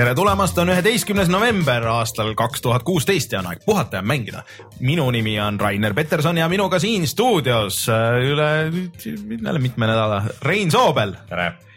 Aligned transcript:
tere 0.00 0.14
tulemast, 0.16 0.56
on 0.62 0.70
üheteistkümnes 0.72 1.28
november 1.28 1.84
aastal 1.92 2.30
kaks 2.38 2.62
tuhat 2.64 2.84
kuusteist 2.88 3.34
ja 3.34 3.42
on 3.42 3.50
aeg 3.50 3.60
puhata 3.66 3.98
ja 3.98 4.02
mängida. 4.06 4.42
minu 4.80 5.10
nimi 5.12 5.34
on 5.40 5.60
Rainer 5.60 5.92
Peterson 5.94 6.38
ja 6.40 6.48
minuga 6.48 6.78
siin 6.80 7.04
stuudios 7.08 7.82
äh, 7.92 8.16
üle, 8.24 8.48
üle 9.36 9.58
mitme 9.60 9.90
nädala 9.90 10.22
Rein 10.42 10.70
Soobel. 10.70 11.12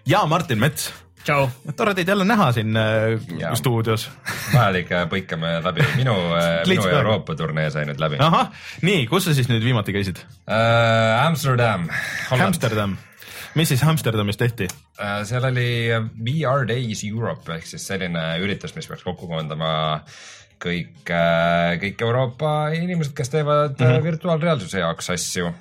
ja 0.07 0.25
Martin 0.25 0.59
Mets. 0.59 0.93
tšau. 1.25 1.49
tore 1.75 1.93
teid 1.93 2.07
jälle 2.07 2.23
näha 2.25 2.51
siin 2.51 2.77
äh, 2.77 3.19
ja. 3.39 3.55
stuudios. 3.55 4.09
vajalik 4.53 4.95
põikame 5.11 5.57
läbi, 5.63 5.83
minu 5.97 6.15
minu 6.71 6.87
Euroopa 6.87 7.35
turnee 7.35 7.69
sai 7.71 7.83
nüüd 7.91 7.99
läbi. 7.99 8.23
ahah, 8.23 8.53
nii, 8.81 9.07
kus 9.07 9.27
sa 9.27 9.35
siis 9.35 9.51
nüüd 9.51 9.63
viimati 9.67 9.91
käisid 9.91 10.23
uh,? 10.47 11.25
Amsterdam. 11.27 11.89
Amsterdam 12.31 12.95
mis 13.55 13.73
siis 13.73 13.83
Amsterdamis 13.87 14.39
tehti? 14.39 14.67
Äh, 14.99 15.21
seal 15.27 15.45
oli 15.49 15.67
VR 16.25 16.67
Days 16.69 17.03
Europe 17.07 17.57
ehk 17.57 17.67
siis 17.69 17.87
selline 17.87 18.23
üritus, 18.43 18.75
mis 18.77 18.87
peaks 18.89 19.05
kokku 19.05 19.29
koondama 19.29 19.73
kõik, 20.63 21.03
äh, 21.11 21.75
kõik 21.81 22.01
Euroopa 22.05 22.53
inimesed, 22.77 23.13
kes 23.17 23.33
teevad 23.33 23.77
mm 23.77 23.85
-hmm. 23.85 24.03
virtuaalreaalsuse 24.03 24.79
jaoks 24.79 25.09
asju. 25.09 25.53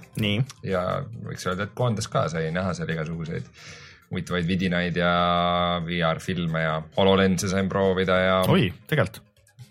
ja 0.62 1.02
võiks 1.24 1.46
öelda, 1.46 1.68
et 1.68 1.74
koondas 1.74 2.08
ka, 2.08 2.28
sai 2.28 2.50
näha 2.50 2.74
seal 2.74 2.88
igasuguseid 2.88 3.48
huvitavaid 4.12 4.46
vidinaid 4.46 4.96
ja 4.96 5.12
VR-filme 5.84 6.62
ja 6.62 6.82
HoloLense 6.96 7.48
sain 7.48 7.68
proovida 7.68 8.18
ja. 8.20 8.40
oi, 8.48 8.72
tegelikult 8.86 9.22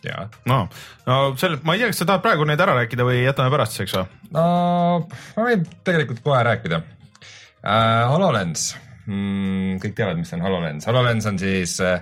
jaa. 0.06 0.30
no, 0.50 0.64
no 1.06 1.20
sel-, 1.38 1.60
ma 1.64 1.76
ei 1.76 1.84
tea, 1.84 1.92
kas 1.92 2.02
sa 2.02 2.10
tahad 2.10 2.24
praegu 2.26 2.48
neid 2.50 2.60
ära 2.64 2.74
rääkida 2.80 3.06
või 3.06 3.22
jätame 3.22 3.54
pärastiseks 3.54 4.00
või? 4.00 4.08
no 4.34 4.46
ma 5.38 5.46
võin 5.46 5.68
tegelikult 5.86 6.24
kohe 6.26 6.42
rääkida 6.48 6.82
äh,. 7.66 8.10
HoloLens 8.12 8.72
mm,, 9.06 9.78
kõik 9.84 9.96
teavad, 9.98 10.20
mis 10.22 10.34
on 10.36 10.44
HoloLens, 10.46 10.90
HoloLens 10.90 11.30
on 11.32 11.40
siis 11.42 11.78
äh, 11.86 12.02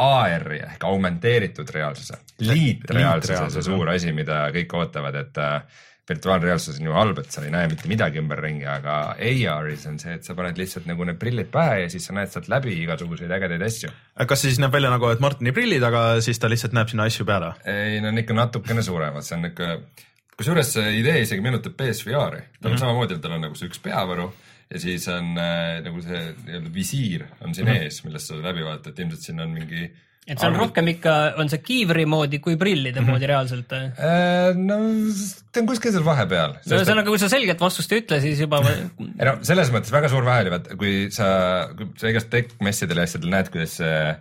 AR-i 0.00 0.62
ehk 0.64 0.88
aumenteeritud 0.88 1.70
reaalsuse, 1.74 2.18
liitreaalsuse, 2.46 3.46
see 3.54 3.68
suur 3.68 3.92
asi, 3.92 4.14
mida 4.16 4.46
kõik 4.54 4.76
ootavad, 4.80 5.18
et 5.20 5.40
äh, 5.40 5.86
virtuaalreaalsus 6.10 6.80
on 6.80 6.88
ju 6.88 6.94
halb, 6.96 7.20
et 7.22 7.30
sa 7.30 7.42
ei 7.44 7.52
näe 7.54 7.68
mitte 7.70 7.88
midagi 7.90 8.18
ümberringi, 8.22 8.66
aga 8.66 8.96
AR-is 9.14 9.86
on 9.90 9.98
see, 10.02 10.16
et 10.18 10.26
sa 10.26 10.34
paned 10.38 10.58
lihtsalt 10.58 10.88
nagu 10.90 11.06
need 11.06 11.20
prillid 11.20 11.50
pähe 11.52 11.84
ja 11.84 11.90
siis 11.92 12.08
sa 12.08 12.16
näed 12.16 12.32
sealt 12.32 12.50
läbi 12.50 12.74
igasuguseid 12.82 13.30
ägedaid 13.36 13.62
asju. 13.66 13.92
kas 14.18 14.42
see 14.42 14.50
siis 14.50 14.60
näeb 14.62 14.74
välja 14.74 14.90
nagu, 14.92 15.10
et 15.12 15.22
Martini 15.22 15.54
prillid, 15.56 15.84
aga 15.86 16.04
siis 16.24 16.42
ta 16.42 16.50
lihtsalt 16.50 16.74
näeb 16.76 16.90
sinna 16.90 17.06
asju 17.10 17.26
peale? 17.28 17.52
ei, 17.68 18.00
no 18.02 18.10
on 18.10 18.22
ikka 18.24 18.36
natukene 18.36 18.82
suuremad, 18.86 19.26
see 19.26 19.38
on 19.38 19.46
niuke 19.46 19.70
kusjuures 20.40 20.74
see 20.76 20.98
idee 21.00 21.24
isegi 21.26 21.44
meenutab 21.44 21.76
BSVR-i, 21.78 22.44
tal 22.60 22.70
on 22.70 22.72
mm 22.72 22.76
-hmm. 22.76 22.84
samamoodi, 22.84 23.18
tal 23.20 23.36
on 23.36 23.44
nagu 23.48 23.58
see 23.58 23.68
üks 23.68 23.82
peavaru 23.84 24.30
ja 24.70 24.80
siis 24.80 25.08
on 25.10 25.34
äh, 25.38 25.80
nagu 25.84 26.02
see 26.04 26.20
nii-öelda 26.44 26.70
visiir 26.74 27.26
on 27.40 27.54
siin 27.54 27.66
mm 27.66 27.74
-hmm. 27.74 27.82
ees, 27.88 28.04
millest 28.04 28.30
sa 28.30 28.38
läbi 28.42 28.64
vaatad, 28.64 28.98
ilmselt 28.98 29.26
siin 29.26 29.40
on 29.40 29.50
mingi 29.56 29.90
et 30.30 30.38
see 30.38 30.46
on 30.46 30.54
arvut... 30.54 30.68
rohkem 30.68 30.90
ikka, 30.92 31.14
on 31.42 31.48
see 31.50 31.62
kiivri 31.64 32.04
moodi 32.06 32.38
kui 32.44 32.56
prillide 32.60 33.00
mm 33.00 33.06
-hmm. 33.06 33.10
moodi 33.10 33.26
reaalselt 33.30 33.72
äh,? 33.72 34.54
no 34.56 34.76
ta 35.52 35.60
on 35.60 35.66
kuskil 35.66 35.92
seal 35.92 36.04
vahepeal. 36.06 36.54
ühesõnaga, 36.68 37.08
kui 37.08 37.18
sa 37.18 37.28
selget 37.32 37.60
vastust 37.60 37.92
ei 37.92 38.04
ütle, 38.04 38.20
siis 38.20 38.40
juba 38.44 38.60
ei 38.68 39.26
no 39.26 39.38
selles 39.42 39.72
mõttes 39.74 39.92
väga 39.92 40.12
suur 40.12 40.24
vahe 40.28 40.44
oli, 40.44 40.54
vaata 40.54 40.76
kui 40.76 40.94
sa, 41.10 41.26
kui 41.76 41.90
sa 41.96 42.12
igast 42.12 42.30
tech-messidel 42.30 43.02
ja 43.02 43.08
asjadel 43.08 43.34
näed, 43.34 43.50
kuidas 43.50 43.80
äh, 43.80 44.16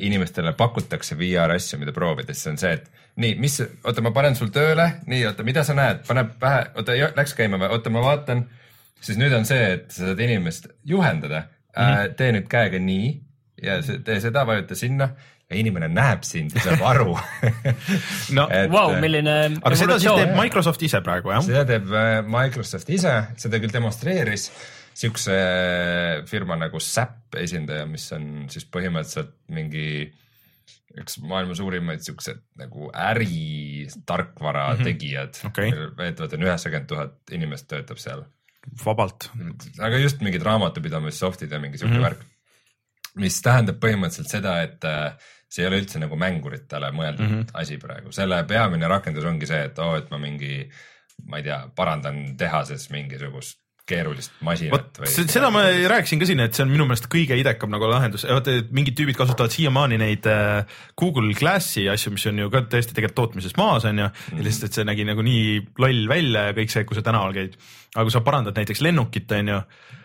inimestele 0.00 0.52
pakutakse 0.58 1.18
VR 1.18 1.54
asju, 1.54 1.78
mida 1.78 1.92
proovida, 1.92 2.34
siis 2.34 2.52
on 2.52 2.58
see, 2.58 2.74
et 2.80 3.03
nii, 3.20 3.34
mis, 3.40 3.60
oota, 3.84 4.02
ma 4.02 4.10
panen 4.14 4.36
sul 4.38 4.50
tööle, 4.54 4.88
nii, 5.10 5.24
oota, 5.30 5.46
mida 5.46 5.64
sa 5.66 5.76
näed, 5.76 6.02
pane 6.08 6.26
pähe, 6.40 6.64
oota, 6.74 6.96
läks 7.16 7.36
käima 7.38 7.60
või, 7.60 7.70
oota, 7.76 7.92
ma 7.94 8.02
vaatan. 8.04 8.46
siis 9.04 9.20
nüüd 9.20 9.34
on 9.36 9.46
see, 9.46 9.74
et 9.76 9.90
sa 9.92 10.08
saad 10.08 10.20
inimest 10.20 10.66
juhendada 10.84 11.44
mm, 11.44 11.84
-hmm. 11.84 12.16
tee 12.18 12.32
nüüd 12.32 12.48
käega 12.50 12.78
nii 12.78 13.12
ja 13.62 13.78
tee 13.82 14.20
seda, 14.20 14.46
vajuta 14.46 14.74
sinna 14.74 15.10
ja 15.50 15.56
inimene 15.60 15.88
näeb 15.92 16.24
sind 16.24 16.54
ja 16.56 16.62
saab 16.64 16.82
aru 16.88 17.16
no 18.36 18.46
vau, 18.76 18.94
milline. 19.00 19.34
aga 19.60 19.76
seda 19.76 19.98
siis 20.00 20.16
teeb 20.16 20.32
Microsoft 20.38 20.82
ise 20.82 21.00
praegu 21.04 21.34
jah? 21.34 21.44
seda 21.44 21.66
teeb 21.68 21.92
äh, 21.92 22.16
Microsoft 22.24 22.90
ise, 22.90 23.12
seda 23.40 23.60
küll 23.62 23.72
demonstreeris 23.72 24.48
siukse 24.94 25.36
firma 26.30 26.56
nagu 26.56 26.80
SAP 26.80 27.36
esindaja, 27.42 27.86
mis 27.90 28.06
on 28.14 28.46
siis 28.52 28.66
põhimõtteliselt 28.70 29.34
mingi 29.52 29.86
üks 31.02 31.18
maailma 31.22 31.56
suurimaid 31.58 32.04
siukseid 32.04 32.40
nagu 32.60 32.90
äritarkvara 32.94 34.66
mm 34.68 34.78
-hmm. 34.78 34.84
tegijad 34.90 35.40
okay.. 35.48 35.72
väidetavalt 35.98 36.36
on 36.38 36.46
üheksakümmend 36.46 36.88
tuhat 36.90 37.34
inimest 37.34 37.68
töötab 37.68 37.98
seal. 37.98 38.24
vabalt. 38.84 39.30
aga 39.78 39.98
just 39.98 40.20
mingid 40.20 40.42
raamatupidamissoft'id 40.42 41.52
ja 41.52 41.60
mingi 41.60 41.78
siuke 41.78 41.94
mm 41.94 42.00
-hmm. 42.00 42.04
värk. 42.04 42.24
mis 43.16 43.42
tähendab 43.42 43.78
põhimõtteliselt 43.82 44.30
seda, 44.30 44.62
et 44.62 44.84
äh, 44.84 45.12
see 45.48 45.62
ei 45.62 45.68
ole 45.68 45.82
üldse 45.82 45.98
nagu 46.02 46.16
mänguritele 46.16 46.90
mõeldud 46.90 47.28
mm 47.28 47.42
-hmm. 47.42 47.50
asi 47.54 47.78
praegu, 47.78 48.12
selle 48.12 48.44
peamine 48.44 48.88
rakendus 48.88 49.24
ongi 49.24 49.46
see, 49.46 49.64
et 49.64 49.78
oo 49.78 49.90
oh,, 49.90 49.98
et 49.98 50.10
ma 50.10 50.18
mingi 50.18 50.70
ma 51.26 51.38
ei 51.38 51.42
tea, 51.42 51.60
parandan 51.76 52.36
tehases 52.36 52.90
mingisugust 52.90 53.63
keerulist 53.88 54.32
masinat 54.44 55.00
või? 55.00 55.10
seda 55.12 55.50
ma 55.52 55.64
rääkisin 55.92 56.20
ka 56.20 56.28
siin, 56.28 56.40
et 56.44 56.56
see 56.56 56.64
on 56.64 56.72
minu 56.72 56.86
meelest 56.88 57.08
kõige 57.12 57.36
idekam 57.36 57.72
nagu 57.72 57.88
lahendus, 57.90 58.24
vaata 58.28 58.56
mingid 58.74 58.96
tüübid 58.98 59.18
kasutavad 59.18 59.52
siiamaani 59.52 59.98
neid 60.00 60.28
äh, 60.30 60.78
Google 61.00 61.34
Glassi 61.36 61.84
asju, 61.92 62.14
mis 62.14 62.24
on 62.30 62.40
ju 62.44 62.52
ka 62.52 62.64
tõesti 62.72 62.96
tegelikult 62.96 63.18
tootmisest 63.20 63.60
maas 63.60 63.84
on 63.88 64.00
ju 64.00 64.06
mm, 64.06 64.22
-hmm. 64.30 64.46
lihtsalt, 64.46 64.70
et 64.70 64.80
see 64.80 64.88
nägi 64.88 65.08
nagu 65.08 65.24
nii 65.26 65.58
loll 65.84 66.08
välja 66.08 66.48
ja 66.48 66.56
kõik 66.56 66.72
see, 66.72 66.86
kui 66.88 66.96
sa 66.96 67.04
tänaval 67.04 67.36
käid. 67.36 67.58
aga 67.94 68.06
kui 68.06 68.16
sa 68.16 68.24
parandad 68.24 68.56
näiteks 68.56 68.80
lennukit, 68.80 69.32
on 69.32 69.52
ju 69.52 69.60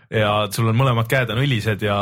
ja 0.09 0.29
sul 0.53 0.69
on 0.71 0.77
mõlemad 0.77 1.05
käed 1.09 1.29
on 1.29 1.39
õlised 1.43 1.83
ja 1.85 1.95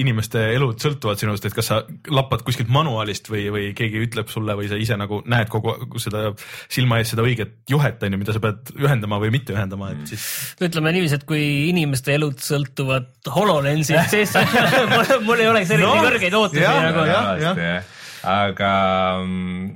inimeste 0.00 0.40
elud 0.56 0.82
sõltuvad 0.82 1.20
sinust, 1.20 1.44
et 1.46 1.54
kas 1.54 1.68
sa 1.70 1.78
lappad 2.10 2.42
kuskilt 2.46 2.70
manuaalist 2.74 3.30
või, 3.30 3.44
või 3.54 3.68
keegi 3.78 4.02
ütleb 4.02 4.32
sulle 4.32 4.56
või 4.58 4.66
sa 4.70 4.78
ise 4.82 4.98
nagu 4.98 5.20
näed 5.30 5.50
kogu 5.52 6.02
seda 6.02 6.32
silma 6.72 6.98
ees 6.98 7.12
seda 7.14 7.22
õiget 7.26 7.54
juhet 7.70 8.02
on 8.02 8.16
ju, 8.16 8.20
mida 8.24 8.34
sa 8.34 8.42
pead 8.42 8.74
ühendama 8.80 9.20
või 9.22 9.30
mitte 9.36 9.54
ühendama, 9.54 9.92
et 9.94 10.10
siis. 10.10 10.26
ütleme 10.58 10.94
niiviisi, 10.96 11.20
et 11.20 11.26
kui 11.28 11.42
inimeste 11.70 12.16
elud 12.18 12.42
sõltuvad 12.42 13.30
HoloLensist, 13.30 14.10
siis 14.10 14.34
mul 15.28 15.38
ei 15.38 15.50
oleks 15.52 15.70
eriti 15.70 15.86
no, 15.86 15.94
kõrgeid 16.02 16.38
ootusi 16.38 16.66
nagu. 16.66 17.06
aga 18.32 18.72
mm, 19.22 19.68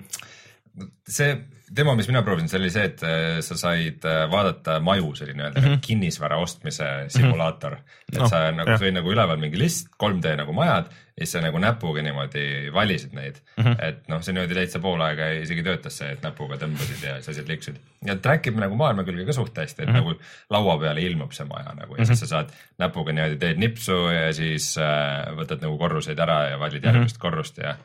see 1.07 1.37
demo, 1.75 1.95
mis 1.99 2.07
mina 2.11 2.23
proovisin, 2.23 2.51
see 2.51 2.61
oli 2.61 2.69
see, 2.71 2.85
et 2.91 3.03
äh, 3.07 3.39
sa 3.45 3.57
said 3.59 4.05
äh, 4.07 4.25
vaadata 4.31 4.79
maju, 4.85 5.11
see 5.19 5.27
oli 5.27 5.35
nii-öelda 5.39 5.61
mm 5.61 5.67
-hmm. 5.67 5.81
kinnisvara 5.83 6.39
ostmise 6.39 6.85
simulaator 7.09 7.75
mm. 7.75 7.81
-hmm. 7.81 8.15
et 8.15 8.21
no, 8.21 8.29
sa 8.29 8.53
nagu, 8.53 8.77
sul 8.77 8.87
oli 8.87 8.95
nagu 8.95 9.13
üleval 9.13 9.41
mingi 9.43 9.59
list, 9.59 9.89
3D 10.03 10.37
nagu 10.37 10.53
majad 10.53 10.87
ja 10.87 11.25
siis 11.25 11.33
sa 11.33 11.41
nagu 11.41 11.59
näpuga 11.59 12.03
niimoodi 12.03 12.73
valisid 12.73 13.13
neid 13.13 13.41
mm. 13.57 13.65
-hmm. 13.65 13.85
et 13.89 14.09
noh, 14.09 14.23
see 14.23 14.35
niimoodi 14.35 14.55
täitsa 14.55 14.79
pool 14.79 15.01
aega 15.01 15.31
isegi 15.43 15.63
töötas 15.63 15.99
see, 15.99 16.13
et 16.13 16.23
näpuga 16.23 16.57
tõmbasid 16.63 17.03
ja 17.03 17.15
siis 17.17 17.29
asjad 17.29 17.49
liiksusid. 17.49 17.81
ja 18.07 18.17
track 18.17 18.47
ib 18.47 18.63
nagu 18.63 18.77
maailma 18.77 19.05
külge 19.05 19.27
ka 19.27 19.33
suht 19.33 19.59
hästi, 19.59 19.83
et 19.83 19.89
mm 19.89 19.95
-hmm. 19.95 19.97
nagu 19.97 20.15
laua 20.51 20.79
peale 20.79 21.01
ilmub 21.01 21.33
see 21.33 21.47
maja 21.47 21.75
nagu 21.75 21.95
ja 21.95 21.99
mm 21.99 22.03
-hmm. 22.03 22.07
siis 22.07 22.21
sa 22.21 22.27
saad 22.27 22.53
näpuga 22.79 23.13
niimoodi 23.13 23.37
teed 23.37 23.59
nipsu 23.59 24.09
ja 24.09 24.33
siis 24.33 24.79
äh, 24.79 25.37
võtad 25.37 25.63
nagu 25.63 25.79
korruseid 25.79 26.19
ära 26.19 26.51
ja 26.51 26.59
valid 26.59 26.85
järgmist 26.85 27.17
mm 27.17 27.19
-hmm. 27.19 27.31
korrust 27.31 27.59
ja 27.59 27.77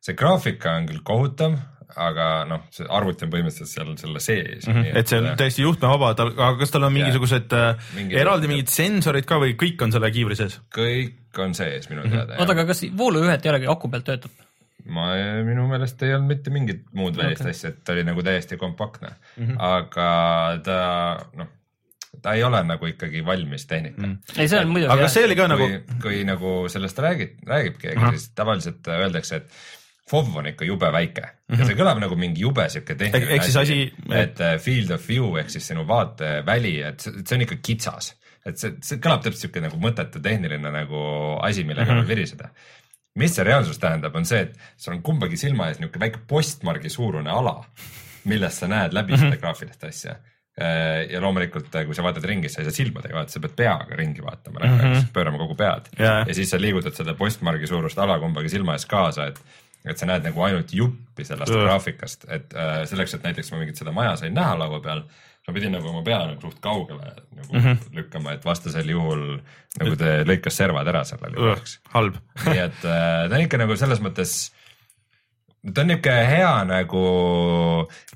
see 0.00 0.14
graafika 0.14 0.72
on 0.72 0.86
küll 0.86 1.02
kohutav 1.02 1.58
aga 1.96 2.26
noh, 2.48 2.66
see 2.74 2.84
arvuti 2.84 3.24
on 3.24 3.30
põhimõtteliselt 3.32 3.70
seal 3.70 3.92
selle 4.00 4.20
sees 4.20 4.66
mm. 4.66 4.74
-hmm. 4.74 4.98
et 5.00 5.08
see 5.08 5.20
on 5.22 5.30
täiesti 5.40 5.64
juhtmevaba, 5.64 6.10
aga 6.12 6.50
kas 6.60 6.74
tal 6.74 6.84
on 6.88 6.92
mingisugused 6.92 7.54
yeah. 7.56 7.88
mingi 7.96 8.18
eraldi 8.20 8.50
mingid 8.50 8.72
sensorid 8.72 9.28
ka 9.28 9.40
või 9.40 9.54
kõik 9.60 9.86
on 9.86 9.94
selle 9.94 10.10
kiivri 10.12 10.36
sees? 10.38 10.58
kõik 10.74 11.40
on 11.44 11.56
sees 11.56 11.88
minu 11.88 12.02
mm 12.02 12.10
-hmm. 12.10 12.26
teada. 12.26 12.38
oota, 12.42 12.56
aga 12.56 12.66
kas 12.68 12.84
voolujuhet 12.96 13.46
ei 13.46 13.54
olegi, 13.54 13.70
aku 13.72 13.90
pealt 13.92 14.08
töötab? 14.10 14.44
ma, 14.84 15.10
minu 15.48 15.68
meelest 15.70 16.02
ei 16.02 16.14
olnud 16.16 16.34
mitte 16.34 16.52
mingit 16.52 16.84
muud 16.92 17.16
välist 17.16 17.46
okay. 17.46 17.56
asja, 17.56 17.72
et 17.72 17.80
ta 17.84 17.96
oli 17.96 18.04
nagu 18.04 18.24
täiesti 18.26 18.60
kompaktne 18.60 19.14
mm, 19.36 19.46
-hmm. 19.46 19.56
aga 19.58 20.10
ta 20.64 20.82
noh 21.40 21.54
ta 22.22 22.34
ei 22.34 22.44
ole 22.44 22.60
nagu 22.66 22.86
ikkagi 22.86 23.24
valmis 23.24 23.66
tehnika 23.66 24.02
mm.. 24.02 24.16
ei, 24.36 24.48
see 24.48 24.60
on 24.60 24.70
muidugi. 24.72 24.92
aga 24.92 25.08
see 25.12 25.24
oli 25.24 25.36
ka 25.38 25.48
kui, 25.48 25.54
nagu. 25.54 25.98
kui 26.02 26.22
nagu 26.26 26.54
sellest 26.72 26.98
räägib, 27.04 27.42
räägib 27.46 27.76
keegi, 27.82 28.14
siis 28.16 28.30
tavaliselt 28.34 28.88
öeldakse, 28.94 29.36
et 29.36 29.77
FOV 30.08 30.36
on 30.40 30.46
ikka 30.50 30.64
jube 30.64 30.92
väike 30.92 31.20
mm 31.20 31.54
-hmm. 31.54 31.60
ja 31.60 31.66
see 31.68 31.78
kõlab 31.78 32.00
nagu 32.02 32.16
mingi 32.16 32.40
jube 32.40 32.68
sihuke 32.68 32.94
tehniline 32.94 33.40
asi, 33.40 33.58
asi, 33.58 33.78
et 34.14 34.40
uh, 34.40 34.54
field 34.62 34.90
of 34.94 35.08
view 35.08 35.36
ehk 35.40 35.50
siis 35.50 35.68
sinu 35.72 35.86
vaateväli, 35.88 36.74
et 36.88 37.00
see, 37.00 37.36
on 37.36 37.44
ikka 37.46 37.60
kitsas. 37.62 38.14
et 38.46 38.58
see, 38.58 38.72
see 38.82 38.98
kõlab 38.98 39.22
täpselt 39.22 39.44
sihuke 39.44 39.60
nagu 39.60 39.76
mõttetu 39.82 40.22
tehniline 40.22 40.72
nagu 40.72 41.04
asi, 41.42 41.64
millega 41.64 41.92
mm 41.92 42.00
-hmm. 42.00 42.08
viriseda. 42.08 42.48
mis 43.18 43.34
see 43.34 43.44
reaalsus 43.44 43.78
tähendab, 43.78 44.16
on 44.16 44.24
see, 44.24 44.40
et 44.40 44.58
sul 44.76 44.94
on 44.94 45.02
kumbagi 45.02 45.36
silma 45.36 45.68
ees 45.68 45.78
nihuke 45.80 46.00
väike 46.00 46.18
postmargi 46.26 46.88
suurune 46.88 47.30
ala, 47.30 47.64
millest 48.24 48.58
sa 48.58 48.68
näed 48.68 48.92
läbi 48.92 49.12
mm 49.12 49.18
-hmm. 49.18 49.30
seda 49.30 49.36
graafilist 49.36 49.84
asja 49.84 50.16
ja 51.10 51.20
loomulikult, 51.20 51.70
kui 51.86 51.94
sa 51.94 52.02
vaatad 52.02 52.24
ringi, 52.24 52.48
sa 52.48 52.60
ei 52.60 52.66
saa 52.66 52.74
silmadega 52.74 53.14
vaadata, 53.14 53.32
sa 53.32 53.40
pead 53.40 53.54
peaga 53.56 53.96
ringi 53.96 54.22
vaatama 54.24 54.60
mm, 54.60 54.78
-hmm. 54.80 55.04
pöörama 55.12 55.38
kogu 55.38 55.54
pead 55.54 55.86
Jaa. 55.98 56.24
ja 56.28 56.34
siis 56.34 56.50
sa 56.50 56.60
liigutad 56.60 56.94
seda 56.94 57.14
postmargi 57.14 57.66
suurust 57.66 57.98
ala 57.98 58.18
kumbagi 58.18 58.48
silma 58.48 58.72
ees 58.72 58.86
kaasa, 58.86 59.26
et 59.26 59.40
et 59.90 60.00
sa 60.00 60.08
näed 60.08 60.26
nagu 60.28 60.44
ainult 60.46 60.72
juppi 60.74 61.24
sellest 61.26 61.54
Ugh. 61.54 61.64
graafikast, 61.64 62.28
et 62.28 62.54
äh, 62.54 62.82
selleks, 62.90 63.16
et 63.16 63.26
näiteks 63.26 63.52
ma 63.52 63.62
mingit 63.62 63.80
seda 63.80 63.94
maja 63.96 64.16
sain 64.20 64.34
näha 64.36 64.56
laua 64.60 64.80
peal, 64.84 65.02
ma 65.48 65.54
pidin 65.56 65.72
nagu 65.72 65.88
oma 65.88 66.02
pea 66.04 66.20
nagu 66.28 66.44
suht 66.44 66.60
kaugele 66.64 67.10
nagu 67.32 67.52
mm 67.54 67.60
-hmm. 67.64 67.96
lükkama, 67.96 68.36
et 68.36 68.44
vastasel 68.44 68.90
juhul 68.92 69.24
nagu 69.80 69.96
ta 69.96 70.14
lõikas 70.28 70.60
servad 70.60 70.88
ära 70.92 71.04
sellel 71.08 71.36
juhul, 71.36 71.56
eks 71.56 71.78
halb 71.94 72.18
nii 72.44 72.64
et 72.64 72.80
äh, 72.84 73.28
ta 73.28 73.34
on 73.34 73.44
ikka 73.46 73.60
nagu 73.64 73.76
selles 73.76 74.02
mõttes, 74.04 74.34
ta 75.74 75.84
on 75.84 75.92
niisugune 75.92 76.26
hea 76.32 76.54
nagu 76.68 77.04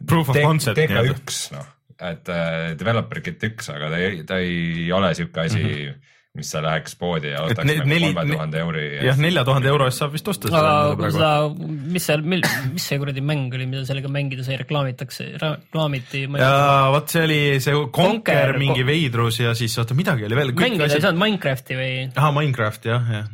Proof 0.07 0.29
of 0.29 0.43
concept 0.45 0.79
TK1 0.79 1.57
noh, 1.57 1.73
et 2.13 2.29
äh, 2.29 2.77
developer 2.79 3.21
kit 3.25 3.45
üks, 3.49 3.71
aga 3.73 3.91
ta 3.95 4.03
ei, 4.03 4.25
ta 4.29 4.39
ei 4.43 4.93
ole 4.93 5.15
sihuke 5.15 5.47
asi 5.47 5.63
mm, 5.63 5.71
-hmm. 5.71 6.12
Mis 6.32 6.49
sa 6.49 6.62
läheks 6.64 6.94
poodi 6.96 7.29
ja 7.34 7.43
ostaks 7.44 7.67
nagu 7.69 7.84
neli- 7.90 8.08
kolme 8.14 8.23
tuhande 8.32 8.61
euri 8.62 8.82
jah, 9.05 9.19
nelja 9.20 9.43
tuhande 9.44 9.69
euro 9.69 9.84
eest 9.90 10.00
saab 10.00 10.14
vist 10.17 10.29
osta 10.32 10.49
seda 10.49 10.62
aga 10.62 10.94
praegu. 10.96 11.19
seda, 11.19 11.67
mis 11.96 12.06
seal, 12.08 12.23
mis 12.25 12.87
see 12.88 12.96
kuradi 13.02 13.20
mäng 13.20 13.52
oli, 13.52 13.67
mida 13.69 13.82
sellega 13.84 14.08
mängida 14.08 14.46
sai, 14.46 14.56
reklaamitakse, 14.62 15.26
reklaamiti. 15.43 16.23
ja 16.40 16.55
vot 16.94 17.12
see 17.12 17.26
oli 17.26 17.40
see 17.61 17.76
Conquer 17.99 18.56
mingi 18.56 18.81
ko- 18.81 18.88
veidrus 18.88 19.43
ja 19.44 19.52
siis 19.58 19.76
oota 19.82 19.94
midagi 19.99 20.25
oli 20.25 20.38
veel. 20.40 20.55
mängida 20.56 20.88
ei 20.88 21.05
saanud 21.05 21.20
Minecrafti 21.20 21.76
või? 21.76 21.93
ahah, 22.17 22.32
Minecraft 22.40 22.88
jah, 22.88 23.12
jah. 23.19 23.28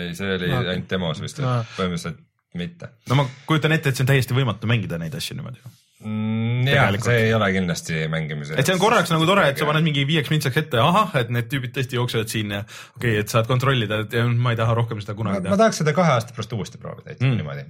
Ei, 0.00 0.10
see 0.18 0.34
oli 0.34 0.50
ainult 0.52 0.90
demos 0.90 1.22
vist, 1.22 1.38
põhimõtteliselt 1.78 2.18
mitte 2.58 2.90
no 3.08 3.14
ma 3.22 3.28
kujutan 3.46 3.72
ette, 3.78 3.88
et 3.94 3.96
see 3.96 4.02
on 4.04 4.10
täiesti 4.10 4.34
võimatu 4.36 4.66
mängida 4.70 4.98
neid 4.98 5.14
asju 5.14 5.38
niimoodi. 5.38 5.62
mm,. 6.04 6.68
jah, 6.68 6.94
see 7.04 7.18
ei 7.26 7.34
ole 7.36 7.48
kindlasti 7.56 8.04
mängimise. 8.12 8.54
et 8.60 8.68
see 8.68 8.76
on 8.76 8.80
korraks 8.82 9.12
nagu 9.14 9.26
tore, 9.28 9.46
et 9.50 9.60
sa 9.60 9.68
paned 9.68 9.84
mingi 9.86 10.04
viieks 10.08 10.30
minutiks 10.32 10.60
ette, 10.62 10.80
ahah, 10.80 11.14
et 11.20 11.32
need 11.34 11.48
tüübid 11.52 11.74
tõesti 11.76 11.98
jooksevad 11.98 12.32
siin 12.32 12.54
ja 12.58 12.62
okei 12.64 13.14
okay,, 13.16 13.20
et 13.24 13.32
saad 13.34 13.48
kontrollida, 13.50 14.02
et 14.06 14.16
ma 14.36 14.54
ei 14.54 14.60
taha 14.60 14.76
rohkem 14.78 15.00
seda 15.04 15.14
ma, 15.14 15.20
kunagi 15.22 15.40
ma 15.42 15.46
teha. 15.48 15.60
tahaks 15.64 15.82
seda 15.82 15.94
kahe 15.96 16.16
aasta 16.16 16.36
pärast 16.36 16.56
uuesti 16.58 16.80
proovida, 16.82 17.16
ütleme 17.16 17.32
Mm. 17.34 17.38
niimoodi 17.40 17.62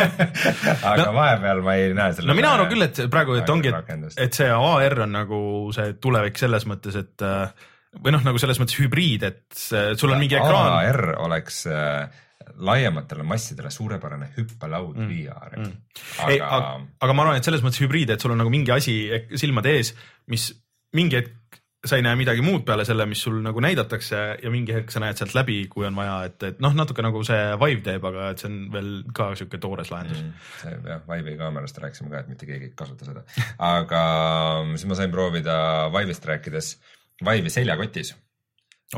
aga 0.90 1.04
No- 1.04 1.12
vahepeal 1.16 1.60
ma 1.64 1.74
ei 1.78 1.92
näe 1.96 2.14
selle 2.16 2.30
no 2.30 2.36
mina 2.38 2.54
arvan 2.56 2.70
küll, 2.72 2.84
et 2.86 3.02
praegu, 3.12 3.36
et 3.40 3.50
ongi, 3.52 3.72
et 4.16 4.38
see 4.40 4.48
AR 4.54 5.02
on 5.06 5.12
nagu 5.14 5.42
see 5.76 5.92
tulevik 6.02 6.40
selles 6.40 6.66
mõttes, 6.70 6.96
et 7.00 7.24
äh, 7.26 7.52
või 8.00 8.14
noh, 8.14 8.24
nagu 8.26 8.38
selles 8.40 8.60
mõttes 8.62 8.78
hübriid, 8.78 9.24
et 9.26 9.62
sul 9.98 10.12
on 10.12 10.20
mingi 10.22 10.36
ekraan. 10.38 10.76
AR 10.78 11.00
oleks 11.26 11.64
äh, 11.70 12.06
laiematele 12.56 13.26
massidele 13.26 13.70
suurepärane 13.74 14.30
hüppelaud 14.36 14.98
mm. 14.98 15.10
VR 15.10 15.58
mm., 15.58 15.76
ei, 16.28 16.40
aga 16.40 16.56
aga, 16.56 16.72
aga 17.06 17.16
ma 17.16 17.26
arvan, 17.26 17.40
et 17.40 17.48
selles 17.48 17.64
mõttes 17.64 17.82
hübriid, 17.82 18.12
et 18.14 18.22
sul 18.22 18.34
on 18.34 18.40
nagu 18.42 18.52
mingi 18.52 18.72
asi 18.74 18.96
silmade 19.40 19.76
ees, 19.78 19.94
mis 20.30 20.50
mingi 20.96 21.20
hetk 21.20 21.60
sa 21.86 21.96
ei 21.96 22.04
näe 22.04 22.16
midagi 22.18 22.42
muud 22.44 22.66
peale 22.68 22.84
selle, 22.84 23.06
mis 23.08 23.22
sul 23.24 23.38
nagu 23.40 23.60
näidatakse 23.64 24.18
ja 24.42 24.50
mingi 24.52 24.74
hetk 24.76 24.92
sa 24.92 25.00
näed 25.00 25.16
sealt 25.16 25.32
läbi, 25.36 25.62
kui 25.72 25.86
on 25.88 25.96
vaja, 25.96 26.16
et, 26.28 26.36
et 26.50 26.58
noh, 26.60 26.74
natuke 26.76 27.04
nagu 27.04 27.22
see 27.24 27.38
Vive 27.62 27.80
teeb, 27.86 28.04
aga 28.04 28.26
et 28.34 28.42
see 28.42 28.50
on 28.50 28.58
veel 28.74 28.90
ka 29.16 29.30
sihuke 29.38 29.60
toores 29.62 29.92
lahendus 29.92 30.20
Mm, 30.20 30.32
see 30.60 30.74
jah, 30.90 31.00
Vive'i 31.08 31.38
kaamerast 31.40 31.78
rääkisime 31.80 32.12
ka, 32.12 32.20
et 32.20 32.28
mitte 32.32 32.48
keegi 32.48 32.68
ei 32.68 32.74
kasuta 32.76 33.06
seda, 33.08 33.22
aga 33.64 34.02
siis 34.74 34.88
ma 34.90 34.98
sain 34.98 35.12
proovida 35.14 35.54
Vive'ist 35.94 36.26
rääkides 36.28 36.74
Vive'i 37.24 37.52
seljakotis 37.54 38.12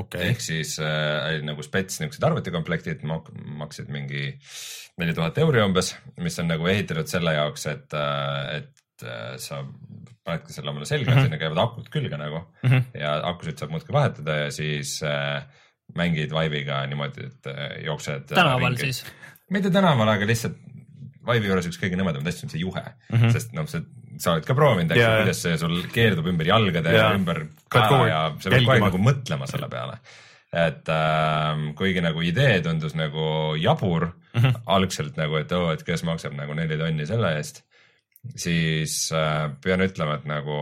okei 0.00 0.28
ehk 0.30 0.40
siis 0.40 0.76
äh, 0.80 1.28
oli 1.28 1.42
nagu 1.46 1.64
spets 1.64 2.00
niisugused 2.00 2.28
arvutikomplektid 2.28 3.04
mak- 3.08 3.32
maksid 3.60 3.90
mingi 3.92 4.30
neli 5.00 5.14
tuhat 5.16 5.38
euri 5.40 5.62
umbes, 5.64 5.94
mis 6.20 6.38
on 6.42 6.50
nagu 6.52 6.68
ehitatud 6.68 7.08
selle 7.08 7.34
jaoks, 7.36 7.66
et, 7.72 7.96
et 8.58 9.06
äh, 9.06 9.34
sa 9.40 9.62
panedki 10.22 10.54
selle 10.54 10.70
omale 10.70 10.86
selga 10.86 11.10
mm. 11.10 11.16
-hmm. 11.16 11.28
sinna 11.28 11.40
käivad 11.40 11.62
akud 11.64 11.88
külge 11.92 12.18
nagu 12.18 12.42
mm. 12.62 12.68
-hmm. 12.70 13.00
ja 13.00 13.14
akusid 13.30 13.58
saab 13.58 13.72
muudkui 13.74 13.92
vahetada 13.96 14.36
ja 14.44 14.50
siis 14.50 15.00
äh, 15.02 15.42
mängid 15.98 16.32
Vive'iga 16.32 16.84
niimoodi, 16.86 17.26
et 17.26 17.46
äh, 17.46 17.84
jooksed. 17.84 18.28
tänaval 18.34 18.76
siis? 18.76 19.04
mitte 19.50 19.70
tänaval, 19.70 20.08
aga 20.08 20.26
lihtsalt 20.26 20.56
Vive'i 21.26 21.46
juures 21.46 21.66
üks 21.66 21.80
kõige 21.80 21.98
nõmedamaid 21.98 22.32
asju 22.32 22.46
on 22.46 22.54
see 22.54 22.62
juhe 22.62 22.82
mm, 22.82 23.18
-hmm. 23.18 23.32
sest 23.32 23.52
noh, 23.52 23.68
see, 23.68 23.82
sa 24.20 24.34
oled 24.34 24.46
ka 24.48 24.56
proovinud, 24.56 24.92
eks 24.92 25.02
ju 25.02 25.12
kuidas 25.22 25.42
see 25.46 25.58
sul 25.60 25.78
keerdub 25.92 26.28
ümber 26.32 26.50
jalgade 26.50 26.92
ja, 26.92 27.08
ja 27.08 27.16
ümber 27.16 27.44
kaela 27.72 28.08
ja 28.08 28.20
sa 28.36 28.52
pead 28.52 28.66
kogu 28.66 28.74
aeg 28.76 28.86
nagu 28.86 29.00
mõtlema 29.02 29.48
selle 29.50 29.68
peale. 29.72 29.98
et 30.52 30.88
äh, 30.92 31.62
kuigi 31.78 32.04
nagu 32.04 32.24
idee 32.28 32.60
tundus 32.64 32.96
nagu 32.98 33.56
jabur 33.60 34.10
mm. 34.10 34.40
-hmm. 34.40 34.62
algselt 34.66 35.16
nagu, 35.16 35.36
et 35.40 35.52
oo, 35.52 35.70
et 35.72 35.84
kes 35.86 36.04
maksab 36.04 36.36
nagu 36.36 36.54
neli 36.54 36.78
tonni 36.78 37.06
selle 37.08 37.36
eest, 37.38 37.62
siis 38.36 38.96
äh, 39.16 39.50
pean 39.64 39.80
ütlema, 39.80 40.20
et 40.20 40.28
nagu 40.28 40.58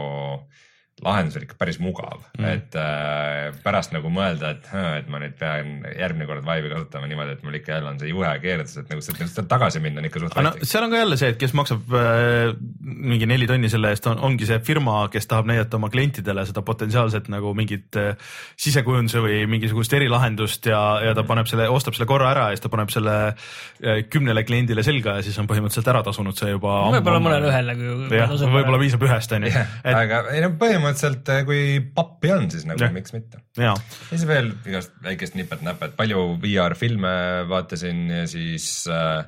lahendus 1.05 1.39
oli 1.39 1.47
ikka 1.49 1.57
päris 1.61 1.79
mugav. 1.81 2.25
Mm, 2.39 2.49
et 2.51 2.77
äh, 2.79 3.51
pärast 3.65 3.95
nagu 3.95 4.11
mõelda, 4.13 4.55
et, 4.57 4.69
et 5.01 5.09
ma 5.13 5.21
nüüd 5.23 5.37
pean 5.41 5.81
järgmine 5.97 6.29
kord 6.29 6.45
Vive'i 6.45 6.73
kasutama 6.73 7.09
niimoodi, 7.11 7.37
et 7.39 7.45
mul 7.47 7.57
ikka 7.61 7.77
jälle 7.77 7.93
on 7.95 8.01
see 8.03 8.13
juhe 8.13 8.33
keeratus, 8.43 8.77
et 8.83 8.93
nagu 8.93 9.05
sealt 9.05 9.21
sealt 9.29 9.49
tagasi 9.51 9.81
minna 9.83 10.03
on 10.03 10.09
ikka 10.09 10.23
suht 10.23 10.37
aga 10.37 10.45
no 10.47 10.69
seal 10.69 10.85
on 10.87 10.93
ka 10.93 11.01
jälle 11.01 11.19
see, 11.21 11.33
et 11.35 11.41
kes 11.41 11.55
maksab 11.57 11.95
äh, 11.97 12.53
mingi 12.81 13.29
neli 13.31 13.49
tonni 13.51 13.71
selle 13.73 13.93
eest, 13.95 14.07
on, 14.11 14.21
ongi 14.29 14.49
see 14.49 14.61
firma, 14.65 15.03
kes 15.13 15.29
tahab 15.31 15.49
näidata 15.51 15.79
oma 15.79 15.91
klientidele 15.93 16.45
seda 16.49 16.65
potentsiaalset 16.67 17.31
nagu 17.33 17.53
mingit 17.57 17.99
äh, 18.01 18.33
sisekujunduse 18.61 19.23
või 19.25 19.41
mingisugust 19.51 19.95
erilahendust 19.97 20.69
ja, 20.71 20.83
ja 21.05 21.17
ta 21.17 21.25
paneb 21.29 21.49
selle, 21.51 21.69
ostab 21.73 21.97
selle 21.97 22.09
korra 22.11 22.31
ära 22.35 22.49
ja 22.51 22.59
siis 22.59 22.67
ta 22.67 22.73
paneb 22.73 22.93
selle 22.93 23.17
äh, 23.31 24.03
kümnele 24.11 24.45
kliendile 24.49 24.85
selga 24.87 25.19
ja 25.19 25.27
siis 25.27 25.39
on 25.41 25.49
põhimõtteliselt 25.51 25.93
ära 25.93 26.05
tasunud 26.07 26.37
see 26.39 26.53
juba. 26.53 26.77
võib-olla 26.97 27.25
mõnele 27.25 27.51
ühele, 27.53 27.77
kui 27.81 28.21
jah, 28.21 28.37
võib-olla 28.41 28.83
piisab 28.83 29.09
ühest 29.09 29.37
onju, 29.39 29.53
et 29.85 29.95
aga 29.95 30.23
ei 30.35 30.45
no 30.45 30.53
põhimõtteliselt, 30.61 30.90
kui 31.47 31.81
pappi 31.95 32.33
on, 32.33 32.51
siis 32.51 32.65
nagu 32.67 32.81
Jah. 32.83 32.93
miks 32.93 33.13
mitte. 33.13 33.39
ja, 33.57 33.75
ja 33.75 34.11
siis 34.17 34.27
veel 34.27 34.53
igast 34.67 34.93
väikest 35.03 35.35
nipet-näpet, 35.35 35.97
palju 35.97 36.39
VR-filme 36.43 37.47
vaatasin 37.49 38.09
ja 38.11 38.27
siis 38.27 38.87
äh, 38.91 39.25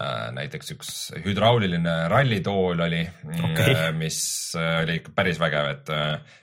äh, 0.00 0.30
näiteks 0.32 0.70
üks 0.76 0.90
hüdrauliline 1.24 2.08
rallitool 2.08 2.80
oli 2.80 3.04
Okei. 3.44 3.74
äh, 3.74 3.92
mis 3.96 4.52
äh, 4.58 4.82
oli 4.82 5.00
ikka 5.00 5.12
päris 5.14 5.38
vägev, 5.40 5.70
et 5.76 5.88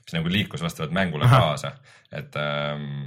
mis 0.05 0.13
nagu 0.17 0.29
liikus 0.29 0.61
vastavalt 0.61 0.91
mängule 0.95 1.23
Ahah. 1.25 1.39
kaasa. 1.49 1.71
et 2.11 2.35
ähm, 2.39 3.03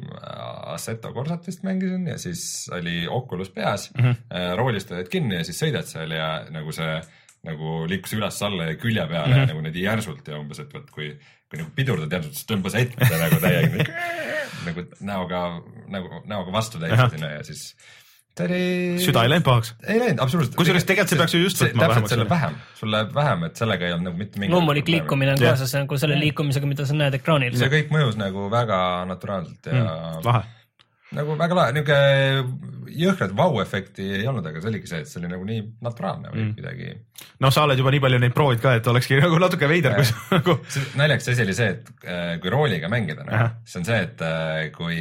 Assetto 0.75 1.13
Corsat 1.17 1.47
vist 1.47 1.63
mängisin 1.65 2.07
ja 2.07 2.19
siis 2.21 2.69
oli 2.73 3.07
Oculus 3.09 3.49
peas 3.51 3.91
mm, 3.95 4.03
Mhm. 4.05 4.11
-hmm. 4.11 4.57
roolist 4.57 4.91
oled 4.93 5.09
kinni 5.09 5.35
ja 5.35 5.45
siis 5.45 5.63
sõidad 5.63 5.83
seal 5.89 6.11
ja 6.11 6.45
nagu 6.51 6.73
see 6.73 7.01
nagu 7.45 7.87
liikus 7.89 8.13
üles-alla 8.13 8.67
ja 8.69 8.75
külje 8.77 9.07
peale 9.09 9.27
mm 9.27 9.33
Mhm. 9.33 9.33
-hmm. 9.33 9.41
ja 9.41 9.47
nagu 9.47 9.61
niimoodi 9.61 9.83
järsult 9.83 10.29
ja 10.29 10.39
umbes, 10.39 10.59
et 10.61 10.75
vot 10.75 10.91
kui, 10.91 11.19
kui 11.51 11.63
nagu 11.63 11.73
pidurdad 11.75 12.13
järsult, 12.19 12.37
siis 12.39 12.47
tõmbas 12.49 12.77
ette 12.79 13.11
nagu 13.11 13.41
täiega 13.43 13.87
nagu 14.67 14.85
näoga, 15.07 15.41
nagu 15.91 16.23
näoga 16.31 16.55
vastu 16.55 16.79
täitsa 16.79 17.03
Ahah. 17.03 17.11
sinna 17.15 17.33
ja 17.33 17.43
siis 17.47 17.73
see 18.41 18.47
oli. 18.47 19.05
süda 19.05 19.25
ei 19.27 19.33
läinud 19.33 19.47
pahaks. 19.47 19.73
ei 19.85 19.99
läinud, 20.01 20.23
absoluutselt. 20.23 20.57
Kusjuures 20.59 20.87
tegelikult 20.89 21.13
see 21.13 21.21
peaks 21.21 21.35
ju 21.35 21.41
just 21.43 21.63
võtma 21.65 21.89
vähemaks 21.91 22.15
selle. 22.15 22.29
vähem, 22.31 22.57
sul 22.79 22.93
läheb 22.95 23.13
vähem, 23.17 23.45
et 23.49 23.61
sellega 23.61 23.89
ei 23.89 23.97
olnud 23.97 24.11
nagu 24.11 24.23
mitte 24.23 24.41
mingit. 24.41 24.55
loomulik 24.55 24.93
liikumine 24.93 25.35
on 25.35 25.43
kaasas 25.43 25.75
nagu 25.77 25.99
selle 26.01 26.19
liikumisega, 26.21 26.71
mida 26.71 26.87
sa 26.89 26.97
näed 26.97 27.19
ekraanil. 27.19 27.59
see 27.59 27.73
kõik 27.73 27.93
mõjus 27.95 28.19
nagu 28.21 28.47
väga 28.53 28.81
naturaalselt 29.11 29.71
ja 29.73 29.83
mm, 29.83 30.25
lahe, 30.29 30.45
nagu 31.17 31.37
väga 31.39 31.57
lahe, 31.59 31.75
niuke 31.75 31.97
jõhkrat 33.01 33.33
vau-efekti 33.37 34.07
ei 34.19 34.27
olnud, 34.29 34.47
aga 34.47 34.61
see 34.63 34.71
oligi 34.71 34.91
see, 34.91 35.01
et 35.05 35.11
see 35.11 35.21
oli 35.21 35.31
nagu 35.31 35.45
nii 35.47 35.63
naturaalne 35.85 36.33
või 36.33 36.43
mm. 36.43 36.53
kuidagi. 36.59 36.93
noh, 37.43 37.53
sa 37.55 37.65
oled 37.67 37.81
juba 37.81 37.93
nii 37.95 38.03
palju 38.05 38.21
neid 38.23 38.35
proovinud 38.37 38.63
ka, 38.63 38.75
et 38.79 38.91
olekski 38.91 39.19
nagu 39.25 39.41
natuke 39.43 39.69
veider, 39.71 39.97
kui 39.99 40.09
sa 40.09 40.39
nagu 40.39 40.57
naljakas 41.01 41.33
asi 41.33 41.45
oli 41.47 41.57
see, 41.57 41.75
et 41.77 42.07
äh, 42.07 42.33
kui 42.43 42.53
rooliga 42.55 42.91
mängida 42.93 43.27
Ahah., 43.27 43.57
siis 43.65 43.81
on 43.83 43.89
see, 43.91 44.01
et 44.07 44.25
äh, 44.27 44.63
kui 44.77 45.01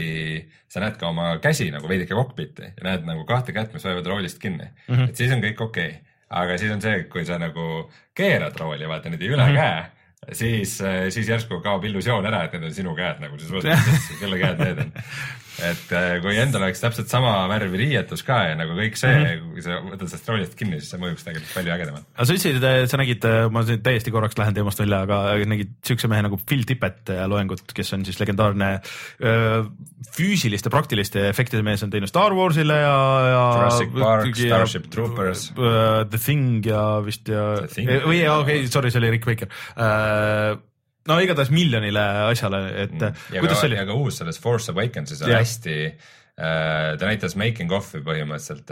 sa 0.69 0.83
näed 0.83 0.99
ka 1.01 1.09
oma 1.09 1.31
käsi 1.43 1.69
nagu 1.73 1.89
veidike 1.89 2.17
kokpiti 2.17 2.73
ja 2.73 2.85
näed 2.85 3.07
nagu 3.09 3.25
kahte 3.29 3.55
kätt, 3.55 3.73
mis 3.73 3.85
hoiavad 3.87 4.09
roolist 4.13 4.41
kinni 4.41 4.65
mm. 4.65 4.95
-hmm. 4.95 5.09
et 5.09 5.21
siis 5.21 5.33
on 5.35 5.45
kõik 5.45 5.63
okei 5.69 5.93
okay.. 5.93 6.17
aga 6.41 6.57
siis 6.61 6.73
on 6.73 6.83
see, 6.83 7.05
kui 7.11 7.25
sa 7.25 7.39
nagu 7.41 7.89
keerad 8.17 8.57
rooli, 8.59 8.89
vaata 8.89 9.09
niimoodi 9.09 9.33
üle 9.33 9.45
mm 9.45 9.55
-hmm. 9.55 9.61
käe, 9.61 9.98
siis, 10.31 10.77
siis 11.13 11.29
järsku 11.29 11.61
kaob 11.63 11.85
illusioon 11.89 12.25
ära, 12.29 12.45
et 12.45 12.55
need 12.55 12.69
on 12.69 12.73
sinu 12.75 12.95
käed 12.97 13.21
nagu 13.23 13.37
siis 13.39 13.51
mõtled, 13.53 13.93
kelle 14.21 14.41
käed 14.41 14.63
need 14.63 14.81
on. 14.83 14.91
et 15.69 15.89
äh, 15.91 16.09
kui 16.23 16.37
endal 16.39 16.63
oleks 16.63 16.79
täpselt 16.79 17.09
sama 17.11 17.33
värvi 17.51 17.81
riietus 17.81 18.21
ka 18.23 18.37
ja 18.47 18.53
nagu 18.55 18.77
kõik 18.77 18.95
see 18.99 19.11
mm. 19.11 19.25
-hmm. 19.25 19.49
kui 19.55 19.63
sa 19.65 19.79
võtad 19.83 20.07
sellest 20.07 20.29
roolist 20.31 20.55
kinni, 20.59 20.79
siis 20.79 20.93
see 20.93 21.01
mõjuks 21.01 21.25
tegelikult 21.25 21.55
palju 21.57 21.73
ägedamalt. 21.75 22.07
aga 22.15 22.27
sa 22.27 22.37
ütlesid, 22.37 22.67
et 22.69 22.91
sa 22.91 22.99
nägid, 23.01 23.27
ma 23.51 23.63
nüüd 23.67 23.83
täiesti 23.83 24.13
korraks 24.15 24.39
lähen 24.39 24.55
teemast 24.55 24.79
välja, 24.79 25.01
aga 25.07 25.19
nägid 25.51 25.73
siukse 25.87 26.11
mehe 26.11 26.23
nagu 26.27 26.39
Phil 26.45 26.63
Tippett 26.67 27.11
loengut, 27.27 27.73
kes 27.75 27.93
on 27.97 28.05
siis 28.07 28.19
legendaarne 28.21 28.71
füüsiliste 30.15 30.71
praktiliste 30.71 31.27
efektide 31.29 31.63
mees, 31.65 31.83
on 31.83 31.91
teinud 31.91 32.11
Star 32.11 32.33
Warsile 32.35 32.77
ja, 32.79 32.95
ja. 33.29 33.43
Jurassic 33.57 33.91
Park, 33.97 34.35
Starship 34.35 34.87
Troopers. 34.93 35.49
The 35.55 36.19
Thing 36.19 36.65
ja 36.65 36.83
vist 37.03 37.27
ja 37.29 37.45
või 38.05 38.23
okei 38.23 38.29
okay,, 38.29 38.67
sorry, 38.71 38.91
see 38.93 39.01
oli 39.01 39.11
Rick 39.15 39.27
Baker. 39.27 39.51
No 41.09 41.19
igatahes 41.23 41.51
miljonile 41.53 42.05
asjale, 42.29 42.63
et 42.85 42.95
ja 43.01 43.41
kuidas 43.41 43.57
ka, 43.57 43.61
see 43.61 43.71
oli 43.71 43.79
ja? 43.79 43.85
ka 43.89 43.97
uus 43.97 44.21
selles 44.21 44.39
Force 44.41 44.73
Awakensis 44.73 45.23
on 45.25 45.33
Jah. 45.33 45.43
hästi 45.43 45.77
ta 46.39 47.03
näitas 47.03 47.33
making 47.35 47.71
of'i 47.75 47.99
põhimõtteliselt. 47.99 48.69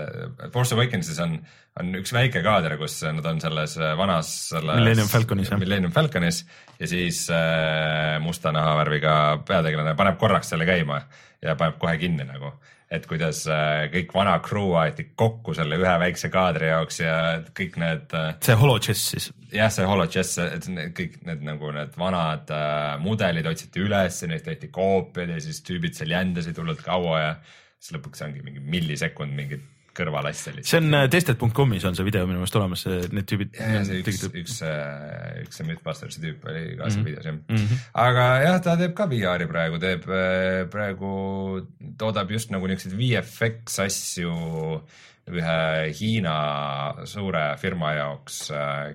Force 0.54 0.72
Awakensis 0.72 1.18
on, 1.20 1.34
on 1.82 1.90
üks 2.00 2.14
väike 2.16 2.40
kaader, 2.46 2.78
kus 2.80 3.02
nad 3.04 3.26
on 3.28 3.42
selles 3.44 3.76
vanas 4.00 4.30
selles 4.54 4.80
Millennium 4.80 5.10
Falconis. 5.12 5.52
Millennium 5.60 5.92
Falconis 5.96 6.46
ja 6.80 6.88
siis 6.88 7.26
äh, 7.34 8.16
musta 8.24 8.54
nahavärviga 8.56 9.18
peategelane 9.48 9.98
paneb 10.00 10.16
korraks 10.22 10.54
selle 10.54 10.68
käima 10.70 11.02
ja 11.44 11.58
paneb 11.60 11.76
kohe 11.82 11.98
kinni 12.00 12.24
nagu 12.30 12.54
et 12.92 13.08
kuidas 13.10 13.42
äh, 13.52 13.88
kõik 13.92 14.14
vana 14.16 14.38
crew 14.44 14.72
aeti 14.80 15.10
kokku 15.20 15.56
selle 15.58 15.80
ühe 15.80 15.96
väikse 16.04 16.30
kaadri 16.32 16.70
jaoks 16.70 17.02
ja 17.02 17.16
kõik 17.58 17.76
need. 17.82 18.18
see 18.46 18.58
holochess 18.60 19.12
siis? 19.14 19.30
jah, 19.52 19.72
see 19.74 19.88
holochess, 19.88 20.40
et 20.44 20.68
kõik 20.98 21.20
need 21.28 21.44
nagu 21.48 21.72
need 21.76 21.96
vanad 22.00 22.52
äh, 22.54 22.96
mudelid 23.04 23.48
otsiti 23.50 23.84
üles, 23.84 24.22
neist 24.30 24.48
tehti 24.48 24.72
koopiad 24.74 25.36
ja 25.36 25.40
siis 25.44 25.60
tüübid 25.68 25.98
seal 25.98 26.16
jändasid 26.16 26.60
hullult 26.62 26.84
kaua 26.86 27.20
ja 27.22 27.34
siis 27.78 27.98
lõpuks 27.98 28.24
ongi 28.26 28.46
mingi 28.46 28.64
millisekund 28.64 29.36
mingit 29.36 29.66
kõrvalasja 29.98 30.54
lihtsalt. 30.56 30.70
see 30.70 30.82
on 30.82 30.98
äh, 30.98 31.08
tested.com'is 31.12 31.88
on 31.88 31.98
see 31.98 32.06
video 32.08 32.28
minu 32.30 32.42
meelest 32.42 32.60
olemas, 32.60 32.86
need 32.88 33.28
tüübid. 33.30 33.58
üks, 33.58 34.22
üks, 34.28 34.60
äh, 34.68 35.42
üks 35.44 35.60
see 35.60 35.68
Mythbustersi 35.68 36.24
tüüp 36.24 36.46
oli 36.48 36.64
ka 36.78 36.88
seal 36.90 37.02
mm 37.02 37.02
-hmm. 37.02 37.10
videos 37.10 37.26
jah 37.26 37.36
mm. 37.36 37.64
-hmm. 37.64 37.84
aga 38.06 38.28
jah, 38.46 38.62
ta 38.62 38.78
teeb 38.78 38.96
ka 38.98 39.10
VR-i 39.10 39.50
praegu, 39.50 39.82
teeb 39.82 40.08
äh, 40.08 40.64
praegu, 40.72 41.12
toodab 41.98 42.32
just 42.32 42.54
nagu 42.54 42.68
niisuguseid 42.68 43.00
VFX 43.02 43.80
asju 43.88 44.34
ühe 45.28 45.92
Hiina 45.92 46.34
suure 47.04 47.58
firma 47.60 47.90
jaoks, 47.98 48.38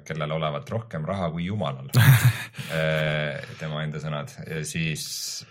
kellel 0.06 0.32
olevat 0.32 0.70
rohkem 0.70 1.04
raha 1.04 1.28
kui 1.30 1.44
jumalal 1.44 1.90
tema 3.60 3.82
enda 3.82 4.00
sõnad 4.00 4.32
siis 4.64 5.44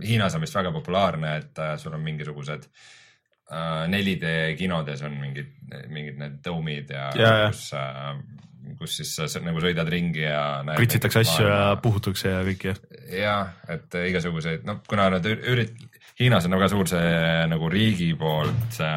Hiinas 0.00 0.34
on 0.34 0.40
vist 0.40 0.56
väga 0.56 0.72
populaarne, 0.72 1.34
et 1.36 1.60
sul 1.76 1.92
on 1.92 2.00
mingisugused 2.00 2.64
äh, 2.64 2.99
4D 3.50 4.26
äh, 4.30 4.52
kinodes 4.58 5.02
on 5.06 5.16
mingid, 5.18 5.50
mingid 5.90 6.20
need 6.20 6.36
tõumid 6.44 6.92
ja, 6.94 7.08
ja, 7.18 7.32
ja. 7.44 7.48
kus, 7.50 7.64
äh, 7.74 8.74
kus 8.78 8.98
siis 9.00 9.14
sa 9.18 9.42
nagu 9.42 9.62
sõidad 9.62 9.88
ringi 9.90 10.22
ja. 10.22 10.62
pritsitakse 10.76 11.24
asju 11.24 11.48
ja 11.48 11.62
puhutakse 11.82 12.30
ja 12.30 12.44
kõik 12.46 12.68
jah. 12.70 12.84
jah, 13.14 13.56
et 13.74 13.98
igasuguseid, 14.12 14.62
noh, 14.68 14.82
kuna 14.88 15.08
nad 15.16 15.26
ürit-, 15.26 15.88
Hiinas 16.20 16.44
on 16.44 16.52
väga 16.52 16.68
suur 16.68 16.88
see 16.90 17.10
nagu 17.48 17.68
riigi 17.72 18.12
poolt 18.18 18.76
see 18.76 18.94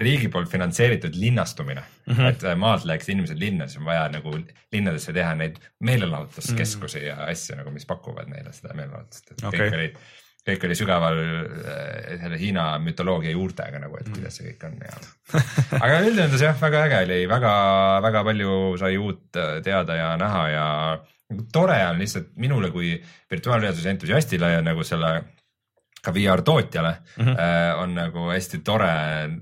riigi 0.00 0.28
poolt 0.32 0.50
finantseeritud 0.50 1.14
linnastumine 1.14 1.82
mm, 2.06 2.14
-hmm. 2.14 2.28
et 2.30 2.58
maalt 2.58 2.84
läheks 2.84 3.08
inimesed 3.08 3.38
linna, 3.38 3.68
siis 3.68 3.78
on 3.78 3.84
vaja 3.84 4.08
nagu 4.10 4.32
linnadesse 4.72 5.12
teha 5.12 5.34
neid 5.38 5.60
meelelahutuskeskusi 5.80 6.98
mm 6.98 7.04
-hmm. 7.04 7.08
ja 7.08 7.30
asju 7.30 7.56
nagu, 7.56 7.70
mis 7.70 7.86
pakuvad 7.86 8.28
neile 8.28 8.52
seda 8.52 8.74
meelelahutust, 8.74 9.30
et 9.30 9.44
okay. 9.44 9.60
kõik 9.60 9.78
olid 9.78 9.98
kõik 10.44 10.66
oli 10.68 10.76
sügaval 10.76 11.18
äh, 11.20 12.18
selle 12.20 12.38
Hiina 12.40 12.66
mütoloogia 12.82 13.32
juurtega 13.32 13.80
nagu, 13.80 13.96
et 14.00 14.10
kuidas 14.12 14.38
see 14.38 14.50
kõik 14.50 14.66
on 14.68 14.76
ja. 14.84 14.98
aga 15.84 16.02
üldjoontes 16.04 16.44
jah, 16.44 16.58
väga 16.60 16.84
äge 16.88 17.00
oli, 17.06 17.20
väga-väga 17.30 18.24
palju 18.28 18.58
sai 18.80 18.98
uut 19.00 19.40
äh, 19.40 19.56
teada 19.64 19.96
ja 19.98 20.10
näha 20.20 20.44
ja 20.52 20.66
tore 21.52 21.78
on 21.88 22.02
lihtsalt 22.02 22.34
minule 22.40 22.70
kui 22.74 22.92
virtuaalreaalsuse 23.32 23.94
entusiastile 23.94 24.52
ja 24.58 24.60
nagu 24.64 24.84
selle 24.86 25.16
ka 26.04 26.12
VR 26.14 26.42
tootjale 26.44 26.92
mm 27.16 27.24
-hmm. 27.24 27.82
on 27.82 27.94
nagu 27.94 28.28
hästi 28.30 28.60
tore 28.64 28.92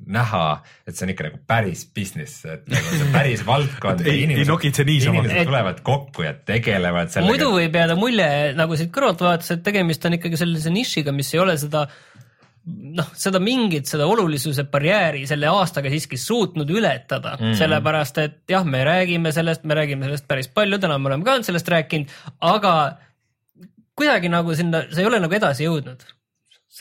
näha, 0.07 0.63
et 0.87 0.97
see 0.97 1.07
on 1.07 1.11
ikka 1.15 1.29
nagu 1.29 1.41
päris 1.47 1.85
business, 1.95 2.45
et 2.45 2.69
nagu 2.71 2.97
see 2.97 3.11
päris 3.13 3.47
valdkond 3.53 4.07
ei, 4.07 4.25
ei 4.25 4.47
nokitse 4.49 4.85
niisama. 4.85 5.19
inimesed 5.19 5.43
et... 5.43 5.51
tulevad 5.51 5.83
kokku 5.83 6.23
ja 6.23 6.35
tegelevad 6.35 7.11
sellega. 7.11 7.33
muidu 7.33 7.51
võib 7.57 7.77
jääda 7.83 7.99
mulje 7.99 8.31
nagu 8.59 8.79
siit 8.79 8.95
kõrvalt 8.95 9.27
vaadates, 9.27 9.51
et 9.57 9.63
tegemist 9.67 10.05
on 10.05 10.19
ikkagi 10.19 10.41
sellise 10.41 10.71
nišiga, 10.71 11.13
mis 11.13 11.35
ei 11.35 11.43
ole 11.43 11.59
seda 11.59 11.87
noh, 12.67 13.09
seda 13.19 13.41
mingit, 13.43 13.89
seda 13.91 14.07
olulisuse 14.07 14.65
barjääri 14.71 15.25
selle 15.27 15.51
aastaga 15.51 15.91
siiski 15.91 16.19
suutnud 16.21 16.71
ületada 16.71 17.37
mm, 17.37 17.45
-hmm. 17.45 17.59
sellepärast 17.59 18.19
et 18.23 18.41
jah, 18.49 18.65
me 18.65 18.85
räägime 18.85 19.33
sellest, 19.33 19.65
me 19.65 19.75
räägime 19.75 20.07
sellest 20.07 20.29
päris 20.29 20.49
palju, 20.49 20.79
täna 20.79 20.99
me 20.99 21.11
oleme 21.11 21.25
ka 21.25 21.41
sellest 21.43 21.69
rääkinud, 21.69 22.15
aga 22.41 22.75
kuidagi 23.99 24.29
nagu 24.29 24.55
sinna, 24.55 24.87
see 24.91 25.03
ei 25.03 25.11
ole 25.11 25.21
nagu 25.21 25.35
edasi 25.35 25.67
jõudnud 25.67 26.07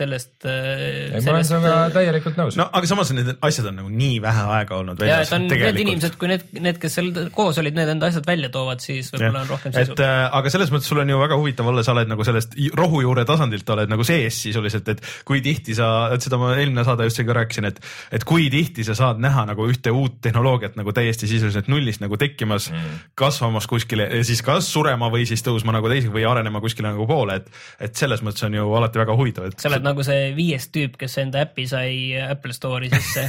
sellest. 0.01 0.33
Äh, 0.45 1.17
ma 1.21 1.35
olen 1.35 1.47
sinuga 1.47 1.75
täielikult 1.93 2.39
nõus. 2.39 2.57
no 2.59 2.67
aga 2.71 2.89
samas 2.89 3.11
need 3.15 3.31
asjad 3.37 3.69
on 3.71 3.79
nagu 3.81 3.91
nii 3.93 4.19
vähe 4.23 4.45
aega 4.57 4.77
olnud 4.81 5.01
väljas. 5.01 5.13
ja, 5.13 5.27
et 5.27 5.35
on 5.37 5.47
tegelikult... 5.51 5.77
need 5.77 5.85
inimesed, 5.85 6.17
kui 6.21 6.31
need, 6.31 6.45
need, 6.59 6.79
kes 6.81 6.97
seal 6.99 7.11
koos 7.35 7.59
olid, 7.61 7.77
need 7.77 7.91
enda 7.95 8.09
asjad 8.11 8.27
välja 8.27 8.51
toovad, 8.53 8.83
siis 8.83 9.11
võib-olla 9.13 9.43
on 9.45 9.51
rohkem 9.51 9.75
sisu. 9.75 9.95
et 9.95 10.03
äh, 10.05 10.23
aga 10.39 10.53
selles 10.53 10.73
mõttes 10.73 10.91
sul 10.91 11.01
on 11.03 11.13
ju 11.13 11.19
väga 11.21 11.39
huvitav 11.39 11.71
olla, 11.71 11.85
sa 11.85 11.95
oled 11.95 12.11
nagu 12.11 12.27
sellest 12.27 12.57
rohujuure 12.77 13.25
tasandilt 13.29 13.69
oled 13.75 13.91
nagu 13.91 14.05
sees 14.07 14.41
sisuliselt, 14.47 14.91
et 14.93 15.03
kui 15.27 15.43
tihti 15.45 15.75
sa, 15.77 15.91
et 16.15 16.23
seda 16.25 16.39
ma 16.41 16.53
eelmine 16.57 16.85
saade 16.87 17.07
just 17.07 17.21
ka 17.21 17.37
rääkisin, 17.37 17.67
et, 17.69 17.81
et 18.15 18.25
kui 18.27 18.49
tihti 18.53 18.85
sa 18.87 18.95
saad 18.97 19.21
näha 19.23 19.45
nagu 19.51 19.67
ühte 19.69 19.93
uut 19.95 20.19
tehnoloogiat 20.23 20.77
nagu 20.79 20.93
täiesti 20.95 21.29
sisuliselt 21.29 21.69
nullist 21.71 22.03
nagu 22.03 22.17
tekkimas 22.19 22.71
mm., 22.71 22.99
kasvamas 23.19 23.67
kuskile 23.69 24.07
ja 24.09 24.23
siis 24.27 24.41
kas 24.45 24.69
surema 24.71 25.11
või 25.13 25.27
siis 25.29 25.43
tõusma 25.45 25.75
nagu 25.75 25.89
teisega 25.91 26.13
või 26.15 26.25
arenema 26.27 26.61
kuskile 26.63 26.91
nagu 26.91 27.07
poole, 27.09 27.41
et, 27.41 27.51
et 27.87 27.95
selles 27.97 28.23
mõttes 28.25 28.45
on 28.47 28.57
ju 28.57 28.67
alati 28.77 29.01
väga 29.01 29.15
huvitav, 29.17 29.49
et. 29.49 29.59
sa 29.61 29.69
oled 29.71 29.85
nagu 29.91 30.05
see 30.07 30.31
viies 30.37 30.69
tüüp, 30.73 30.97
kes 31.01 31.17
enda 31.21 31.43
äpi 31.45 31.67
sai 31.69 31.93
Apple 32.23 32.55
Store'i 32.55 32.91
sisse 32.91 33.27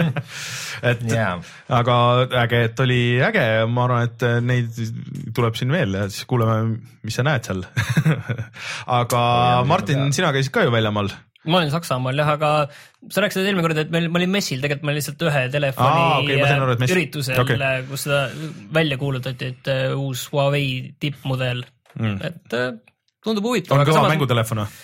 et 0.90 1.04
yeah. 1.08 1.38
aga 1.72 1.98
äge, 2.44 2.64
et 2.70 2.82
oli 2.84 3.00
äge, 3.24 3.46
ma 3.70 3.86
arvan, 3.86 4.10
et 4.10 4.26
neid 4.46 4.80
tuleb 5.36 5.58
siin 5.58 5.72
veel 5.74 5.96
ja 6.02 6.08
siis 6.10 6.26
kuuleme, 6.28 6.76
mis 7.06 7.16
sa 7.16 7.26
näed 7.26 7.46
seal 7.48 7.64
aga 9.00 9.22
ja, 9.22 9.62
Martin, 9.68 10.10
sina 10.16 10.34
käisid 10.36 10.54
ka 10.54 10.66
ju 10.66 10.74
väljamaal 10.74 11.12
ma 11.46 11.60
olin 11.60 11.70
Saksamaal 11.70 12.18
jah, 12.18 12.32
aga 12.34 12.50
sa 13.12 13.22
rääkisid 13.22 13.46
eelmine 13.46 13.64
kord, 13.66 13.78
et 13.78 13.92
meil, 13.94 14.08
ma 14.10 14.20
olin 14.20 14.32
messil, 14.34 14.58
tegelikult 14.62 14.86
ma 14.86 14.92
olin 14.92 15.00
lihtsalt 15.00 15.24
ühe 15.28 15.44
telefoni 15.52 16.02
Aa, 16.02 16.18
okay, 16.18 16.40
aru, 16.56 16.74
üritusel 16.88 17.42
okay., 17.42 17.86
kus 17.86 18.06
seda 18.08 18.24
välja 18.74 18.98
kuulutati, 19.00 19.52
et 19.54 19.70
uh, 19.72 19.94
uus 20.00 20.26
Huawei 20.32 20.96
tippmudel 21.02 21.62
mm., 22.00 22.18
et 22.26 22.58
uh, 22.58 22.68
tundub 23.24 23.50
huvitav. 23.50 23.78
on 23.78 23.86
kõva 23.86 24.02
samas... 24.02 24.14
mängutelefon 24.16 24.64
või? 24.64 24.76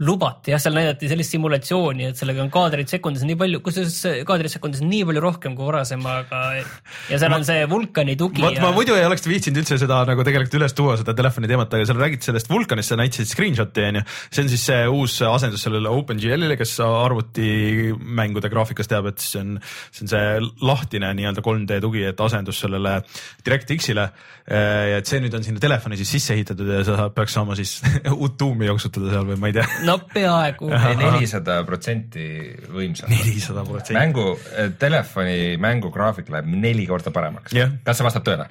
Lubati 0.00 0.54
jah, 0.54 0.60
seal 0.62 0.76
näidati 0.76 1.08
sellist 1.10 1.34
simulatsiooni, 1.34 2.06
et 2.10 2.18
sellega 2.18 2.40
on 2.40 2.50
kaadreid 2.52 2.88
sekundis 2.88 3.24
nii 3.28 3.36
palju, 3.40 3.60
kusjuures 3.64 4.24
kaadreid 4.28 4.52
sekundis 4.52 4.80
nii 4.84 5.02
palju 5.08 5.22
rohkem 5.24 5.56
kui 5.58 5.66
varasemaga 5.68 6.40
ja 7.10 7.18
seal 7.20 7.34
on 7.36 7.44
see 7.44 7.66
vulkani 7.68 8.16
tugi. 8.20 8.40
vot 8.40 8.56
ja... 8.56 8.62
ma 8.64 8.70
muidu 8.76 8.96
ei 8.96 9.04
oleks 9.04 9.28
viitsinud 9.28 9.60
üldse 9.60 9.76
seda 9.82 10.00
nagu 10.08 10.24
tegelikult 10.24 10.56
üles 10.56 10.76
tuua, 10.76 10.96
seda 11.00 11.12
telefoni 11.16 11.50
teemat, 11.50 11.76
aga 11.76 11.88
seal 11.88 12.00
räägiti 12.00 12.30
sellest 12.30 12.48
vulkanist, 12.52 12.94
sa 12.94 12.98
näitasid 13.00 13.28
screenshot'i 13.28 13.84
onju. 13.90 14.04
see 14.30 14.44
on 14.46 14.50
siis 14.54 14.64
see 14.70 14.88
uus 14.88 15.18
asendus 15.28 15.66
sellele 15.66 15.92
OpenGL-ile, 15.92 16.56
kes 16.60 16.78
arvutimängude 16.86 18.52
graafikas 18.52 18.88
teab, 18.88 19.10
et 19.12 19.20
see 19.20 19.44
on, 19.44 19.58
see 19.92 20.06
on 20.06 20.14
see 20.14 20.32
lahtine 20.64 21.12
nii-öelda 21.20 21.44
3D 21.44 21.80
tugi, 21.84 22.06
et 22.08 22.24
asendus 22.24 22.62
sellele 22.64 23.02
DirectX-ile. 23.44 24.08
ja 24.50 24.96
et 24.98 25.06
see 25.06 25.20
nüüd 25.22 25.34
on 25.36 25.44
sinna 25.46 25.60
telefoni 25.62 26.00
siis 26.00 26.16
sisse 26.16 26.34
ehitatud 26.34 26.72
ja 26.72 26.80
sa 26.88 27.10
peaks 27.14 27.36
saama 27.36 27.54
siis 27.58 27.76
uut 28.16 28.40
tuumi 28.40 28.66
jooksutada 28.66 29.12
seal 29.12 29.28
või 29.28 29.38
ma 29.38 29.50
ei 29.52 29.58
tea 29.60 29.68
no 29.86 29.89
peaaegu. 29.98 30.70
nelisada 31.00 31.60
protsenti 31.68 32.24
võimsam. 32.70 33.10
nelisada 33.12 33.64
protsenti. 33.66 33.98
mängu, 33.98 34.26
eh, 34.54 34.72
telefoni 34.78 35.56
mängugraafik 35.60 36.30
läheb 36.32 36.48
neli 36.54 36.86
korda 36.88 37.12
paremaks 37.14 37.56
yeah.. 37.56 37.72
kas 37.84 38.00
see 38.00 38.08
vastab 38.08 38.26
tõele? 38.26 38.48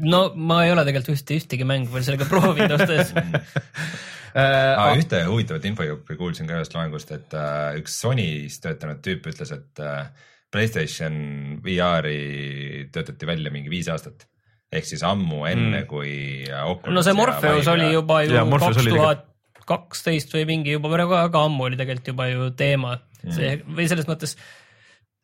no 0.00 0.26
ma 0.34 0.64
ei 0.64 0.74
ole 0.74 0.86
tegelikult 0.88 1.18
ühte, 1.18 1.38
ühtegi 1.38 1.68
mängu 1.68 1.92
veel 1.94 2.06
sellega 2.06 2.28
proovinud 2.30 2.76
ausalt 2.76 2.94
öeldes 2.96 3.14
ah, 4.34 4.92
ühte 4.98 5.24
huvitavat 5.28 5.66
infojuppi 5.70 6.18
kuulsin 6.18 6.50
ka 6.50 6.58
ühest 6.58 6.74
loengust, 6.76 7.12
et 7.14 7.34
uh, 7.38 7.74
üks 7.78 7.98
Sony's 8.02 8.60
töötanud 8.64 9.02
tüüp 9.04 9.28
ütles, 9.30 9.52
et 9.54 9.82
uh, 9.84 10.06
PlayStation 10.54 11.14
VR-i 11.64 12.88
töötati 12.94 13.26
välja 13.26 13.52
mingi 13.54 13.72
viis 13.72 13.90
aastat 13.90 14.26
ehk 14.74 14.88
siis 14.88 15.04
ammu 15.06 15.44
enne 15.48 15.82
mm., 15.82 15.86
kui 15.90 16.10
Oculus 16.64 16.96
no 16.96 17.04
see 17.06 17.16
Morpheus 17.16 17.70
oli 17.70 17.92
juba 17.92 18.22
ju 18.26 18.42
kaks 18.58 18.82
tuhat 18.88 19.30
kaksteist 19.68 20.34
või 20.34 20.44
mingi 20.48 20.76
juba 20.76 20.92
väga, 20.92 21.08
väga 21.28 21.46
ammu 21.48 21.70
oli 21.70 21.80
tegelikult 21.80 22.12
juba 22.14 22.28
ju 22.32 22.50
teema. 22.58 22.98
Mm., 23.24 23.32
see 23.32 23.56
või 23.64 23.88
selles 23.88 24.08
mõttes 24.10 24.36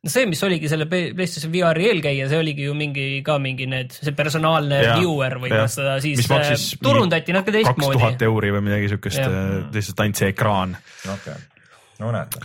no 0.00 0.12
see, 0.12 0.24
mis 0.30 0.40
oligi 0.46 0.70
selle 0.72 0.86
PlayStation 0.88 1.52
VR-i 1.52 1.90
eelkäija, 1.90 2.30
see 2.30 2.40
oligi 2.40 2.64
ju 2.68 2.74
mingi 2.76 3.06
ka 3.26 3.36
mingi 3.42 3.68
need, 3.68 3.92
see 3.92 4.16
personaalne 4.16 4.80
ja, 4.80 4.96
viewer 5.00 5.36
või 5.42 5.52
kuidas 5.52 5.76
seda 5.76 5.98
siis 6.04 6.24
äh, 6.32 6.54
turundati 6.80 7.36
natuke 7.36 7.58
teistmoodi. 7.58 7.84
kaks 7.84 8.00
tuhat 8.00 8.26
euri 8.30 8.52
või 8.56 8.66
midagi 8.70 8.92
siukest, 8.94 9.20
äh, 9.20 9.40
lihtsalt 9.76 10.04
ainult 10.06 10.22
see 10.22 10.32
ekraan. 10.34 10.76
Okay 11.18 11.59
no 12.00 12.12
näed, 12.14 12.36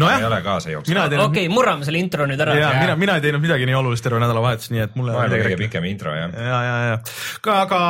Nojah. 0.00 0.20
ei 0.20 0.26
ole 0.28 0.40
kaasa 0.44 0.72
jooksnud. 0.72 0.94
mina 0.94 1.06
ei 1.06 1.14
teinud 1.14 1.26
okei, 1.28 1.48
murrame 1.52 1.86
selle 1.88 2.02
intro 2.02 2.26
nüüd 2.28 2.40
ära. 2.44 2.56
ja 2.58 2.72
mina, 2.80 2.96
mina 3.00 3.16
ei 3.18 3.24
teinud 3.26 3.44
midagi 3.44 3.68
nii 3.68 3.78
olulist 3.78 4.06
terve 4.06 4.20
nädalavahetus, 4.22 4.72
nii 4.74 4.84
et 4.86 4.96
mulle 4.98 5.16
maailma 5.16 5.42
kõige 5.46 5.60
pikem 5.64 5.88
intro 5.90 6.14
jah. 6.16 6.32
ja, 6.32 6.60
ja, 6.66 6.76
ja, 6.88 6.98
aga, 7.42 7.58
aga 7.66 7.82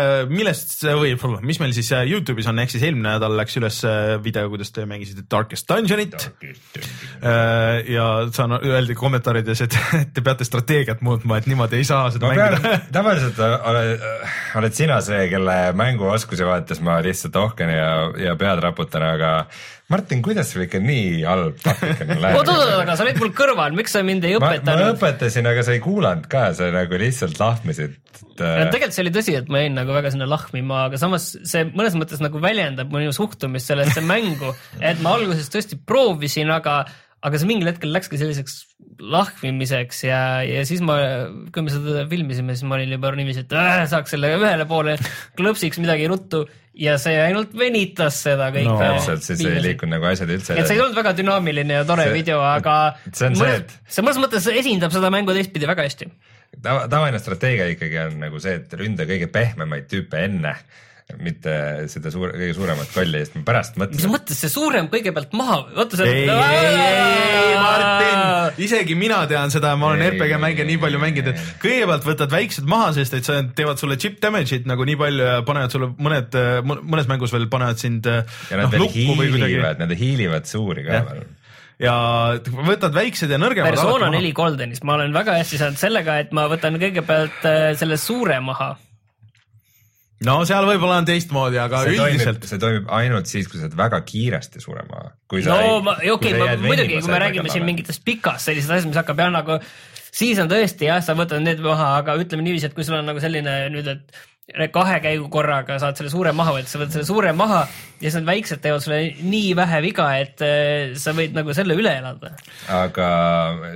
äh, 0.00 0.14
millest 0.30 0.76
see 0.78 0.96
või 0.96 1.14
mis 1.46 1.60
meil 1.62 1.74
siis 1.76 1.90
äh, 1.96 2.06
Youtube'is 2.10 2.50
on, 2.50 2.62
ehk 2.62 2.74
siis 2.74 2.86
eelmine 2.88 3.16
nädal 3.16 3.36
läks 3.38 3.58
üles 3.60 3.82
äh, 3.88 4.16
video, 4.22 4.48
kuidas 4.52 4.72
te 4.74 4.86
mängisite 4.88 5.26
Darkest 5.30 5.68
Dungeonit 5.70 6.30
Äh, 7.20 7.92
ja 7.92 8.04
saan, 8.32 8.52
öeldi 8.52 8.94
kommentaarides, 8.94 9.60
et 9.66 9.76
te 10.14 10.22
peate 10.24 10.46
strateegiat 10.48 11.02
muutma, 11.04 11.36
et 11.40 11.48
niimoodi 11.50 11.80
ei 11.80 11.84
saa 11.84 12.08
seda 12.14 12.30
ma 12.30 12.36
mängida 12.36 12.78
tavaliselt 12.96 13.40
oled, 13.44 14.06
oled 14.60 14.76
sina 14.76 15.00
see, 15.04 15.26
kelle 15.32 15.56
mänguoskuse 15.76 16.48
vaates 16.48 16.80
ma 16.84 17.00
lihtsalt 17.04 17.36
ohkan 17.40 17.74
ja, 17.74 17.90
ja 18.28 18.36
pead 18.40 18.64
raputan, 18.64 19.04
aga 19.12 19.34
Martin, 19.90 20.20
kuidas 20.22 20.52
sul 20.52 20.62
ikka 20.68 20.78
nii 20.82 21.24
halb 21.26 21.64
oot, 21.66 22.04
läheb? 22.22 22.50
aga 22.78 22.94
sa 22.94 23.02
olid 23.02 23.18
mul 23.18 23.32
kõrval, 23.34 23.74
miks 23.74 23.96
sa 23.96 24.04
mind 24.06 24.22
ei 24.28 24.36
ma, 24.36 24.44
ma 24.44 24.52
õpetanud? 24.52 24.94
õpetasin, 24.94 25.48
aga 25.50 25.64
sa 25.66 25.74
ei 25.74 25.82
kuulanud 25.82 26.28
ka, 26.30 26.44
sa 26.54 26.68
nagu 26.74 27.00
lihtsalt 27.00 27.40
lahmisid. 27.40 27.96
tegelikult 28.38 28.94
see 28.94 29.02
oli 29.02 29.14
tõsi, 29.16 29.34
et 29.40 29.50
ma 29.50 29.64
jäin 29.64 29.74
nagu 29.80 29.94
väga 29.96 30.12
sinna 30.14 30.30
lahmima, 30.30 30.84
aga 30.86 31.00
samas 31.02 31.32
see 31.42 31.66
mõnes 31.72 31.98
mõttes 31.98 32.22
nagu 32.22 32.42
väljendab 32.42 32.94
minu 32.94 33.10
suhtumist 33.16 33.72
sellesse 33.72 34.04
mängu, 34.06 34.54
et 34.78 35.02
ma 35.02 35.16
alguses 35.18 35.50
tõesti 35.50 35.80
proovisin, 35.82 36.54
aga, 36.54 36.84
aga 37.26 37.42
see 37.42 37.50
mingil 37.50 37.72
hetkel 37.72 37.90
läkski 37.90 38.20
selliseks 38.22 38.60
lahmimiseks 39.00 40.04
ja, 40.06 40.22
ja 40.46 40.62
siis 40.68 40.86
ma, 40.86 41.00
kui 41.50 41.66
me 41.66 41.74
seda 41.74 42.06
filmisime, 42.10 42.54
siis 42.54 42.68
ma 42.68 42.78
olin 42.78 42.94
juba 42.94 43.10
niiviisi, 43.18 43.42
et 43.42 43.58
äh, 43.58 43.82
saaks 43.90 44.14
selle 44.14 44.36
ühele 44.38 44.70
poole, 44.70 45.00
klõpsiks 45.34 45.82
midagi 45.82 46.06
ruttu 46.10 46.46
ja 46.74 46.96
see 47.02 47.16
ainult 47.18 47.54
venitas 47.58 48.20
seda 48.22 48.50
kõike. 48.54 48.68
No, 48.68 48.78
täpselt, 48.78 49.24
siis 49.26 49.40
ei 49.44 49.62
liikunud 49.64 49.96
nagu 49.96 50.06
asjad 50.10 50.30
üldse 50.30 50.54
et 50.58 50.66
see 50.68 50.76
ei 50.76 50.82
olnud 50.84 50.96
väga 50.96 51.12
dünaamiline 51.18 51.80
ja 51.80 51.84
tore 51.88 52.04
See- 52.08 52.14
video, 52.14 52.40
aga 52.46 52.76
see 53.12 53.26
on 53.26 53.36
see, 53.36 53.54
et- 53.62 53.74
see 53.88 54.04
mõnes 54.06 54.20
mõttes 54.22 54.46
esindab 54.54 54.92
seda 54.94 55.10
mängu 55.10 55.34
teistpidi 55.34 55.66
väga 55.66 55.82
hästi. 55.88 56.10
Tava, 56.62 56.86
tavaline 56.90 57.18
strateegia 57.22 57.66
ikkagi 57.74 57.98
on 58.06 58.20
nagu 58.20 58.40
see, 58.42 58.54
et 58.62 58.72
ründa 58.78 59.06
kõige 59.06 59.28
pehmemaid 59.32 59.86
tüüpe 59.90 60.24
enne, 60.24 60.54
mitte 61.20 61.52
seda 61.92 62.12
suur, 62.14 62.32
kõige 62.36 62.56
suuremat 62.56 62.94
kolli, 62.94 63.20
sest 63.24 63.36
ma 63.36 63.44
pärast 63.50 63.76
mis 63.76 63.84
mõtlesin, 63.84 64.12
mõttes 64.14 64.40
see 64.40 64.52
suurem 64.52 64.88
kõigepealt 64.92 65.36
maha, 65.36 65.58
vaata 65.76 66.00
see. 66.00 66.14
ei, 66.14 66.30
ei, 66.30 66.80
ei, 67.42 67.52
Martin, 67.60 68.64
isegi 68.64 68.96
mina 68.98 69.20
tean 69.30 69.52
seda, 69.52 69.74
ma 69.76 69.92
olen 69.92 70.06
RPG 70.08 70.40
ei, 70.40 70.68
nii 70.72 70.80
palju 70.86 71.02
mänginud, 71.02 71.34
et 71.34 71.54
kõigepealt 71.62 72.08
võtad 72.08 72.32
väiksed 72.32 72.70
maha, 72.70 72.94
sest 72.96 73.18
et 73.18 73.28
sa 73.28 73.42
teevad 73.44 73.82
sulle 73.82 74.00
chip 74.00 74.16
damage'it 74.24 74.68
nagu 74.70 74.88
nii 74.88 74.98
palju 75.00 75.28
ja 75.28 75.38
panevad 75.46 75.76
sulle 75.76 75.92
mõned, 76.00 76.40
mõnes 76.64 77.10
mängus 77.10 77.36
veel 77.36 77.50
panevad 77.52 77.82
sind 77.82 78.08
ja 78.08 78.24
noh 78.56 78.70
nad 78.70 78.74
veel 78.74 78.86
või 79.18 79.30
kuidagi 79.32 79.54
hiilivad, 79.54 79.82
nad 79.82 79.94
hiilivad 79.96 80.48
suuri 80.48 80.84
ka 80.86 81.00
veel. 81.08 81.24
ja 81.80 81.94
võtad 82.68 82.94
väiksed 82.96 83.32
ja 83.32 83.40
nõrgemad. 83.40 83.74
persona 83.74 84.10
neli 84.12 84.32
Goldenis 84.36 84.84
ma 84.86 84.96
olen 84.98 85.14
väga 85.16 85.38
hästi 85.40 85.60
saanud 85.60 85.80
sellega, 85.80 86.20
et 86.22 86.32
ma 86.36 86.46
võtan 86.50 86.78
kõigepealt 86.80 87.48
äh, 87.48 87.60
selle 87.80 87.98
suure 88.00 88.40
maha. 88.44 88.74
No 90.26 90.40
seal 90.48 90.66
võib-olla 90.68 91.00
on 91.00 91.08
teistmoodi, 91.08 91.60
aga 91.62 91.84
see 91.84 91.96
toimib, 91.96 92.16
üldiselt 92.18 92.48
see 92.48 92.62
toimib 92.62 92.90
ainult 92.96 93.30
siis, 93.30 93.48
kui 93.50 93.60
sa 93.60 93.68
oled 93.68 93.76
väga 93.78 94.02
kiiresti 94.08 94.62
surema. 94.62 95.04
no 95.48 95.78
ma, 95.86 95.96
okei, 96.14 96.34
ma 96.36 96.56
muidugi, 96.60 96.98
kui 97.00 97.12
me 97.12 97.22
räägime 97.22 97.52
siin. 97.52 97.68
mingitest 97.68 98.04
pikast 98.06 98.50
sellisest 98.50 98.76
asjast, 98.76 98.90
mis 98.90 99.00
hakkab 99.00 99.22
jah 99.24 99.32
nagu, 99.34 99.60
siis 100.10 100.40
on 100.42 100.50
tõesti 100.50 100.90
jah, 100.90 101.00
sa 101.04 101.16
võtad 101.18 101.42
need 101.44 101.62
maha, 101.64 101.94
aga 102.02 102.18
ütleme 102.20 102.44
niiviisi, 102.46 102.68
et 102.70 102.76
kui 102.76 102.86
sul 102.86 102.98
on 103.00 103.08
nagu 103.08 103.22
selline 103.22 103.62
nüüd, 103.72 103.88
et 103.90 104.20
kahe 104.74 104.98
käigu 105.02 105.28
korraga 105.32 105.78
saad 105.80 105.98
selle 105.98 106.10
suure 106.12 106.32
maha 106.36 106.56
võtta, 106.56 106.72
sa 106.72 106.80
võtad 106.80 106.96
selle 106.96 107.08
suure 107.08 107.32
maha 107.36 107.60
ja 107.62 108.02
siis 108.02 108.18
need 108.18 108.28
väiksed 108.28 108.62
teevad 108.64 108.84
sulle 108.84 109.00
nii 109.22 109.54
vähe 109.58 109.80
viga, 109.84 110.08
et 110.18 110.42
äh, 110.44 110.96
sa 110.98 111.14
võid 111.16 111.36
nagu 111.36 111.54
selle 111.56 111.76
üle 111.78 111.92
elada. 112.00 112.34
aga 112.74 113.08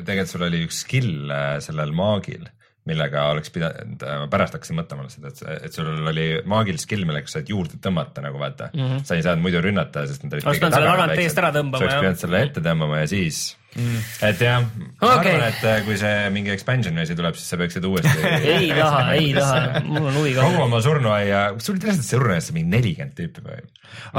tegelikult 0.03 0.33
sul 0.35 0.47
oli 0.49 0.65
üks 0.67 0.83
skill 0.85 1.31
äh, 1.31 1.57
sellel 1.65 1.95
maagil, 1.97 2.49
millega 2.89 3.29
oleks 3.33 3.53
pidanud, 3.55 4.03
ma 4.05 4.29
pärast 4.33 4.59
hakkasin 4.59 4.77
mõtlema 4.77 5.07
seda, 5.09 5.33
et, 5.33 5.43
et 5.69 5.77
sul 5.77 5.89
oli 6.13 6.27
maagil 6.51 6.77
skill, 6.81 7.07
millega 7.09 7.31
saad 7.33 7.49
juurde 7.49 7.81
tõmmata 7.83 8.25
nagu 8.25 8.41
vaata 8.41 8.69
mm. 8.75 8.81
-hmm. 8.81 9.05
sa 9.09 9.17
ei 9.17 9.25
saanud 9.25 9.45
muidu 9.47 9.63
rünnata, 9.65 10.05
sest 10.11 10.27
nad 10.27 10.37
olid 10.37 10.49
Oleks 10.49 10.61
pidanud 10.61 10.77
selle 10.77 10.91
taga 10.91 11.01
tagant 11.01 11.23
eest 11.25 11.41
ära 11.41 11.53
tõmbama, 11.55 11.81
sa 11.81 11.87
oleks 11.89 12.03
pidanud 12.05 12.25
selle 12.27 12.43
ette 12.49 12.65
tõmbama 12.65 13.01
ja 13.01 13.09
siis 13.09 13.45
mm., 13.75 14.01
et 14.29 14.43
jah, 14.45 14.65
ma 14.65 15.11
Okei. 15.19 15.35
arvan, 15.35 15.45
et 15.49 15.67
äh, 15.69 15.81
kui 15.87 15.97
see 16.01 16.31
mingi 16.35 16.53
expansion 16.55 16.99
asi 17.03 17.17
tuleb, 17.19 17.37
siis 17.39 17.53
sa 17.53 17.59
peaksid 17.61 17.87
uuesti 17.89 18.13
ei 18.55 18.71
taha, 18.75 19.03
ei 19.17 19.33
taha, 19.37 19.83
mul 19.87 20.11
on 20.11 20.19
huvi 20.21 20.35
ka 20.37 20.47
kogu. 20.47 20.63
oma 20.67 20.81
surnuaia, 20.85 21.43
sul 21.65 21.79
tõesti 21.83 22.07
surnuaias 22.07 22.51
mingi 22.57 22.73
nelikümmend 22.77 23.17
tüüpi 23.19 23.45
või? 23.47 23.61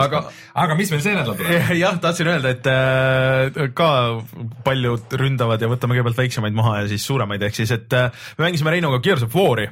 aga 0.05 0.23
aga 0.65 0.77
mis 0.79 0.93
meil 0.93 1.03
see 1.05 1.15
nädal 1.17 1.37
tuleb? 1.39 1.69
jah, 1.83 1.99
tahtsin 2.03 2.31
öelda, 2.31 2.55
et 2.55 2.69
äh, 2.71 3.69
ka 3.77 3.91
paljud 4.67 5.19
ründavad 5.21 5.61
ja 5.61 5.71
võtame 5.71 5.97
kõigepealt 5.97 6.23
väiksemaid 6.25 6.57
maha 6.57 6.81
ja 6.81 6.89
siis 6.91 7.05
suuremaid, 7.07 7.45
ehk 7.47 7.61
siis, 7.61 7.73
et 7.75 7.97
äh, 7.97 8.25
me 8.39 8.49
mängisime 8.49 8.75
Reinuga 8.75 9.01
Gears 9.03 9.25
of 9.27 9.35
War'i. 9.35 9.69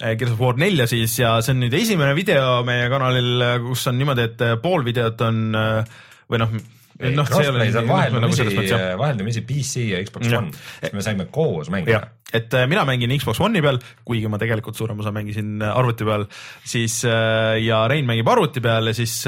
Gears 0.00 0.32
of 0.32 0.40
War 0.40 0.56
nelja 0.56 0.86
siis 0.88 1.12
ja 1.18 1.34
see 1.44 1.52
on 1.52 1.58
nüüd 1.60 1.74
esimene 1.76 2.14
video 2.16 2.62
meie 2.64 2.86
kanalil, 2.88 3.42
kus 3.66 3.84
on 3.90 3.98
niimoodi, 4.00 4.30
et 4.30 4.44
äh, 4.46 4.54
pool 4.62 4.84
videot 4.86 5.26
on 5.26 5.42
äh, 5.60 5.98
või 6.30 6.40
noh, 6.40 6.54
noh, 7.00 7.28
see 7.28 7.44
ei 7.44 7.50
ole 7.52 7.66
see 7.72 7.82
on 8.18 8.24
nagu 8.26 8.36
selles 8.36 8.56
mõttes 8.58 8.74
jah, 8.74 8.86
vaheldumisi 9.00 9.44
PC 9.48 9.86
ja 9.90 10.00
Xbox. 10.04 10.32
One, 10.36 10.52
siis 10.80 10.96
me 10.96 11.04
saime 11.06 11.28
koos 11.32 11.72
mängida 11.72 12.04
et 12.32 12.54
äh, 12.54 12.66
mina 12.70 12.84
mängin 12.88 13.12
Xbox 13.18 13.40
One'i 13.42 13.62
peal, 13.64 13.80
kuigi 14.06 14.30
ma 14.30 14.38
tegelikult 14.40 14.78
suurem 14.78 15.00
osa 15.02 15.12
mängisin 15.14 15.58
äh, 15.62 15.72
arvuti 15.76 16.06
peal, 16.06 16.26
siis 16.64 17.00
äh, 17.08 17.58
ja 17.64 17.82
Rein 17.90 18.06
mängib 18.08 18.28
arvuti 18.30 18.62
peal 18.64 18.90
ja 18.90 18.94
siis 18.96 19.22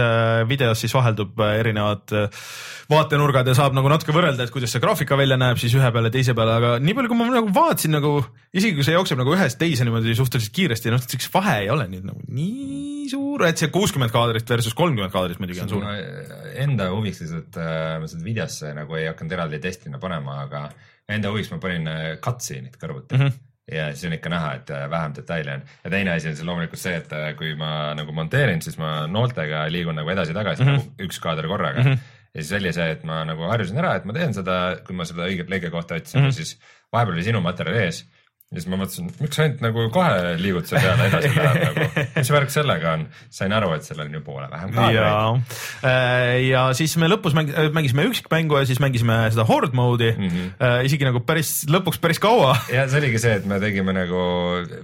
videos 0.48 0.82
siis 0.82 0.94
vaheldub 0.94 1.40
erinevad 1.42 2.14
vaatenurgad 2.92 3.48
ja 3.48 3.56
saab 3.56 3.74
nagu 3.76 3.90
natuke 3.90 4.14
võrrelda, 4.14 4.46
et 4.46 4.52
kuidas 4.54 4.72
see 4.74 4.82
graafika 4.82 5.16
välja 5.18 5.38
näeb 5.40 5.60
siis 5.60 5.74
ühe 5.78 5.90
peale, 5.94 6.12
teise 6.14 6.34
peale, 6.36 6.56
aga 6.60 6.72
nii 6.82 6.96
palju, 6.98 7.10
kui 7.12 7.18
ma 7.18 7.28
nagu 7.32 7.52
vaatasin 7.54 7.96
nagu 7.96 8.14
isegi 8.52 8.76
kui 8.76 8.86
see 8.86 8.96
jookseb 8.96 9.20
nagu 9.22 9.34
ühest 9.36 9.58
teise 9.60 9.86
niimoodi 9.86 10.16
suhteliselt 10.18 10.54
kiiresti, 10.56 10.92
noh, 10.92 11.02
siukest 11.02 11.32
vahe 11.34 11.58
ei 11.64 11.70
ole 11.72 11.88
nüüd 11.90 12.06
nagu 12.08 12.22
nii 12.28 13.08
suur, 13.12 13.46
et 13.48 13.60
see 13.60 13.72
kuuskümmend 13.72 14.14
kaadrit 14.14 14.48
versus 14.54 14.76
kolmkümmend 14.78 15.14
kaadrit 15.14 15.42
muidugi 15.42 15.64
on 15.64 15.72
suur. 15.72 15.88
enda 16.62 16.90
huviks 16.92 17.22
lihtsalt 17.24 17.60
äh, 17.60 17.98
ma 18.02 18.10
seda 18.10 18.26
videosse 18.26 18.74
nagu 18.76 18.98
ei 18.98 19.08
hakanud 19.10 19.38
eraldi 19.38 19.62
testina 19.62 20.00
panema, 20.02 20.42
aga 20.46 20.66
enda 21.08 21.30
huviks 21.32 21.50
ma 21.50 21.58
panin 21.58 21.86
äh, 21.88 22.02
cutscene'id 22.24 22.76
kõrvuti 22.78 23.16
mm. 23.16 23.22
Mhm. 23.22 23.26
-hmm 23.32 23.48
ja 23.72 23.84
siis 23.94 24.04
on 24.08 24.12
ikka 24.12 24.28
näha, 24.28 24.48
et 24.58 24.70
äh, 24.74 24.88
vähem 24.90 25.12
detaile 25.14 25.52
on 25.54 25.60
ja 25.84 25.90
teine 25.90 26.10
asi 26.12 26.28
on 26.28 26.34
see 26.36 26.44
loomulikult 26.44 26.80
see, 26.80 26.96
et 26.98 27.12
äh, 27.12 27.28
kui 27.38 27.54
ma 27.56 27.94
nagu 27.94 28.12
monteerin, 28.12 28.60
siis 28.60 28.76
ma 28.78 29.06
nooltega 29.06 29.60
liigun 29.70 29.94
nagu 29.94 30.10
edasi-tagasi 30.10 30.62
mm 30.64 30.68
Mhm. 30.68 30.78
-hmm. 30.78 30.90
nagu 30.90 31.06
üks 31.08 31.20
kaader 31.22 31.46
korraga 31.46 31.80
mm. 31.80 31.86
-hmm. 31.92 31.98
ja 32.34 32.42
siis 32.42 32.52
oli 32.60 32.72
see, 32.72 32.90
et 32.90 33.04
ma 33.04 33.24
nagu 33.24 33.42
harjusin 33.48 33.78
ära, 33.78 33.94
et 33.96 34.04
ma 34.04 34.12
teen 34.12 34.34
seda, 34.34 34.76
kui 34.86 34.96
ma 34.96 35.04
seda 35.04 35.22
õiget 35.30 35.48
lõige 35.48 35.70
kohta 35.70 35.94
otsin 35.94 36.20
mm, 36.20 36.24
Mhm. 36.26 36.30
-hmm. 36.30 36.36
siis 36.36 36.58
vahepeal 36.92 37.14
oli 37.14 37.22
sinu 37.24 37.40
materjal 37.40 37.76
ees 37.76 38.04
ja 38.52 38.60
siis 38.60 38.68
ma 38.68 38.76
mõtlesin, 38.76 39.08
miks 39.16 39.38
ainult 39.40 39.62
nagu 39.64 39.86
kahe 39.94 40.34
liigutuse 40.40 40.76
peale 40.76 41.06
edasi 41.08 41.30
läheb 41.32 41.62
nagu, 41.62 41.86
mis 42.18 42.30
värk 42.34 42.52
sellega 42.52 42.90
on, 42.98 43.06
sain 43.32 43.54
aru, 43.56 43.70
et 43.78 43.86
sellel 43.86 44.10
on 44.10 44.18
ju 44.18 44.22
poole 44.26 44.48
vähem 44.52 44.74
kaadreid. 44.76 44.98
ja, 45.80 45.94
ja 46.44 46.64
siis 46.76 46.96
me 47.00 47.08
lõpus 47.08 47.36
mäng, 47.36 47.48
mängisime 47.72 48.04
üksikmängu 48.10 48.60
ja 48.60 48.68
siis 48.68 48.82
mängisime 48.82 49.16
seda 49.32 49.46
horde 49.48 49.72
mode'i 49.76 50.12
mm. 50.12 50.28
-hmm. 50.28 50.84
isegi 50.88 51.08
nagu 51.08 51.22
päris 51.24 51.62
lõpuks 51.72 52.00
päris 52.02 52.20
kaua. 52.20 52.52
ja 52.76 52.84
see 52.92 53.00
oligi 53.00 53.22
see, 53.24 53.38
et 53.40 53.48
me 53.48 53.60
tegime 53.62 53.96
nagu 53.96 54.20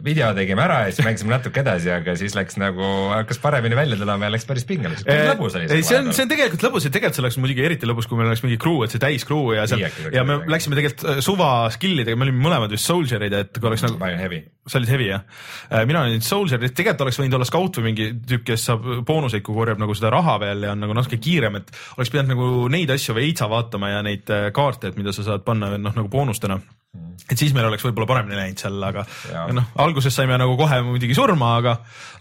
video 0.05 0.31
tegime 0.37 0.65
ära 0.65 0.81
ja 0.87 0.95
siis 0.95 1.05
mängisime 1.05 1.37
natuke 1.37 1.61
edasi, 1.61 1.93
aga 1.93 2.17
siis 2.17 2.39
läks 2.39 2.57
nagu, 2.57 2.89
hakkas 3.13 3.43
paremini 3.45 3.77
välja 3.77 4.01
tulema 4.01 4.31
ja 4.31 4.33
läks 4.33 4.49
päris 4.49 4.65
pingeliseks. 4.69 5.13
lõbus 5.29 5.61
oli 5.61 5.69
ei, 5.69 5.85
see 5.85 6.01
on, 6.01 6.13
see 6.17 6.25
on 6.25 6.33
tegelikult 6.33 6.65
lõbus 6.71 6.89
ja 6.89 6.95
tegelikult 6.95 7.21
see 7.21 7.27
oleks 7.27 7.39
muidugi 7.43 7.69
eriti 7.69 7.89
lõbus, 7.91 8.09
kui 8.09 8.17
meil 8.17 8.33
oleks 8.33 8.45
mingi 8.47 8.57
crew, 8.57 8.81
et 8.87 8.97
see 8.97 9.03
täis 9.03 9.29
crew 9.29 9.53
ja 9.57 9.69
seal 9.69 9.85
ja 10.15 10.25
me 10.25 10.41
läksime 10.49 10.79
tegelikult 10.79 11.05
äh, 11.05 11.23
suva 11.25 11.53
skill'idega, 11.75 12.17
me 12.17 12.29
olime 12.29 12.43
mõlemad 12.49 12.73
vist 12.73 12.89
soldier'id, 12.89 13.37
et 13.37 13.58
kui 13.61 13.71
oleks 13.71 13.85
nagu 13.87 13.99
ma 14.01 14.09
olin 14.09 14.23
heavy. 14.23 14.41
sa 14.69 14.79
olid 14.81 14.93
heavy 14.93 15.09
jah? 15.11 15.23
mina 15.89 16.03
olin 16.07 16.25
soldier, 16.25 16.61
tegelikult 16.63 17.07
oleks 17.07 17.21
võinud 17.21 17.39
olla 17.39 17.49
scout 17.49 17.79
või 17.81 17.91
mingi 17.91 18.09
tüüp, 18.29 18.45
kes 18.49 18.67
saab 18.71 18.89
boonuseid, 19.09 19.45
kui 19.47 19.57
korjab 19.57 19.81
nagu 19.83 19.95
seda 19.99 20.13
raha 20.15 20.39
veel 20.43 20.67
ja 20.69 20.75
on 20.75 20.83
nagu 20.85 20.97
natuke 20.97 21.21
kiirem, 21.23 21.61
et 21.61 21.73
oleks 21.97 22.13
pidanud 22.15 22.35
nagu 22.35 22.51
neid 22.73 22.93
asju 22.95 23.17
veitsa 23.19 23.49
vaatama 23.51 23.93
ja 23.95 24.03
neid 24.07 24.31
äh, 24.35 24.51
kaarte, 24.55 24.93
et 24.93 25.01
mida 25.01 25.15
sa 25.17 25.27
saad 25.27 25.47
panna 25.47 25.73
noh, 25.77 25.95
nagu 25.95 26.09
boonustena. 26.13 26.61
et 27.29 27.37
siis 27.37 27.53
meil 27.55 27.67
oleks 27.69 27.85
võib-olla 27.85 28.09
paremini 28.09 28.39
läinud 28.39 28.63
seal, 28.63 28.79
aga 28.83 29.05
noh, 29.55 29.67
alguses 29.85 30.15
saime 30.15 30.39
nagu 30.41 30.55
kohe 30.59 30.81
muidugi 30.87 31.17
surma, 31.17 31.57
aga, 31.61 31.75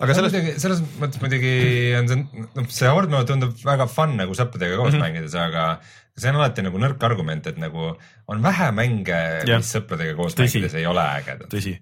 aga 0.04 0.17
selles 0.17 0.36
selles, 0.36 0.60
selles 0.62 0.82
mõttes 1.00 1.21
muidugi 1.23 1.54
on 2.00 2.12
see, 2.12 2.47
noh, 2.58 2.67
see 2.80 2.91
horde 2.91 3.13
mode 3.13 3.30
tundub 3.32 3.56
väga 3.63 3.88
fun 3.91 4.17
nagu 4.19 4.36
sõpradega 4.38 4.76
koos 4.76 4.91
mm 4.91 5.00
-hmm. 5.00 5.08
mängides, 5.08 5.38
aga 5.39 5.69
see 6.18 6.32
on 6.32 6.40
alati 6.40 6.66
nagu 6.66 6.82
nõrk 6.82 7.04
argument, 7.06 7.48
et 7.52 7.60
nagu 7.62 7.92
on 8.28 8.44
vähe 8.44 8.70
mänge, 8.76 9.22
mis 9.48 9.72
sõpradega 9.78 10.18
koos 10.18 10.36
Tõsi. 10.36 10.58
mängides 10.58 10.78
ei 10.80 10.90
ole 10.90 11.06
ägedad. 11.22 11.48
tõsi, 11.54 11.78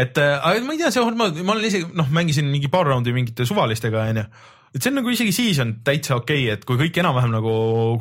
et 0.00 0.20
äh, 0.22 0.60
ma 0.64 0.76
ei 0.76 0.82
tea, 0.82 0.90
see 0.94 1.04
horde 1.04 1.20
mode, 1.20 1.46
ma 1.46 1.56
olen 1.56 1.70
isegi 1.70 1.90
noh, 1.96 2.10
mängisin 2.14 2.48
mingi 2.50 2.72
paar 2.72 2.88
raundi 2.90 3.14
mingite 3.16 3.46
suvalistega 3.48 4.08
onju 4.10 4.26
et 4.74 4.82
see 4.82 4.90
on 4.90 4.98
nagu 4.98 5.12
isegi 5.14 5.32
siis 5.34 5.58
on 5.62 5.76
täitsa 5.86 6.16
okei 6.18 6.46
okay,, 6.46 6.56
et 6.56 6.64
kui 6.66 6.78
kõik 6.80 6.96
enam-vähem 6.98 7.34
nagu 7.36 7.52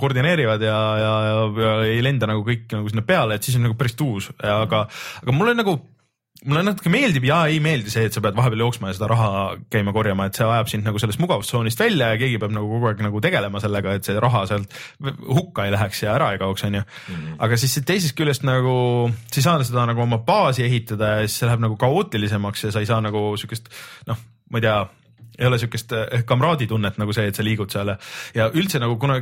koordineerivad 0.02 0.63
ja, 0.65 0.78
ja, 0.98 1.12
ja, 1.28 1.41
ja 1.65 1.74
ei 1.91 2.02
lenda 2.06 2.30
nagu 2.32 2.41
kõik 2.48 2.65
nagu 2.74 2.89
sinna 2.89 3.06
peale, 3.06 3.38
et 3.38 3.46
siis 3.46 3.60
on 3.60 3.67
nagu 3.67 3.78
päris 3.78 3.93
tuus, 4.00 4.32
aga, 4.41 4.86
aga 5.22 5.36
mulle 5.36 5.54
nagu 5.60 5.78
mulle 6.47 6.63
natuke 6.65 6.91
meeldib 6.91 7.25
ja 7.27 7.39
ei 7.51 7.60
meeldi 7.63 7.91
see, 7.93 8.08
et 8.08 8.15
sa 8.15 8.21
pead 8.23 8.36
vahepeal 8.38 8.63
jooksma 8.65 8.91
ja 8.91 8.97
seda 8.97 9.10
raha 9.12 9.29
käima 9.73 9.93
korjama, 9.95 10.27
et 10.27 10.39
see 10.39 10.47
ajab 10.47 10.71
sind 10.71 10.88
nagu 10.88 11.01
sellest 11.01 11.21
mugavustsoonist 11.23 11.79
välja 11.79 12.12
ja 12.13 12.19
keegi 12.21 12.39
peab 12.41 12.56
nagu 12.56 12.69
kogu 12.71 12.89
aeg 12.89 13.03
nagu 13.06 13.21
tegelema 13.23 13.62
sellega, 13.63 13.97
et 13.97 14.08
see 14.08 14.17
raha 14.23 14.43
sealt 14.49 14.75
hukka 15.23 15.67
ei 15.67 15.75
läheks 15.75 16.03
ja 16.06 16.15
ära 16.17 16.34
ei 16.34 16.41
kaoks, 16.41 16.65
onju. 16.67 16.84
aga 17.47 17.60
siis 17.60 17.77
teisest 17.88 18.17
küljest 18.19 18.47
nagu 18.47 18.75
sa 19.27 19.39
ei 19.39 19.45
saa 19.45 19.62
seda 19.63 19.88
nagu 19.89 20.03
oma 20.03 20.19
baasi 20.25 20.65
ehitada 20.67 21.15
ja 21.17 21.27
siis 21.27 21.39
see 21.41 21.49
läheb 21.49 21.63
nagu 21.67 21.79
kaootilisemaks 21.79 22.67
ja 22.67 22.73
sa 22.75 22.84
ei 22.84 22.89
saa 22.89 22.99
nagu 23.03 23.32
siukest 23.39 23.71
noh, 24.10 24.19
ma 24.51 24.60
ei 24.62 24.67
tea 24.67 24.82
ei 25.39 25.48
ole 25.48 25.58
siukest 25.62 25.93
eh, 25.98 26.24
kamraaditunnet 26.30 27.00
nagu 27.02 27.13
see, 27.15 27.28
et 27.30 27.38
sa 27.38 27.46
liigud 27.46 27.72
seal 27.74 27.93
ja 28.36 28.48
üldse 28.54 28.82
nagu 28.82 28.98
kuna 29.02 29.19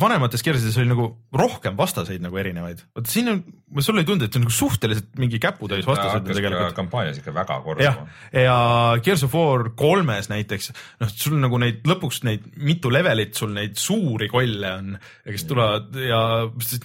vanemates 0.00 0.44
kirjades 0.44 0.76
oli 0.80 0.90
nagu 0.90 1.08
rohkem 1.34 1.76
vastaseid 1.78 2.22
nagu 2.24 2.38
erinevaid. 2.40 2.82
vot 2.96 3.08
siin 3.10 3.30
on, 3.32 3.40
sulle 3.80 4.04
ei 4.04 4.08
tundu, 4.08 4.26
et 4.26 4.34
see 4.34 4.40
on 4.40 4.46
nagu 4.46 4.54
suhteliselt 4.54 5.10
mingi 5.20 5.40
käputäis 5.42 5.86
vastaseid 5.88 6.28
tegelikult. 6.28 6.76
kampaanias 6.76 7.20
ikka 7.20 7.34
väga 7.34 7.58
korduma. 7.64 8.06
ja 8.32 8.56
Gears 9.04 9.24
of 9.26 9.34
War 9.34 9.70
kolmes 9.76 10.28
näiteks, 10.32 10.70
noh, 11.00 11.12
sul 11.12 11.38
nagu 11.40 11.58
neid 11.62 11.86
lõpuks 11.88 12.22
neid 12.28 12.46
mitu 12.60 12.92
levelit, 12.92 13.34
sul 13.38 13.54
neid 13.56 13.78
suuri 13.80 14.28
kolle 14.32 14.72
on, 14.78 14.94
kes 15.24 15.46
tulevad 15.48 15.96
ja 16.00 16.20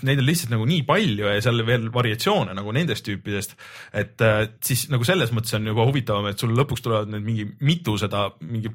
neid 0.08 0.24
on 0.24 0.28
lihtsalt 0.28 0.56
nagu 0.56 0.68
nii 0.70 0.86
palju 0.88 1.28
ja 1.28 1.44
seal 1.44 1.66
veel 1.68 1.90
variatsioone 1.94 2.56
nagu 2.58 2.74
nendest 2.76 3.06
tüüpidest. 3.08 3.56
et 3.94 4.22
äh, 4.24 4.42
siis 4.64 4.88
nagu 4.94 5.06
selles 5.08 5.34
mõttes 5.36 5.56
on 5.58 5.68
juba 5.68 5.86
huvitavam, 5.88 6.30
et 6.32 6.40
sul 6.40 6.56
lõpuks 6.56 6.86
tulevad 6.86 7.12
need 7.12 7.26
mingi 7.26 7.48
mitu 7.66 7.98
seda 8.00 8.30
mingi 8.40 8.69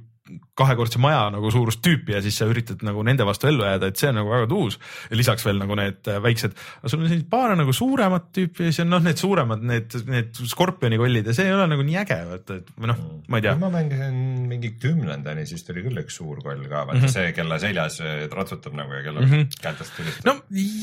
kahekordse 0.57 1.01
maja 1.03 1.27
nagu 1.35 1.51
suurust 1.53 1.83
tüüpi 1.85 2.15
ja 2.15 2.21
siis 2.25 2.39
sa 2.41 2.47
üritad 2.49 2.81
nagu 2.87 3.03
nende 3.05 3.27
vastu 3.29 3.49
ellu 3.51 3.67
jääda, 3.67 3.91
et 3.91 4.01
see 4.01 4.09
on 4.09 4.17
nagu 4.23 4.31
väga 4.33 4.47
tuus. 4.49 4.79
lisaks 5.13 5.45
veel 5.45 5.59
nagu 5.61 5.77
need 5.77 6.09
äh, 6.09 6.21
väiksed, 6.25 6.55
sul 6.87 7.03
on 7.03 7.11
sellised 7.11 7.27
paar 7.33 7.53
nagu 7.59 7.75
suuremat 7.77 8.31
tüüpi 8.33 8.69
ja 8.69 8.73
siis 8.73 8.85
on 8.87 8.95
noh, 8.95 9.03
need 9.05 9.21
suuremad, 9.21 9.67
need, 9.69 9.97
need 10.09 10.41
skorpioni 10.49 10.97
kollid 11.01 11.29
ja 11.29 11.35
see 11.37 11.51
ei 11.51 11.57
ole 11.57 11.67
nagu 11.69 11.85
nii 11.85 11.99
äge, 12.01 12.19
et, 12.39 12.55
et 12.57 12.73
või 12.73 12.93
noh, 12.95 13.03
ma 13.29 13.41
ei 13.41 13.45
tea. 13.45 13.55
ma 13.61 13.71
mängisin 13.75 14.17
mingi 14.49 14.73
kümnendani, 14.81 15.45
siis 15.51 15.67
tuli 15.69 15.85
küll 15.85 16.01
üks 16.05 16.17
suur 16.23 16.41
koll 16.41 16.65
ka, 16.71 16.87
vaata 16.87 16.97
mm 16.97 17.05
-hmm. 17.05 17.15
see, 17.19 17.37
kelle 17.37 17.61
seljas 17.61 18.01
äh, 18.01 18.25
ratsutab 18.33 18.81
nagu 18.81 18.97
ja 18.97 19.05
kelle 19.05 19.27
mm 19.27 19.33
-hmm. 19.33 19.61
kätest 19.61 19.97
tulistab. 19.99 20.31
no 20.31 20.39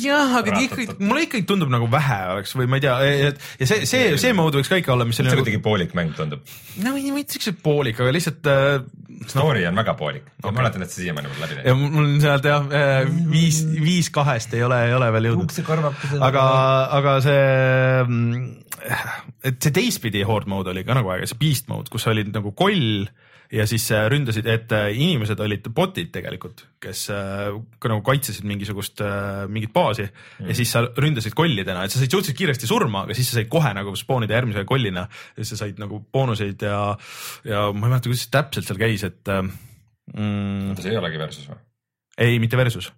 jah, 0.06 0.38
aga 0.44 0.60
ikkagi, 0.68 0.88
mulle 1.00 1.26
ikkagi 1.26 1.50
tundub 1.50 1.74
nagu 1.74 1.90
vähe 1.92 2.22
oleks 2.36 2.54
või 2.60 2.70
ma 2.70 2.78
ei 2.78 2.86
tea, 2.86 3.00
ja 3.58 3.66
see, 3.66 3.90
see, 3.90 4.18
see 4.22 4.38
mode 4.38 4.62
võiks 4.62 4.70
ka 4.70 4.78
ikka 4.78 4.94
olla, 4.94 5.10
mis 5.10 5.18
see 5.18 5.26
nagu... 5.26 5.42
kuidagi 5.42 5.64
poolik 5.66 5.98
mäng 5.98 6.14
tundub. 6.14 6.46
no 6.84 6.94
ei, 6.94 7.10
mitte 7.16 7.40
siukse 7.40 7.58
poolik, 7.58 7.98
aga 8.06 8.14
lihtsalt 8.14 8.46
äh, 8.46 8.86
story 9.30 9.66
on 9.68 9.78
väga 9.78 9.94
poolik 10.00 10.26
okay., 10.26 10.50
ma 10.50 10.56
mäletan, 10.62 10.86
et 10.86 10.94
see 10.94 11.06
siiamaani 11.06 11.32
mul 11.32 11.44
läbi 11.44 11.58
teinud. 11.58 11.70
ja 11.70 11.76
mul 11.78 12.08
on 12.08 12.22
sealt 12.24 12.48
jah, 12.48 12.68
äh, 12.78 13.12
viis, 13.32 13.62
viis 13.76 14.10
kahest 14.14 14.54
ei 14.58 14.64
ole, 14.66 14.80
ei 14.88 14.96
ole 14.98 15.12
veel 15.18 15.30
jõudnud. 15.32 15.58
aga, 16.30 16.46
aga 17.00 17.18
see, 17.26 17.44
mm, 18.06 18.46
et 19.52 19.60
see 19.62 19.76
teistpidi 19.76 20.24
horde 20.28 20.52
mode 20.52 20.74
oli 20.74 20.86
ka 20.88 20.98
nagu 20.98 21.14
äge, 21.16 21.32
see 21.32 21.42
beast 21.42 21.70
mode, 21.72 21.92
kus 21.94 22.08
olid 22.12 22.34
nagu 22.34 22.56
koll 22.58 23.06
ja 23.52 23.66
siis 23.68 23.86
äh, 23.92 24.06
ründasid, 24.12 24.48
et 24.50 24.72
äh, 24.76 24.90
inimesed 24.96 25.40
olid 25.44 25.68
bot'id 25.76 26.12
tegelikult, 26.14 26.64
kes 26.82 27.04
äh, 27.14 27.50
nagu 27.84 28.04
kaitsesid 28.06 28.48
mingisugust, 28.48 29.04
mingit 29.52 29.74
baasi 29.76 30.06
mm. 30.08 30.48
ja 30.50 30.56
siis 30.58 30.72
sa 30.72 30.86
ründasid 30.88 31.36
kollidena, 31.38 31.84
et 31.86 31.94
sa 31.94 32.00
said 32.00 32.14
suhteliselt 32.14 32.40
kiiresti 32.40 32.70
surma, 32.70 33.06
aga 33.06 33.18
siis 33.18 33.32
sa 33.32 33.40
said 33.40 33.52
kohe 33.52 33.74
nagu 33.78 33.94
spoonida 34.00 34.40
järgmise 34.40 34.64
kollina 34.70 35.06
ja 35.10 35.48
sa 35.48 35.60
said 35.60 35.82
nagu 35.82 36.00
boonuseid 36.14 36.64
ja, 36.68 36.80
ja 37.48 37.68
ma 37.74 37.88
ei 37.88 37.94
mäleta, 37.98 38.08
kuidas 38.08 38.26
see 38.26 38.34
täpselt 38.38 38.72
seal 38.72 38.82
käis, 38.82 39.06
et 39.08 39.36
mm,. 39.36 40.80
see 40.80 40.96
ei 40.96 41.02
olegi 41.02 41.22
versus 41.22 41.52
või? 41.52 41.62
ei, 42.22 42.42
mitte 42.44 42.60
versus 42.60 42.92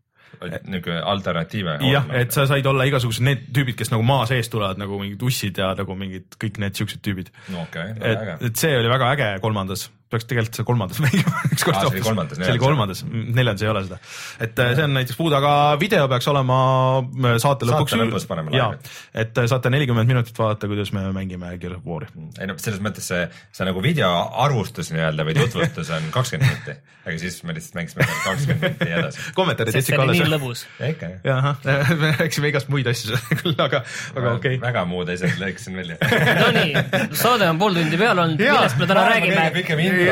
niisugune 0.44 1.00
alternatiive. 1.06 1.78
jah, 1.88 2.08
et 2.18 2.34
sa 2.34 2.46
said 2.50 2.66
olla 2.68 2.86
igasugused 2.90 3.26
need 3.26 3.46
tüübid, 3.54 3.78
kes 3.80 3.94
nagu 3.94 4.06
maa 4.06 4.26
sees 4.30 4.50
tulevad 4.52 4.82
nagu 4.82 4.98
mingid 5.02 5.22
ussid 5.26 5.60
ja 5.62 5.72
nagu 5.78 5.98
mingid 5.98 6.38
kõik 6.42 6.60
need 6.62 6.78
siuksed 6.78 7.04
tüübid 7.06 7.30
no,. 7.54 7.66
Okay, 7.68 7.94
et, 8.02 8.26
et 8.50 8.60
see 8.60 8.74
oli 8.78 8.92
väga 8.92 9.12
äge 9.14 9.30
kolmandas 9.44 9.88
peaks 10.14 10.28
tegelikult 10.30 10.60
see 10.60 10.68
kolmandas 10.68 11.02
mängima 11.06 11.44
ükskord 11.50 11.80
hoopis. 11.80 11.92
see 11.92 12.00
oli 12.00 12.08
kolmandas, 12.08 12.40
see 12.40 12.54
oli 12.54 12.64
kolmandas, 12.64 13.04
neljandas 13.10 13.66
ei 13.66 13.72
ole 13.74 13.84
seda. 13.88 14.00
et 14.48 14.64
äh, 14.64 14.74
see 14.78 14.88
on 14.88 14.96
näiteks 15.00 15.20
puud, 15.20 15.36
aga 15.38 15.54
video 15.82 16.08
peaks 16.12 16.30
olema 16.32 16.58
äh, 17.02 17.38
saate 17.44 17.70
lõpuks. 17.70 17.96
saate 17.96 18.10
lõpus 18.10 18.28
paneme 18.30 18.54
laivi. 18.54 18.94
et 19.26 19.44
äh, 19.44 19.50
saate 19.52 19.74
nelikümmend 19.74 20.10
minutit 20.10 20.40
vaadata, 20.40 20.70
kuidas 20.72 20.94
me 20.96 21.06
mängime 21.16 21.54
Gears 21.62 21.80
of 21.80 21.88
War'i. 21.90 22.10
ei 22.40 22.50
no 22.50 22.58
selles 22.62 22.82
mõttes 22.84 23.10
see, 23.12 23.28
see 23.56 23.68
nagu 23.68 23.84
video 23.84 24.12
arvustus 24.46 24.94
nii-öelda 24.94 25.28
või 25.28 25.38
tutvustus 25.38 25.92
on 25.96 26.10
kakskümmend 26.14 26.52
minuti, 26.54 26.78
aga 27.04 27.18
siis 27.22 27.40
me 27.48 27.56
lihtsalt 27.58 27.80
mängisime 27.80 28.08
kakskümmend 28.12 28.64
minuti 28.68 28.90
edasi. 29.00 29.26
kommentaarid 29.38 29.80
jätsid 29.80 29.98
ka 29.98 30.06
alles. 30.06 30.22
nii 30.22 30.34
lõbus. 30.34 30.66
ikka 30.90 31.12
jah. 31.26 31.50
jah, 31.66 31.94
me 32.04 32.14
rääkisime 32.20 32.54
igast 32.54 32.72
muid 32.74 32.90
asju 32.92 33.20
küll, 33.42 33.56
aga, 33.58 33.84
aga 34.16 34.36
okei 34.38 34.58
okay.. 34.58 34.62
väga 34.64 34.86
muud 34.90 35.12
asjad 35.14 35.38
lõikasin 35.42 35.80
välja 35.82 35.98
Nonii, 36.44 36.86
saade 37.18 37.50
on 37.50 37.62
pool 37.62 37.78
tundi 37.78 38.00
peal 38.00 38.24
olnud, 38.26 38.42
millest 38.42 38.80
me 38.82 38.90
täna 38.90 39.06
räägime? 39.10 39.50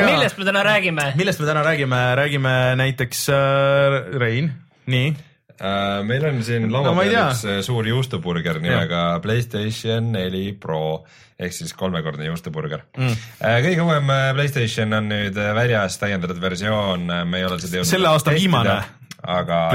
Millest 0.06 0.38
me 0.38 0.46
täna 0.48 0.62
räägime? 0.66 1.10
millest 1.18 1.42
me 1.42 1.48
täna 1.48 1.64
räägime, 1.66 2.00
räägime 2.18 2.54
näiteks 2.80 3.26
äh, 3.32 3.98
Rein, 4.20 4.52
nii 4.86 5.10
äh,. 5.58 6.00
meil 6.08 6.24
on 6.30 6.40
siin 6.46 6.70
laua 6.72 6.92
no, 6.92 6.96
peal 7.00 7.18
üks 7.26 7.44
äh, 7.48 7.60
suur 7.66 7.88
juustuburger 7.88 8.60
nimega 8.62 9.04
ja. 9.16 9.20
Playstation 9.24 10.12
neli 10.16 10.52
Pro 10.52 11.04
ehk 11.42 11.54
siis 11.56 11.74
kolmekordne 11.74 12.30
juustuburger 12.30 12.86
mm.. 12.96 13.20
Äh, 13.42 13.60
kõige 13.68 13.86
uuem 13.86 14.10
Playstation 14.38 14.98
on 14.98 15.12
nüüd 15.12 15.38
väljas, 15.60 16.00
täiendatud 16.02 16.40
versioon, 16.42 17.06
me 17.26 17.40
ei 17.42 17.48
ole 17.48 17.60
seda 17.60 17.80
jõudnud. 17.80 17.94
selle 17.94 18.12
aasta 18.12 18.34
viimane 18.36 18.80
aga 19.22 19.70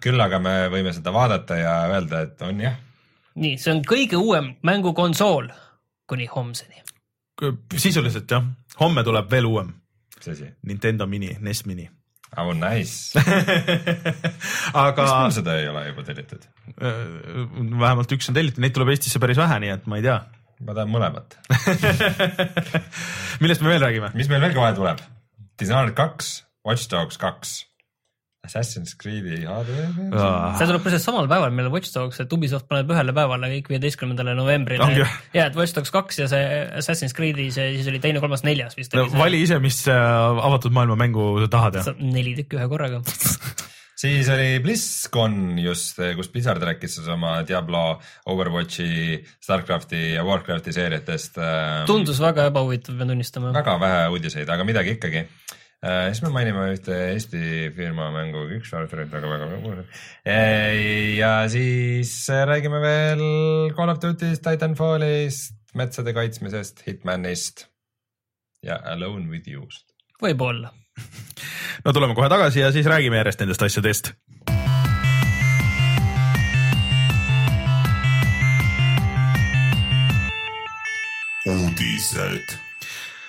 küll 0.00 0.20
aga 0.20 0.40
me 0.40 0.54
võime 0.72 0.92
seda 0.96 1.12
vaadata 1.12 1.58
ja 1.60 1.74
öelda, 1.92 2.22
et 2.26 2.42
on 2.46 2.60
jah. 2.64 2.76
nii, 3.36 3.56
see 3.60 3.72
on 3.74 3.82
kõige 3.86 4.16
uuem 4.16 4.54
mängukonsool 4.64 5.50
kuni 6.08 6.28
homseni. 6.32 6.82
sisuliselt 7.76 8.30
jah, 8.30 8.44
homme 8.80 9.04
tuleb 9.06 9.30
veel 9.30 9.48
uuem 9.48 9.74
mis 10.16 10.28
asi? 10.34 10.48
Nintendo 10.66 11.06
mini, 11.06 11.36
NES 11.40 11.64
mini. 11.66 11.90
Oh 12.36 12.50
nice 12.52 13.14
aga. 14.74 15.02
miks 15.02 15.12
mul 15.14 15.34
seda 15.36 15.54
ei 15.60 15.68
ole 15.70 15.84
juba 15.86 16.02
tellitud? 16.08 16.48
Äh, 16.74 16.96
vähemalt 17.78 18.10
üks 18.16 18.28
on 18.28 18.36
tellitud, 18.36 18.58
neid 18.64 18.74
tuleb 18.74 18.90
Eestisse 18.92 19.22
päris 19.22 19.38
vähe, 19.38 19.60
nii 19.62 19.70
et 19.76 19.86
ma 19.88 20.00
ei 20.00 20.04
tea. 20.04 20.16
ma 20.66 20.74
tahan 20.74 20.90
mõlemat 20.90 21.36
millest 23.44 23.62
me 23.62 23.70
veel 23.70 23.84
räägime? 23.84 24.10
mis 24.18 24.28
meil 24.32 24.42
veel 24.42 24.56
kohe 24.58 24.72
tuleb? 24.76 25.00
Dishonored 25.60 25.94
kaks, 25.96 26.32
Watch 26.66 26.90
Dogs 26.90 27.20
kaks 27.22 27.54
Assassin's 28.46 28.94
Creed'i 28.98 29.42
hardware. 29.46 29.90
see 30.58 30.68
tuleb 30.68 30.84
kusjuures 30.84 31.06
samal 31.06 31.28
päeval, 31.30 31.54
mille 31.54 31.72
Watch 31.74 31.92
Dogs, 31.94 32.20
et 32.22 32.32
Ubisoft 32.32 32.68
paneb 32.70 32.90
ühele 32.94 33.14
päevale 33.16 33.50
kõik 33.56 33.70
viieteistkümnendale 33.74 34.36
novembrile 34.38 34.86
no,. 34.86 35.06
ja, 35.36 35.48
et 35.48 35.58
Watch 35.58 35.76
Dogs 35.76 35.92
kaks 35.94 36.22
ja 36.22 36.30
see 36.30 36.42
Assassin's 36.80 37.16
Creed'i, 37.16 37.50
see 37.54 37.76
siis 37.78 37.90
oli 37.92 38.02
teine, 38.02 38.22
kolmas, 38.22 38.46
neljas 38.46 38.78
vist. 38.78 38.94
No, 38.96 39.08
vali 39.14 39.42
ise, 39.44 39.60
mis 39.62 39.82
äh, 39.90 40.46
avatud 40.50 40.74
maailma 40.76 40.98
mängu 41.06 41.32
sa 41.44 41.50
tahad 41.58 41.80
ja. 41.80 41.96
neli 42.00 42.36
tükki 42.38 42.60
ühe 42.60 42.68
korraga 42.70 43.02
siis 44.02 44.28
oli 44.32 44.60
BlizzCon 44.64 45.58
just, 45.62 46.00
kus 46.18 46.30
Blizzard 46.32 46.62
rääkis 46.62 46.98
siis 46.98 47.10
oma 47.12 47.40
Diablo, 47.48 47.98
Overwatchi, 48.32 49.20
Starcrafti 49.42 50.02
ja 50.14 50.24
Warcrafti 50.26 50.74
seeriatest. 50.76 51.40
Ähm, 51.40 51.84
tundus 51.88 52.20
väga 52.22 52.50
ebahuvitav, 52.52 52.98
pean 52.98 53.14
tunnistama. 53.14 53.54
väga 53.56 53.78
vähe 53.82 54.08
uudiseid, 54.14 54.50
aga 54.52 54.68
midagi 54.68 54.98
ikkagi 54.98 55.24
Äh, 55.24 55.65
siis 55.84 56.22
me 56.24 56.32
mainime 56.34 56.70
ühte 56.72 56.96
Eesti 57.12 57.70
firma 57.76 58.08
mängu, 58.14 58.46
üks 58.56 58.72
Warfare'it 58.74 59.12
väga-väga 59.12 59.48
väga 59.52 59.84
ja 61.18 61.32
siis 61.52 62.14
räägime 62.28 62.80
veel 62.82 63.22
Call 63.76 63.92
of 63.92 64.00
Duty'st, 64.02 64.42
Titanfallist, 64.46 65.56
metsade 65.76 66.14
kaitsmisest, 66.16 66.82
Hitmanist 66.86 67.66
ja 68.64 68.80
Alone 68.84 69.28
with 69.30 69.48
you'st. 69.48 69.92
võib-olla 70.22 70.72
no 71.84 71.92
tuleme 71.92 72.16
kohe 72.16 72.28
tagasi 72.32 72.64
ja 72.64 72.72
siis 72.72 72.88
räägime 72.88 73.20
järjest 73.20 73.44
nendest 73.44 73.62
asjadest. 73.62 74.14
uudised. 81.46 82.56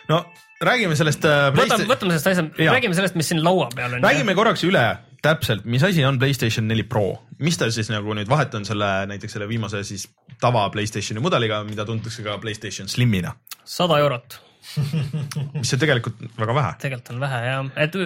no 0.10 0.25
räägime 0.63 0.96
sellest 0.98 1.26
äh,. 1.26 1.50
võtame, 1.56 1.88
võtame 1.89 2.15
sellest 2.15 2.32
asjast, 2.32 2.62
räägime 2.62 2.98
sellest, 2.98 3.17
mis 3.20 3.30
siin 3.34 3.43
laua 3.46 3.70
peal 3.76 3.98
on. 3.98 4.04
räägime 4.04 4.34
jah. 4.34 4.39
korraks 4.39 4.63
üle 4.67 4.86
täpselt, 5.26 5.65
mis 5.65 5.84
asi 5.84 6.06
on 6.06 6.20
Playstation 6.20 6.67
neli 6.70 6.86
Pro, 6.88 7.24
mis 7.43 7.58
ta 7.60 7.70
siis 7.74 7.91
nagu 7.93 8.15
nüüd 8.17 8.30
vahet 8.30 8.54
on 8.58 8.65
selle 8.65 8.89
näiteks 9.12 9.38
selle 9.38 9.50
viimase 9.50 9.84
siis 9.88 10.08
tava 10.41 10.67
Playstationi 10.74 11.22
mudeliga, 11.24 11.63
mida 11.67 11.86
tuntakse 11.86 12.26
ka 12.26 12.38
Playstation 12.41 12.89
Slimina. 12.89 13.36
sada 13.65 14.00
eurot 14.04 14.46
mis 15.62 15.73
on 15.73 15.82
tegelikult 15.82 16.21
väga 16.38 16.56
vähe. 16.58 16.71
tegelikult 16.82 17.12
on 17.13 17.21
vähe 17.23 17.39
jah, 17.45 17.69
et 17.84 17.97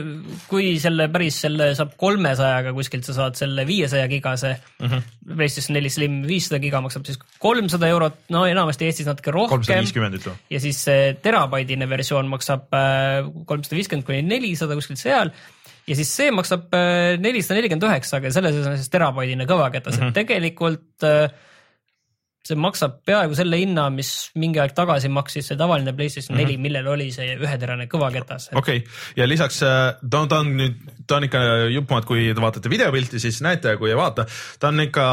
kui 0.49 0.73
selle 0.83 1.07
päris 1.13 1.39
selle 1.45 1.71
saab 1.77 1.95
kolmesajaga 2.01 2.73
kuskilt, 2.77 3.07
sa 3.07 3.15
saad 3.17 3.39
selle 3.39 3.65
viiesaja 3.67 4.09
gigase 4.11 4.53
mm 4.55 4.87
-hmm. 4.87 5.07
PlayStation 5.35 5.77
neli 5.77 5.89
Slim 5.93 6.21
viissada 6.27 6.61
giga 6.63 6.81
maksab 6.81 7.05
siis 7.05 7.19
kolmsada 7.39 7.89
eurot, 7.91 8.19
no 8.29 8.45
enamasti 8.45 8.85
Eestis 8.85 9.09
natuke 9.09 9.31
rohkem. 9.31 9.57
kolmsada 9.57 9.81
viiskümmend 9.81 10.19
ütleme. 10.19 10.37
ja 10.49 10.59
siis 10.59 10.83
see 10.83 11.13
terabaidine 11.21 11.89
versioon 11.89 12.27
maksab 12.27 12.73
äh, 12.73 13.25
kolmsada 13.45 13.75
viiskümmend 13.75 14.05
kuni 14.05 14.21
nelisada 14.21 14.75
kuskilt 14.75 14.99
seal 14.99 15.31
ja 15.87 15.95
siis 15.97 16.11
see 16.15 16.31
maksab 16.31 16.73
äh, 16.77 17.17
nelisada 17.19 17.59
nelikümmend 17.59 17.87
üheksa, 17.89 18.19
aga 18.21 18.31
selles 18.31 18.65
on 18.65 18.77
siis 18.77 18.91
terabaidine 18.93 19.47
kõvaketas 19.49 19.97
mm, 19.97 20.03
-hmm. 20.03 20.07
et 20.07 20.13
mhm. 20.13 20.19
tegelikult 20.19 21.07
äh, 21.07 21.49
see 22.47 22.57
maksab 22.57 22.97
peaaegu 23.05 23.37
selle 23.37 23.59
hinna, 23.61 23.85
mis 23.93 24.31
mingi 24.41 24.61
aeg 24.61 24.73
tagasi 24.77 25.11
maksis 25.13 25.51
see 25.51 25.59
tavaline 25.59 25.93
PlayStation 25.97 26.37
neli 26.37 26.55
mm, 26.55 26.57
-hmm. 26.57 26.63
millel 26.67 26.87
oli 26.95 27.11
see 27.13 27.35
üheterane 27.37 27.87
kõvaketas. 27.91 28.49
okei 28.55 28.81
okay., 28.81 28.91
ja 29.17 29.27
lisaks 29.29 29.61
äh, 29.63 29.93
ta 30.01 30.23
on, 30.23 30.29
ta 30.31 30.41
on 30.41 30.53
nüüd, 30.57 30.77
ta 31.07 31.19
on 31.19 31.29
ikka 31.29 31.41
jupp 31.75 31.93
maad, 31.93 32.09
kui 32.09 32.31
te 32.33 32.41
vaatate 32.41 32.69
videopilti, 32.69 33.21
siis 33.21 33.41
näete, 33.45 33.77
kui 33.77 33.93
ei 33.93 33.97
vaata, 33.99 34.25
ta 34.59 34.73
on 34.73 34.87
ikka 34.87 35.07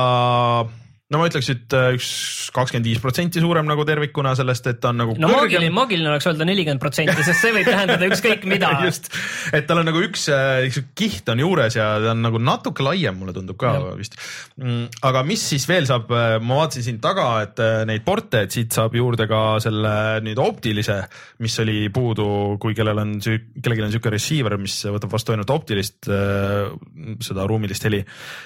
no 1.09 1.21
ma 1.23 1.29
ütleks, 1.31 1.49
et 1.55 1.73
äh, 1.77 1.95
üks 1.97 2.09
kakskümmend 2.53 2.89
viis 2.89 2.99
protsenti 3.01 3.41
suurem 3.41 3.65
nagu 3.69 3.85
tervikuna 3.89 4.35
sellest, 4.37 4.67
et 4.69 4.81
ta 4.83 4.91
on 4.93 4.99
nagu. 5.01 5.15
no 5.17 5.31
maagiline, 5.33 5.71
maagiline 5.73 6.11
oleks 6.13 6.27
öelda 6.29 6.45
nelikümmend 6.49 6.83
protsenti, 6.83 7.23
sest 7.25 7.41
see 7.41 7.53
võib 7.57 7.69
tähendada 7.69 8.09
ükskõik 8.11 8.45
mida 8.51 8.75
just, 8.87 9.09
et 9.57 9.65
tal 9.69 9.81
on 9.81 9.89
nagu 9.89 10.03
üks, 10.05 10.27
äh, 10.35 10.67
üks 10.69 10.83
kiht 10.99 11.31
on 11.33 11.41
juures 11.41 11.79
ja 11.79 11.87
ta 12.03 12.13
on 12.13 12.21
nagu 12.27 12.41
natuke 12.43 12.85
laiem, 12.85 13.17
mulle 13.17 13.33
tundub 13.37 13.57
ka 13.61 13.73
ja. 13.79 13.95
vist. 13.97 14.19
Mm, 14.61 14.91
aga 15.09 15.23
mis 15.29 15.47
siis 15.55 15.65
veel 15.71 15.89
saab, 15.89 16.13
äh, 16.13 16.35
ma 16.45 16.61
vaatasin 16.61 16.85
siin 16.91 17.01
taga, 17.01 17.31
et 17.47 17.65
neid 17.89 18.05
porte, 18.05 18.45
et 18.45 18.53
siit 18.53 18.77
saab 18.77 18.93
juurde 18.99 19.25
ka 19.31 19.41
selle 19.65 19.95
nüüd 20.27 20.41
optilise, 20.43 20.99
mis 21.45 21.57
oli 21.65 21.87
puudu, 21.95 22.29
kui 22.61 22.77
kellel 22.77 23.01
on, 23.01 23.17
kellelgi 23.23 23.87
on 23.87 23.97
sihuke 23.97 24.13
receiver, 24.13 24.59
mis 24.61 24.77
võtab 24.93 25.17
vastu 25.17 25.33
ainult 25.33 25.57
optilist, 25.57 26.05
seda 26.05 27.49
ruumilist 27.49 27.89
heli, 27.89 28.03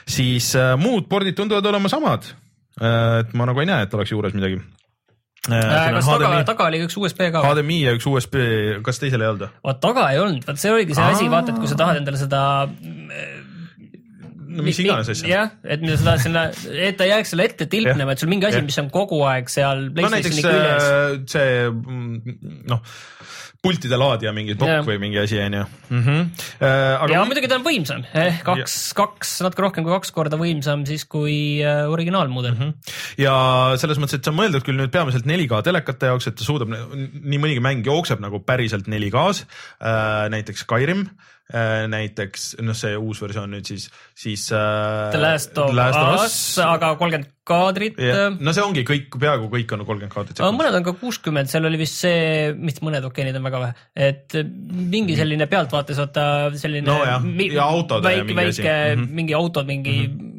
siis 0.07 0.53
muud 0.79 1.11
pordid 1.11 1.37
tunduvad 1.39 1.67
olema 1.73 1.91
samad 1.91 2.31
et 2.81 3.35
ma 3.37 3.49
nagu 3.51 3.61
ei 3.61 3.69
näe, 3.69 3.85
et 3.87 3.95
oleks 3.95 4.15
juures 4.15 4.35
midagi. 4.37 4.61
Äh, 5.51 5.59
äh, 5.59 5.89
kas 5.97 6.07
taga, 6.07 6.43
taga 6.47 6.67
oli 6.71 6.85
üks 6.87 6.95
USB 7.01 7.25
ka? 7.35 7.43
HDMI 7.43 7.79
ja 7.83 7.95
üks 7.97 8.07
USB, 8.07 8.37
kas 8.87 9.03
teisel 9.03 9.25
ei 9.25 9.33
olnud? 9.33 9.49
vaat 9.67 9.81
taga 9.83 10.05
ei 10.15 10.21
olnud, 10.23 10.45
vaat 10.47 10.61
see 10.63 10.71
oligi 10.71 10.95
see 10.95 11.03
Aa. 11.03 11.17
asi, 11.17 11.31
vaata, 11.33 11.51
et 11.51 11.59
kui 11.59 11.71
sa 11.71 11.79
tahad 11.81 11.99
endale 11.99 12.21
seda 12.21 12.43
no 14.53 14.67
mis 14.67 14.79
iganes 14.85 15.11
asja. 15.13 15.29
jah, 15.29 15.51
et 15.65 15.83
sa 15.97 16.05
tahad 16.05 16.23
sinna, 16.23 16.45
et 16.87 16.99
ta 17.01 17.09
jääks 17.09 17.35
sulle 17.35 17.49
ette 17.51 17.67
tilpnema, 17.73 18.15
et 18.15 18.23
sul 18.23 18.31
mingi 18.31 18.47
asi, 18.49 18.63
mis 18.63 18.79
on 18.83 18.93
kogu 18.95 19.19
aeg 19.29 19.51
seal 19.53 19.89
no 19.91 20.13
näiteks 20.15 20.39
küljes. 20.45 20.89
see 21.35 21.67
mm, 21.73 22.39
noh 22.71 22.95
pultide 23.63 23.99
laadija 23.99 24.33
mingi 24.35 24.57
dok 24.59 24.71
yeah. 24.71 24.85
või 24.87 24.99
mingi 25.03 25.21
asi 25.23 25.39
onju 25.39 25.63
mm. 25.63 26.01
-hmm. 26.03 26.23
Äh, 26.59 27.03
aga 27.05 27.15
ja 27.15 27.25
muidugi 27.29 27.51
ta 27.51 27.59
on 27.61 27.67
võimsam 27.67 28.03
eh,, 28.11 28.41
kaks, 28.45 28.77
kaks, 28.99 29.35
natuke 29.47 29.63
rohkem 29.67 29.87
kui 29.87 29.95
kaks 29.95 30.11
korda 30.15 30.39
võimsam 30.41 30.83
siis 30.89 31.05
kui 31.07 31.37
äh, 31.63 31.85
originaalmudel 31.91 32.57
mm. 32.57 32.73
-hmm. 32.73 32.97
ja 33.23 33.35
selles 33.79 34.03
mõttes, 34.03 34.19
et 34.19 34.25
see 34.25 34.35
on 34.35 34.41
mõeldud 34.41 34.67
küll 34.67 34.81
nüüd 34.81 34.95
peamiselt 34.95 35.29
4K 35.29 35.63
telekate 35.69 36.11
jaoks, 36.11 36.27
et 36.27 36.39
ta 36.39 36.47
suudab, 36.47 36.75
nii 36.75 37.39
mõnigi 37.39 37.63
mäng 37.63 37.87
jookseb 37.87 38.23
nagu 38.25 38.43
päriselt 38.43 38.91
4K-s 38.91 39.47
äh,, 39.79 40.27
näiteks 40.35 40.67
Skyrim 40.67 41.07
äh, 41.07 41.33
näiteks 41.53 42.47
noh, 42.65 42.77
see 42.77 42.97
uus 42.97 43.21
versioon 43.23 43.53
nüüd 43.53 43.69
siis, 43.69 43.89
siis 44.17 44.47
äh, 44.57 45.11
The 45.13 45.21
Last 45.21 45.59
of 45.61 45.77
Us, 46.17 46.37
aga 46.65 46.95
kolmkümmend 47.01 47.31
kaadrit 47.45 47.99
yeah.. 48.01 48.33
no 48.39 48.55
see 48.55 48.65
ongi 48.65 48.85
kõik, 48.89 49.19
peaaegu 49.21 49.51
kõik 49.53 49.75
on 49.77 49.85
kolmkümmend 49.85 50.15
kaadrit. 50.15 50.41
aga 50.41 50.53
mõned 50.57 50.79
on 50.79 50.87
ka 50.87 50.97
kuuskümmend, 51.01 51.51
seal 51.53 51.69
oli 51.69 51.81
vist 51.81 52.01
see, 52.05 52.53
mitte 52.57 52.85
mõned, 52.87 53.05
okei 53.05 53.23
okay,, 53.23 53.29
neid 53.29 53.41
on 53.41 53.49
väga 53.49 53.63
vähe, 53.67 53.89
et 54.11 54.39
mingi 54.95 55.19
selline 55.19 55.49
pealtvaates 55.51 56.01
vaata 56.05 56.27
selline 56.59 56.87
no, 56.89 57.01
jah. 57.05 57.27
ja 57.53 57.67
autode 57.67 58.07
väike, 58.09 58.39
väike, 58.39 58.71
mm 58.71 59.03
-hmm. 59.03 59.19
mingi 59.21 59.37
autod, 59.39 59.69
mingi 59.69 59.99
mm 60.07 60.15
-hmm 60.21 60.39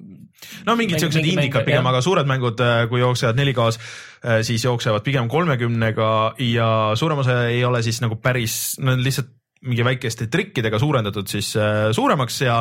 no 0.67 0.75
mingid 0.75 0.99
siuksed 0.99 1.25
indikad 1.25 1.65
pigem, 1.67 1.85
aga 1.87 2.01
suured 2.01 2.27
mängud, 2.29 2.59
äh, 2.63 2.87
kui 2.91 2.99
jooksevad 2.99 3.39
4K-s, 3.39 3.79
äh, 3.79 4.41
siis 4.43 4.65
jooksevad 4.65 5.03
pigem 5.05 5.29
kolmekümnega 5.31 6.09
ja 6.39 6.67
suurem 6.99 7.23
osa 7.23 7.47
ei 7.47 7.63
ole 7.65 7.83
siis 7.85 8.01
nagu 8.03 8.15
päris, 8.15 8.77
no 8.79 8.95
lihtsalt 8.99 9.31
mingi 9.63 9.85
väikeste 9.85 10.27
trikkidega 10.31 10.79
suurendatud 10.81 11.29
siis 11.31 11.53
äh, 11.59 11.91
suuremaks 11.95 12.41
ja, 12.45 12.57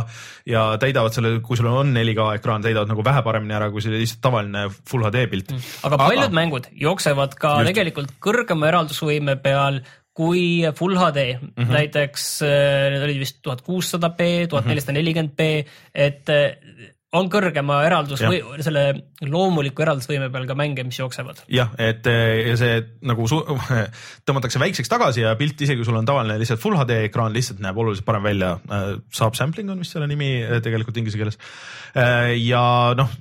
ja 0.48 0.66
täidavad 0.82 1.14
selle, 1.14 1.34
kui 1.44 1.58
sul 1.58 1.70
on 1.70 1.94
4K 1.94 2.28
ekraan, 2.38 2.64
täidavad 2.64 2.90
nagu 2.92 3.04
vähe 3.06 3.24
paremini 3.26 3.56
ära, 3.58 3.70
kui 3.72 3.84
see 3.84 3.94
lihtsalt 3.94 4.22
tavaline 4.24 4.68
full 4.88 5.06
HD 5.08 5.26
pilt 5.32 5.54
mm.. 5.54 5.72
aga 5.88 5.98
paljud 6.04 6.28
aga... 6.28 6.38
mängud 6.38 6.70
jooksevad 6.84 7.36
ka 7.38 7.58
just. 7.60 7.72
tegelikult 7.72 8.14
kõrgema 8.22 8.70
eraldusvõime 8.70 9.36
peal 9.42 9.82
kui 10.12 10.62
full 10.76 10.98
HD 11.00 11.24
mm, 11.34 11.52
-hmm. 11.56 11.72
näiteks 11.72 12.26
äh, 12.44 12.90
need 12.92 13.06
olid 13.06 13.20
vist 13.22 13.40
tuhat 13.42 13.62
kuussada 13.64 14.12
B, 14.12 14.46
tuhat 14.48 14.68
nelisada 14.68 14.92
nelikümmend 14.98 15.32
B, 15.36 15.64
et 15.94 16.28
äh, 16.28 16.91
on 17.12 17.28
kõrgema 17.28 17.82
eraldus 17.84 18.22
või 18.24 18.38
selle 18.64 18.84
loomuliku 19.28 19.84
eraldusvõime 19.84 20.30
peal 20.32 20.46
ka 20.48 20.54
mänge, 20.56 20.84
mis 20.86 20.96
jooksevad. 20.96 21.42
jah, 21.52 21.68
et 21.76 22.06
ja 22.08 22.54
see 22.56 22.78
nagu 23.08 23.26
tõmmatakse 24.26 24.60
väikseks 24.62 24.88
tagasi 24.88 25.24
ja 25.26 25.34
pilt, 25.36 25.60
isegi 25.60 25.82
kui 25.82 25.88
sul 25.88 25.98
on 26.00 26.08
tavaline 26.08 26.38
lihtsalt 26.40 26.62
full 26.62 26.78
HD 26.80 27.02
ekraan, 27.10 27.34
lihtsalt 27.36 27.60
näeb 27.64 27.76
oluliselt 27.76 28.06
parem 28.08 28.24
välja. 28.24 28.54
Saab 29.12 29.36
sampling 29.36 29.68
on 29.72 29.82
vist 29.82 29.92
selle 29.96 30.08
nimi 30.08 30.30
tegelikult 30.64 30.96
inglise 31.02 31.20
keeles. 31.20 31.38
ja 32.40 32.64
noh, 32.96 33.12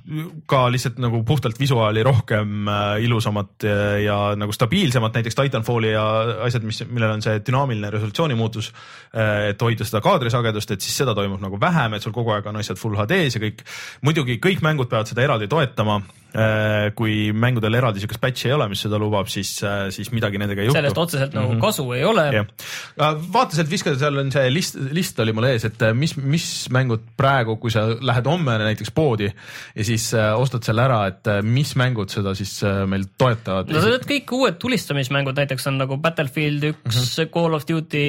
ka 0.48 0.62
lihtsalt 0.72 0.96
nagu 1.02 1.20
puhtalt 1.28 1.60
visuaali 1.60 2.04
rohkem 2.06 2.70
ilusamat 3.04 3.68
ja 4.06 4.18
nagu 4.40 4.56
stabiilsemat, 4.56 5.20
näiteks 5.20 5.36
Titanfalli 5.36 5.92
ja 5.92 6.06
asjad, 6.48 6.64
mis, 6.64 6.80
millel 6.88 7.18
on 7.18 7.24
see 7.24 7.44
dünaamiline 7.44 7.92
resolutsiooni 7.92 8.40
muutus. 8.40 8.72
et 9.12 9.60
hoida 9.60 9.84
seda 9.84 10.00
kaadrisagedust, 10.00 10.70
et 10.72 10.80
siis 10.80 10.96
seda 11.02 11.12
toimub 11.14 11.42
nagu 11.44 11.60
vähem, 11.60 11.92
et 11.92 12.02
sul 12.02 12.16
kogu 12.16 12.32
aeg 12.32 12.46
on 12.48 12.56
asjad 12.56 12.80
full 12.80 12.96
HD-s 12.96 13.36
ja 13.36 13.42
kõik 13.42 13.60
muidugi 14.02 14.38
kõik 14.42 14.62
mängud 14.64 14.90
peavad 14.90 15.10
seda 15.10 15.24
eraldi 15.24 15.48
toetama. 15.48 16.00
Äh, 16.32 16.94
kui 16.96 17.28
mängudel 17.36 17.74
eraldi 17.76 18.00
siukest 18.00 18.20
patch'i 18.22 18.48
ei 18.48 18.54
ole, 18.56 18.64
mis 18.72 18.80
seda 18.80 18.96
lubab, 18.96 19.28
siis, 19.28 19.50
äh, 19.68 19.90
siis 19.92 20.08
midagi 20.16 20.38
nendega 20.40 20.62
ei 20.62 20.70
juhtu. 20.70 20.78
sellest 20.78 21.00
otseselt 21.02 21.34
nagu 21.36 21.50
mm 21.50 21.58
-hmm. 21.58 21.60
kasu 21.60 21.84
ei 21.92 22.04
ole. 22.08 22.24
Äh, 22.32 23.18
vaata 23.34 23.58
sealt 23.58 23.68
viskada, 23.68 23.98
seal 24.00 24.16
on 24.16 24.32
see 24.32 24.48
list, 24.50 24.78
list 24.96 25.20
oli 25.20 25.34
mul 25.36 25.44
ees, 25.50 25.66
et 25.68 25.84
mis, 25.92 26.16
mis 26.16 26.46
mängud 26.72 27.04
praegu, 27.20 27.58
kui 27.60 27.70
sa 27.70 27.84
lähed 28.00 28.24
homme 28.26 28.56
näiteks 28.64 28.94
poodi 28.96 29.28
ja 29.28 29.84
siis 29.84 30.14
ostad 30.14 30.64
selle 30.64 30.86
ära, 30.86 31.02
et 31.06 31.28
mis 31.44 31.74
mängud 31.76 32.08
seda 32.08 32.34
siis 32.34 32.62
meil 32.88 33.04
toetavad? 33.18 33.68
no 33.68 33.84
need 33.84 34.08
kõik 34.08 34.32
uued 34.32 34.56
tulistamismängud 34.56 35.36
näiteks 35.36 35.68
on 35.68 35.78
nagu 35.84 36.00
Battlefield 36.00 36.64
üks 36.64 36.96
mm, 36.96 36.96
-hmm. 36.96 37.30
Call 37.34 37.54
of 37.54 37.68
Duty, 37.68 38.06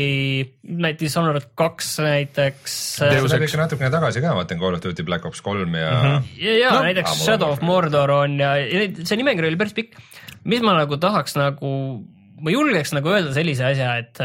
näiteks 0.64 1.00
Dishonored 1.04 1.50
kaks 1.56 2.00
näiteks. 2.00 2.80
tuleb 3.04 3.44
ikka 3.44 3.58
natukene 3.58 3.92
tagasi 3.92 4.22
ka, 4.22 4.36
vaatan 4.36 4.60
Call 4.60 4.80
of 4.80 4.84
Duty 4.84 5.04
Black 5.04 5.26
Ops 5.26 5.42
kolm 5.42 5.76
ja 5.76 5.92
mm. 5.92 6.08
-hmm. 6.08 6.24
ja, 6.46 6.58
ja 6.58 6.72
no, 6.72 6.84
näiteks 6.88 7.26
Shadow 7.26 7.52
of 7.52 7.62
Mordor 7.62 8.13
on 8.14 8.40
ja, 8.42 8.56
ja 8.62 8.88
see 9.02 9.20
nimekiri 9.20 9.52
oli 9.52 9.60
päris 9.60 9.76
pikk. 9.78 10.00
mis 10.50 10.64
ma 10.66 10.78
nagu 10.78 10.98
tahaks 11.02 11.38
nagu, 11.40 11.74
ma 12.44 12.54
julgeks 12.54 12.96
nagu 12.96 13.14
öelda 13.14 13.34
sellise 13.36 13.68
asja, 13.72 13.98
et, 14.02 14.24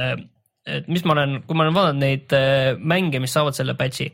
et 0.68 0.88
mis 0.90 1.04
ma 1.06 1.16
olen, 1.16 1.42
kui 1.46 1.58
ma 1.58 1.66
olen 1.66 1.76
vaadanud 1.76 2.04
neid 2.04 2.34
äh, 2.36 2.72
mänge, 2.78 3.20
mis 3.22 3.34
saavad 3.36 3.56
selle 3.58 3.76
patch'i 3.78 4.10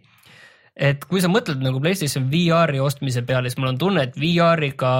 et 0.74 1.04
kui 1.06 1.22
sa 1.22 1.30
mõtled 1.30 1.62
nagu 1.62 1.78
PlayStation 1.82 2.26
VR-i 2.32 2.80
ostmise 2.82 3.22
peale, 3.26 3.50
siis 3.50 3.60
mul 3.62 3.72
on 3.72 3.78
tunne, 3.78 4.08
et 4.08 4.16
VR-iga 4.18 4.94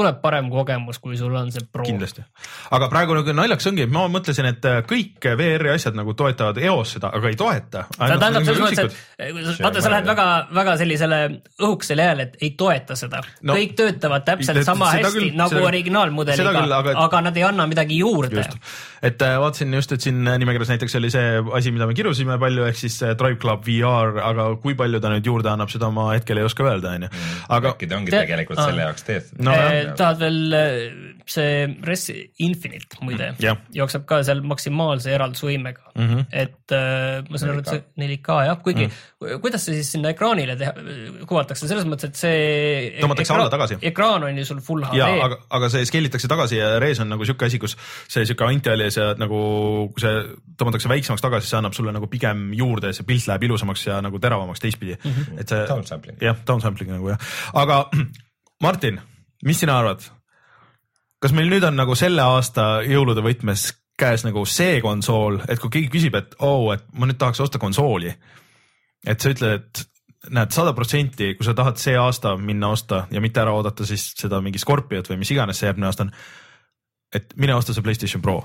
tuleb 0.00 0.20
parem 0.22 0.50
kogemus, 0.52 0.98
kui 1.02 1.18
sul 1.20 1.34
on 1.36 1.50
see 1.52 1.64
Pro. 1.70 1.84
kindlasti, 1.86 2.24
aga 2.76 2.88
praegu 2.92 3.16
nagu 3.18 3.34
naljakas 3.36 3.68
ongi, 3.70 3.86
ma 3.92 4.06
mõtlesin, 4.12 4.48
et 4.50 4.66
äh, 4.68 4.80
kõik 4.88 5.28
VR-i 5.40 5.72
asjad 5.74 5.96
nagu 5.98 6.14
toetavad 6.18 6.58
eos 6.62 6.96
seda, 6.96 7.12
aga 7.16 7.30
ei 7.30 7.38
toeta. 7.38 7.84
tähendab 7.98 8.46
selles 8.48 8.62
mõttes, 8.64 9.00
et 9.18 9.60
vaata, 9.60 9.84
sa 9.84 9.92
lähed 9.92 10.08
väga, 10.10 10.26
väga 10.56 10.76
sellisele 10.80 11.20
õhukesele 11.60 12.06
jääle, 12.08 12.28
et 12.28 12.46
ei 12.46 12.52
toeta 12.58 12.96
seda 12.98 13.22
no,. 13.22 13.56
kõik 13.56 13.76
töötavad 13.78 14.26
täpselt 14.26 14.62
sama 14.66 14.92
hästi 14.96 15.12
küll, 15.16 15.34
nagu 15.38 15.54
seda, 15.54 15.66
originaalmudeliga, 15.70 16.64
aga, 16.80 16.96
aga 17.04 17.22
nad 17.28 17.40
ei 17.40 17.46
anna 17.46 17.66
midagi 17.70 18.00
juurde. 18.00 18.46
et 19.02 19.26
äh, 19.26 19.36
vaatasin 19.42 19.74
just, 19.78 19.92
et 19.96 20.06
siin 20.06 20.22
nimekirjas 20.24 20.72
näiteks 20.74 20.98
oli 21.00 21.12
see 21.12 21.42
asi, 21.58 21.74
mida 21.74 21.88
me 21.90 21.96
kirusime 21.98 22.38
palju, 22.40 22.66
ehk 22.70 22.80
siis 22.80 23.00
äh, 23.04 23.14
Drive 23.18 23.40
Club 23.42 23.66
VR, 23.66 24.20
aga 24.30 24.50
kui 24.62 24.76
palju 24.78 25.02
ta 25.02 25.12
nüüd 25.12 25.26
juurde 25.26 25.52
annab, 25.52 25.72
seda 25.72 25.92
ma 25.94 26.10
hetkel 26.14 26.40
ei 26.40 26.48
oska 26.48 26.66
öelda, 26.66 26.96
onju. 26.96 27.10
Mm. 27.10 27.38
aga 27.56 27.74
äkki 27.74 27.90
ta 27.90 28.00
ongi 28.00 28.14
tegelikult 28.14 28.60
selle 28.60 28.86
jaoks 28.86 29.06
tehtud 29.06 29.44
no, 29.44 29.54
tahad 29.98 30.20
veel 30.20 30.56
äh, 30.56 31.20
see 31.30 31.66
Res 31.86 32.06
Infinite 32.42 32.98
muide 33.04 33.30
mm, 33.32 33.42
yeah. 33.42 33.58
jookseb 33.74 34.06
ka 34.08 34.20
seal 34.26 34.42
maksimaalse 34.46 35.12
eraldusvõimega 35.14 35.92
mm, 35.94 36.08
-hmm. 36.08 36.24
et 36.42 36.74
äh, 36.76 37.22
ma 37.30 37.40
saan 37.40 37.52
aru, 37.54 37.64
et 37.64 37.70
see 37.72 37.82
4K 38.02 38.38
jah, 38.48 38.60
kuigi 38.64 38.86
mm. 38.88 39.40
kuidas 39.44 39.66
see 39.66 39.78
siis 39.78 39.92
sinna 39.96 40.12
ekraanile 40.14 40.56
teha, 40.60 40.74
kuvatakse 41.28 41.68
selles 41.70 41.86
mõttes, 41.88 42.10
et 42.10 42.20
see. 42.20 42.94
tõmmatakse 43.00 43.36
alla 43.36 43.50
tagasi. 43.52 43.80
ekraan 43.92 44.26
on 44.28 44.40
ju 44.42 44.46
sul 44.48 44.62
full 44.64 44.86
HD. 44.86 45.02
aga, 45.26 45.40
aga 45.58 45.72
see 45.72 45.88
scale 45.88 46.10
itakse 46.10 46.30
tagasi 46.30 46.60
ja 46.60 46.72
Res 46.82 47.02
on 47.04 47.12
nagu 47.14 47.26
sihuke 47.28 47.50
asi, 47.50 47.60
kus 47.62 47.76
see 48.08 48.24
sihuke 48.24 48.48
anti-alias 48.48 48.98
ja 49.00 49.10
nagu 49.20 49.42
kui 49.94 50.04
see 50.04 50.24
tõmmatakse 50.60 50.90
väiksemaks 50.92 51.24
tagasi, 51.24 51.50
see 51.50 51.60
annab 51.60 51.76
sulle 51.76 51.94
nagu 51.96 52.10
pigem 52.10 52.50
juurde, 52.56 52.94
see 52.96 53.06
pilt 53.08 53.28
läheb 53.30 53.48
ilusamaks 53.50 53.86
ja 53.86 54.00
nagu 54.04 54.18
teravamaks 54.22 54.62
teistpidi 54.62 54.96
mm. 54.96 55.12
-hmm. 55.12 55.40
et 55.40 55.48
see. 55.48 55.66
Downsampling. 55.70 56.18
jah, 56.22 56.36
downsampling 56.46 56.90
nagu 56.96 57.14
jah, 57.14 57.30
aga 57.54 57.84
Martin 58.64 59.00
mis 59.46 59.60
sina 59.62 59.78
arvad? 59.78 60.04
kas 61.20 61.34
meil 61.36 61.50
nüüd 61.52 61.64
on 61.68 61.76
nagu 61.76 61.94
selle 61.98 62.24
aasta 62.24 62.80
jõulude 62.86 63.20
võtmes 63.24 63.66
käes 64.00 64.24
nagu 64.24 64.46
see 64.48 64.80
konsool, 64.80 65.42
et 65.48 65.60
kui 65.60 65.72
keegi 65.74 65.90
küsib, 65.92 66.16
et 66.16 66.36
oo 66.40 66.70
oh,, 66.70 66.74
et 66.74 66.86
ma 66.96 67.08
nüüd 67.08 67.18
tahaks 67.20 67.42
osta 67.44 67.60
konsooli. 67.60 68.14
et 69.06 69.20
sa 69.20 69.32
ütled, 69.32 69.60
et 69.60 70.32
näed 70.36 70.52
sada 70.52 70.72
protsenti, 70.76 71.34
kui 71.36 71.44
sa 71.44 71.54
tahad 71.56 71.80
see 71.80 71.96
aasta 71.96 72.34
minna 72.36 72.72
osta 72.72 73.06
ja 73.10 73.20
mitte 73.20 73.40
ära 73.40 73.52
oodata 73.56 73.86
siis 73.88 74.10
seda 74.16 74.40
mingi 74.44 74.60
Scorpiot 74.60 75.08
või 75.08 75.20
mis 75.20 75.32
iganes 75.32 75.60
see 75.60 75.68
järgmine 75.68 75.88
aasta 75.88 76.08
on. 76.08 76.14
et 77.14 77.36
mine 77.36 77.54
osta 77.54 77.76
see 77.76 77.84
Playstation 77.84 78.22
Pro 78.24 78.42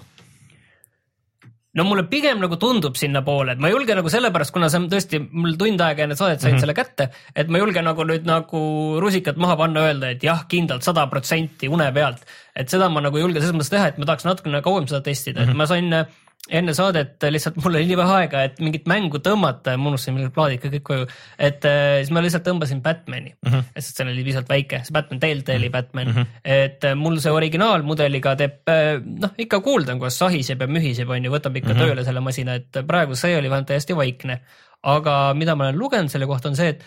no 1.76 1.86
mulle 1.88 2.06
pigem 2.12 2.40
nagu 2.44 2.58
tundub 2.62 2.96
sinnapoole, 3.00 3.56
et 3.56 3.62
ma 3.62 3.70
ei 3.70 3.76
julge 3.76 3.96
nagu 3.98 4.12
sellepärast, 4.12 4.54
kuna 4.56 4.70
see 4.72 4.82
on 4.82 4.90
tõesti, 4.92 5.22
mul 5.32 5.58
tund 5.60 5.84
aega 5.86 6.06
enne 6.06 6.18
saadet 6.18 6.42
sain 6.42 6.54
mm 6.54 6.58
-hmm. 6.58 6.64
selle 6.64 6.78
kätte, 6.78 7.10
et 7.36 7.50
ma 7.52 7.60
ei 7.60 7.66
julge 7.66 7.84
nagu 7.86 8.08
nüüd 8.08 8.28
nagu 8.28 8.62
rusikat 9.04 9.38
maha 9.38 9.58
panna, 9.60 9.88
öelda, 9.90 10.12
et 10.16 10.24
jah, 10.24 10.46
kindlalt 10.48 10.84
sada 10.84 11.08
protsenti 11.08 11.68
une 11.68 11.92
pealt. 11.94 12.26
et 12.56 12.70
seda 12.70 12.90
ma 12.90 13.02
nagu 13.02 13.18
ei 13.18 13.24
julge 13.24 13.42
selles 13.42 13.56
mõttes 13.56 13.70
teha, 13.70 13.88
et 13.88 13.98
ma 13.98 14.06
tahaks 14.06 14.26
natukene 14.26 14.62
kauem 14.62 14.88
seda 14.88 15.02
testida 15.02 15.42
mm, 15.42 15.46
-hmm. 15.46 15.50
et 15.50 15.54
mhm. 15.54 15.58
ma 15.58 15.66
sain 15.66 16.06
enne 16.54 16.74
saadet 16.78 17.24
lihtsalt 17.34 17.58
mul 17.64 17.74
oli 17.74 17.88
nii 17.90 17.98
vähe 17.98 18.18
aega, 18.20 18.44
et 18.46 18.60
mingit 18.62 18.86
mängu 18.90 19.22
tõmmata 19.24 19.74
ja 19.74 19.80
ma 19.82 19.90
unustasin 19.90 20.14
mingid 20.18 20.34
plaadid 20.36 20.62
ka 20.62 20.70
kõik 20.74 20.84
koju. 20.90 21.08
et 21.42 21.66
äh, 21.66 22.02
siis 22.04 22.12
ma 22.14 22.22
lihtsalt 22.22 22.46
tõmbasin 22.46 22.84
Batman'i 22.86 23.34
mm, 23.34 23.52
-hmm. 23.52 23.72
sest 23.80 23.98
see 23.98 24.06
oli 24.06 24.26
piisavalt 24.28 24.52
väike, 24.54 24.82
see 24.86 24.94
Batman 24.94 25.22
Telltale'i 25.24 25.72
Batman 25.74 26.12
mm, 26.12 26.20
-hmm. 26.20 26.44
et 26.44 26.86
äh, 26.86 26.96
mul 27.00 27.18
see 27.24 27.34
originaalmudeliga 27.34 28.36
teeb 28.42 28.70
äh, 28.70 29.00
noh, 29.02 29.34
ikka 29.38 29.60
kuulda 29.66 29.96
on, 29.96 30.04
kuidas 30.04 30.20
sahiseb 30.22 30.62
ja 30.62 30.68
mühiseb, 30.68 31.10
on 31.10 31.26
ju, 31.26 31.34
võtab 31.34 31.58
ikka 31.58 31.74
mm 31.74 31.80
-hmm. 31.80 31.96
tööle 31.96 32.06
selle 32.06 32.22
masina, 32.22 32.60
et 32.62 32.86
praegu 32.88 33.16
see 33.16 33.38
oli 33.38 33.50
vähemalt 33.50 33.74
täiesti 33.74 33.96
vaikne. 33.96 34.40
aga 34.86 35.34
mida 35.34 35.56
ma 35.56 35.64
olen 35.64 35.80
lugenud 35.80 36.12
selle 36.14 36.28
kohta 36.28 36.50
on 36.50 36.56
see, 36.56 36.70
et 36.70 36.84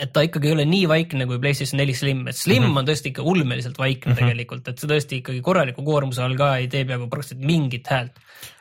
et 0.00 0.12
ta 0.14 0.24
ikkagi 0.26 0.50
ei 0.50 0.56
ole 0.56 0.66
nii 0.68 0.88
vaikne 0.90 1.28
kui 1.28 1.38
PlayStation 1.42 1.80
neli 1.80 1.94
Slim, 1.96 2.26
et 2.30 2.36
Slim 2.36 2.62
mm 2.62 2.68
-hmm. 2.68 2.78
on 2.80 2.90
tõesti 2.90 3.12
ikka 3.12 3.22
ulmeliselt 3.22 3.78
vaikne 3.78 4.12
mm 4.12 4.16
-hmm. 4.16 4.24
tegelikult, 4.24 4.68
et 4.68 4.78
see 4.78 4.90
tõesti 4.90 5.20
ikkagi 5.20 5.40
korraliku 5.44 5.84
koormuse 5.84 6.22
all 6.22 6.36
ka 6.36 6.56
ei 6.56 6.68
tee 6.68 6.84
peaaegu 6.84 7.08
praktiliselt 7.08 7.46
mingit 7.46 7.86
häält. 7.86 8.12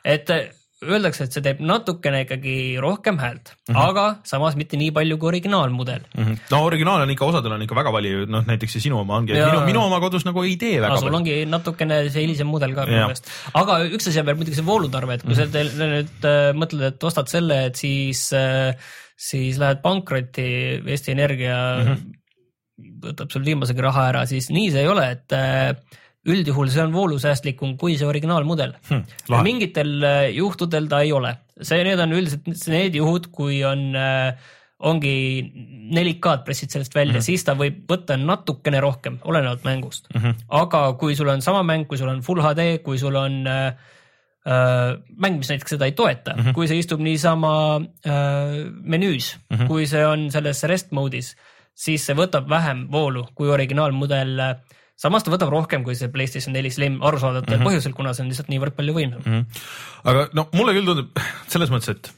et 0.03 0.29
äh, 0.29 0.49
öeldakse, 0.79 1.25
et 1.27 1.35
see 1.35 1.43
teeb 1.43 1.59
natukene 1.59 2.21
ikkagi 2.23 2.53
rohkem 2.79 3.17
häält 3.19 3.51
mm, 3.51 3.75
-hmm. 3.75 3.79
aga 3.89 4.03
samas 4.23 4.55
mitte 4.55 4.77
nii 4.79 4.91
palju 4.95 5.17
kui 5.17 5.27
originaalmudel 5.27 6.05
mm. 6.15 6.23
-hmm. 6.23 6.37
no 6.51 6.61
originaal 6.63 7.01
on 7.01 7.09
ikka, 7.09 7.25
osadel 7.25 7.51
on 7.51 7.65
ikka 7.65 7.75
väga 7.75 7.91
palju, 7.91 8.25
noh 8.35 8.45
näiteks 8.47 8.77
see 8.77 8.85
sinu 8.87 8.99
oma 8.99 9.17
ongi, 9.17 9.33
minu, 9.33 9.65
minu 9.65 9.83
oma 9.83 9.99
kodus 9.99 10.25
nagu 10.25 10.43
ei 10.43 10.55
tee 10.57 10.79
väga 10.79 10.95
no, 10.95 11.01
sul 11.01 11.19
ongi 11.19 11.43
natukene 11.45 11.99
see 12.09 12.23
hilisem 12.23 12.47
mudel 12.47 12.75
ka 12.75 12.87
minu 12.87 13.03
meelest. 13.03 13.27
aga 13.53 13.81
üks 13.89 14.07
asi 14.07 14.23
on 14.23 14.31
veel 14.31 14.39
muidugi 14.39 14.61
see 14.61 14.69
voolutarve, 14.71 15.19
et 15.19 15.23
kui 15.23 15.35
mm 15.35 15.43
-hmm. 15.43 15.69
sa 15.75 15.91
nüüd 15.97 16.31
äh, 16.31 16.55
mõtled, 16.55 16.87
et 16.93 17.03
ostad 17.11 17.27
selle, 17.27 17.65
et 17.65 17.75
siis 17.75 18.31
äh, 18.33 18.75
siis 19.19 19.59
lähed 19.59 19.81
pankrotti, 19.83 20.45
Eesti 20.85 21.11
Energia 21.15 21.55
mm 21.77 21.89
-hmm. 21.89 22.91
võtab 23.07 23.33
sul 23.33 23.45
viimasegi 23.45 23.83
raha 23.83 24.05
ära, 24.13 24.25
siis 24.29 24.49
nii 24.53 24.69
see 24.71 24.85
ei 24.85 24.91
ole, 24.91 25.09
et 25.17 25.35
äh, 25.35 25.73
üldjuhul 26.29 26.69
see 26.71 26.83
on 26.83 26.93
voolusäästlikum 26.93 27.75
kui 27.79 27.97
see 27.97 28.07
originaalmudel 28.07 28.75
hmm,. 28.89 29.43
mingitel 29.43 29.91
äh, 30.03 30.29
juhtudel 30.35 30.87
ta 30.87 31.01
ei 31.01 31.11
ole, 31.11 31.35
see, 31.61 31.83
need 31.83 31.99
on 31.99 32.15
üldiselt 32.15 32.47
need 32.71 32.95
juhud, 32.95 33.27
kui 33.35 33.63
on 33.67 33.91
äh, 33.95 34.33
ongi 34.79 35.13
4K-d 35.91 36.45
pressid 36.47 36.71
sellest 36.71 36.95
välja 36.95 37.13
mm, 37.13 37.19
-hmm. 37.19 37.25
siis 37.25 37.43
ta 37.43 37.57
võib 37.59 37.83
võtta 37.91 38.15
natukene 38.15 38.79
rohkem, 38.79 39.19
olenevalt 39.27 39.63
mängust 39.67 40.07
mm. 40.13 40.21
-hmm. 40.21 40.43
aga 40.47 40.93
kui 40.93 41.15
sul 41.15 41.27
on 41.27 41.41
sama 41.41 41.63
mäng, 41.63 41.87
kui 41.87 41.97
sul 41.97 42.07
on 42.07 42.21
full 42.21 42.39
HD, 42.41 42.77
kui 42.83 42.97
sul 42.97 43.15
on 43.15 43.43
Äh, 43.47 43.75
mäng, 44.49 45.37
mis 45.37 45.51
näiteks 45.51 45.75
seda 45.75 45.85
ei 45.85 45.93
toeta 45.97 46.33
mm, 46.33 46.41
-hmm. 46.41 46.55
kui 46.57 46.67
see 46.69 46.79
istub 46.81 47.01
niisama 47.03 47.51
äh, 47.77 48.55
menüüs 48.81 49.35
mm, 49.37 49.55
-hmm. 49.57 49.67
kui 49.67 49.87
see 49.87 50.05
on 50.05 50.31
selles 50.31 50.63
rest 50.63 50.91
mode'is, 50.95 51.35
siis 51.75 52.05
see 52.05 52.15
võtab 52.17 52.49
vähem 52.49 52.87
voolu 52.91 53.27
kui 53.35 53.49
originaalmudel. 53.49 54.39
samas 54.95 55.23
ta 55.23 55.31
võtab 55.31 55.51
rohkem 55.53 55.83
kui 55.83 55.95
see 55.95 56.09
PlayStation 56.09 56.53
neli 56.53 56.71
Slim 56.71 57.01
arusaadavatel 57.01 57.57
mm 57.57 57.61
-hmm. 57.61 57.67
põhjusel, 57.69 57.93
kuna 57.93 58.13
see 58.13 58.23
on 58.23 58.29
lihtsalt 58.29 58.49
niivõrd 58.49 58.75
palju 58.75 58.93
võimsam 58.93 59.21
mm. 59.25 59.33
-hmm. 59.33 59.45
aga 60.03 60.29
no 60.33 60.49
mulle 60.53 60.73
küll 60.73 60.85
tundub 60.85 61.19
selles 61.47 61.69
mõttes, 61.69 61.89
et 61.89 62.11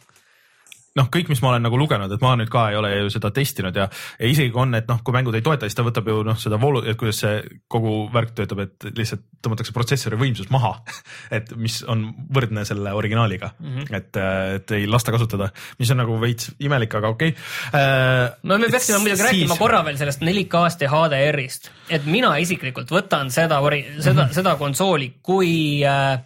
noh, 0.98 1.08
kõik, 1.12 1.30
mis 1.32 1.40
ma 1.44 1.54
olen 1.54 1.64
nagu 1.64 1.78
lugenud, 1.80 2.12
et 2.12 2.24
ma 2.24 2.34
nüüd 2.40 2.50
ka 2.52 2.66
ei 2.72 2.78
ole 2.80 2.92
ju 2.94 3.12
seda 3.14 3.32
testinud 3.36 3.78
ja, 3.78 3.88
ja 4.20 4.30
isegi 4.30 4.52
on, 4.60 4.76
et 4.76 4.90
noh, 4.92 5.00
kui 5.06 5.16
mängud 5.16 5.36
ei 5.38 5.44
toeta, 5.46 5.68
siis 5.70 5.78
ta 5.78 5.86
võtab 5.88 6.10
ju 6.12 6.18
noh, 6.28 6.40
seda 6.40 6.60
voolu, 6.62 6.84
et 6.84 7.00
kuidas 7.00 7.22
see 7.24 7.38
kogu 7.72 7.94
värk 8.12 8.34
töötab, 8.36 8.64
et 8.66 8.88
lihtsalt 8.98 9.24
tõmmatakse 9.44 9.76
protsessori 9.76 10.20
võimsus 10.20 10.52
maha 10.54 10.74
et 11.38 11.54
mis 11.56 11.80
on 11.92 12.10
võrdne 12.34 12.66
selle 12.68 12.92
originaaliga 12.98 13.54
mm, 13.54 13.78
-hmm. 13.78 14.02
et, 14.02 14.20
et 14.58 14.76
ei 14.78 14.90
lasta 14.90 15.14
kasutada, 15.16 15.52
mis 15.80 15.92
on 15.94 16.02
nagu 16.04 16.18
veits 16.22 16.52
imelik, 16.60 16.98
aga 17.00 17.14
okei 17.16 17.36
okay. 17.36 17.80
äh,. 17.80 18.34
no 18.44 18.58
me 18.58 18.72
peaksime 18.72 19.00
muidugi 19.00 19.22
siis... 19.22 19.30
rääkima 19.30 19.60
korra 19.62 19.84
veel 19.88 20.00
sellest 20.02 20.26
4K-st 20.28 20.88
ja 20.88 20.92
HDR-ist, 20.92 21.72
et 21.90 22.10
mina 22.10 22.34
isiklikult 22.42 22.92
võtan 22.92 23.32
seda, 23.32 23.62
seda 23.64 24.26
mm, 24.26 24.28
-hmm. 24.28 24.36
seda 24.36 24.58
konsooli 24.60 25.14
kui 25.24 25.54
äh, 25.88 26.20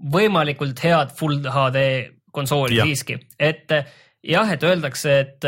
võimalikult 0.00 0.80
head 0.80 1.12
full 1.16 1.44
HD 1.44 1.84
konsooli 2.32 2.78
ja. 2.80 2.86
siiski, 2.88 3.18
et 3.38 3.72
jah, 4.26 4.50
et 4.52 4.64
öeldakse, 4.66 5.20
et, 5.24 5.46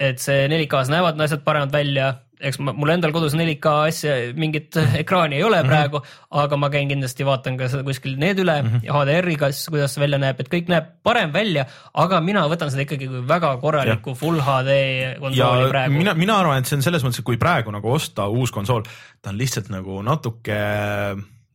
et 0.00 0.18
see 0.20 0.48
4K-s 0.50 0.92
näevad 0.92 1.20
asjad 1.24 1.44
paremad 1.44 1.72
välja, 1.72 2.10
eks 2.40 2.56
ma, 2.64 2.72
mul 2.76 2.92
endal 2.92 3.12
kodus 3.12 3.34
4K 3.36 3.72
asja, 3.88 4.14
mingit 4.38 4.76
ekraani 5.02 5.38
ei 5.38 5.44
ole 5.44 5.60
mm 5.60 5.68
-hmm. 5.68 5.72
praegu, 5.72 6.00
aga 6.42 6.56
ma 6.56 6.70
käin 6.72 6.88
kindlasti, 6.88 7.24
vaatan 7.26 7.56
ka 7.60 7.68
seda 7.72 7.84
kuskil 7.84 8.16
need 8.20 8.38
üle 8.40 8.62
mm 8.62 8.68
-hmm. 8.68 8.84
ja 8.84 8.96
HDR-iga 8.96 9.50
siis, 9.52 9.68
kuidas 9.68 9.94
see 9.94 10.04
välja 10.04 10.18
näeb, 10.18 10.40
et 10.40 10.52
kõik 10.52 10.68
näeb 10.72 10.92
parem 11.02 11.32
välja, 11.32 11.66
aga 11.94 12.20
mina 12.20 12.46
võtan 12.48 12.70
seda 12.70 12.82
ikkagi 12.86 13.08
kui 13.08 13.26
väga 13.28 13.56
korralikku 13.56 14.10
ja. 14.10 14.14
full 14.14 14.40
HD 14.40 14.70
konsooli 15.20 15.64
ja 15.64 15.68
praegu. 15.68 15.98
mina, 15.98 16.14
mina 16.14 16.38
arvan, 16.38 16.58
et 16.58 16.66
see 16.66 16.76
on 16.76 16.82
selles 16.82 17.04
mõttes, 17.04 17.20
et 17.20 17.24
kui 17.24 17.36
praegu 17.36 17.70
nagu 17.70 17.92
osta 17.92 18.28
uus 18.28 18.50
konsool, 18.50 18.82
ta 19.22 19.30
on 19.30 19.38
lihtsalt 19.38 19.68
nagu 19.68 20.02
natuke 20.02 20.56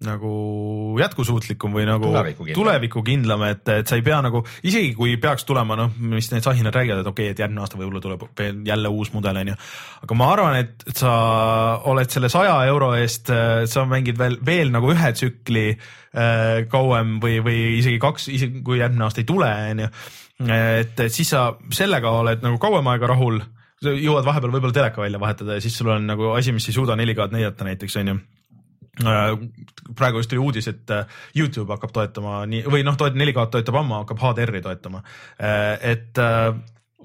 nagu 0.04 0.98
jätkusuutlikum 1.00 1.76
või 1.76 1.86
nagu 1.88 2.10
tulevikukindlam, 2.10 2.58
tulevikukindlam, 2.58 3.44
et, 3.48 3.70
et 3.78 3.88
sa 3.88 3.96
ei 3.96 4.04
pea 4.04 4.18
nagu, 4.26 4.42
isegi 4.68 4.92
kui 4.98 5.16
peaks 5.22 5.48
tulema, 5.48 5.78
noh, 5.80 5.94
mis 6.12 6.28
need 6.34 6.44
sahinad 6.44 6.76
räägivad, 6.76 7.00
et 7.00 7.10
okei 7.12 7.30
okay,, 7.30 7.36
et 7.36 7.40
järgmine 7.40 7.64
aasta 7.64 7.80
võib-olla 7.80 8.04
tuleb 8.04 8.26
veel 8.36 8.60
jälle 8.68 8.92
uus 8.92 9.14
mudel, 9.16 9.40
on 9.40 9.54
ju. 9.54 9.56
aga 10.04 10.20
ma 10.20 10.28
arvan, 10.34 10.60
et 10.60 11.00
sa 11.00 11.14
oled 11.88 12.12
selle 12.12 12.30
saja 12.34 12.58
euro 12.68 12.92
eest, 13.00 13.32
sa 13.72 13.88
mängid 13.88 14.20
veel, 14.20 14.38
veel 14.46 14.76
nagu 14.76 14.92
ühe 14.92 15.14
tsükli 15.16 15.66
äh, 15.72 16.68
kauem 16.72 17.18
või, 17.24 17.40
või 17.46 17.60
isegi 17.80 18.02
kaks, 18.04 18.30
isegi 18.36 18.64
kui 18.68 18.84
järgmine 18.84 19.08
aasta 19.08 19.24
ei 19.24 19.32
tule, 19.32 19.52
on 19.72 19.86
ju. 19.86 19.92
et 20.52 21.06
siis 21.08 21.32
sa 21.32 21.48
sellega 21.72 22.12
oled 22.12 22.44
nagu 22.44 22.60
kauem 22.60 22.92
aega 22.92 23.16
rahul, 23.16 23.40
jõuad 23.86 24.28
vahepeal 24.28 24.52
võib-olla 24.52 24.76
teleka 24.76 25.08
välja 25.08 25.20
vahetada 25.22 25.56
ja 25.56 25.64
siis 25.64 25.76
sul 25.80 25.96
on 25.96 26.08
nagu 26.10 26.34
asi, 26.36 26.52
mis 26.52 26.68
ei 26.68 26.76
suuda 26.76 27.00
4K-d 27.00 27.38
näidata 27.38 27.68
näiteks, 27.68 28.02
on 28.02 28.12
ju 28.12 28.24
Äh, 28.45 28.45
praegu 28.96 30.22
just 30.22 30.32
tuli 30.32 30.44
uudis, 30.44 30.70
et 30.72 30.94
äh, 30.94 31.20
Youtube 31.38 31.74
hakkab 31.76 31.94
toetama 31.96 32.44
nii 32.50 32.64
või 32.72 32.86
noh, 32.88 32.98
toet-, 33.00 33.18
4K 33.20 33.50
toetab 33.52 33.82
ammu, 33.82 34.00
hakkab 34.04 34.24
HDR-i 34.24 34.64
toetama, 34.66 35.04
äh, 35.40 35.92
et 35.94 36.24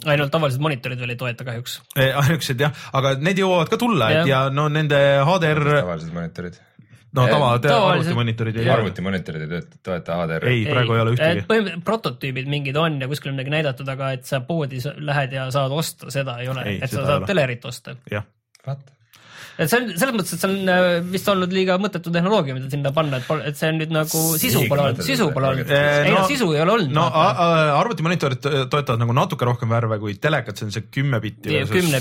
ainult 0.09 0.33
tavalised 0.33 0.63
monitorid 0.63 1.01
veel 1.03 1.15
ei 1.15 1.21
toeta 1.21 1.45
kahjuks. 1.45 1.81
ainukesed 1.99 2.63
jah, 2.63 2.89
aga 2.97 3.17
need 3.21 3.43
jõuavad 3.43 3.73
ka 3.73 3.81
tulla, 3.81 4.11
et 4.15 4.31
ja 4.31 4.47
no 4.55 4.69
nende 4.73 4.99
HDR. 5.27 5.65
tavalised 5.83 6.17
monitorid 6.17 6.61
no 7.17 7.27
tava, 7.27 7.51
arvutimonitorid 7.59 8.61
ei 8.61 8.71
arvutimonitorid 8.71 9.55
ei 9.57 9.65
toeta 9.83 10.21
HDR. 10.21 10.47
ei, 10.51 10.63
praegu 10.69 10.95
ei 10.95 11.03
ole 11.03 11.17
ühtegi. 11.17 11.45
põhimõtteliselt 11.49 11.87
prototüübid 11.89 12.51
mingid 12.51 12.79
on 12.81 13.01
ja 13.03 13.11
kuskil 13.11 13.33
on 13.33 13.39
midagi 13.39 13.55
näidatud, 13.57 13.91
aga 13.91 14.13
et 14.17 14.31
sa 14.31 14.43
poodi 14.47 14.83
lähed 15.11 15.35
ja 15.35 15.49
saad 15.55 15.75
osta, 15.75 16.11
seda 16.15 16.39
ei 16.45 16.49
ole, 16.53 16.67
et 16.79 16.91
sa 16.93 17.07
saad 17.09 17.27
telerit 17.31 17.67
osta. 17.67 17.97
jah. 18.11 18.27
vaata 18.67 19.00
et 19.61 19.71
see 19.71 19.81
on 19.81 19.91
selles 19.93 20.15
mõttes, 20.17 20.33
et 20.37 20.43
see 20.43 20.49
on 20.51 20.73
äh, 20.73 20.87
vist 21.13 21.29
olnud 21.31 21.53
liiga 21.55 21.77
mõttetu 21.83 22.13
tehnoloogia, 22.15 22.57
mida 22.57 22.71
sinna 22.73 22.95
panna, 22.97 23.21
et, 23.21 23.29
et 23.51 23.61
see 23.61 23.69
on 23.73 23.81
nüüd 23.83 23.93
nagu 23.95 24.23
sisu 24.41 24.65
pole 24.71 24.87
olnud, 24.87 25.05
sisu 25.05 25.29
pole 25.37 25.53
olnud. 25.53 25.75
ei 25.77 26.15
no 26.15 26.25
sisu 26.31 26.49
ei 26.57 26.65
ole 26.65 26.77
olnud. 26.79 26.95
no 26.97 27.07
arvutimonitorid 27.77 28.41
toetavad 28.73 29.05
nagu 29.05 29.17
natuke 29.17 29.49
rohkem 29.49 29.71
värve 29.73 30.01
kui 30.03 30.17
telekad, 30.23 30.57
see 30.57 30.71
on 30.71 30.75
see 30.79 30.89
kümme 30.89 31.21
bitti 31.23 31.61
versus, 31.61 31.95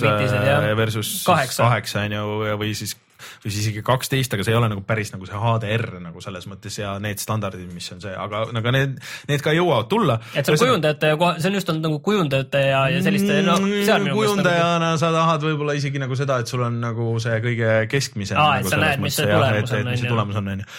versus 0.79 1.13
kaheksa 1.27 2.07
on 2.07 2.17
ju, 2.19 2.57
või 2.63 2.73
siis 2.77 2.95
või 3.43 3.51
siis 3.51 3.65
isegi 3.65 3.83
kaksteist, 3.85 4.33
aga 4.35 4.45
see 4.45 4.53
ei 4.53 4.59
ole 4.59 4.69
nagu 4.71 4.83
päris 4.87 5.13
nagu 5.13 5.27
see 5.27 5.39
HDR 5.39 5.99
nagu 6.03 6.23
selles 6.23 6.47
mõttes 6.49 6.79
ja 6.79 6.95
need 7.03 7.21
standardid, 7.21 7.69
mis 7.73 7.89
on 7.95 8.01
see, 8.03 8.13
aga, 8.13 8.45
aga 8.61 8.73
need, 8.75 8.97
need 9.31 9.45
ka 9.45 9.53
jõuavad 9.55 9.89
tulla. 9.91 10.19
et 10.33 10.47
see 10.47 10.55
on 10.55 10.63
kujundajate, 10.65 11.13
see 11.39 11.51
on 11.51 11.59
just 11.59 11.73
olnud 11.73 11.87
nagu 11.89 12.01
kujundajate 12.05 12.65
ja, 12.69 12.83
ja 12.93 13.03
selliste 13.05 13.41
no, 13.45 13.59
mm, 13.63 14.11
kujundajana 14.15 14.91
nagu... 14.91 15.01
sa 15.01 15.13
tahad 15.15 15.47
võib-olla 15.47 15.77
isegi 15.79 16.01
nagu 16.01 16.17
seda, 16.19 16.41
et 16.43 16.51
sul 16.51 16.65
on 16.67 16.81
nagu 16.83 17.11
see 17.23 17.39
kõige 17.45 17.79
keskmisem. 17.91 18.39
aa, 18.39 18.59
et 18.59 18.67
nagu 18.67 18.75
sa 18.75 18.83
näed, 18.83 19.03
mis 19.03 19.19
see 19.19 19.29
tulemus 19.29 19.73
on, 19.73 19.79
on 19.79 19.83
ju. 19.83 19.89
mis 19.91 20.03
see 20.03 20.13
tulemus 20.13 20.43
on, 20.43 20.53
on 20.53 20.63
ju. 20.63 20.69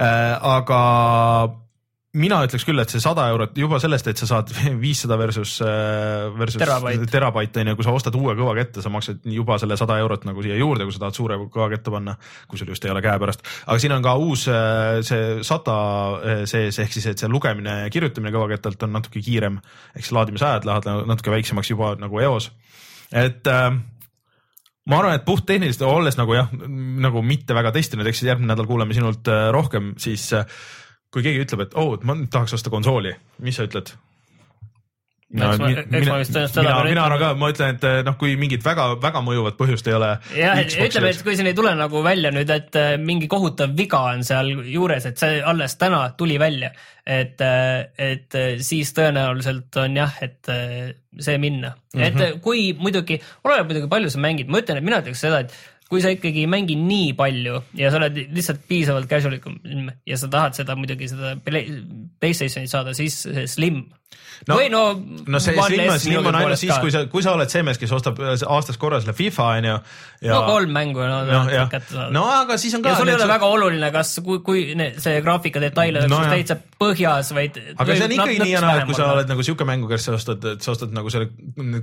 Äh, 0.00 0.36
aga 0.56 0.80
mina 2.18 2.40
ütleks 2.42 2.64
küll, 2.66 2.80
et 2.82 2.90
see 2.90 3.02
sada 3.02 3.28
eurot 3.30 3.58
juba 3.58 3.78
sellest, 3.82 4.08
et 4.10 4.18
sa 4.18 4.26
saad 4.26 4.50
viissada 4.82 5.14
versus, 5.20 5.56
äh, 5.62 6.26
versus 6.34 6.58
terabait, 6.58 7.04
terabait 7.10 7.58
on 7.62 7.70
ju, 7.70 7.76
kui 7.78 7.86
sa 7.86 7.94
ostad 7.94 8.16
uue 8.18 8.34
kõvakette, 8.38 8.82
sa 8.82 8.90
maksad 8.90 9.26
juba 9.30 9.60
selle 9.62 9.78
sada 9.78 9.98
eurot 10.02 10.26
nagu 10.26 10.42
siia 10.42 10.56
juurde, 10.58 10.86
kui 10.88 10.96
sa 10.96 11.04
tahad 11.04 11.18
suure 11.18 11.38
kõvakette 11.44 11.94
panna, 11.94 12.16
kui 12.50 12.58
sul 12.58 12.72
just 12.72 12.86
ei 12.86 12.90
ole 12.90 13.02
käepärast. 13.04 13.46
aga 13.66 13.78
siin 13.82 13.94
on 13.94 14.02
ka 14.06 14.16
uus 14.18 14.48
äh, 14.50 14.98
see 15.06 15.38
SATA 15.46 15.76
äh, 15.76 16.42
sees, 16.50 16.80
ehk 16.82 16.96
siis, 16.96 17.06
et 17.12 17.22
see 17.22 17.30
lugemine 17.30 17.84
ja 17.84 17.94
kirjutamine 17.94 18.34
kõvaketalt 18.34 18.88
on 18.88 18.98
natuke 18.98 19.22
kiirem, 19.22 19.60
ehk 19.94 20.02
siis 20.02 20.16
laadimisajad 20.18 20.66
lähevad 20.66 21.06
natuke 21.12 21.34
väiksemaks 21.36 21.70
juba 21.70 21.94
nagu 22.00 22.26
eos. 22.26 22.50
et 23.14 23.46
äh, 23.46 23.70
ma 24.90 24.98
arvan, 24.98 25.14
et 25.14 25.28
puhttehniliselt 25.28 25.86
olles 25.86 26.18
nagu 26.18 26.34
jah, 26.34 26.50
nagu 27.06 27.22
mitte 27.22 27.54
väga 27.54 27.70
testinud, 27.78 28.10
eks 28.10 28.24
siis 28.24 28.32
järgmine 28.32 28.50
nädal 28.50 28.66
kuuleme 28.66 28.98
sinult 28.98 29.30
rohkem, 29.54 29.92
siis 30.00 30.32
kui 31.10 31.24
keegi 31.26 31.46
ütleb, 31.46 31.66
et 31.66 31.74
oo 31.74 31.92
oh,, 31.92 31.98
et 31.98 32.06
ma 32.06 32.16
tahaks 32.30 32.58
osta 32.58 32.72
konsooli, 32.72 33.16
mis 33.44 33.58
sa 33.58 33.66
ütled? 33.68 33.92
Vist 35.30 35.60
tõenäoliselt 35.62 36.50
seda 36.50 36.62
mina, 36.64 36.72
pean 36.74 36.88
mina 36.90 37.02
arvan 37.06 37.20
ka, 37.20 37.28
ma 37.38 37.50
ütlen, 37.52 37.76
et 37.76 37.84
eh, 37.86 38.00
noh, 38.02 38.16
kui 38.18 38.32
mingit 38.38 38.64
väga-väga 38.66 39.20
mõjuvat 39.22 39.54
põhjust 39.60 39.86
ei 39.86 39.94
ole. 39.94 40.08
jah, 40.34 40.58
ütleme, 40.58 41.12
et 41.14 41.22
kui 41.22 41.36
siin 41.38 41.46
ei 41.46 41.54
tule 41.54 41.70
nagu 41.78 42.02
välja 42.02 42.32
nüüd, 42.34 42.50
et 42.50 42.78
äh, 42.78 42.96
mingi 42.98 43.28
kohutav 43.30 43.76
viga 43.78 44.00
on 44.10 44.26
seal 44.26 44.50
juures, 44.66 45.06
et 45.06 45.22
see 45.22 45.38
alles 45.38 45.78
täna 45.78 46.02
tuli 46.18 46.40
välja, 46.42 46.72
et, 47.06 47.38
et 47.38 48.38
äh, 48.40 48.56
siis 48.66 48.90
tõenäoliselt 48.96 49.78
on 49.84 50.00
jah, 50.02 50.18
et 50.26 50.50
see 50.50 51.38
minna 51.38 51.76
mm, 51.76 51.94
-hmm. 51.94 52.06
et 52.08 52.20
äh, 52.26 52.40
kui 52.42 52.72
muidugi, 52.74 53.20
oleneb 53.46 53.70
muidugi 53.70 53.92
palju 53.92 54.10
sa 54.10 54.18
mängid, 54.26 54.50
ma 54.50 54.64
ütlen, 54.64 54.82
et 54.82 54.88
mina 54.90 54.98
ütleks 55.04 55.22
seda, 55.22 55.44
et 55.46 55.54
kui 55.90 56.02
sa 56.02 56.12
ikkagi 56.14 56.44
ei 56.44 56.50
mängi 56.50 56.76
nii 56.78 57.14
palju 57.18 57.56
ja 57.78 57.90
sa 57.90 57.98
oled 57.98 58.18
lihtsalt 58.30 58.62
piisavalt 58.70 59.08
casual 59.10 59.34
ikum 59.40 59.56
ja 60.06 60.18
sa 60.20 60.28
tahad 60.30 60.54
seda 60.58 60.76
muidugi 60.78 61.08
seda 61.10 61.34
Play- 61.44 61.82
Playstationit 62.22 62.70
saada, 62.70 62.94
siis 62.94 63.24
Slim 63.50 63.82
No- 64.48 64.56
või 64.56 64.70
no. 64.72 64.82
no 65.28 65.40
see 65.42 65.52
slim 65.52 65.90
on, 65.92 65.98
slim 66.00 66.26
on 66.26 66.36
ainult 66.38 66.58
siis, 66.58 66.72
kui 66.80 66.92
sa, 66.92 67.02
kui 67.12 67.22
sa 67.24 67.34
oled 67.36 67.50
see 67.52 67.60
mees, 67.66 67.78
kes 67.80 67.90
ostab 67.92 68.16
aastas 68.24 68.78
korra 68.80 69.00
selle 69.02 69.12
FIFA 69.16 69.48
onju. 69.58 69.74
no 70.30 70.38
kolm 70.48 70.72
mängu 70.72 71.02
on 71.04 71.10
noh, 71.12 71.26
no, 71.28 71.42
jah 71.52 71.68
kätte, 71.70 71.92
saada 71.92 72.14
no 72.14 72.24
aga 72.32 72.56
siis 72.60 72.74
on 72.78 72.84
ka. 72.84 72.94
ja 72.94 73.00
sul 73.00 73.12
ei 73.12 73.18
ole 73.18 73.28
väga 73.28 73.50
oluline, 73.52 73.90
kas, 73.92 74.14
kui, 74.24 74.40
kui 74.44 74.64
see 74.96 75.20
graafika 75.24 75.60
detail 75.62 76.00
oleks 76.00 76.10
No 76.10 76.22
no, 76.24 76.32
täitsa 76.32 76.56
põhjas, 76.80 77.30
vaid. 77.36 77.58
aga 77.76 77.96
see 77.98 78.06
on 78.06 78.14
ikkagi 78.16 78.38
nii 78.40 78.54
ja 78.54 78.62
naa, 78.64 78.78
et 78.80 78.88
kui 78.88 78.96
sa 78.96 79.10
oled 79.12 79.28
nagu 79.30 79.44
siuke 79.44 79.66
mängu, 79.68 79.90
kes 79.90 80.08
sa 80.08 80.16
ostad, 80.16 80.46
et 80.54 80.64
sa 80.64 80.72
ostad 80.72 80.96
nagu 80.96 81.12
selle 81.12 81.28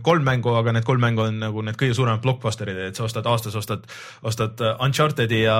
kolm 0.05 0.25
mängu, 0.25 0.55
aga 0.57 0.73
need 0.75 0.88
kolm 0.88 1.05
mängu 1.05 1.28
on 1.28 1.38
nagu 1.43 1.63
need 1.65 1.78
kõige 1.80 1.95
suuremad 1.97 2.25
blockbusterid, 2.25 2.82
et 2.89 2.97
sa 2.97 3.05
ostad 3.05 3.30
aastas 3.30 3.55
ostad, 3.59 3.86
ostad 4.25 4.65
äh, 4.65 4.73
Uncharted'i 4.84 5.43
ja, 5.43 5.59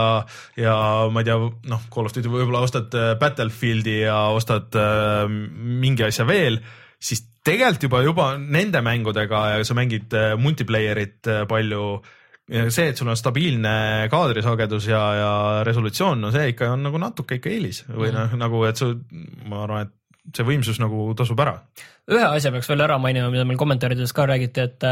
ja 0.58 0.76
ma 1.14 1.22
ei 1.22 1.30
tea, 1.30 1.38
noh, 1.70 1.86
Call 1.94 2.10
of 2.10 2.18
Duty 2.18 2.34
võib-olla 2.34 2.66
ostad 2.66 2.98
äh, 2.98 3.14
Battlefieldi 3.22 4.00
ja 4.02 4.18
ostad 4.34 4.76
äh, 4.78 5.30
mingi 5.30 6.08
asja 6.08 6.26
veel, 6.28 6.57
siis 6.98 7.24
tegelikult 7.46 7.88
juba, 7.88 8.04
juba 8.06 8.28
nende 8.38 8.82
mängudega 8.86 9.44
ja 9.56 9.68
sa 9.68 9.78
mängid 9.78 10.14
äh, 10.18 10.34
multiplayer'it 10.40 11.30
äh, 11.32 11.44
palju 11.50 12.00
see, 12.48 12.88
et 12.88 12.96
sul 12.96 13.10
on 13.12 13.18
stabiilne 13.20 14.08
kaadrisagedus 14.12 14.88
ja, 14.88 15.02
ja 15.18 15.32
resolutsioon, 15.68 16.22
no 16.24 16.32
see 16.32 16.54
ikka 16.54 16.72
on 16.78 16.86
nagu 16.88 17.00
natuke 17.02 17.42
ikka 17.42 17.52
eelis 17.52 17.82
või 17.90 18.14
noh, 18.16 18.38
nagu 18.40 18.62
et 18.70 18.80
su, 18.80 18.94
ma 19.52 19.66
arvan, 19.66 19.90
et 19.90 20.38
see 20.38 20.48
võimsus 20.48 20.80
nagu 20.80 21.10
tasub 21.20 21.40
ära. 21.44 21.58
ühe 22.08 22.24
asja 22.24 22.54
peaks 22.56 22.70
veel 22.72 22.86
ära 22.88 22.96
mainima, 23.04 23.28
mida 23.34 23.44
meil 23.48 23.60
kommentaarides 23.60 24.16
ka 24.16 24.30
räägiti, 24.32 24.64
et 24.64 24.88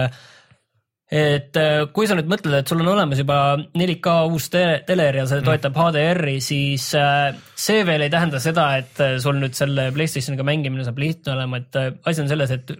et 1.12 1.58
äh, 1.62 1.84
kui 1.93 2.08
sa 2.10 2.16
nüüd 2.18 2.30
mõtled, 2.32 2.56
et 2.64 2.68
sul 2.72 2.80
on 2.82 2.88
olemas 2.95 3.20
juba 3.22 3.38
4K 3.78 4.14
uus 4.32 4.47
te 4.53 4.64
teler 4.88 5.20
ja 5.22 5.26
see 5.30 5.43
toetab 5.45 5.76
HDR-i, 5.78 6.39
siis 6.41 6.88
äh, 6.97 7.36
see 7.56 7.84
veel 7.86 8.08
ei 8.08 8.14
tähenda 8.14 8.39
seda, 8.41 8.72
et 8.82 9.01
äh, 9.06 9.18
sul 9.22 9.38
nüüd 9.41 9.53
selle 9.58 9.91
Playstationiga 9.95 10.45
mängimine 10.47 10.86
saab 10.88 10.97
lihtne 11.03 11.36
olema, 11.38 11.62
et 11.62 11.78
asi 12.10 12.24
on 12.26 12.32
selles, 12.32 12.56
et 12.58 12.74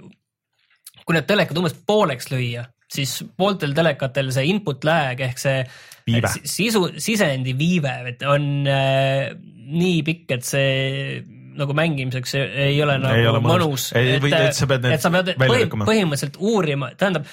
kui 1.06 1.14
need 1.14 1.28
telekad 1.30 1.60
umbes 1.62 1.78
pooleks 1.86 2.32
lüüa, 2.34 2.66
siis 2.92 3.20
pooltel 3.38 3.76
telekatel 3.78 4.32
see 4.34 4.48
input 4.50 4.84
lag 4.88 5.22
ehk 5.22 5.38
see 5.42 5.60
Viive. 6.06 6.30
si- 6.34 6.46
sisu, 6.50 6.84
sisendi 7.02 7.54
viive 7.58 7.94
et 8.12 8.22
on 8.30 8.44
äh, 8.70 9.32
nii 9.66 10.02
pikk, 10.06 10.36
et 10.38 10.46
see 10.46 11.24
nagu 11.56 11.74
mängimiseks 11.78 12.34
ei, 12.42 12.76
ole 12.84 12.98
nagu 13.00 13.16
Ei 13.16 13.26
ole 13.30 13.40
mõnus. 13.40 13.86
mõnus. 13.96 14.34
Et 14.36 14.58
sa 14.58 14.68
pead 14.68 14.84
need 14.84 14.98
et 14.98 15.02
sa 15.06 15.10
pead 15.14 15.30
välja 15.32 15.48
põhi, 15.54 15.62
lükkama. 15.64 15.86
põhimõtteliselt 15.88 16.36
uurima, 16.44 16.90
tähendab, 17.00 17.30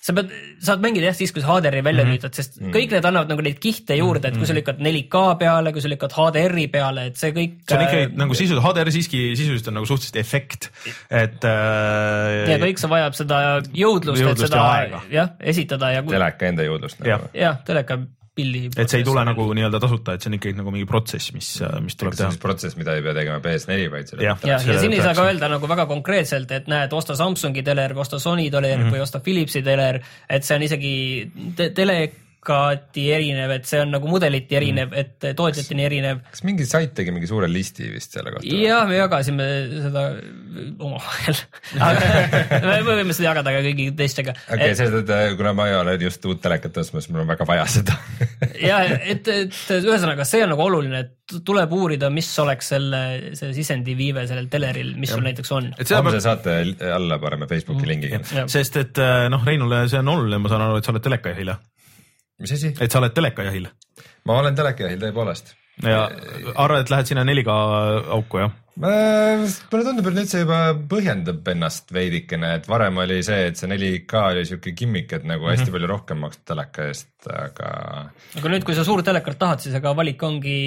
sa 0.00 0.14
pead, 0.16 0.30
saad 0.64 0.82
mängida 0.84 1.10
jah 1.10 1.16
siis, 1.18 1.32
kui 1.34 1.42
sa 1.42 1.48
HDR-i 1.56 1.82
välja 1.84 2.04
Mhm. 2.04 2.08
mm 2.08 2.14
-hmm. 2.14 2.18
lülitad, 2.18 2.34
sest 2.34 2.60
-hmm. 2.60 2.72
kõik 2.74 2.90
need 2.92 3.04
annavad 3.04 3.28
nagu 3.28 3.42
neid 3.42 3.58
kihte 3.58 3.94
juurde, 3.96 4.28
et 4.28 4.36
kui 4.36 4.46
sa 4.46 4.54
lükkad 4.54 4.78
4K 4.80 5.38
peale, 5.38 5.72
kui 5.72 5.80
sa 5.80 5.88
lükkad 5.88 6.12
HDR-i 6.12 6.66
peale, 6.68 7.06
et 7.06 7.16
see 7.16 7.30
kõik. 7.32 7.52
see 7.68 7.76
on 7.78 7.84
ikkagi 7.84 8.16
nagu 8.16 8.34
sisu, 8.34 8.60
HDR 8.60 8.90
siiski 8.90 9.36
sisuliselt 9.36 9.68
on 9.68 9.74
nagu 9.74 9.86
suhteliselt 9.86 10.16
efekt, 10.16 10.70
et 11.10 11.44
äh, 11.44 12.48
ja 12.48 12.58
kõik 12.58 12.78
see 12.78 12.90
vajab 12.90 13.14
seda 13.14 13.62
jõudlust, 13.74 14.20
et 14.20 14.26
Jõudlust 14.26 14.48
seda 14.48 14.56
ja 14.56 14.70
aega. 14.72 15.02
jah, 15.10 15.28
esitada 15.40 15.90
ja 15.92 16.02
kui 16.02 16.12
teleka 16.12 16.46
enda 16.46 16.62
jõudlust 16.62 17.00
nagu. 17.00 17.28
jah, 17.34 17.56
teleka 17.64 17.98
pildi. 18.38 18.64
et 18.76 18.90
see 18.90 19.02
ei 19.02 19.06
tule 19.06 19.24
nagu 19.26 19.48
nii-öelda 19.58 19.80
tasuta, 19.82 20.14
et 20.14 20.24
see 20.24 20.32
on 20.32 20.38
ikkagi 20.38 20.58
nagu 20.60 20.74
mingi 20.74 20.88
protsess, 20.88 21.32
mis, 21.36 21.50
mis 21.84 21.98
tuleb 21.98 22.16
teha 22.18 22.30
protsess, 22.42 22.78
mida 22.78 22.94
ei 22.98 23.04
pea 23.04 23.16
tegema 23.18 23.42
PS4, 23.44 23.90
vaid 23.92 24.12
selle 24.12 24.28
ja, 24.28 24.36
ja 24.46 24.60
Selle 24.62 24.78
siin 24.82 24.96
ei 24.96 25.02
saa 25.04 25.16
ka 25.18 25.26
öelda 25.28 25.50
nagu 25.52 25.70
väga 25.70 25.88
konkreetselt, 25.90 26.54
et 26.54 26.70
näed, 26.70 26.94
osta 26.96 27.18
Samsungi 27.18 27.64
teler 27.66 27.96
või 27.96 28.06
osta 28.06 28.22
Sony 28.22 28.48
teler 28.50 28.76
mm. 28.76 28.86
-hmm. 28.86 28.96
või 28.96 29.04
osta 29.04 29.20
Philipsi 29.24 29.62
teler, 29.66 30.00
et 30.28 30.46
see 30.46 30.58
on 30.58 30.66
isegi 30.68 30.94
te 31.58 31.70
telekati 32.48 33.04
erinev, 33.12 33.50
et 33.58 33.66
see 33.68 33.80
on 33.82 33.90
nagu 33.92 34.08
mudeliti 34.08 34.56
erinev, 34.56 34.88
Mhm. 34.92 34.98
et 34.98 35.36
tootjateni 35.36 35.84
erinev. 35.84 36.20
kas 36.30 36.42
mingi 36.44 36.64
sait 36.66 36.94
tegi 36.94 37.10
mingi 37.10 37.26
suure 37.26 37.48
listi 37.50 37.90
vist 37.92 38.12
selle 38.12 38.30
kohta? 38.32 38.46
ja 38.46 38.84
me 38.86 38.96
jagasime 38.96 39.44
seda 39.82 40.04
omavahel, 40.78 41.36
me 42.68 42.78
võime 42.86 43.12
seda 43.12 43.28
jagada 43.30 43.52
ka 43.52 43.62
kõigi 43.66 43.88
teistega. 43.98 44.34
okei 44.54 44.74
selles 44.78 44.94
mõttes, 45.02 45.36
kuna 45.36 45.52
ma 45.52 45.68
olen 45.80 46.00
just 46.00 46.24
uut 46.24 46.40
telekat 46.44 46.76
ostmas, 46.78 47.08
mul 47.10 47.24
on 47.24 47.28
väga 47.28 47.46
vaja 47.48 47.66
seda 47.66 47.96
ja 48.70 48.80
et, 48.98 49.28
et 49.28 49.52
ühesõnaga, 49.78 50.24
see 50.28 50.42
on 50.44 50.52
nagu 50.54 50.64
oluline, 50.64 51.04
et 51.04 51.38
tuleb 51.44 51.72
uurida, 51.76 52.08
mis 52.10 52.28
oleks 52.40 52.70
selle, 52.72 53.00
see 53.36 53.52
sisendi 53.56 53.94
viive 53.98 54.24
sellel 54.30 54.48
teleril, 54.48 54.94
mis 54.96 55.10
sul 55.12 55.24
näiteks 55.26 55.52
on. 55.52 55.72
et 55.76 55.84
seda 55.86 56.00
homse 56.00 56.16
peab, 56.16 56.24
saate 56.24 56.92
alla 56.94 57.18
paneme 57.20 57.48
Facebooki 57.50 57.88
lingi. 57.88 58.14
sest 58.48 58.76
et 58.80 59.02
äh, 59.02 59.26
noh, 59.32 59.44
Reinule 59.44 59.84
see 59.90 60.00
on 60.00 60.08
oluline, 60.14 60.40
ma 60.40 60.48
saan 60.52 60.64
aru, 60.64 60.78
et 60.80 60.88
sa 60.88 60.94
oled 60.94 61.04
telekajahil, 61.04 61.52
mis 62.38 62.52
asi? 62.52 62.74
et 62.80 62.92
sa 62.92 63.00
oled 63.02 63.14
telekajahil 63.14 63.68
ma 64.28 64.38
olen 64.42 64.56
telekajahil 64.58 65.00
tõepoolest. 65.02 65.54
Ja 65.84 66.06
arvad, 66.54 66.84
et 66.84 66.90
lähed 66.94 67.12
sinna 67.12 67.26
4K 67.28 67.58
auku, 68.16 68.42
jah? 68.44 68.56
mulle 68.78 69.82
tundub, 69.82 70.06
et 70.06 70.16
nüüd 70.20 70.30
see 70.30 70.44
juba 70.44 70.58
põhjendab 70.90 71.48
ennast 71.50 71.90
veidikene, 71.94 72.52
et 72.60 72.68
varem 72.70 73.00
oli 73.02 73.18
see, 73.26 73.48
et 73.50 73.58
see 73.58 73.70
4K 73.70 74.24
oli 74.32 74.44
siuke 74.46 74.74
gimmick, 74.78 75.14
et 75.16 75.26
nagu 75.26 75.50
hästi 75.50 75.72
palju 75.74 75.90
rohkem 75.90 76.22
maksad 76.22 76.44
teleka 76.52 76.86
eest, 76.92 77.10
aga 77.26 77.72
aga 78.38 78.52
nüüd, 78.54 78.66
kui 78.66 78.78
sa 78.78 78.86
suurt 78.86 79.06
telekat 79.08 79.40
tahad, 79.40 79.64
siis 79.64 79.74
ega 79.78 79.94
valik 79.98 80.22
ongi 80.22 80.60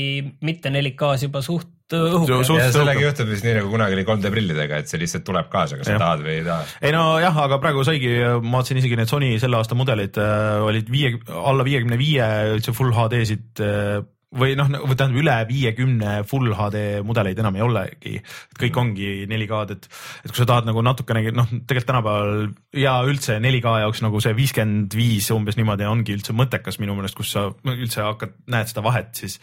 mitte 0.43 0.73
4K-s 0.73 1.27
juba 1.29 1.43
suht 1.45 1.71
õhuke 1.95 2.39
ja 2.55 2.69
sellega 2.71 3.03
juhtub 3.03 3.31
vist 3.31 3.45
nii 3.47 3.57
nagu 3.57 3.71
kunagi 3.71 3.95
oli 3.97 4.05
3D 4.07 4.31
prillidega, 4.33 4.79
et 4.83 4.91
see 4.91 4.99
lihtsalt 5.01 5.25
tuleb 5.27 5.49
kaasa, 5.51 5.79
kas 5.79 5.89
sa 5.89 5.95
Jah. 5.95 6.03
tahad 6.03 6.23
või 6.27 6.37
ei 6.37 6.45
taha. 6.47 6.67
ei 6.83 6.95
no 6.95 7.03
jah, 7.23 7.43
aga 7.45 7.59
praegu 7.63 7.83
saigi, 7.87 8.13
ma 8.43 8.59
vaatasin 8.59 8.79
isegi 8.81 8.99
need 8.99 9.11
Sony 9.11 9.33
selle 9.41 9.59
aasta 9.59 9.77
mudelid 9.77 10.19
äh, 10.21 10.63
olid 10.67 10.91
viie, 10.91 11.15
alla 11.31 11.67
viiekümne 11.67 11.99
viie 11.99 12.27
üldse 12.55 12.75
full 12.75 12.95
HD-sid 12.95 13.63
äh, 13.63 14.01
või 14.31 14.55
noh, 14.55 14.69
tähendab 14.71 15.17
üle 15.19 15.33
viiekümne 15.49 16.21
full 16.29 16.53
HD 16.55 17.01
mudeleid 17.03 17.39
enam 17.43 17.57
ei 17.57 17.65
olegi, 17.65 18.13
et 18.21 18.61
kõik 18.61 18.79
ongi 18.79 19.09
4K-d, 19.27 19.75
et 19.75 19.89
et 20.25 20.31
kui 20.31 20.39
sa 20.39 20.47
tahad 20.53 20.69
nagu 20.69 20.83
natukenegi 20.85 21.33
noh, 21.35 21.49
tegelikult 21.51 21.89
tänapäeval 21.91 22.79
ja 22.79 22.95
üldse 23.07 23.37
4K 23.43 23.75
jaoks 23.83 24.03
nagu 24.05 24.23
see 24.23 24.35
viiskümmend 24.37 24.95
viis 24.95 25.27
umbes 25.35 25.59
niimoodi 25.59 25.89
ongi 25.89 26.15
üldse 26.15 26.35
mõttekas 26.37 26.79
minu 26.79 26.95
meelest, 26.95 27.17
kus 27.17 27.33
sa 27.35 27.49
üldse 27.67 28.05
hakkad, 28.07 28.37
näed 28.51 28.71
seda 28.71 28.85
vahet, 28.85 29.11
siis 29.19 29.39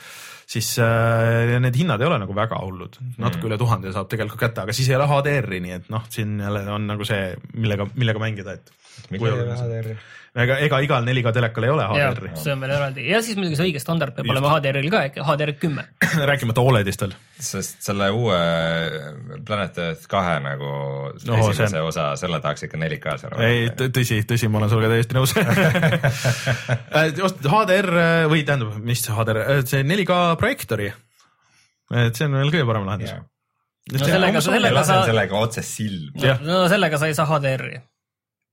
siis 0.49 0.71
äh, 0.81 1.59
need 1.61 1.77
hinnad 1.77 2.01
ei 2.01 2.09
ole 2.09 2.17
nagu 2.23 2.33
väga 2.37 2.57
hullud, 2.63 2.97
natuke 3.21 3.51
üle 3.51 3.59
tuhande 3.61 3.93
saab 3.93 4.09
tegelikult 4.09 4.41
kätte, 4.41 4.65
aga 4.65 4.77
siis 4.77 4.89
ei 4.89 4.97
ole 4.97 5.09
HDR-i, 5.11 5.61
nii 5.65 5.75
et 5.77 5.91
noh, 5.93 6.07
siin 6.13 6.39
jälle 6.41 6.65
on 6.73 6.89
nagu 6.89 7.05
see, 7.09 7.35
millega, 7.53 7.85
millega 7.99 8.23
mängida, 8.23 8.57
et 8.57 8.73
kui 9.11 9.29
oluline 9.29 9.59
see. 9.61 9.83
On. 9.93 10.07
ega, 10.37 10.59
ega 10.67 10.79
igal 10.85 11.05
4K 11.07 11.33
telekal 11.37 11.65
ei 11.65 11.71
ole 11.73 11.85
HDR-i, 11.89 12.31
see 12.37 12.53
on 12.53 12.61
veel 12.65 12.73
eraldi 12.77 13.05
ja 13.09 13.21
siis 13.25 13.37
muidugi 13.39 13.57
see 13.59 13.69
õige 13.71 13.81
standard 13.83 14.13
peab 14.17 14.29
olema 14.35 14.51
HDR-il 14.59 14.91
ka, 14.93 15.01
HDR 15.25 15.53
kümme. 15.61 15.85
rääkimata 16.31 16.61
Oledist 16.61 17.01
veel. 17.05 17.15
sest 17.39 17.83
selle 17.87 18.11
uue 18.13 18.39
Planet 19.47 19.79
Earth 19.79 20.07
kahe 20.11 20.37
nagu 20.45 20.69
No, 21.25 21.39
esimese 21.41 21.69
see- 21.73 21.81
osa, 21.83 22.11
selle 22.21 22.41
tahaks 22.45 22.67
ikka 22.69 22.79
4K-s 22.83 23.25
ära 23.31 23.41
ei, 23.49 23.69
tõsi, 23.79 24.21
tõsi, 24.29 24.49
ma 24.53 24.61
olen 24.61 24.71
sinuga 24.73 24.91
täiesti 24.93 25.17
nõus. 25.17 25.33
HDR 27.55 27.91
või 28.31 28.45
tähendab, 28.47 28.79
mis 28.85 29.03
see 29.05 29.15
HDR, 29.15 29.43
see 29.69 29.83
4K 29.87 30.19
projektoori. 30.41 30.91
et 32.05 32.17
see 32.19 32.27
on 32.29 32.37
veel 32.41 32.51
kõige 32.53 32.67
parem 32.69 32.87
lahendus 32.89 33.13
Jah.. 33.15 33.25
No 33.89 34.05
sellega- 34.05 34.41
sellega 34.45 34.83
sa- 34.85 35.05
sellega 35.09 35.39
otse 35.41 35.63
silma. 35.65 36.35
No 36.45 36.67
sellega 36.69 36.99
sa 37.01 37.07
ei 37.09 37.15
saa 37.17 37.25
HDR-i, 37.31 37.79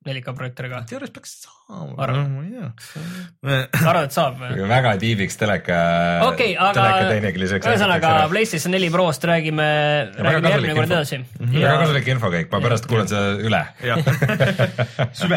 4K 0.06 0.34
projektoriga. 0.38 0.82
teoorias 0.90 1.12
peaks 1.14 1.32
saama, 1.44 1.96
Arvad? 2.06 2.28
ma 2.30 2.44
ei 2.46 2.52
tea. 2.54 3.62
arvad, 3.90 4.04
et 4.08 4.16
saab 4.16 4.38
või? 4.42 4.68
väga 4.70 4.92
tiibiks 5.02 5.40
teleka, 5.42 5.78
okei, 6.28 6.52
aga 6.54 6.74
telekatehnikiliseks. 6.78 7.70
ühesõnaga 7.72 8.12
PlayStation 8.32 8.76
neli 8.76 8.92
Prost 8.94 9.26
räägime, 9.26 9.66
räägime 10.20 10.54
järgmine 10.54 10.78
kord 10.78 10.94
edasi. 10.94 11.22
väga 11.42 11.76
kasulik 11.82 12.12
infokäik, 12.14 12.52
ma 12.54 12.62
pärast 12.68 12.90
kuulan 12.92 13.10
seda 13.12 13.34
üle. 13.42 13.64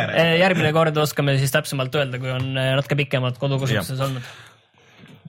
Eh, 0.08 0.34
järgmine 0.40 0.70
kord 0.74 0.96
oskame 1.00 1.34
siis 1.40 1.52
täpsemalt 1.54 1.94
öelda, 1.98 2.18
kui 2.20 2.30
on 2.32 2.50
eh, 2.58 2.72
natuke 2.76 2.96
pikemalt 2.98 3.38
kodukasutuses 3.40 4.00
olnud. 4.04 4.26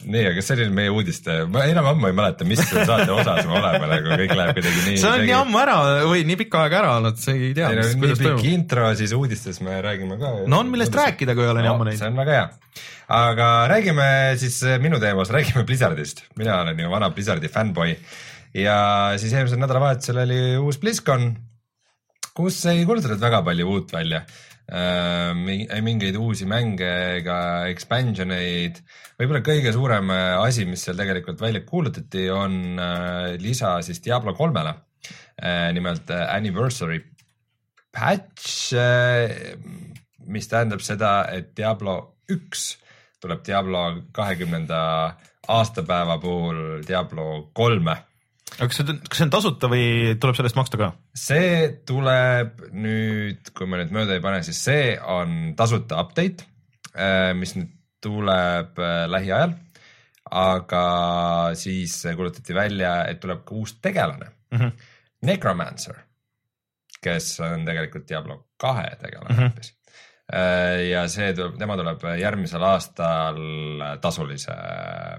nii, 0.06 0.26
aga 0.32 0.44
see 0.46 0.56
oli 0.56 0.68
meie 0.76 0.92
uudiste, 0.94 1.36
ma 1.52 1.66
enam 1.68 1.90
ammu 1.92 2.10
ei 2.10 2.16
mäleta, 2.16 2.48
mis 2.48 2.62
saate 2.62 3.10
osas 3.12 3.48
me 3.50 3.58
oleme, 3.60 3.90
nagu 3.92 4.14
kõik 4.22 4.36
läheb 4.38 4.60
kuidagi 4.60 4.84
nii. 4.86 5.02
see 5.02 5.12
on 5.12 5.26
nii 5.26 5.36
ammu 5.36 5.60
ära 5.62 5.76
või 6.08 6.24
nii 6.30 6.40
pikka 6.40 6.64
aega 6.66 6.80
ära 6.84 6.94
olnud, 7.00 7.20
sa 7.20 7.36
ei 7.36 7.52
tea, 7.58 7.74
no 7.76 7.88
nii 8.06 8.20
pikk 8.22 8.48
intro, 8.54 8.88
siis 9.00 9.16
uudistes 9.18 9.60
me 9.66 9.82
räägime 9.84 10.20
ka. 10.22 10.32
no 10.48 10.64
on, 10.64 10.72
millest 10.72 10.96
rääkida, 10.96 11.36
kui 11.36 11.48
ei 11.48 11.52
ole 11.52 11.66
nii 11.66 11.74
ammu 11.74 11.90
see 11.90 11.98
neid. 11.98 12.08
on 12.12 12.24
väga 12.24 12.38
hea. 12.38 12.88
aga 13.20 13.50
räägime 13.74 14.08
siis 14.42 14.62
minu 14.86 15.02
teemast, 15.04 15.36
räägime 15.36 15.66
Blizzardist. 15.68 16.24
mina 16.40 16.62
olen 16.64 16.80
ju 16.80 16.96
vana 16.96 17.12
Blizzardi 17.12 17.52
fännboi 17.52 17.92
ja 18.56 18.80
siis 19.22 19.36
eelmisel 19.36 19.62
nädalavahetusel 19.62 20.24
oli 20.24 20.42
uus 20.64 20.80
BlizzCon 20.82 21.32
kus 22.40 22.60
ei 22.72 22.86
kuulutatud 22.88 23.20
väga 23.22 23.42
palju 23.44 23.68
uut 23.74 23.94
välja. 23.94 24.24
Mingeid 24.70 26.18
uusi 26.20 26.46
mänge 26.46 26.90
ega 27.20 27.38
expansion 27.72 28.32
eid. 28.36 28.82
võib-olla 29.18 29.42
kõige 29.46 29.74
suurem 29.74 30.12
äh, 30.14 30.36
asi, 30.38 30.66
mis 30.70 30.84
seal 30.86 31.00
tegelikult 31.00 31.42
välja 31.42 31.64
kuulutati, 31.66 32.28
on 32.30 32.78
äh, 32.80 33.38
lisa 33.42 33.80
siis 33.86 34.04
Diablo 34.06 34.36
kolmele 34.38 34.76
äh,. 35.42 35.72
nimelt 35.74 36.12
äh, 36.14 36.28
anniversary 36.36 37.02
patch 37.92 38.74
äh,, 38.78 39.56
mis 40.30 40.48
tähendab 40.48 40.86
seda, 40.86 41.26
et 41.34 41.56
Diablo 41.58 42.20
üks 42.30 42.76
tuleb 43.20 43.42
Diablo 43.46 44.04
kahekümnenda 44.14 44.82
aastapäeva 45.50 46.20
puhul 46.22 46.84
Diablo 46.88 47.50
kolme 47.54 47.98
aga 48.58 48.68
kas 48.68 48.80
see 48.80 48.86
on, 48.88 49.00
kas 49.06 49.20
see 49.20 49.28
on 49.28 49.34
tasuta 49.34 49.70
või 49.72 49.86
tuleb 50.20 50.38
selle 50.38 50.50
eest 50.50 50.58
maksta 50.60 50.80
ka? 50.82 50.92
see 51.16 51.70
tuleb 51.88 52.64
nüüd, 52.74 53.52
kui 53.56 53.70
ma 53.70 53.80
nüüd 53.82 53.94
mööda 53.96 54.18
ei 54.18 54.24
pane, 54.24 54.44
siis 54.48 54.62
see 54.70 54.94
on 55.00 55.54
tasuta 55.60 56.00
update, 56.02 56.48
mis 57.38 57.56
nüüd 57.56 57.74
tuleb 58.04 58.80
äh, 58.80 59.06
lähiajal. 59.12 59.54
aga 60.30 60.84
siis 61.58 61.96
kuulutati 62.16 62.54
välja, 62.54 63.06
et 63.10 63.20
tuleb 63.20 63.42
ka 63.46 63.56
uus 63.56 63.74
tegelane 63.82 64.28
mm. 64.52 64.58
-hmm. 64.60 64.72
Necromancer, 65.26 65.96
kes 67.02 67.40
on 67.40 67.66
tegelikult 67.66 68.08
Diablo 68.10 68.46
kahe 68.58 68.96
tegelane 69.02 69.34
Mhm. 69.34 69.42
hoopis 69.42 69.72
mm. 69.72 69.74
-hmm 69.74 69.79
ja 70.30 71.04
see 71.10 71.32
tuleb, 71.34 71.56
tema 71.58 71.76
tuleb 71.80 72.04
järgmisel 72.20 72.64
aastal 72.68 73.40
tasulise 74.02 74.54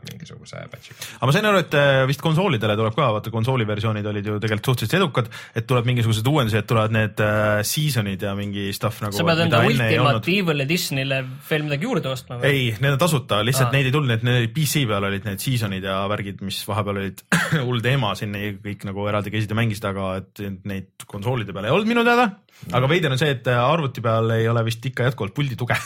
mingisuguse 0.06 0.60
patch'iga. 0.70 0.98
aga 1.18 1.28
ma 1.28 1.34
sain 1.34 1.48
aru, 1.50 1.62
et 1.64 1.76
äh, 1.78 2.02
vist 2.10 2.22
konsoolidele 2.22 2.76
tuleb 2.78 2.94
ka, 2.94 3.08
vaata 3.16 3.32
konsooli 3.34 3.66
versioonid 3.66 4.06
olid 4.06 4.28
ju 4.30 4.38
tegelikult 4.42 4.70
suhteliselt 4.70 4.98
edukad, 5.00 5.30
et 5.56 5.66
tuleb 5.70 5.88
mingisugused 5.90 6.30
uuendused, 6.30 6.62
et 6.62 6.68
tulevad 6.70 6.94
need 6.94 7.22
äh, 7.24 7.62
season'id 7.66 8.22
ja 8.26 8.36
mingi 8.38 8.68
stuff 8.76 9.02
nagu. 9.02 9.18
sa 9.18 9.26
pead 9.26 9.44
enda 9.46 9.62
Ultimate 9.66 10.34
Evil 10.36 10.66
Editionile 10.66 11.22
veel 11.48 11.66
midagi 11.66 11.88
juurde 11.88 12.12
ostma 12.12 12.38
või? 12.38 12.52
ei, 12.52 12.68
need 12.78 12.94
on 12.94 13.02
tasuta, 13.02 13.40
lihtsalt 13.46 13.70
Aa. 13.72 13.76
neid 13.78 13.90
ei 13.90 13.96
tulnud, 13.96 14.26
need 14.30 14.54
PC 14.54 14.84
peal 14.90 15.08
olid 15.10 15.26
need 15.26 15.42
season'id 15.42 15.88
ja 15.90 15.98
värgid, 16.10 16.44
mis 16.46 16.60
vahepeal 16.68 17.02
olid 17.02 17.24
hull 17.68 17.82
teema 17.84 18.14
siin, 18.18 18.36
kõik 18.62 18.86
nagu 18.88 19.10
eraldi 19.10 19.34
käisid 19.34 19.50
ja 19.50 19.58
mängisid, 19.58 19.90
aga 19.90 20.12
et 20.22 20.44
neid 20.70 21.08
konsoolide 21.10 21.56
peal 21.56 21.66
ei 21.66 21.74
olnud 21.74 21.90
minu 21.90 22.06
teada. 22.06 22.30
Aga 22.72 22.90
veider 22.90 23.14
on 23.14 23.20
see, 23.20 23.32
et 23.36 23.50
arvuti 23.54 24.04
peal 24.04 24.36
ei 24.36 24.48
ole 24.50 24.64
vist 24.66 24.84
ikka 24.86 25.08
jätkuvalt 25.08 25.36
puldi 25.36 25.58
tuge. 25.60 25.78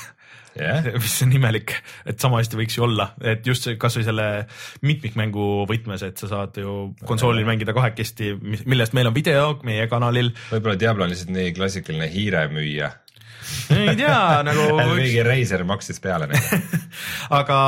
Jah, 0.54 0.86
mis 1.02 1.14
on 1.24 1.32
imelik, 1.34 1.72
et 2.06 2.20
sama 2.22 2.38
hästi 2.38 2.58
võiks 2.58 2.76
ju 2.78 2.84
olla, 2.86 3.08
et 3.26 3.46
just 3.46 3.66
see 3.66 3.78
kasvõi 3.80 4.04
selle 4.06 4.26
mitmikmängu 4.86 5.64
võtmes, 5.70 6.04
et 6.06 6.20
sa 6.20 6.30
saad 6.30 6.60
ju 6.62 6.76
konsoolil 7.08 7.46
mängida 7.48 7.74
kahekesti, 7.74 8.36
millest 8.62 8.94
meil 8.94 9.10
on 9.10 9.16
video 9.16 9.56
meie 9.66 9.88
kanalil. 9.90 10.30
võib-olla 10.52 10.78
Diablo 10.78 11.06
on 11.06 11.10
lihtsalt 11.10 11.34
nii 11.34 11.56
klassikaline 11.56 12.06
hiiremüüja. 12.12 12.92
Ei 13.74 13.94
tea 13.98 14.18
nagu 14.46 14.66
mingi 14.94 15.22
Razer 15.26 15.64
maksis 15.68 16.00
peale 16.02 16.28
neile. 16.30 16.60
aga 17.40 17.58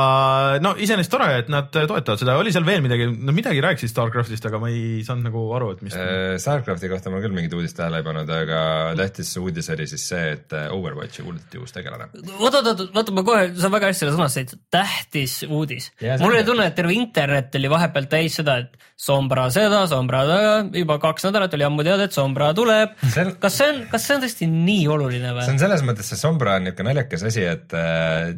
no 0.63 0.73
iseenesest 0.79 1.13
tore, 1.13 1.29
et 1.41 1.51
nad 1.51 1.69
toetavad 1.73 2.21
seda, 2.21 2.37
oli 2.39 2.53
seal 2.55 2.65
veel 2.67 2.83
midagi, 2.85 3.07
no 3.07 3.35
midagi 3.35 3.63
rääkisid 3.63 3.91
Starcraftist, 3.91 4.47
aga 4.49 4.61
ma 4.61 4.71
ei 4.73 5.03
saanud 5.07 5.29
nagu 5.29 5.43
aru, 5.57 5.71
et 5.75 5.83
mis. 5.85 5.97
Äh, 5.97 6.37
Starcrafti 6.41 6.91
kohta 6.91 7.13
ma 7.13 7.21
küll 7.23 7.35
mingit 7.35 7.55
uudist 7.57 7.77
tähele 7.79 8.01
ei 8.01 8.07
pannud, 8.07 8.31
aga 8.33 8.61
tähtis 8.99 9.33
uudis 9.41 9.71
oli 9.73 9.87
siis 9.89 10.07
see, 10.13 10.33
et 10.37 10.55
äh, 10.57 10.69
Overwatchi 10.73 11.25
kuulutati 11.25 11.61
uus 11.61 11.75
tegelane. 11.75 12.09
oot, 12.37 12.53
oot, 12.53 12.71
oot, 12.73 12.85
vaata 12.95 13.15
ma 13.15 13.25
kohe, 13.27 13.47
sa 13.57 13.71
väga 13.73 13.91
hästi 13.91 14.05
selle 14.05 14.17
sõnastasid, 14.17 14.57
tähtis 14.73 15.39
uudis 15.47 15.91
mul 16.21 16.33
oli 16.33 16.45
tunne, 16.47 16.67
et 16.69 16.77
terve 16.77 16.95
internet 16.95 17.55
oli 17.59 17.71
vahepeal 17.71 18.09
täis 18.11 18.37
seda, 18.39 18.59
et 18.63 18.85
Sombra 18.97 19.45
seda, 19.53 19.83
Sombra 19.89 20.23
taga, 20.25 20.53
juba 20.73 20.97
kaks 21.01 21.27
nädalat 21.27 21.53
oli 21.53 21.65
ammu 21.67 21.85
teada, 21.85 22.07
et 22.07 22.15
Sombra 22.15 22.49
tuleb 22.57 22.95
kas 23.41 23.57
see 23.59 23.69
on, 23.69 23.81
kas 23.91 24.07
see 24.07 24.15
on 24.17 24.23
tõesti 24.23 24.47
nii 24.49 24.87
oluline 24.93 25.33
või? 25.35 25.45
Selles 25.67 25.85
mõttes, 25.85 26.09
see 26.09 26.19
Sombra 26.19 26.57
on 26.57 26.67
niisugune 26.67 26.93
naljakas 26.93 27.27
asi, 27.27 27.45
et 27.45 27.77
äh, 27.77 28.33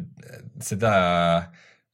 seda 0.60 0.94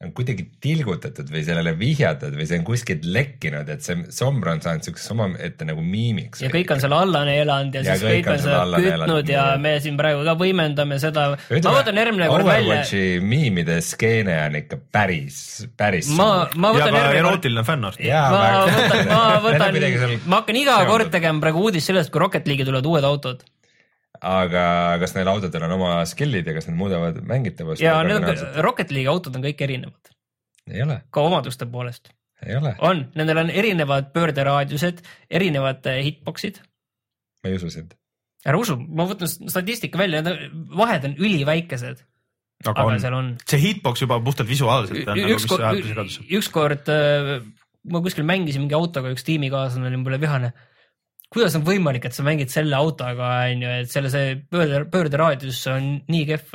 on 0.04 0.10
kuidagi 0.12 0.44
tilgutatud 0.60 1.30
või 1.32 1.40
sellele 1.46 1.72
vihjatud 1.78 2.34
või 2.36 2.44
see 2.44 2.58
on 2.60 2.64
kuskilt 2.68 3.06
lekkinud, 3.08 3.68
et 3.72 3.84
see 3.84 4.02
Sombra 4.12 4.52
on 4.52 4.60
saanud 4.60 4.84
siukseks 4.84 5.14
omaette 5.14 5.64
nagu 5.64 5.80
miimiks. 5.80 6.42
ja 6.44 6.50
kõik 6.52 6.74
on 6.74 6.82
selle 6.82 6.98
alla 7.00 7.22
neelanud 7.24 7.78
ja, 7.78 7.84
Ja 7.86 7.94
siis 7.96 8.04
kõik 8.04 8.26
kõik 8.26 8.28
on 8.34 8.42
seda 8.44 8.82
kütnud 8.84 9.32
ja 9.32 9.46
me 9.62 9.72
siin 9.80 9.96
praegu 9.96 10.20
ka 10.26 10.36
võimendame 10.36 11.00
seda. 11.00 11.24
ma 11.32 11.74
võtan 11.78 12.02
järgmine 12.02 12.28
kord 12.28 12.44
välja, 12.44 12.76
Overwatchi 12.76 13.24
miimide 13.24 13.78
skeene 13.86 14.36
on 14.42 14.60
ikka 14.60 14.80
päris, 14.92 15.40
päris 15.80 16.12
ma, 16.12 16.28
ma 16.52 16.74
ja 16.74 16.76
võtan 16.76 16.92
järgmine 16.92 17.08
kord 17.08 17.22
erootiline 17.22 17.66
fännart. 17.72 18.04
Ma 18.04 18.52
võtan, 18.68 19.04
ma 19.08 19.24
võtan 19.48 19.82
seal, 19.86 20.16
ma 20.28 20.42
hakkan 20.42 20.60
iga 20.60 20.80
kord 20.92 21.14
tegema 21.16 21.46
praegu 21.48 21.64
uudist 21.70 21.88
sellest, 21.88 22.12
kui 22.12 22.20
Rocket 22.20 22.44
League'i 22.44 22.68
tulevad 22.68 22.92
uued 22.92 23.12
autod. 23.14 23.48
Aga 24.20 24.64
kas 25.02 25.14
neil 25.16 25.30
autodel 25.30 25.66
on 25.68 25.74
oma 25.78 25.90
skill'id 26.08 26.46
ja 26.48 26.54
kas 26.56 26.68
need 26.68 26.78
muudavad 26.78 27.18
mängitavust? 27.26 27.82
ja 27.82 27.98
need 28.06 28.24
on, 28.24 28.40
Rocket 28.64 28.94
League'i 28.94 29.10
autod 29.12 29.36
on 29.38 29.44
kõik 29.44 29.62
erinevad, 29.66 30.14
ei 30.70 30.82
ole, 30.84 31.00
ka 31.10 31.26
omaduste 31.26 31.68
poolest. 31.70 32.12
ei 32.46 32.56
ole, 32.58 32.74
on, 32.86 33.06
nendel 33.18 33.44
on 33.44 33.52
erinevad 33.52 34.10
pöörderaadiused, 34.16 35.04
erinevad 35.30 35.86
eh, 35.92 36.02
hitbox'id. 36.10 36.60
ma 37.42 37.52
ei 37.52 37.60
usu 37.60 37.72
sind. 37.74 37.96
ära 38.46 38.60
usu, 38.60 38.78
ma 38.78 39.08
võtan 39.10 39.30
statistika 39.30 40.00
välja, 40.00 40.24
vahed 40.76 41.10
on 41.10 41.16
üliväikesed, 41.18 42.02
aga 42.66 42.74
aga 42.74 42.88
on, 42.94 43.04
seal 43.04 43.20
on. 43.20 43.30
see 43.44 43.62
hitbox 43.68 44.06
juba 44.06 44.20
puhtalt 44.24 44.48
visuaalselt 44.48 45.04
on 45.04 45.22
nagu, 45.22 45.38
mis 45.38 45.56
ajab 45.60 45.86
segadusse. 45.92 46.28
ükskord 46.40 46.92
äh, 46.92 47.38
ma 47.90 48.02
kuskil 48.04 48.26
mängisin 48.26 48.64
mingi 48.64 48.76
autoga, 48.76 49.12
üks 49.14 49.24
tiimikaaslane 49.26 49.90
oli 49.90 50.00
mulle 50.00 50.20
vihane. 50.22 50.52
Kuidas 51.32 51.56
on 51.58 51.64
võimalik, 51.66 52.04
et 52.08 52.14
sa 52.16 52.22
mängid 52.26 52.52
selle 52.52 52.76
autoga, 52.78 53.30
onju, 53.50 53.70
et 53.82 53.90
selle 53.92 54.10
see 54.12 54.34
pöörde, 54.50 54.84
pöörderaadius 54.92 55.62
on 55.72 55.96
nii 56.08 56.26
kehv. 56.28 56.52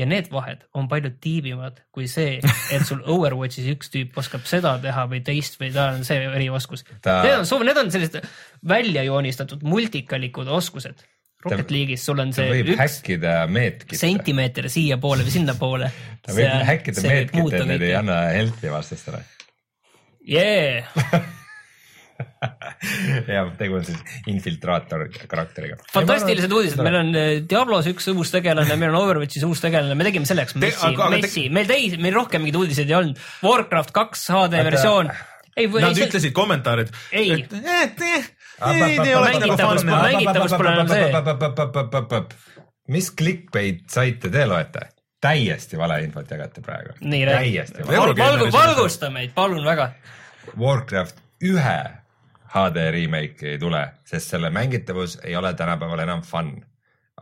ja 0.00 0.06
need 0.08 0.30
vahed 0.32 0.62
on 0.78 0.86
palju 0.88 1.10
tiibimad 1.20 1.80
kui 1.92 2.06
see, 2.08 2.38
et 2.72 2.84
sul 2.88 3.02
Overwatchis 3.12 3.66
üks 3.74 3.90
tüüp 3.92 4.16
oskab 4.22 4.46
seda 4.48 4.76
teha 4.80 5.04
või 5.10 5.20
teist 5.26 5.58
või 5.60 5.72
tal 5.74 5.98
on 5.98 6.04
see 6.06 6.22
erioskus. 6.24 6.84
Ta- 7.04 7.20
Need 7.26 7.42
on, 7.52 7.64
need 7.66 7.80
on 7.82 7.90
sellised 7.92 8.20
välja 8.66 9.02
joonistatud 9.04 9.62
multikalikud 9.66 10.48
oskused. 10.48 11.02
Rocket 11.40 11.70
League'is 11.72 12.02
sul 12.04 12.18
on 12.20 12.32
see 12.36 12.44
võib 12.52 12.72
üks 12.74 12.80
sentimeeter 13.96 14.66
siiapoole 14.72 15.24
või 15.24 15.32
sinnapoole. 15.38 15.90
ta 16.24 16.34
võib 16.36 16.66
häkkida 16.68 17.04
meetkit, 17.06 17.54
et 17.60 17.68
need 17.70 17.84
ei 17.88 17.94
anna 17.96 18.18
helpi 18.34 18.72
vastastele. 18.72 19.22
Yeah. 20.28 20.84
ja 23.34 23.44
tegu 23.58 23.78
on 23.78 23.86
siis 23.86 24.00
infiltraator 24.30 25.06
karakteriga. 25.30 25.78
fantastilised 25.92 26.52
uudised, 26.52 26.82
meil 26.84 26.98
on 27.00 27.10
eh, 27.18 27.32
Diablos 27.48 27.88
üks 27.90 28.10
uus 28.12 28.32
tegelane, 28.34 28.76
meil 28.80 28.94
on 28.94 29.00
Overwatchis 29.02 29.46
uus 29.48 29.62
tegelane, 29.64 29.96
me 29.98 30.06
tegime 30.06 30.28
selleks 30.28 30.56
messi, 30.60 30.92
te- 30.96 31.10
messi, 31.16 31.48
meil 31.52 31.68
täis, 31.70 31.96
meil 32.00 32.16
rohkem 32.16 32.44
mingeid 32.44 32.60
uudiseid 32.62 32.92
ei 32.92 32.98
olnud. 33.00 33.26
Warcraft 33.46 33.94
kaks 33.96 34.28
HD 34.34 34.64
versioon. 34.70 35.10
Nad 35.60 35.96
ei, 35.98 36.06
ütlesid 36.06 36.32
kommentaarid. 36.32 36.92
Ei. 37.12 37.32
et 37.34 38.04
ei 38.06 39.14
oleks 39.18 39.84
Mängitavus 39.84 40.54
pole-. 40.54 40.72
enam 40.72 40.88
see. 40.88 42.22
mis 42.94 43.10
clickbait 43.18 43.84
saite 43.90 44.30
te 44.32 44.46
loete? 44.48 44.88
täiesti 45.20 45.78
valeinfot 45.78 46.30
jagate 46.30 46.60
praegu. 46.64 46.94
nii 47.00 47.26
täiesti 47.26 47.82
räägi. 47.82 48.52
valgusta 48.52 49.10
meid, 49.10 49.34
palun 49.34 49.64
väga. 49.64 49.90
Warcraft 50.58 51.20
ühe 51.44 51.80
HD 52.50 52.90
remake 52.94 53.54
ei 53.54 53.58
tule, 53.62 53.82
sest 54.08 54.34
selle 54.34 54.50
mängitavus 54.50 55.18
ei 55.24 55.36
ole 55.38 55.52
tänapäeval 55.54 56.02
enam 56.02 56.22
fun, 56.26 56.52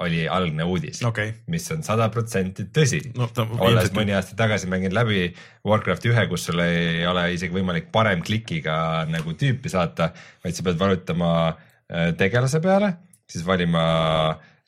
oli 0.00 0.22
algne 0.30 0.64
uudis 0.64 1.02
Okei. 1.04 1.32
mis 1.50 1.66
on 1.74 1.82
sada 1.82 2.06
protsenti 2.14 2.68
tõsi 2.74 3.00
No, 3.18 3.26
no, 3.36 3.46
olles 3.66 3.90
mõni 3.96 4.14
aasta 4.14 4.36
tagasi 4.38 4.70
mänginud 4.70 4.94
läbi 4.94 5.24
Warcraft 5.66 6.06
ühe, 6.10 6.26
kus 6.30 6.46
sul 6.48 6.62
ei 6.62 7.02
ole 7.08 7.26
isegi 7.34 7.54
võimalik 7.54 7.90
parem 7.92 8.22
klikiga 8.24 8.78
nagu 9.10 9.34
tüüpi 9.38 9.72
saata, 9.72 10.12
vaid 10.44 10.56
sa 10.56 10.66
pead 10.66 10.78
valutama 10.80 11.32
äh, 11.48 12.12
tegelase 12.18 12.62
peale, 12.64 12.94
siis 13.28 13.44
valima 13.46 13.84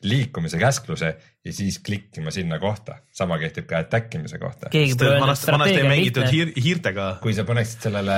liikumise 0.03 0.57
käskluse 0.61 1.09
ja 1.45 1.53
siis 1.53 1.79
klikkima 1.79 2.31
sinna 2.31 2.59
kohta. 2.59 2.97
sama 3.11 3.37
kehtib 3.41 3.67
ka 3.69 3.81
attack 3.83 4.15
imise 4.15 4.39
kohta. 4.41 4.69
vanasti, 4.71 5.51
vanasti 5.51 5.77
ei 5.77 5.89
mängitud 5.89 6.29
hiir, 6.31 6.53
hiirtega. 6.57 7.17
kui 7.21 7.33
sa 7.37 7.45
paneksid 7.47 7.87
sellele, 7.89 8.17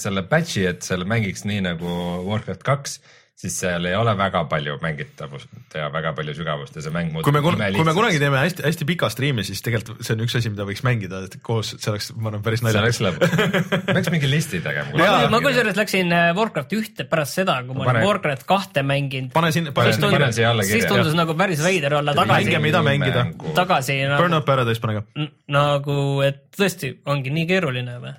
selle 0.00 0.24
patch'i, 0.30 0.66
et 0.70 0.82
selle 0.82 1.04
mängiks 1.08 1.44
nii 1.48 1.60
nagu 1.68 1.98
Warcraft 2.28 2.64
kaks, 2.66 2.98
siis 3.44 3.56
seal 3.60 3.84
ei 3.88 3.94
ole 3.98 4.14
väga 4.16 4.44
palju 4.48 4.78
mängitavust 4.82 5.76
ja 5.76 5.90
väga 5.92 6.14
palju 6.16 6.34
sügavust 6.36 6.76
ja 6.78 6.84
see 6.84 6.92
mäng 6.94 7.12
muutub 7.12 7.28
kui 7.28 7.34
me, 7.34 7.68
kui 7.74 7.86
me 7.86 7.94
kunagi 7.96 8.20
teeme 8.22 8.40
hästi, 8.40 8.64
hästi 8.64 8.86
pika 8.88 9.10
striimi, 9.12 9.44
siis 9.46 9.60
tegelikult 9.64 10.00
see 10.06 10.16
on 10.16 10.24
üks 10.24 10.36
asi, 10.38 10.52
mida 10.52 10.66
võiks 10.68 10.84
mängida 10.86 11.20
et 11.26 11.36
koos, 11.44 11.74
see 11.76 11.92
oleks, 11.92 12.10
ma 12.16 12.30
arvan, 12.30 12.44
päris 12.46 12.62
see 12.62 12.68
naljakas 12.68 13.00
oleks. 13.04 13.20
lõbus. 13.36 13.86
peaks 13.90 14.10
mingi 14.14 14.30
listi 14.30 14.60
tegema. 14.64 14.96
Jaa. 15.00 15.30
ma 15.32 15.40
kusjuures 15.44 15.78
läksin 15.78 16.12
äh, 16.16 16.26
Warcraft 16.38 16.76
ühte 16.78 17.08
pärast 17.10 17.40
seda, 17.40 17.58
kui 17.66 17.76
ma 17.76 17.88
Pane- 17.88 18.02
olin 18.02 18.08
Warcraft 18.10 18.46
kahte 18.48 18.84
mänginud. 18.86 19.32
pane 19.36 19.52
sinna, 19.54 19.74
pane 19.76 19.92
panen 19.92 20.18
tundus, 20.18 20.38
siia 20.38 20.50
alla 20.52 20.66
kirja, 20.66 20.80
siis 20.80 20.90
tundus 20.90 21.12
jah. 21.12 21.20
nagu 21.22 21.38
päris 21.38 21.64
veider 21.64 21.98
olla 22.00 22.16
tagasi 22.16 22.50
Mänge, 22.50 22.62
mida 22.64 22.84
mängida. 22.86 23.26
tagasi 23.56 24.00
Burn 24.16 24.30
nagu, 24.30 24.42
Up 24.42 24.48
Paradise 24.48 24.82
pane 24.84 25.00
ka. 25.00 25.28
nagu, 25.52 25.98
et 26.26 26.46
tõesti 26.56 26.96
ongi 27.10 27.34
nii 27.34 27.50
keeruline 27.50 27.98
või? 28.02 28.14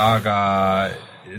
aga 0.00 0.36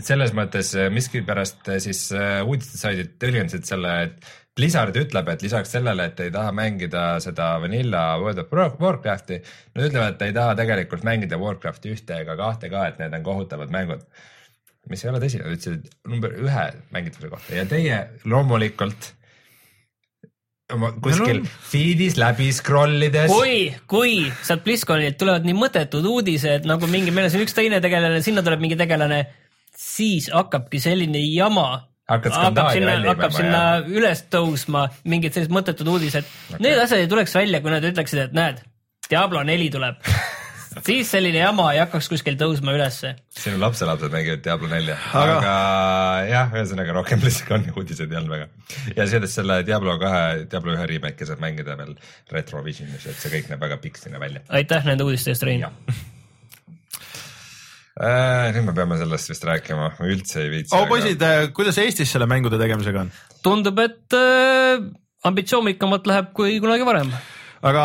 selles 0.04 0.32
mõttes 0.36 0.72
eh, 0.78 0.88
miskipärast 0.92 1.68
eh, 1.72 1.80
siis 1.82 2.06
eh, 2.14 2.40
uudistesaidid 2.44 3.14
tõlgendasid 3.22 3.68
selle, 3.68 3.94
et 4.08 4.32
Blizzard 4.54 4.94
ütleb, 4.94 5.28
et 5.32 5.42
lisaks 5.42 5.72
sellele, 5.74 6.06
et 6.10 6.20
ei 6.22 6.30
taha 6.34 6.52
mängida 6.54 7.16
seda 7.22 7.56
Vanilla 7.62 8.04
World 8.22 8.44
of 8.44 8.52
War- 8.54 8.76
Warcrafti, 8.78 9.40
nad 9.74 9.88
ütlevad, 9.88 10.14
et 10.14 10.22
ei 10.28 10.36
taha 10.36 10.54
tegelikult 10.60 11.02
mängida 11.06 11.40
Warcrafti 11.40 11.90
ühte 11.94 12.20
ega 12.22 12.36
kahte 12.38 12.70
ka, 12.70 12.86
et 12.90 13.02
need 13.02 13.18
on 13.18 13.26
kohutavad 13.26 13.74
mängud. 13.74 14.06
mis 14.92 15.00
ei 15.00 15.08
ole 15.10 15.18
tõsi, 15.22 15.40
nad 15.40 15.54
ütlesid 15.56 15.86
number 16.12 16.34
ühe 16.36 16.64
mängitavuse 16.92 17.30
kohta 17.32 17.54
ja 17.56 17.64
teie 17.64 18.00
loomulikult 18.28 19.14
oma 20.72 20.90
kuskil 21.02 21.40
no. 21.42 21.52
feed'is 21.70 22.18
läbi 22.20 22.50
scroll 22.54 23.06
ides. 23.06 23.32
kui, 23.32 23.68
kui 23.90 24.14
sealt 24.44 24.64
BlizzConilt 24.64 25.18
tulevad 25.20 25.44
nii 25.46 25.56
mõttetud 25.56 26.06
uudised 26.08 26.68
nagu 26.68 26.88
mingi, 26.90 27.12
meil 27.14 27.28
on 27.28 27.34
siin 27.34 27.44
üks 27.44 27.56
teine 27.56 27.80
tegelane, 27.84 28.22
sinna 28.24 28.44
tuleb 28.44 28.62
mingi 28.64 28.78
tegelane, 28.80 29.24
siis 29.94 30.30
hakkabki 30.32 30.80
selline 30.82 31.22
jama 31.30 31.68
hakkab 32.10 32.36
sinna, 32.74 33.00
hakkab 33.08 33.34
sinna 33.34 33.64
jah. 33.64 33.90
üles 33.96 34.24
tõusma 34.32 34.86
mingid 35.08 35.36
sellised 35.36 35.54
mõttetud 35.54 35.88
uudised 35.94 36.24
okay.. 36.24 36.60
Need 36.60 36.80
asjad 36.84 37.04
ei 37.04 37.10
tuleks 37.10 37.34
välja, 37.36 37.62
kui 37.64 37.72
nad 37.72 37.84
ütleksid, 37.86 38.26
et 38.26 38.36
näed, 38.36 38.64
Diablo 39.08 39.44
neli 39.46 39.70
tuleb 39.72 40.00
siis 40.86 41.10
selline 41.14 41.40
jama 41.40 41.68
ei 41.72 41.80
hakkaks 41.82 42.08
kuskil 42.12 42.36
tõusma 42.40 42.74
ülesse. 42.76 43.14
sinu 43.38 43.60
lapselapsed 43.62 44.12
mängivad 44.12 44.42
Diablo 44.44 44.70
nelja, 44.72 44.96
Aga- 45.12 45.36
aga 45.38 45.54
jah, 46.30 46.56
ühesõnaga 46.58 46.96
rohkem 46.98 47.22
BlizzConi 47.22 47.74
uudiseid 47.74 48.12
ei 48.12 48.20
olnud 48.20 48.34
väga. 48.36 48.48
ja 48.96 49.06
sellest 49.10 49.40
selle 49.40 49.60
Diablo 49.66 49.96
kahe, 50.02 50.24
Diablo 50.50 50.74
ühe 50.76 50.88
remake'i 50.94 51.30
saab 51.30 51.44
mängida 51.44 51.78
veel 51.80 51.94
Retrovisionis, 52.32 53.06
et 53.06 53.20
see 53.20 53.32
kõik 53.38 53.52
näeb 53.52 53.62
väga 53.64 53.78
piksline 53.84 54.20
välja. 54.20 54.44
aitäh 54.48 54.84
nende 54.90 55.06
uudiste 55.06 55.32
eest, 55.34 55.46
Rein. 55.46 55.64
Äh, 57.94 58.48
nüüd 58.56 58.66
me 58.66 58.72
peame 58.74 58.96
sellest 58.98 59.30
vist 59.30 59.44
rääkima, 59.46 59.92
ma 59.94 60.08
üldse 60.10 60.40
ei 60.42 60.50
viitsi. 60.50 60.74
oh 60.74 60.88
poisid, 60.90 61.20
kuidas 61.54 61.78
Eestis 61.78 62.10
selle 62.10 62.26
mängude 62.26 62.58
tegemisega 62.58 63.04
on? 63.04 63.14
tundub, 63.46 63.78
et 63.84 64.16
äh, 64.18 64.82
ambitsioonikamalt 65.30 66.10
läheb 66.10 66.34
kui 66.34 66.58
kunagi 66.58 66.82
varem. 66.88 67.12
aga 67.70 67.84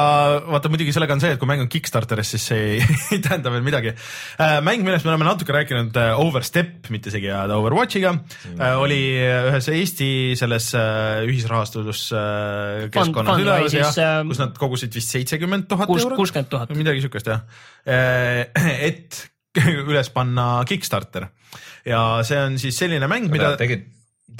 vaata 0.49 0.73
muidugi 0.73 0.95
sellega 0.97 1.13
on 1.13 1.21
see, 1.21 1.35
et 1.37 1.39
kui 1.39 1.51
mäng 1.51 1.61
on 1.61 1.69
Kickstarteris, 1.69 2.33
siis 2.33 2.49
see 2.49 2.65
ei, 2.79 2.81
ei 3.13 3.21
tähenda 3.21 3.53
veel 3.53 3.61
midagi. 3.69 3.93
mäng, 4.65 4.81
millest 4.81 5.05
me 5.05 5.13
oleme 5.13 5.29
natuke 5.29 5.53
rääkinud, 5.53 6.01
Overstep, 6.25 6.89
mitte 6.89 7.13
isegi 7.13 7.29
ajada 7.29 7.61
Overwatchiga 7.61 8.17
mm., 8.17 8.67
oli 8.81 9.01
ühes 9.21 9.69
Eesti 9.77 10.11
selles 10.41 10.73
äh, 10.73 11.21
ühisrahastus 11.29 12.07
äh, 12.17 12.87
keskkonnas 12.89 13.35
Fund- 13.37 13.45
üleval 13.45 13.69
ja 13.77 13.93
äh, 13.93 14.21
kus 14.25 14.41
nad 14.41 14.57
kogusid 14.57 14.97
vist 14.97 15.13
seitsekümmend 15.13 15.69
tuhat 15.69 15.85
eurot. 15.99 16.17
kuuskümmend 16.17 16.49
tuhat. 16.49 16.73
midagi 16.73 17.05
siukest 17.05 17.29
jah, 17.29 17.45
et 18.89 19.27
üles 19.89 20.09
panna 20.13 20.49
Kickstarter 20.69 21.29
ja 21.89 22.03
see 22.27 22.37
on 22.41 22.59
siis 22.61 22.77
selline 22.77 23.07
mäng, 23.09 23.29
mida 23.33 23.55
tegid, 23.57 23.87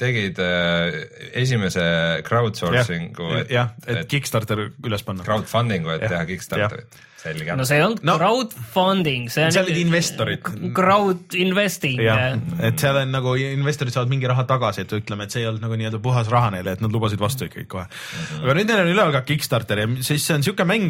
tegid 0.00 0.38
äh, 0.38 0.94
esimese 1.40 1.82
crowdsourcing'u, 2.26 3.30
et, 3.42 3.50
jah, 3.52 3.72
et 3.90 4.04
Kickstarter 4.10 4.68
üles 4.70 5.02
panna. 5.04 5.24
crowdfunding'u, 5.26 5.90
et 5.96 6.04
Jah, 6.06 6.12
teha 6.14 6.26
Kickstarterit, 6.28 7.00
selge 7.20 7.56
no. 7.58 7.66
see 7.68 7.80
on 7.84 7.96
No- 8.00 8.12
no, 8.12 8.18
crowdfunding, 8.20 9.26
see 9.34 9.44
on. 9.48 9.52
Seal 9.52 9.66
olid 9.66 9.80
investorid. 9.82 10.46
Crowd 10.76 11.34
investing. 11.36 12.00
et 12.00 12.80
seal 12.80 13.00
on 13.02 13.10
nagu 13.12 13.34
investorid 13.36 13.92
saavad 13.92 14.12
mingi 14.14 14.30
raha 14.30 14.46
tagasi, 14.48 14.86
et 14.86 14.94
ütleme, 15.00 15.26
et 15.26 15.34
see 15.34 15.42
ei 15.42 15.50
olnud 15.50 15.66
nagu 15.66 15.76
nii-öelda 15.80 16.00
puhas 16.06 16.30
raha 16.32 16.54
neile, 16.54 16.78
et 16.78 16.84
nad 16.86 16.94
lubasid 16.94 17.20
vastu 17.20 17.50
ikkagi 17.50 17.66
kohe. 17.68 17.88
aga 18.44 18.56
nüüd 18.60 18.70
neil 18.70 18.84
on 18.86 18.94
üleval 18.94 19.12
ka 19.18 19.24
Kickstarter 19.28 19.82
ja 19.84 19.90
siis 20.06 20.24
see 20.24 20.38
on 20.38 20.46
siuke 20.46 20.64
mäng, 20.68 20.88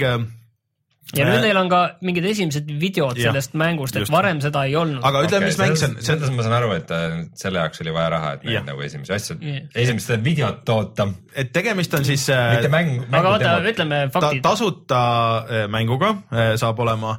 ja 1.16 1.26
nüüd 1.26 1.42
neil 1.42 1.58
on 1.58 1.70
ka 1.72 1.80
mingid 2.06 2.26
esimesed 2.30 2.68
videod 2.80 3.18
Jah, 3.18 3.30
sellest 3.30 3.56
mängust, 3.58 3.96
et 3.98 4.10
varem 4.12 4.40
seda 4.42 4.62
ei 4.68 4.76
olnud. 4.78 5.00
aga 5.06 5.22
ütleme, 5.26 5.48
mis 5.50 5.58
mäng 5.60 5.74
see 5.78 5.88
on, 5.88 5.96
see 5.98 6.12
selles 6.12 6.30
ma 6.34 6.46
saan 6.46 6.56
aru, 6.60 6.70
et 6.76 6.92
äh, 6.94 7.16
selle 7.40 7.62
jaoks 7.62 7.82
oli 7.84 7.94
vaja 7.96 8.12
raha, 8.14 8.34
et 8.38 8.46
neid 8.46 8.68
nagu 8.68 8.84
esimesi 8.86 9.16
asju 9.16 9.38
Jah., 9.40 9.66
esimest 9.84 10.14
videot 10.26 10.62
toota, 10.68 11.08
et 11.34 11.50
tegemist 11.56 11.96
on 11.98 12.06
siis 12.06 12.28
mitte 12.30 12.70
äh, 12.70 12.74
mäng. 12.76 12.94
aga 13.10 13.34
vaata, 13.34 13.56
ütleme 13.72 14.04
ta, 14.06 14.14
faktid. 14.18 14.44
tasuta 14.46 15.02
äh, 15.42 15.66
mänguga 15.72 16.14
äh, 16.30 16.54
saab 16.60 16.84
olema, 16.86 17.16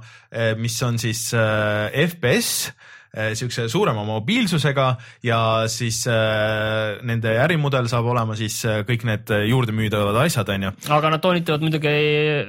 mis 0.62 0.78
on 0.88 0.96
siis 1.02 1.26
äh, 1.36 1.92
FPS 2.08 2.72
äh, 2.72 2.88
siukse 3.36 3.68
suurema 3.70 4.04
mobiilsusega 4.08 4.86
ja 5.28 5.40
siis 5.72 6.04
äh, 6.08 7.02
nende 7.08 7.34
ärimudel 7.44 7.90
saab 7.92 8.08
olema 8.14 8.38
siis 8.40 8.62
äh, 8.66 8.82
kõik 8.88 9.04
need 9.08 9.34
juurdemüüdavad 9.50 10.22
asjad, 10.26 10.50
onju. 10.56 10.72
aga 10.96 11.12
nad 11.16 11.24
toonitavad 11.24 11.66
muidugi 11.66 11.96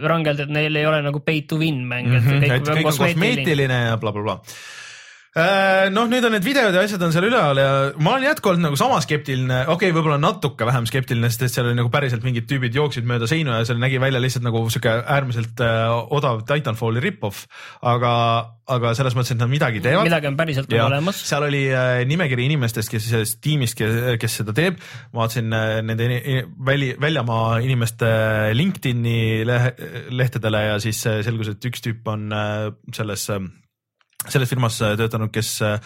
rangelt, 0.03 0.45
et 0.47 0.53
neil 0.55 0.77
ei 0.79 0.87
ole 0.87 1.03
nagu 1.03 1.23
pay 1.25 1.43
to 1.49 1.59
win 1.63 1.83
mäng, 1.89 2.13
et 2.15 2.23
Mhm, 2.23 2.45
kõik, 2.45 2.55
et 2.55 2.69
kõik 2.69 2.93
on 2.93 3.03
kosmeetiline 3.03 3.83
ja 3.89 3.99
blablabla 3.99 4.39
bla.. 4.39 4.57
noh, 5.33 6.09
nüüd 6.13 6.27
on 6.29 6.35
need 6.37 6.45
videod 6.45 6.75
ja 6.77 6.83
asjad 6.85 7.03
on 7.07 7.13
seal 7.15 7.25
üleval 7.25 7.57
ja 7.57 7.69
ma 8.05 8.17
olen 8.19 8.27
jätkuvalt 8.27 8.61
nagu 8.61 8.77
sama 8.77 8.99
skeptiline, 9.01 9.63
okei 9.65 9.89
okay,, 9.89 9.95
võib-olla 9.97 10.19
natuke 10.21 10.67
vähem 10.69 10.85
skeptiline, 10.89 11.31
sest 11.33 11.57
seal 11.57 11.71
oli 11.71 11.79
nagu 11.79 11.89
päriselt 11.93 12.25
mingid 12.27 12.45
tüübid 12.51 12.77
jooksid 12.77 13.09
mööda 13.09 13.29
seina 13.31 13.61
ja 13.61 13.69
seal 13.69 13.81
nägi 13.81 14.01
välja 14.03 14.21
lihtsalt 14.21 14.45
nagu 14.45 14.61
sihuke 14.69 14.93
äärmiselt 15.01 15.63
äh, 15.65 15.89
odav 16.13 16.43
Titanfalli 16.49 17.01
rip-off, 17.01 17.47
aga, 17.81 18.13
aga 18.77 18.93
selles 18.99 19.17
mõttes, 19.17 19.33
et 19.33 19.41
nad 19.41 19.49
midagi 19.49 19.81
teevad. 19.81 20.05
midagi 20.11 20.29
on 20.29 20.37
päriselt 20.37 20.77
Ja 20.77 20.85
olemas. 20.91 21.23
seal 21.31 21.49
oli 21.49 21.65
äh, 21.73 22.03
nimekiri 22.13 22.51
inimestest, 22.51 22.93
kes 22.93 23.09
sellest 23.09 23.41
tiimist, 23.41 23.81
kes 24.21 24.39
seda 24.43 24.53
teeb, 24.57 24.77
ma 25.15 25.25
vaatasin 25.25 25.49
äh, 25.57 25.79
nende 25.87 26.11
ini- 26.11 26.45
väli, 26.69 26.93
väljamaa 27.01 27.63
inimeste 27.65 28.13
LinkedIn'i 28.59 29.47
lehe, 29.49 29.73
lehtedele 30.13 30.65
ja 30.69 30.79
siis 30.85 31.01
äh, 31.09 31.23
selgus, 31.25 31.55
et 31.57 31.73
üks 31.73 31.81
tüüp 31.89 32.13
on 32.13 32.29
äh, 32.37 32.69
selles, 32.93 33.31
selles 34.29 34.51
firmas 34.51 34.81
äh, 34.83 34.97
töötanud, 35.01 35.31
kes 35.35 35.57
äh, 35.67 35.79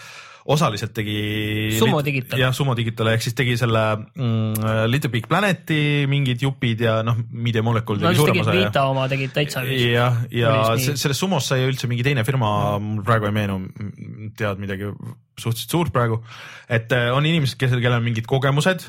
osaliselt 0.47 0.93
tegi. 0.95 1.75
Sumo 1.75 1.99
Digital. 2.05 2.39
jah, 2.39 2.53
Sumo 2.55 2.71
Digital 2.77 3.09
ehk 3.11 3.25
siis 3.25 3.35
tegi 3.35 3.57
selle 3.59 3.81
mm, 4.15 4.87
Little 4.87 5.11
Big 5.11 5.25
Planeti 5.27 6.05
mingid 6.07 6.39
jupid 6.45 6.85
ja 6.85 7.01
noh, 7.03 7.17
Media 7.31 7.63
Molecule 7.65 7.99
tegi 7.99 8.13
vist 8.15 8.21
suurema 8.23 8.45
osa 8.45 8.53
ja 8.55 8.61
Vita 8.69 8.85
oma 8.87 9.07
tegid 9.11 9.33
täitsa 9.35 9.65
jah, 9.67 10.21
ja 10.31 10.53
se- 10.79 10.95
sellest 10.95 11.19
Sumos 11.19 11.49
sai 11.51 11.65
üldse 11.67 11.89
mingi 11.91 12.05
teine 12.07 12.23
firma, 12.27 12.77
mul 12.79 13.03
praegu 13.03 13.27
ei 13.27 13.35
meenu, 13.35 13.59
tead 14.39 14.61
midagi 14.63 14.87
suhteliselt 15.37 15.69
suurt 15.75 15.91
praegu. 15.93 16.21
et 16.69 16.91
äh, 16.95 17.11
on 17.13 17.25
inimesed, 17.27 17.59
kes, 17.59 17.75
kellel 17.75 17.99
on 17.99 18.07
mingid 18.07 18.25
kogemused, 18.25 18.87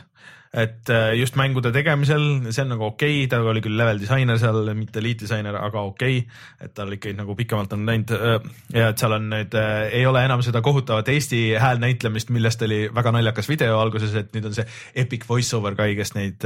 et 0.53 0.89
äh, 0.91 1.13
just 1.19 1.37
mängude 1.37 1.73
tegemisel, 1.75 2.23
see 2.49 2.63
on 2.65 2.71
nagu 2.73 2.87
okei 2.87 3.25
okay., 3.25 3.29
ta 3.29 3.41
oli 3.45 3.61
küll 3.65 3.77
level 3.77 4.01
disainer 4.01 4.39
seal, 4.41 4.71
mitte 4.79 5.03
lead 5.05 5.21
disainer, 5.21 5.59
aga 5.61 5.83
okei 5.91 6.23
okay., 6.23 6.39
et 6.65 6.73
tal 6.77 6.95
ikkagi 6.95 7.17
nagu 7.19 7.37
pikemalt 7.37 7.75
on 7.77 7.85
läinud 7.89 8.15
äh, 8.17 8.39
ja 8.77 8.89
et 8.93 9.03
seal 9.03 9.17
on 9.19 9.29
nüüd 9.33 9.59
äh,, 9.59 9.91
ei 10.01 10.07
ole 10.09 10.25
enam 10.25 10.43
seda 10.45 10.63
kohutavat 10.65 11.11
Eesti 11.13 11.43
häälnäitlemist, 11.61 12.33
millest 12.33 12.65
oli 12.65 12.87
väga 12.95 13.13
naljakas 13.19 13.51
video 13.51 13.77
alguses, 13.83 14.17
et 14.17 14.33
nüüd 14.37 14.49
on 14.49 14.57
see 14.57 14.67
epic 15.05 15.29
voice 15.29 15.53
over 15.57 15.77
guy, 15.77 15.95
kes 15.99 16.15
neid 16.17 16.45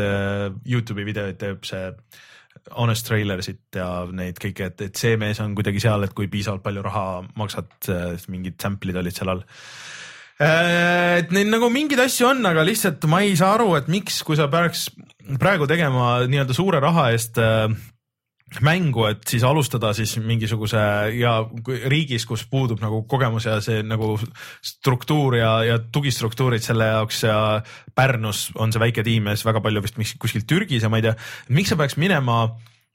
Youtube'i 0.67 1.07
videoid 1.07 1.39
teeb, 1.39 1.63
see 1.67 1.87
Honest 2.77 3.07
Trailersit 3.09 3.79
ja 3.79 3.89
neid 4.13 4.39
kõiki, 4.43 4.67
et, 4.67 4.83
et 4.89 4.99
see 4.99 5.17
mees 5.19 5.41
on 5.43 5.55
kuidagi 5.59 5.81
seal, 5.83 6.05
et 6.05 6.13
kui 6.15 6.29
piisavalt 6.31 6.63
palju 6.65 6.85
raha 6.85 7.07
maksad, 7.39 7.73
mingid 8.31 8.59
sample'id 8.63 8.99
olid 9.01 9.17
seal 9.17 9.33
all. 9.33 9.43
Et 10.43 11.33
neid 11.35 11.51
nagu 11.53 11.71
mingeid 11.73 12.01
asju 12.03 12.29
on, 12.33 12.45
aga 12.51 12.65
lihtsalt 12.67 13.05
ma 13.11 13.23
ei 13.27 13.37
saa 13.39 13.55
aru, 13.59 13.73
et 13.79 13.89
miks, 13.93 14.23
kui 14.27 14.39
sa 14.39 14.49
peaks 14.53 14.89
praegu 15.41 15.69
tegema 15.71 16.23
nii-öelda 16.27 16.57
suure 16.57 16.81
raha 16.83 17.11
eest 17.15 17.39
äh, 17.41 17.69
mängu, 18.61 19.07
et 19.09 19.23
siis 19.29 19.45
alustada 19.47 19.93
siis 19.97 20.17
mingisuguse 20.21 20.81
ja 21.17 21.35
riigis, 21.89 22.27
kus 22.29 22.45
puudub 22.51 22.83
nagu 22.83 23.03
kogemus 23.09 23.47
ja 23.49 23.59
see 23.65 23.81
nagu 23.87 24.15
struktuur 24.65 25.39
ja, 25.39 25.53
ja 25.65 25.79
tugistruktuurid 25.93 26.65
selle 26.65 26.91
jaoks 26.91 27.23
ja 27.25 27.39
Pärnus 27.97 28.51
on 28.61 28.75
see 28.75 28.83
väike 28.83 29.05
tiim 29.07 29.31
ja 29.31 29.37
siis 29.37 29.49
väga 29.49 29.63
palju 29.65 29.85
vist 29.85 30.03
kuskil 30.21 30.45
Türgis 30.49 30.85
ja 30.85 30.93
ma 30.93 31.01
ei 31.01 31.07
tea, 31.07 31.15
miks 31.55 31.73
sa 31.73 31.81
peaks 31.81 31.97
minema 32.01 32.45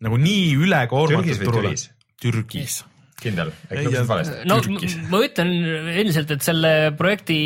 nagu 0.04 0.20
nii 0.22 0.52
Türgis 0.52 0.68
ülekoormatud 0.68 1.42
turule 1.42 1.72
Türis?? 1.72 1.90
Türgis. 2.22 2.82
kindel, 3.22 3.50
Ei, 3.72 3.80
äkki 3.82 3.88
õppisid 3.92 4.10
valesti? 4.12 4.40
no 4.50 4.60
Türgis. 4.62 4.96
m- 4.98 5.10
ma 5.14 5.22
ütlen 5.26 5.54
endiselt, 5.98 6.32
et 6.38 6.46
selle 6.46 6.74
projekti 7.00 7.38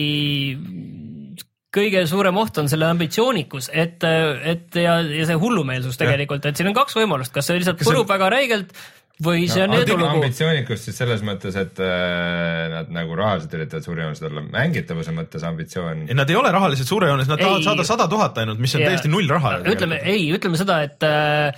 kõige 1.71 2.01
suurem 2.09 2.35
oht 2.41 2.57
on 2.59 2.67
selle 2.71 2.89
ambitsioonikus, 2.91 3.69
et, 3.71 4.03
et 4.03 4.75
ja, 4.75 4.97
ja 5.07 5.27
see 5.29 5.37
hullumeelsus 5.39 5.95
tegelikult, 5.99 6.43
et 6.49 6.57
siin 6.59 6.67
on 6.71 6.75
kaks 6.75 6.97
võimalust, 6.99 7.31
kas 7.35 7.47
see 7.47 7.61
lihtsalt 7.61 7.79
Kas 7.79 7.87
see- 7.87 7.95
põrub 7.95 8.09
väga 8.11 8.27
räigelt 8.33 8.73
või 9.21 9.45
see 9.47 9.61
on 9.63 9.75
edulugu. 9.77 10.09
ambitsioonikust 10.17 10.87
siis 10.89 10.97
selles 10.97 11.21
mõttes, 11.23 11.55
et 11.61 11.79
äh, 11.79 12.67
nad 12.73 12.89
nagu 12.91 13.15
rahaliselt 13.15 13.53
üritavad 13.53 13.85
suurejoonelised 13.85 14.27
olla, 14.31 14.41
mängitavuse 14.51 15.13
mõttes 15.15 15.45
ambitsioon. 15.47 16.07
ei, 16.09 16.17
nad 16.17 16.29
ei 16.33 16.39
ole 16.39 16.51
rahaliselt 16.51 16.89
suurejoonelised, 16.89 17.29
nad 17.35 17.39
tahavad 17.45 17.61
Ei. 17.61 17.67
saada 17.69 17.85
sada 17.87 18.07
tuhat 18.11 18.39
ainult, 18.43 18.59
mis 18.59 18.73
on 18.75 18.81
Ja- 18.81 18.89
täiesti 18.91 19.11
null 19.13 19.29
raha. 19.31 19.59
ütleme, 19.71 20.01
ei, 20.03 20.25
ütleme 20.35 20.57
seda, 20.59 20.81
et 20.89 21.05
äh, 21.07 21.53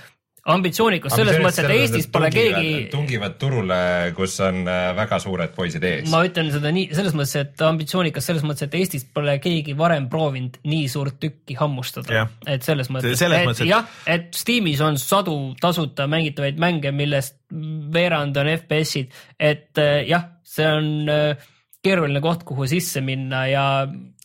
ambitsioonikus 0.52 1.14
selles 1.16 1.38
mõttes, 1.40 1.62
et 1.64 1.72
Eestis 1.72 2.08
pole 2.12 2.28
keegi 2.32 2.72
tungivad 2.92 3.36
turule, 3.40 3.78
kus 4.16 4.34
on 4.44 4.58
äh, 4.68 4.90
väga 4.96 5.18
suured 5.22 5.54
poisid 5.56 5.84
ees. 5.88 6.10
ma 6.12 6.20
ütlen 6.26 6.50
seda 6.52 6.72
nii, 6.74 6.90
selles 6.96 7.14
mõttes, 7.16 7.32
et 7.40 7.64
ambitsioonikas 7.64 8.28
selles 8.28 8.44
mõttes, 8.44 8.66
et 8.68 8.76
Eestis 8.80 9.06
pole 9.14 9.38
keegi 9.44 9.76
varem 9.78 10.10
proovinud 10.12 10.58
nii 10.68 10.88
suurt 10.92 11.16
tükki 11.22 11.56
hammustada 11.60 12.12
et 12.46 12.66
selles 12.66 12.90
mõttes, 12.92 13.16
Selles 13.20 13.40
et 13.40 13.48
mõttes, 13.48 13.64
et- 13.64 13.72
jah, 13.72 13.88
et 14.06 14.28
Steamis 14.36 14.80
on 14.84 14.98
sadu 15.00 15.38
tasuta 15.60 16.06
mängitavaid 16.10 16.60
mänge, 16.60 16.92
millest 16.92 17.38
veerand 17.94 18.36
on 18.36 18.52
FPS-id, 18.58 19.10
et 19.40 19.78
äh, 19.80 20.04
jah, 20.10 20.28
see 20.44 20.66
on 20.68 21.08
äh, 21.08 21.50
keeruline 21.84 22.20
koht, 22.24 22.44
kuhu 22.48 22.66
sisse 22.68 23.00
minna 23.04 23.46
ja 23.50 23.64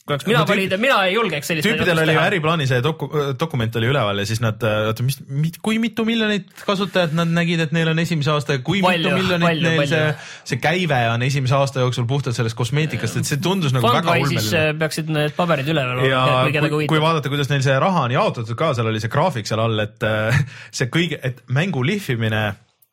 kui 0.09 0.15
oleks 0.17 0.25
mina 0.27 0.39
No 0.39 0.45
tüüp- 0.45 0.55
valida, 0.55 0.77
mina 0.81 0.97
ei 1.05 1.13
julgeks 1.13 1.51
sellist 1.51 1.67
tüüpidel 1.69 2.01
oli 2.03 2.15
ju 2.17 2.21
äriplaani 2.23 2.65
see 2.69 2.81
doku-, 2.85 3.09
dokument 3.39 3.75
oli 3.79 3.89
üleval 3.91 4.19
ja 4.23 4.25
siis 4.29 4.41
nad, 4.43 4.63
oota, 4.89 5.05
mis, 5.05 5.19
kui 5.61 5.77
mitu 5.79 6.05
miljonit 6.07 6.49
kasutajat 6.65 7.13
nad 7.17 7.29
nägid, 7.35 7.61
et 7.67 7.73
neil 7.75 7.91
on 7.93 7.99
esimese 8.01 8.31
aasta 8.33 8.57
kui 8.65 8.81
Palju, 8.85 9.11
mitu 9.11 9.21
miljonit 9.21 9.47
palju, 9.47 9.67
neil 9.69 9.83
see 9.91 10.01
palju., 10.05 10.29
see 10.53 10.61
käive 10.63 11.01
on 11.13 11.25
esimese 11.27 11.57
aasta 11.59 11.83
jooksul 11.85 12.07
puhtalt 12.09 12.37
sellest 12.37 12.57
kosmeetikast, 12.59 13.19
et 13.21 13.29
see 13.29 13.41
tundus 13.43 13.75
nagu 13.75 13.85
väga 13.87 14.15
Fundwise'is 14.15 14.49
ulmeline. 14.49 14.69
äh, 14.73 14.79
peaksid 14.83 15.11
need 15.13 15.35
paberid 15.37 15.69
üleval 15.73 16.01
ja 16.07 16.23
olema, 16.23 16.69
kui 16.69 16.73
kui, 16.77 16.87
kui 16.95 17.03
vaadata, 17.03 17.29
kuidas 17.31 17.51
neil 17.53 17.61
see 17.65 17.75
raha 17.79 18.07
on 18.07 18.15
jaotatud 18.17 18.57
ka, 18.59 18.73
seal 18.77 18.89
oli 18.91 19.01
see 19.03 19.11
graafik 19.13 19.47
seal 19.49 19.61
all, 19.67 19.85
et 19.85 20.03
äh, 20.07 20.41
see 20.71 20.89
kõige, 20.93 21.19
et 21.23 21.43
mängu 21.53 21.83
lihvimine 21.85 22.47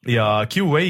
ja 0.06 0.26
QA, 0.50 0.82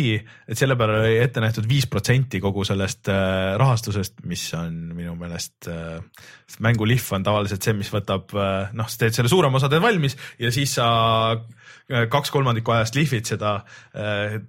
et 0.49 0.59
selle 0.59 0.77
peale 0.79 0.99
oli 1.01 1.19
ette 1.23 1.43
nähtud 1.43 1.67
viis 1.69 1.87
protsenti 1.91 2.41
kogu 2.43 2.64
sellest 2.69 3.11
äh, 3.12 3.55
rahastusest, 3.61 4.21
mis 4.29 4.45
on 4.59 4.75
minu 4.97 5.17
meelest 5.19 5.71
äh,, 5.73 5.99
sest 6.47 6.62
mängu 6.64 6.89
lihv 6.89 7.12
on 7.17 7.27
tavaliselt 7.27 7.64
see, 7.64 7.77
mis 7.79 7.93
võtab 7.93 8.35
äh, 8.37 8.75
noh, 8.77 8.91
sa 8.91 9.05
teed 9.05 9.17
selle 9.17 9.33
suurema 9.33 9.61
osa 9.61 9.71
teed 9.73 9.85
valmis 9.85 10.19
ja 10.43 10.53
siis 10.55 10.77
sa 10.79 10.89
kaks 11.87 12.32
kolmandikku 12.34 12.72
ajast 12.74 12.97
lihvid 12.99 13.28
seda, 13.28 13.53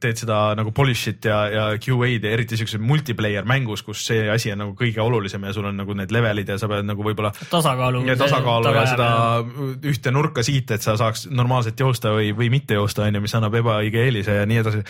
teed 0.02 0.18
seda 0.18 0.40
nagu 0.58 0.72
polish'it 0.76 1.28
ja, 1.30 1.38
ja 1.54 1.66
QA-d 1.78 2.26
ja 2.26 2.34
eriti 2.34 2.58
siukse 2.58 2.80
multiplayer 2.82 3.46
mängus, 3.46 3.84
kus 3.86 4.02
see 4.10 4.26
asi 4.34 4.52
on 4.54 4.64
nagu 4.64 4.74
kõige 4.78 5.04
olulisem 5.04 5.46
ja 5.46 5.54
sul 5.54 5.68
on 5.70 5.78
nagu 5.78 5.94
need 5.98 6.14
levelid 6.14 6.50
ja 6.50 6.58
sa 6.58 6.70
pead 6.72 6.88
nagu 6.88 7.06
võib-olla 7.06 7.32
tasakaalu. 7.52 8.02
ja 8.10 8.18
tasakaalu 8.18 8.74
ja 8.74 8.88
seda 8.90 9.12
ühte 9.94 10.14
nurka 10.16 10.46
siita, 10.46 10.80
et 10.80 10.86
sa 10.86 10.98
saaks 10.98 11.28
normaalselt 11.30 11.80
joosta 11.80 12.16
või, 12.18 12.34
või 12.38 12.50
mitte 12.58 12.80
joosta, 12.80 13.06
on 13.06 13.20
ju, 13.20 13.24
mis 13.28 13.38
annab 13.38 13.62
ebaõige 13.62 14.02
eelise 14.08 14.42
ja 14.42 14.50
nii 14.50 14.62
edasi 14.64 14.84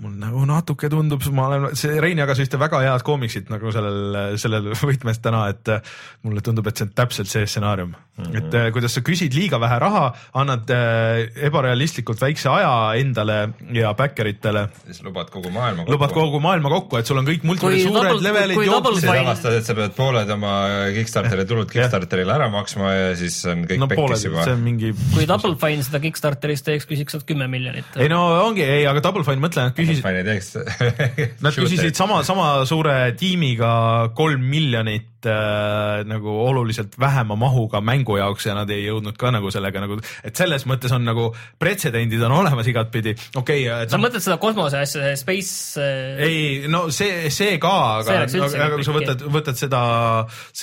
mul 0.00 0.14
nagu 0.16 0.44
natuke 0.48 0.88
tundub, 0.88 1.24
ma 1.36 1.46
olen, 1.50 1.76
see 1.76 1.98
Rein 2.00 2.20
jagas 2.22 2.40
ühte 2.40 2.56
väga 2.60 2.80
head 2.80 3.02
koomiksit 3.04 3.50
nagu 3.52 3.72
sellel, 3.74 4.38
sellel 4.40 4.70
võtmes 4.88 5.20
täna, 5.20 5.44
et 5.52 5.68
äh, 5.68 5.82
mulle 6.24 6.40
tundub, 6.44 6.70
et 6.70 6.80
see 6.80 6.88
on 6.88 6.94
täpselt 6.96 7.28
see 7.28 7.44
stsenaarium 7.44 7.92
mm. 7.92 8.24
-hmm. 8.24 8.38
et 8.40 8.54
äh, 8.56 8.68
kuidas 8.72 8.96
sa 8.96 9.02
küsid 9.04 9.36
liiga 9.36 9.60
vähe 9.60 9.78
raha, 9.82 10.04
annad 10.40 10.70
äh, 10.72 11.44
ebarealistlikult 11.48 12.20
väikse 12.24 12.48
aja 12.48 12.72
endale 13.02 13.36
ja 13.76 13.92
backeritele, 13.98 14.64
siis 14.86 15.02
lubad 15.04 15.28
kogu 15.30 15.52
maailma 15.52 15.84
lubad 15.86 16.14
kogu 16.16 16.40
maailma 16.40 16.72
kokku, 16.72 16.96
et 16.96 17.06
sul 17.06 17.20
on 17.20 17.28
kõik 17.28 17.44
multi 17.44 17.66
Kui 17.66 17.82
suured 17.84 18.14
double- 18.14 18.24
levelid 18.30 18.64
double 18.72 18.96
siis 18.96 19.12
avastad, 19.12 19.58
et 19.60 19.68
sa 19.68 19.76
pead 19.76 19.92
pooled 19.96 20.34
oma 20.38 20.54
Kickstarteri 20.96 21.44
tulud 21.44 21.68
Kickstarterile 21.70 22.32
ära 22.32 22.48
maksma 22.52 22.94
ja 22.96 23.12
siis 23.18 23.36
on 23.44 23.66
kõik 23.68 23.84
no 23.84 23.90
pekkis 23.92 24.24
juba 24.24 24.48
see. 24.48 24.56
on 24.56 24.64
mingi 24.64 24.94
kui 25.12 25.28
Double 25.28 25.54
Fine 25.60 25.84
seda 25.84 26.00
Kickstarteris 26.00 26.64
teeks, 26.64 26.88
küsiks 26.88 27.12
sealt 27.12 27.28
kümme 27.28 27.46
miljonit. 27.52 28.00
ei 28.00 28.08
no 28.08 28.24
ongi, 28.48 28.64
ei, 28.64 28.88
aga 28.88 29.04
Double 29.04 29.24
Fine, 29.28 29.42
mõtle, 29.44 29.68
nad 29.68 29.76
küsisid, 29.76 29.82
Teeks. 30.00 30.52
Nad 31.44 31.56
küsisid 31.56 31.96
sama, 31.98 32.22
sama 32.26 32.50
suure 32.68 33.12
tiimiga 33.18 33.72
kolm 34.16 34.44
miljonit 34.48 35.26
äh, 35.28 36.02
nagu 36.08 36.34
oluliselt 36.46 36.96
vähema 37.00 37.36
mahuga 37.38 37.80
mängu 37.84 38.16
jaoks 38.18 38.46
ja 38.48 38.56
nad 38.56 38.70
ei 38.72 38.84
jõudnud 38.86 39.16
ka 39.18 39.30
nagu 39.34 39.50
sellega 39.54 39.82
nagu, 39.82 39.98
et 40.24 40.38
selles 40.38 40.66
mõttes 40.68 40.92
on 40.94 41.04
nagu 41.06 41.28
pretsedendid 41.62 42.22
on 42.26 42.36
olemas 42.40 42.68
igatpidi, 42.70 43.14
okei 43.38 43.66
okay,, 43.66 43.86
et 43.86 43.92
sa 43.92 43.98
noh, 43.98 44.06
mõtled 44.06 44.24
seda 44.24 44.38
kosmose 44.42 44.80
asja, 44.82 45.12
space 45.20 45.82
äh, 45.82 46.24
ei 46.26 46.42
no 46.72 46.84
see, 46.94 47.30
see 47.34 47.58
ka, 47.62 47.74
See 48.02 48.16
aga 48.16 48.26
üldse 48.28 48.62
aga 48.62 48.80
kui 48.80 48.88
sa 48.88 48.96
võtad, 48.96 49.26
võtad 49.38 49.60
seda, 49.60 49.82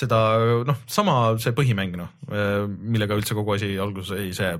seda 0.02 0.20
noh, 0.68 0.82
sama 0.90 1.18
see 1.42 1.56
põhimäng 1.56 1.96
noh, 2.00 2.12
millega 2.80 3.16
üldse 3.18 3.36
kogu 3.38 3.56
asi 3.56 3.74
alguse 3.80 4.18
ei 4.20 4.32
see. 4.36 4.52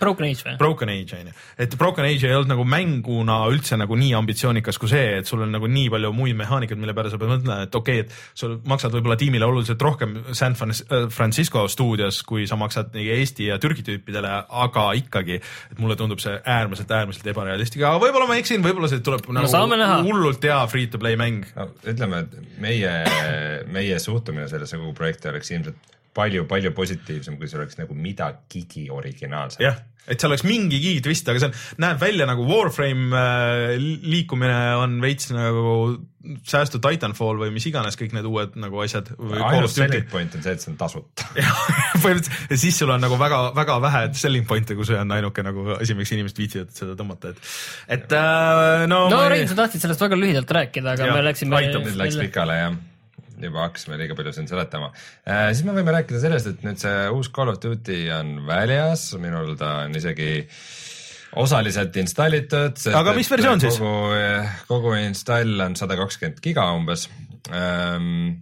Broken 0.00 0.26
Age 0.26 0.46
või? 0.46 0.54
Broken 0.58 0.90
Age 0.90 1.18
on 1.18 1.28
ju, 1.28 1.34
et 1.60 1.74
Broken 1.78 2.06
Age 2.08 2.28
ei 2.28 2.36
olnud 2.36 2.50
nagu 2.54 2.64
mänguna 2.68 3.36
üldse 3.52 3.76
nagu 3.78 3.96
nii 3.98 4.14
ambitsioonikas 4.16 4.78
kui 4.80 4.90
see, 4.90 5.18
et 5.20 5.28
sul 5.28 5.44
on 5.44 5.52
nagu 5.54 5.68
nii 5.70 5.90
palju 5.92 6.12
muid 6.16 6.38
mehaanikaid, 6.38 6.80
mille 6.80 6.94
peale 6.96 7.12
sa 7.12 7.20
pead 7.20 7.32
mõtlema, 7.34 7.58
et 7.66 7.76
okei 7.76 8.00
okay,, 8.00 8.06
et 8.08 8.40
sul 8.40 8.56
maksad 8.70 8.94
võib-olla 8.96 9.18
tiimile 9.20 9.46
oluliselt 9.46 9.84
rohkem 9.84 10.16
San 10.32 10.56
äh, 10.56 11.06
Francisco 11.12 11.66
stuudios, 11.70 12.22
kui 12.26 12.48
sa 12.50 12.58
maksad 12.60 12.94
nii 12.96 13.10
Eesti 13.18 13.50
ja 13.50 13.60
Türgi 13.62 13.84
tüüpidele, 13.86 14.32
aga 14.64 14.86
ikkagi, 14.98 15.40
et 15.40 15.82
mulle 15.82 15.98
tundub 16.00 16.22
see 16.24 16.34
äärmiselt, 16.40 16.90
äärmiselt 16.90 17.28
ebarealistlik, 17.34 17.84
aga 17.84 18.00
võib-olla 18.02 18.30
ma 18.30 18.38
eksin, 18.40 18.64
võib-olla 18.64 18.90
see 18.90 19.04
tuleb 19.04 19.28
nagu 19.34 19.50
saame 19.50 19.78
näha. 19.80 20.00
hullult 20.06 20.44
hea 20.44 20.62
free 20.72 20.88
to 20.88 21.02
play 21.02 21.20
mäng. 21.20 21.44
no 21.58 21.68
ütleme, 21.84 22.24
et 22.24 22.60
meie, 22.64 22.94
meie 23.68 24.00
suhtumine 24.00 24.48
sellesse 24.48 24.80
kogu 24.80 24.96
projekti 24.96 25.30
oleks 25.30 25.52
ilmselt 25.52 25.94
palju-palju 26.14 26.72
positiivsem, 26.76 27.38
kui 27.38 27.50
see 27.50 27.58
oleks 27.60 27.80
nagu 27.80 27.96
midagigi 27.98 28.86
originaalset. 28.94 29.62
jah, 29.64 29.80
et 30.06 30.20
see 30.20 30.28
oleks 30.28 30.44
mingigi 30.46 30.96
twist, 31.04 31.28
aga 31.30 31.40
see 31.40 31.50
on, 31.50 31.54
näeb 31.84 32.00
välja 32.02 32.26
nagu 32.28 32.44
Warframe 32.48 33.08
äh, 33.18 33.76
liikumine 33.80 34.58
on 34.80 34.98
veits 35.02 35.30
nagu 35.34 35.96
säästu 36.48 36.80
Titanfall 36.82 37.36
või 37.40 37.50
mis 37.52 37.66
iganes 37.68 37.98
kõik 38.00 38.14
need 38.16 38.26
uued 38.28 38.54
nagu 38.60 38.80
asjad. 38.84 39.10
ainus 39.18 39.74
selling 39.76 40.06
point 40.12 40.36
on 40.36 40.44
see, 40.44 40.54
et 40.56 40.64
see 40.64 40.72
on 40.72 40.78
tasuta. 40.80 41.26
põhimõtteliselt 42.02 42.54
ja 42.54 42.60
siis 42.60 42.78
sul 42.80 42.92
on 42.94 43.04
nagu 43.04 43.18
väga-väga 43.20 43.76
vähe 43.84 44.04
selling 44.20 44.48
point'e, 44.48 44.76
kui 44.78 44.88
see 44.88 44.98
on 45.00 45.12
ainuke 45.16 45.44
nagu 45.44 45.74
asi, 45.78 45.96
miks 45.98 46.14
inimesed 46.16 46.40
viitsivad 46.40 46.72
seda 46.76 46.96
tõmmata, 46.98 47.34
et, 47.34 47.52
et 47.98 48.16
äh, 48.16 48.86
no, 48.90 49.06
no 49.12 49.20
ma 49.20 49.28
Rein, 49.32 49.48
sa 49.50 49.58
tahtsid 49.64 49.84
sellest 49.84 50.04
väga 50.04 50.18
lühidalt 50.20 50.58
rääkida, 50.58 50.96
aga 50.96 51.10
Jah, 51.10 51.16
me 51.16 51.28
läksime. 51.28 51.60
aitab, 51.60 51.84
nüüd 51.88 52.00
läks 52.00 52.20
pikale 52.20 52.60
jah, 52.60 52.76
juba 53.50 53.66
hakkasime 53.66 54.00
liiga 54.00 54.16
palju 54.18 54.34
siin 54.36 54.50
seletama 54.50 54.90
äh,. 54.94 55.50
siis 55.52 55.64
me 55.66 55.76
võime 55.76 55.94
rääkida 55.98 56.22
sellest, 56.22 56.50
et 56.50 56.64
nüüd 56.66 56.80
see 56.82 57.04
uus 57.14 57.30
Call 57.34 57.52
of 57.52 57.60
Duty 57.62 58.06
on 58.14 58.40
väljas, 58.48 59.10
minul 59.20 59.54
ta 59.60 59.76
on 59.84 59.94
isegi 60.00 60.32
osaliselt 61.40 61.96
installitud. 62.00 62.80
Aga 62.94 63.14
mis 63.16 63.30
versioon 63.30 63.62
siis? 63.62 63.78
kogu, 63.80 64.18
kogu 64.68 64.96
install 65.02 65.66
on 65.66 65.78
sada 65.78 65.98
kakskümmend 65.98 66.42
giga 66.44 66.68
umbes 66.76 67.08
ähm,. 67.50 68.34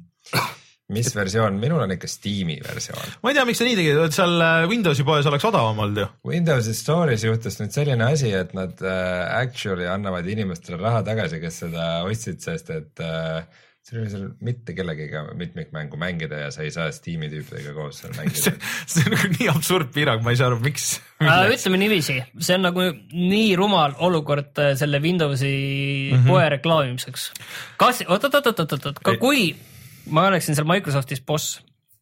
mis 0.92 1.08
versioon, 1.16 1.56
minul 1.56 1.80
on 1.80 1.94
ikka 1.94 2.08
Steam'i 2.10 2.58
versioon. 2.60 3.14
ma 3.22 3.30
ei 3.30 3.36
tea, 3.38 3.46
miks 3.48 3.62
sa 3.62 3.64
nii 3.64 3.76
tegid, 3.78 4.00
et 4.02 4.16
seal 4.16 4.44
äh, 4.44 4.66
Windowsi 4.68 5.06
poes 5.08 5.28
oleks 5.30 5.46
odavam 5.48 5.78
olnud 5.86 6.02
ju. 6.02 6.08
Windowsi 6.28 6.74
Store'is 6.76 7.24
juhtus 7.24 7.56
nüüd 7.62 7.72
selline 7.72 8.10
asi, 8.12 8.32
et 8.36 8.52
nad 8.56 8.82
äh, 8.84 9.22
actually 9.38 9.88
annavad 9.88 10.28
inimestele 10.28 10.80
raha 10.82 11.00
tagasi, 11.06 11.40
kes 11.40 11.62
seda 11.64 11.86
ostsid, 12.08 12.42
sest 12.44 12.74
et 12.76 13.04
äh, 13.04 13.62
seal 13.82 14.02
oli 14.02 14.10
seal 14.12 14.28
mitte 14.46 14.76
kellegiga 14.78 15.24
mitmikmängu 15.34 15.98
mängida 15.98 16.38
ja 16.44 16.50
sa 16.54 16.62
ei 16.62 16.70
saa 16.74 16.90
Steam'i 16.94 17.26
tüüpidega 17.32 17.74
koos 17.74 17.98
seal 18.02 18.14
mängida. 18.18 18.54
see 18.86 19.02
on 19.08 19.16
nagu 19.16 19.32
nii 19.34 19.48
absurd 19.50 19.90
piirang, 19.94 20.22
ma 20.22 20.34
ei 20.34 20.38
saa 20.38 20.52
aru, 20.52 20.60
miks. 20.62 20.92
Äh, 21.22 21.48
ütleme 21.50 21.80
niiviisi, 21.82 22.20
see 22.38 22.58
on 22.58 22.66
nagu 22.68 22.86
nii 23.10 23.50
rumal 23.58 23.96
olukord 24.06 24.62
äh, 24.62 24.72
selle 24.78 25.02
Windowsi 25.02 25.50
mm 25.50 26.16
-hmm. 26.16 26.30
poe 26.30 26.46
reklaamimiseks. 26.56 27.26
kas, 27.82 28.04
oot-oot-oot-oot-oot, 28.06 29.02
ka 29.02 29.16
kui 29.18 29.50
ma 30.10 30.28
oleksin 30.30 30.54
seal 30.54 30.68
Microsoftis 30.70 31.20
boss, 31.26 31.58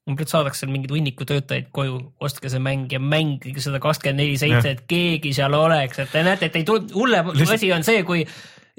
umbes 0.08 0.30
saadaks 0.32 0.60
seal 0.60 0.72
mingeid 0.72 0.92
hunniku 0.92 1.24
töötajaid 1.24 1.72
koju, 1.72 1.98
ostke 2.20 2.52
see 2.52 2.60
mäng 2.60 2.92
ja 2.92 3.00
mängige 3.00 3.60
seda 3.60 3.80
kakskümmend 3.80 4.20
neli 4.20 4.38
seitse, 4.40 4.76
et 4.76 4.86
keegi 4.88 5.32
seal 5.36 5.54
oleks, 5.56 5.98
et 5.98 6.12
te 6.12 6.22
näete, 6.26 6.48
et 6.50 6.56
ei 6.60 6.64
tule, 6.64 6.84
hullem 6.94 7.32
asi 7.48 7.72
on 7.72 7.84
see, 7.86 8.04
kui 8.04 8.24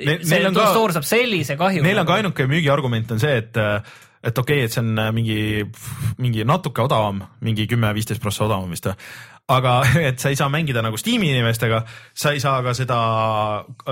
Neil- 0.06 0.24
see 0.24 0.38
neil 0.38 0.52
on 0.52 0.58
ka- 0.58 0.70
stoor 0.76 0.95
saab 0.95 1.08
sellise 1.08 1.58
kahju. 1.60 1.84
Neil 1.86 2.02
on 2.02 2.08
ka 2.10 2.20
ainuke 2.20 2.47
müügiargument 2.49 3.12
on 3.16 3.22
see, 3.22 3.36
et 3.43 3.62
et 4.24 4.38
okei 4.38 4.62
okay,, 4.62 4.70
et 4.70 4.74
see 4.74 4.82
on 4.84 4.93
äh, 5.02 5.10
mingi, 5.16 5.41
mingi 6.22 6.45
natuke 6.45 6.84
odavam, 6.84 7.24
mingi 7.45 7.66
kümme-viisteist 7.70 8.22
prossa 8.22 8.45
odavam 8.45 8.70
vist 8.74 8.86
või. 8.86 8.95
aga 9.52 9.74
et 10.12 10.22
sa 10.22 10.30
ei 10.30 10.38
saa 10.38 10.49
mängida 10.54 10.84
nagu 10.86 10.99
Steam'i 10.99 11.32
inimestega, 11.34 11.82
sa 12.14 12.34
ei 12.36 12.41
saa 12.43 12.62
ka 12.66 12.76
seda, 12.78 12.99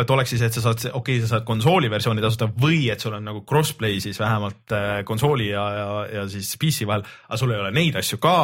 et 0.01 0.13
oleks 0.13 0.35
siis, 0.35 0.43
et 0.45 0.55
sa 0.55 0.63
saad, 0.67 0.85
okei 0.91 1.17
okay,, 1.17 1.23
sa 1.25 1.33
saad 1.33 1.47
konsooli 1.49 1.89
versiooni 1.91 2.21
tasuta 2.21 2.49
või 2.61 2.83
et 2.93 3.01
sul 3.01 3.17
on 3.17 3.25
nagu 3.25 3.41
crossplay 3.49 3.97
siis 4.03 4.21
vähemalt 4.21 4.75
äh, 4.77 4.89
konsooli 5.07 5.49
ja, 5.49 5.65
ja, 5.79 5.87
ja 6.19 6.27
siis 6.29 6.53
PC 6.61 6.85
vahel, 6.89 7.07
aga 7.27 7.41
sul 7.41 7.55
ei 7.55 7.63
ole 7.63 7.73
neid 7.73 7.97
asju 7.99 8.21
ka 8.21 8.35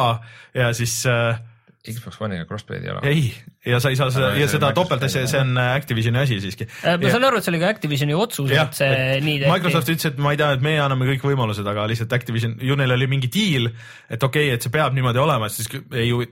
ja 0.58 0.72
siis 0.74 1.04
äh, 1.10 1.38
Xbox 1.86 2.18
One'iga 2.18 2.48
crossplay'd 2.50 2.82
ei 2.82 2.90
ole. 2.90 3.06
ei, 3.06 3.30
ja 3.66 3.80
sa 3.82 3.90
ei 3.92 3.98
saa 3.98 4.10
seda 4.14 4.32
ja 4.36 4.46
see 4.46 4.56
seda 4.56 4.70
topeltasja, 4.76 5.24
see 5.30 5.40
on 5.42 5.56
Activisioni 5.60 6.20
asi 6.22 6.38
siiski. 6.42 6.68
Äh, 6.82 6.98
ma 7.02 7.12
saan 7.12 7.26
aru, 7.28 7.40
et 7.40 7.46
see 7.46 7.52
oli 7.54 7.62
ka 7.62 7.70
Activisioni 7.74 8.16
otsus, 8.16 8.52
et 8.54 8.78
see 8.78 8.90
nii 9.24 9.40
tehti. 9.42 9.52
Microsoft 9.52 9.90
ütles, 9.92 10.10
et 10.12 10.20
ma 10.22 10.34
ei 10.34 10.40
tea, 10.40 10.52
et 10.56 10.64
meie 10.64 10.82
anname 10.82 11.08
kõik 11.10 11.26
võimalused, 11.30 11.66
aga 11.72 11.88
lihtsalt 11.90 12.14
Activision, 12.16 12.56
ju 12.62 12.78
neil 12.78 12.94
oli 12.96 13.10
mingi 13.10 13.30
diil, 13.32 13.70
et 14.08 14.22
okei 14.22 14.50
okay,, 14.50 14.58
et 14.58 14.66
see 14.66 14.74
peab 14.74 14.94
niimoodi 14.96 15.22
olema, 15.22 15.50
siis 15.52 15.70
ei 15.94 16.08
ju, 16.10 16.22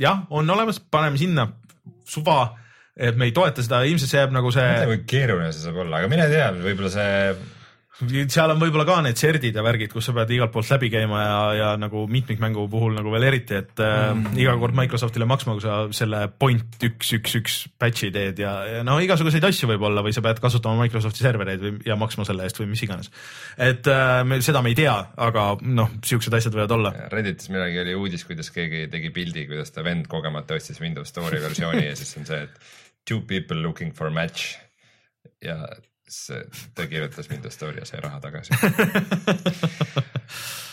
jah, 0.00 0.24
on 0.30 0.56
olemas, 0.56 0.80
paneme 0.80 1.20
sinna 1.20 1.50
suva, 2.08 2.40
et 2.96 3.18
me 3.18 3.28
ei 3.28 3.36
toeta 3.36 3.62
seda, 3.64 3.84
ilmselt 3.86 4.10
see 4.10 4.22
jääb 4.22 4.34
nagu 4.34 4.50
ma 4.50 4.64
ei 4.64 4.72
tea, 4.72 4.80
see, 4.80 4.90
kui 4.94 5.04
keeruline 5.12 5.52
see 5.52 5.66
saab 5.68 5.84
olla, 5.84 6.00
aga 6.00 6.10
mine 6.10 6.26
tea, 6.32 6.50
võib-olla 6.64 6.92
see 6.92 7.12
seal 8.06 8.52
on 8.52 8.60
võib-olla 8.60 8.84
ka 8.86 8.96
need 9.02 9.18
serdid 9.18 9.56
ja 9.58 9.62
värgid, 9.66 9.90
kus 9.90 10.06
sa 10.06 10.12
pead 10.14 10.30
igalt 10.36 10.52
poolt 10.54 10.68
läbi 10.70 10.90
käima 10.92 11.22
ja, 11.22 11.38
ja 11.56 11.70
nagu 11.80 12.04
mitmikmängu 12.10 12.68
puhul 12.70 12.94
nagu 12.94 13.10
veel 13.10 13.26
eriti, 13.26 13.56
et 13.58 13.82
mm. 13.82 14.28
äh, 14.30 14.38
iga 14.44 14.54
kord 14.60 14.76
Microsoftile 14.78 15.26
maksma, 15.28 15.56
kui 15.56 15.64
sa 15.64 15.80
selle 15.96 16.20
point 16.30 16.86
üks, 16.86 17.10
üks, 17.18 17.34
üks 17.40 17.56
patch'i 17.80 18.12
teed 18.14 18.38
ja, 18.44 18.52
ja 18.70 18.84
no 18.86 19.00
igasuguseid 19.02 19.48
asju 19.48 19.70
võib 19.72 19.88
olla 19.90 20.04
või 20.06 20.14
sa 20.14 20.22
pead 20.22 20.38
kasutama 20.44 20.84
Microsofti 20.84 21.26
servereid 21.26 21.64
või 21.64 21.74
ja 21.88 21.98
maksma 21.98 22.26
selle 22.28 22.46
eest 22.46 22.62
või 22.62 22.70
mis 22.70 22.84
iganes. 22.86 23.10
et 23.58 23.90
äh, 23.90 24.22
me 24.28 24.38
seda 24.46 24.62
me 24.62 24.70
ei 24.74 24.78
tea, 24.78 24.94
aga 25.18 25.48
noh, 25.66 25.98
siuksed 26.06 26.38
asjad 26.38 26.54
võivad 26.54 26.76
olla. 26.78 26.94
Redditis 27.10 27.50
millalgi 27.50 27.82
oli 27.82 27.98
uudis, 27.98 28.22
kuidas 28.28 28.52
keegi 28.54 28.86
tegi 28.92 29.10
pildi, 29.14 29.48
kuidas 29.50 29.74
ta 29.74 29.82
vend 29.86 30.06
kogemata 30.10 30.54
ostis 30.54 30.78
Windows 30.84 31.10
Store'i 31.10 31.42
versiooni 31.42 31.88
ja 31.88 31.98
siis 31.98 32.14
on 32.20 32.30
see, 32.30 32.46
et 32.46 32.72
two 33.08 33.24
people 33.26 33.58
looking 33.64 33.90
for 33.96 34.14
match 34.14 34.54
ja 35.42 35.64
see, 36.12 36.40
ta 36.74 36.86
kirjutas 36.90 37.28
Windows 37.30 37.54
Story 37.58 37.82
ja 37.82 37.88
sai 37.88 38.00
raha 38.04 38.20
tagasi. 38.22 38.56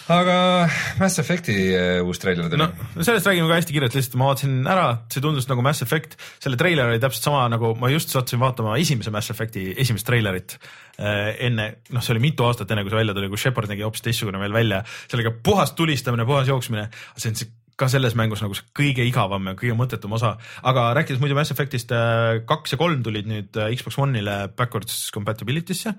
Aga 0.06 0.68
Mass 1.00 1.18
Effect'i 1.18 1.56
äh, 1.74 2.00
uus 2.06 2.20
treiler 2.22 2.46
tuli. 2.52 2.62
No 2.62 3.06
sellest 3.06 3.26
räägime 3.26 3.50
ka 3.50 3.58
hästi 3.58 3.74
kiirelt, 3.74 3.96
lihtsalt 3.98 4.18
ma 4.22 4.28
vaatasin 4.30 4.60
ära, 4.70 4.84
see 5.10 5.24
tundus 5.24 5.48
nagu 5.50 5.64
Mass 5.66 5.82
Effect, 5.82 6.14
selle 6.44 6.60
treiler 6.62 6.92
oli 6.92 7.02
täpselt 7.02 7.26
sama 7.26 7.48
nagu 7.50 7.72
ma 7.82 7.90
just 7.90 8.14
sattusin 8.14 8.44
vaatama 8.44 8.78
esimese 8.82 9.14
Mass 9.14 9.34
Effect'i 9.34 9.72
esimest 9.82 10.06
treilerit 10.06 10.60
äh, 11.00 11.34
enne, 11.48 11.72
noh, 11.90 12.06
see 12.06 12.14
oli 12.14 12.22
mitu 12.28 12.46
aastat 12.46 12.70
enne, 12.70 12.86
kui 12.86 12.94
see 12.94 13.02
välja 13.02 13.18
tuli, 13.18 13.32
kus 13.34 13.48
Shepard 13.48 13.74
nägi 13.74 13.88
hoopis 13.88 14.06
teistsugune 14.06 14.42
veel 14.46 14.54
välja, 14.54 14.84
sellega 15.10 15.34
puhas 15.42 15.74
tulistamine, 15.74 16.30
puhas 16.30 16.54
jooksmine, 16.54 16.86
see 17.18 17.34
on 17.34 17.42
see 17.42 17.50
ka 17.80 17.90
selles 17.92 18.16
mängus 18.16 18.42
nagu 18.44 18.56
see 18.56 18.68
kõige 18.76 19.04
igavam 19.08 19.52
ja 19.52 19.56
kõige 19.60 19.76
mõttetum 19.78 20.16
osa, 20.16 20.36
aga 20.64 20.88
rääkides 20.96 21.20
muidu 21.22 21.36
Mass 21.38 21.52
Effect'ist, 21.52 21.92
äh, 21.96 22.40
kaks 22.48 22.76
ja 22.76 22.80
kolm 22.80 23.04
tulid 23.04 23.28
nüüd 23.30 23.60
äh, 23.60 23.74
Xbox 23.76 24.00
One'ile 24.02 24.38
backwards 24.56 25.10
compatibility'sse, 25.16 25.96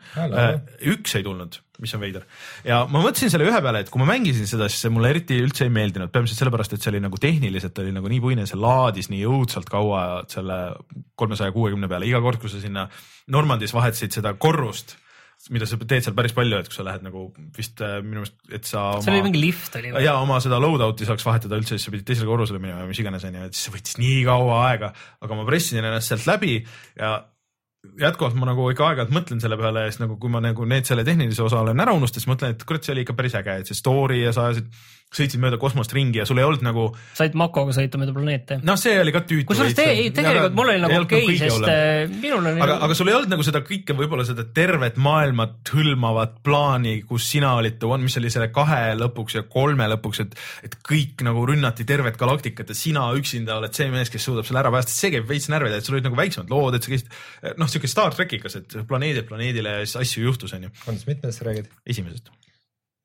üks 0.92 1.16
ei 1.18 1.26
tulnud, 1.26 1.60
mis 1.82 1.94
on 1.96 2.02
veider. 2.02 2.26
ja 2.64 2.82
ma 2.88 3.04
mõtlesin 3.04 3.32
selle 3.32 3.48
ühe 3.48 3.62
peale, 3.62 3.84
et 3.84 3.92
kui 3.92 4.00
ma 4.02 4.08
mängisin 4.08 4.48
seda, 4.48 4.70
siis 4.72 4.86
see 4.86 4.94
mulle 4.94 5.12
eriti 5.12 5.38
üldse 5.42 5.68
ei 5.68 5.74
meeldinud, 5.74 6.12
peamiselt 6.14 6.40
sellepärast, 6.40 6.76
et 6.76 6.84
see 6.84 6.94
oli 6.94 7.02
nagu 7.04 7.20
tehniliselt 7.20 7.84
oli 7.84 7.92
nagu 7.96 8.12
nii 8.12 8.22
puine, 8.24 8.48
see 8.48 8.60
laadis 8.60 9.12
nii 9.12 9.24
õudselt 9.28 9.68
kaua 9.72 10.06
selle 10.32 10.60
kolmesaja 11.16 11.52
kuuekümne 11.52 11.90
peale, 11.92 12.08
iga 12.08 12.24
kord, 12.24 12.40
kui 12.40 12.52
sa 12.52 12.62
sinna 12.62 12.88
Normandis 13.32 13.74
vahetasid 13.76 14.16
seda 14.16 14.32
korrust 14.40 14.96
mida 15.52 15.68
sa 15.68 15.78
teed 15.78 16.02
seal 16.02 16.16
päris 16.16 16.34
palju, 16.36 16.58
et 16.58 16.70
kui 16.70 16.78
sa 16.78 16.86
lähed 16.86 17.04
nagu 17.06 17.28
vist 17.56 17.80
äh, 17.84 18.00
minu 18.02 18.24
meelest, 18.24 18.36
et 18.50 18.66
sa 18.66 18.88
oma.... 18.96 19.04
seal 19.04 19.18
oli 19.18 19.26
mingi 19.28 19.42
lift 19.42 19.78
oli 19.78 19.92
ja 20.04 20.16
oma 20.22 20.40
seda 20.42 20.58
loadout'i 20.62 21.06
saaks 21.08 21.26
vahetada 21.26 21.58
üldse, 21.60 21.76
siis 21.76 21.86
sa 21.86 21.94
pidid 21.94 22.08
teisele 22.08 22.28
korrusele 22.30 22.60
minema 22.62 22.82
ja 22.82 22.90
mis 22.90 23.00
iganes 23.02 23.26
onju, 23.28 23.46
et 23.46 23.56
siis 23.56 23.68
see 23.68 23.76
võttis 23.76 24.00
nii 24.00 24.18
kaua 24.26 24.58
aega, 24.70 24.92
aga 25.22 25.38
ma 25.38 25.46
pressisin 25.48 25.84
ennast 25.84 26.12
sealt 26.12 26.26
läbi 26.30 26.58
ja 26.98 27.14
jätkuvalt 28.00 28.34
ma 28.38 28.48
nagu 28.48 28.66
ikka 28.72 28.88
aeg-ajalt 28.88 29.14
mõtlen 29.14 29.42
selle 29.42 29.58
peale 29.60 29.86
ja 29.86 29.92
siis 29.92 30.02
nagu, 30.02 30.18
kui 30.20 30.32
ma 30.32 30.42
nagu 30.42 30.66
need 30.68 30.88
selle 30.88 31.04
tehnilise 31.06 31.44
osa 31.44 31.62
olen 31.62 31.84
ära 31.84 31.94
unustanud, 31.94 32.24
siis 32.24 32.30
mõtlen, 32.32 32.56
et 32.56 32.66
kurat, 32.66 32.82
see 32.82 32.96
oli 32.96 33.06
ikka 33.06 33.16
päris 33.18 33.36
äge, 33.38 33.60
et 33.60 33.70
see 33.70 33.78
story 33.78 34.22
ja 34.24 34.34
sa 34.34 34.48
ajasid 34.48 34.70
sõitsid 35.14 35.38
mööda 35.40 35.58
kosmost 35.60 35.92
ringi 35.94 36.18
ja 36.18 36.26
sul 36.26 36.40
ei 36.40 36.44
olnud 36.46 36.64
nagu. 36.66 36.88
said 37.14 37.36
Makoga 37.38 37.74
sõita 37.76 37.98
mööda 38.00 38.12
planeete. 38.16 38.58
noh, 38.66 38.78
see 38.80 38.96
oli 38.98 39.12
ka 39.14 39.22
tüütu. 39.22 39.46
kusjuures 39.48 39.76
te, 39.78 39.86
ei 39.92 40.10
tegelikult 40.14 40.56
mul 40.58 40.72
oli 40.72 40.82
nagu 40.82 40.98
okei 41.04 41.22
okay,, 41.22 41.36
sest 41.40 41.58
ole. 41.60 41.74
Äh, 41.74 42.14
minul 42.22 42.42
oli. 42.42 42.62
aga, 42.64 42.78
aga 42.86 42.96
sul 42.98 43.10
ei 43.10 43.16
olnud 43.18 43.32
nagu 43.36 43.46
seda 43.46 43.62
kõike, 43.66 43.94
võib-olla 43.98 44.26
seda 44.26 44.46
tervet 44.56 44.98
maailmat 45.02 45.72
hõlmavat 45.76 46.40
plaani, 46.46 46.96
kus 47.08 47.28
sina 47.30 47.54
olid 47.60 47.78
the 47.78 47.90
one, 47.90 48.02
mis 48.06 48.18
oli 48.20 48.32
selle 48.34 48.48
kahe 48.54 48.96
lõpuks 48.98 49.38
ja 49.38 49.44
kolme 49.50 49.86
lõpuks, 49.94 50.24
et, 50.26 50.34
et 50.66 50.74
kõik 50.86 51.22
nagu 51.26 51.44
rünnati 51.48 51.86
tervet 51.88 52.18
galaktikat 52.20 52.74
ja 52.74 52.78
sina 52.78 53.06
üksinda 53.16 53.60
oled 53.60 53.76
see 53.76 53.86
mees, 53.94 54.10
kes 54.12 54.26
suudab 54.26 54.48
selle 54.48 54.64
ära 54.64 54.74
päästa, 54.74 54.94
see 54.94 55.14
käib 55.14 55.30
veits 55.30 55.46
närvida, 55.52 55.78
et 55.78 55.86
sul 55.86 55.96
olid 55.96 56.10
nagu 56.10 56.18
väiksemad 56.18 56.50
lood, 56.50 56.76
et 56.76 56.86
sa 56.86 56.92
käisid 56.92 57.54
noh, 57.62 57.70
siuke 57.70 57.90
Star 57.90 58.16
trackikas, 58.16 58.58
et 58.58 58.80
planeedilt 58.90 59.30
planeedile 59.30 59.78
asju 59.86 60.26
juhtus, 60.26 60.56
onju. 60.58 60.74
mitmest 61.06 61.38
sa 61.38 61.46
räägid? 61.46 61.70
esimesest 61.86 62.34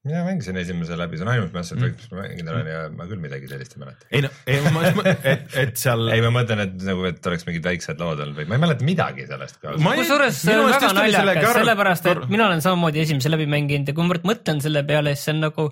mina 0.08 0.24
mängisin 0.26 0.58
esimese 0.58 0.95
läbi, 0.97 1.18
see 1.20 1.26
on 1.26 1.32
ainult 1.34 1.54
Mass 1.54 1.74
Effect 1.76 1.93
mm., 1.93 2.02
mis 2.02 2.12
ma 2.12 2.24
mänginud 2.24 2.54
olen 2.56 2.70
ja 2.72 2.80
ma 2.95 3.06
küll 3.10 3.22
midagi 3.22 3.49
sellist 3.52 3.76
ei 3.76 3.82
mäleta. 3.84 4.08
ei 4.10 4.24
no, 4.26 4.32
ei 4.49 4.62
ma, 4.66 4.86
et, 5.12 5.43
et 5.62 5.76
seal. 5.78 6.08
ei, 6.16 6.24
ma 6.26 6.32
mõtlen, 6.39 6.64
et 6.66 6.86
nagu, 6.88 7.06
et 7.12 7.30
oleks 7.32 7.45
mingid 7.49 7.68
väiksed 7.70 8.02
lood 8.02 8.24
olnud 8.24 8.39
või 8.39 8.47
ma 8.49 8.58
ei 8.58 8.64
mäleta 8.66 8.88
midagi 8.88 9.28
sellest 9.30 9.60
ka. 9.62 9.76
kusjuures 9.78 10.39
see 10.41 10.58
on 10.58 10.72
väga 10.74 10.93
naljakas, 10.97 11.52
sellepärast 11.60 12.10
et 12.16 12.24
mina 12.34 12.47
olen 12.47 12.66
samamoodi 12.66 13.04
esimese 13.04 13.34
läbi 13.34 13.45
mänginud 13.52 13.91
ja 13.91 13.97
kui 13.97 14.10
ma 14.10 14.18
mõtlen 14.32 14.64
selle 14.66 14.82
peale, 14.89 15.14
siis 15.14 15.30
see 15.30 15.36
on 15.38 15.45
nagu, 15.45 15.68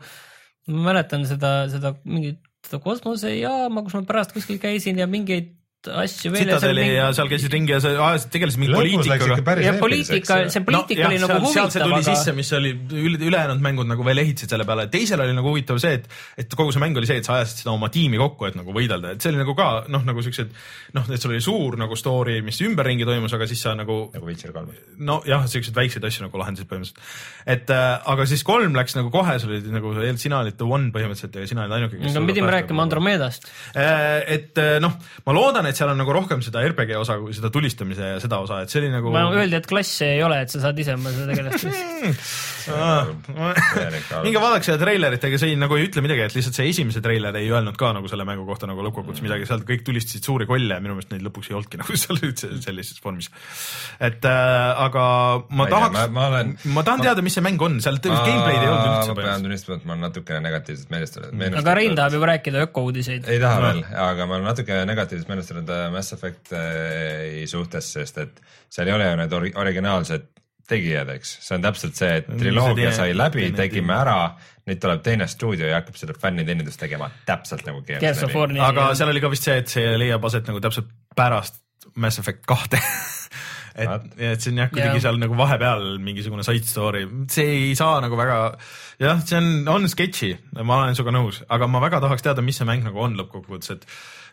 ma 0.70 0.86
mäletan 0.92 1.26
seda, 1.30 1.54
seda 1.74 1.96
mingit 2.06 2.44
seda 2.68 2.82
kosmosejaama, 2.84 3.86
kus 3.86 3.98
ma 3.98 4.04
pärast 4.08 4.36
kuskil 4.36 4.60
käisin 4.62 5.00
ja 5.00 5.08
mingeid 5.10 5.56
asju 5.88 6.32
veel. 6.34 6.44
Citadeli 6.44 6.86
ja 6.92 7.06
seal 7.16 7.30
käisid 7.32 7.54
ringi 7.54 7.72
ja 7.72 7.80
sa 7.80 7.92
ajasid, 8.10 8.32
tegelesid 8.34 8.60
mingi 8.60 8.76
poliitikaga. 8.76 9.54
ja 9.64 9.74
poliitika, 9.80 10.40
see 10.52 10.64
poliitika 10.68 11.06
no, 11.06 11.08
oli 11.08 11.16
jah, 11.16 11.24
nagu 11.24 11.38
huvitav. 11.40 11.54
sealt 11.54 11.76
see 11.76 11.84
tuli 11.86 11.96
aga... 11.96 12.08
sisse, 12.10 12.34
mis 12.36 12.52
oli 12.58 12.74
üle, 12.76 13.20
ülejäänud 13.30 13.64
mängud 13.64 13.88
nagu 13.88 14.04
veel 14.04 14.20
ehitasid 14.26 14.52
selle 14.52 14.66
peale, 14.68 14.90
teisel 14.92 15.24
oli 15.24 15.38
nagu 15.38 15.54
huvitav 15.54 15.80
see, 15.80 16.02
et, 16.02 16.10
et 16.44 16.56
kogu 16.60 16.76
see 16.76 16.84
mäng 16.84 17.00
oli 17.00 17.08
see, 17.08 17.22
et 17.24 17.30
sa 17.30 17.38
ajasid 17.38 17.64
seda 17.64 17.72
oma 17.72 17.88
tiimi 17.94 18.20
kokku, 18.20 18.50
et 18.50 18.58
nagu 18.60 18.76
võidelda, 18.76 19.14
et 19.16 19.24
see 19.24 19.32
oli 19.32 19.40
nagu 19.40 19.56
ka 19.56 19.70
noh, 19.88 20.04
nagu 20.10 20.26
siuksed 20.26 20.52
noh, 20.98 21.08
et 21.08 21.24
sul 21.24 21.32
oli 21.32 21.40
suur 21.48 21.80
nagu 21.80 21.96
story, 22.00 22.42
mis 22.44 22.60
ümberringi 22.68 23.08
toimus, 23.08 23.38
aga 23.40 23.48
siis 23.48 23.64
sa 23.64 23.78
nagu. 23.80 24.02
nagu 24.12 24.28
Witcher 24.28 24.52
kolm. 24.56 24.76
nojah, 25.00 25.48
siukseid 25.48 25.80
väikseid 25.80 26.10
asju 26.10 26.28
nagu 26.28 26.44
lahendasid 26.44 26.68
põhimõtteliselt. 26.68 27.00
et 27.56 27.72
äh, 27.72 27.88
aga 28.12 28.28
siis 28.28 28.44
kolm 28.44 28.76
läks 28.76 29.00
nagu 29.00 29.14
kohe, 29.16 29.40
sul 29.40 29.56
oli 29.56 29.72
nagu 29.72 29.96
sina 30.20 30.44
olid 30.44 30.60
the 30.60 30.68
one 30.68 30.92
põhimõtteliselt 30.92 31.40
ja 31.40 31.48
sina 31.48 31.64
olid 31.64 31.80
ainuke, 31.80 32.04
no 32.12 32.28
pidime 32.28 32.52
rääkima 32.52 32.84
Andromedast. 32.84 33.48
Äh, 33.80 34.28
et 34.36 34.60
äh, 34.60 34.76
noh, 34.84 35.00
ma 35.24 35.40
loodan, 35.40 35.69
et 35.70 35.80
seal 35.80 35.92
on 35.94 36.00
nagu 36.02 36.16
rohkem 36.16 36.44
seda 36.46 36.64
RPG 36.66 36.98
osa 37.00 37.20
kui 37.22 37.36
seda 37.38 37.52
tulistamise 37.54 38.14
ja 38.16 38.22
seda 38.24 38.42
osa, 38.44 38.64
et 38.64 38.74
see 38.74 38.84
oli 38.84 38.94
nagu. 38.94 39.14
öeldi, 39.14 39.60
et 39.60 39.70
klasse 39.70 40.14
ei 40.16 40.24
ole, 40.26 40.42
et 40.46 40.54
sa 40.54 40.64
saad 40.68 40.80
ise 40.82 40.96
oma 40.98 41.14
seda 41.16 41.30
tegelast 41.34 41.70
minge 44.26 44.42
vaadake 44.42 44.68
seda 44.68 44.78
treilerit, 44.82 45.24
ega 45.26 45.40
see 45.42 45.54
ei, 45.54 45.58
nagu 45.60 45.78
ei 45.78 45.88
ütle 45.88 46.04
midagi, 46.06 46.26
et 46.26 46.36
lihtsalt 46.36 46.58
see 46.58 46.70
esimese 46.72 47.02
treiler 47.04 47.36
ei 47.40 47.50
öelnud 47.52 47.78
ka 47.80 47.92
nagu 47.96 48.10
selle 48.12 48.26
mängu 48.28 48.46
kohta 48.48 48.70
nagu 48.70 48.84
lõppkokkuvõttes 48.86 49.24
midagi, 49.26 49.48
sealt 49.50 49.66
kõik 49.68 49.84
tulistasid 49.88 50.26
suuri 50.26 50.46
kolle 50.50 50.78
ja 50.78 50.84
minu 50.84 50.94
meelest 50.98 51.12
neid 51.14 51.24
lõpuks 51.26 51.50
ei 51.52 51.58
olnudki 51.58 51.80
nagu 51.82 52.00
seal 52.00 52.18
üldse 52.22 52.52
sellises 52.64 53.00
vormis. 53.04 53.28
et 54.00 54.26
äh, 54.28 54.86
aga 54.86 55.04
ma, 55.48 55.64
ma 55.64 55.70
tahaks, 55.72 55.98
ma, 55.98 56.08
ma, 56.16 56.28
olen, 56.34 56.54
ma 56.76 56.86
tahan 56.88 57.02
ma, 57.02 57.08
teada, 57.10 57.26
mis 57.26 57.38
see 57.38 57.46
mäng 57.46 57.66
on, 57.66 57.80
seal 57.84 58.00
gameplay'd 58.04 58.62
ei 58.62 58.70
olnud 58.70 58.90
üldse. 58.92 59.14
ma 59.14 59.18
pean 59.22 59.48
tunnistama, 59.48 59.80
et 59.80 59.88
ma 59.88 59.96
olen 59.96 60.06
natukene 60.08 60.44
negatiivselt 60.46 60.94
meelestatud. 60.94 61.30
aga 61.64 61.78
Rein 61.80 61.98
tahab 61.98 62.18
juba 62.18 62.32
rääkida 62.34 62.66
ökouudiseid. 62.68 63.30
ei 63.30 63.42
taha 63.42 63.60
no. 63.60 63.68
veel, 63.68 63.84
aga 64.10 64.30
ma 64.30 64.38
olen 64.38 64.50
natuke 64.52 64.82
negatiivselt 64.90 65.32
meelestatud 65.32 65.59
äh, 65.70 65.88
Mass 65.94 66.16
Effect 66.16 66.54
äh, 66.56 67.46
suhtes, 67.50 67.94
sest 67.98 68.22
et 68.24 68.44
seal 68.72 68.88
ei 68.88 68.96
ole 68.96 69.10
ju 69.10 69.20
need 69.20 69.36
ori 69.36 69.52
originaalsed 69.60 70.30
tegijad, 70.70 71.10
eks, 71.16 71.32
see 71.44 71.58
on 71.58 71.66
täpselt 71.66 71.98
see, 71.98 72.20
et 72.22 72.28
triloogia 72.40 72.92
sai 72.96 73.14
läbi, 73.18 73.48
tegime 73.58 73.96
ära, 73.98 74.18
nüüd 74.70 74.82
tuleb 74.82 75.02
teine 75.06 75.28
stuudio 75.30 75.70
ja 75.70 75.80
hakkab 75.80 75.98
seda 75.98 76.14
fänniteenindust 76.20 76.82
tegema 76.82 77.10
täpselt 77.26 77.66
nagu 77.68 77.82
Gears 77.88 78.22
of 78.28 78.36
War'i. 78.38 78.62
aga 78.62 78.92
seal 78.98 79.10
oli 79.14 79.24
ka 79.24 79.32
vist 79.34 79.50
see, 79.50 79.58
et 79.64 79.72
see 79.72 79.96
leiab 79.98 80.26
aset 80.30 80.50
nagu 80.50 80.62
täpselt 80.64 80.92
pärast 81.18 81.62
Mass 81.96 82.22
Effect 82.22 82.46
kahte. 82.50 82.82
Et, 83.80 84.06
et 84.18 84.42
see 84.44 84.52
on 84.52 84.58
jah, 84.60 84.68
kuidagi 84.74 85.00
seal 85.00 85.20
nagu 85.22 85.36
vahepeal 85.40 85.84
mingisugune 86.04 86.44
side 86.44 86.68
story, 86.68 87.06
see 87.32 87.46
ei 87.54 87.76
saa 87.80 88.02
nagu 88.04 88.18
väga, 88.20 88.40
jah, 89.00 89.22
see 89.24 89.38
on, 89.38 89.48
on 89.72 89.88
sketši, 89.88 90.34
ma 90.58 90.82
olen 90.82 90.98
sinuga 90.98 91.14
nõus, 91.16 91.38
aga 91.48 91.70
ma 91.72 91.80
väga 91.86 92.02
tahaks 92.04 92.26
teada, 92.26 92.44
mis 92.44 92.60
see 92.60 92.68
mäng 92.68 92.84
nagu 92.84 93.00
on 93.00 93.16
lõppkokkuvõttes, 93.22 93.78
et 93.78 93.88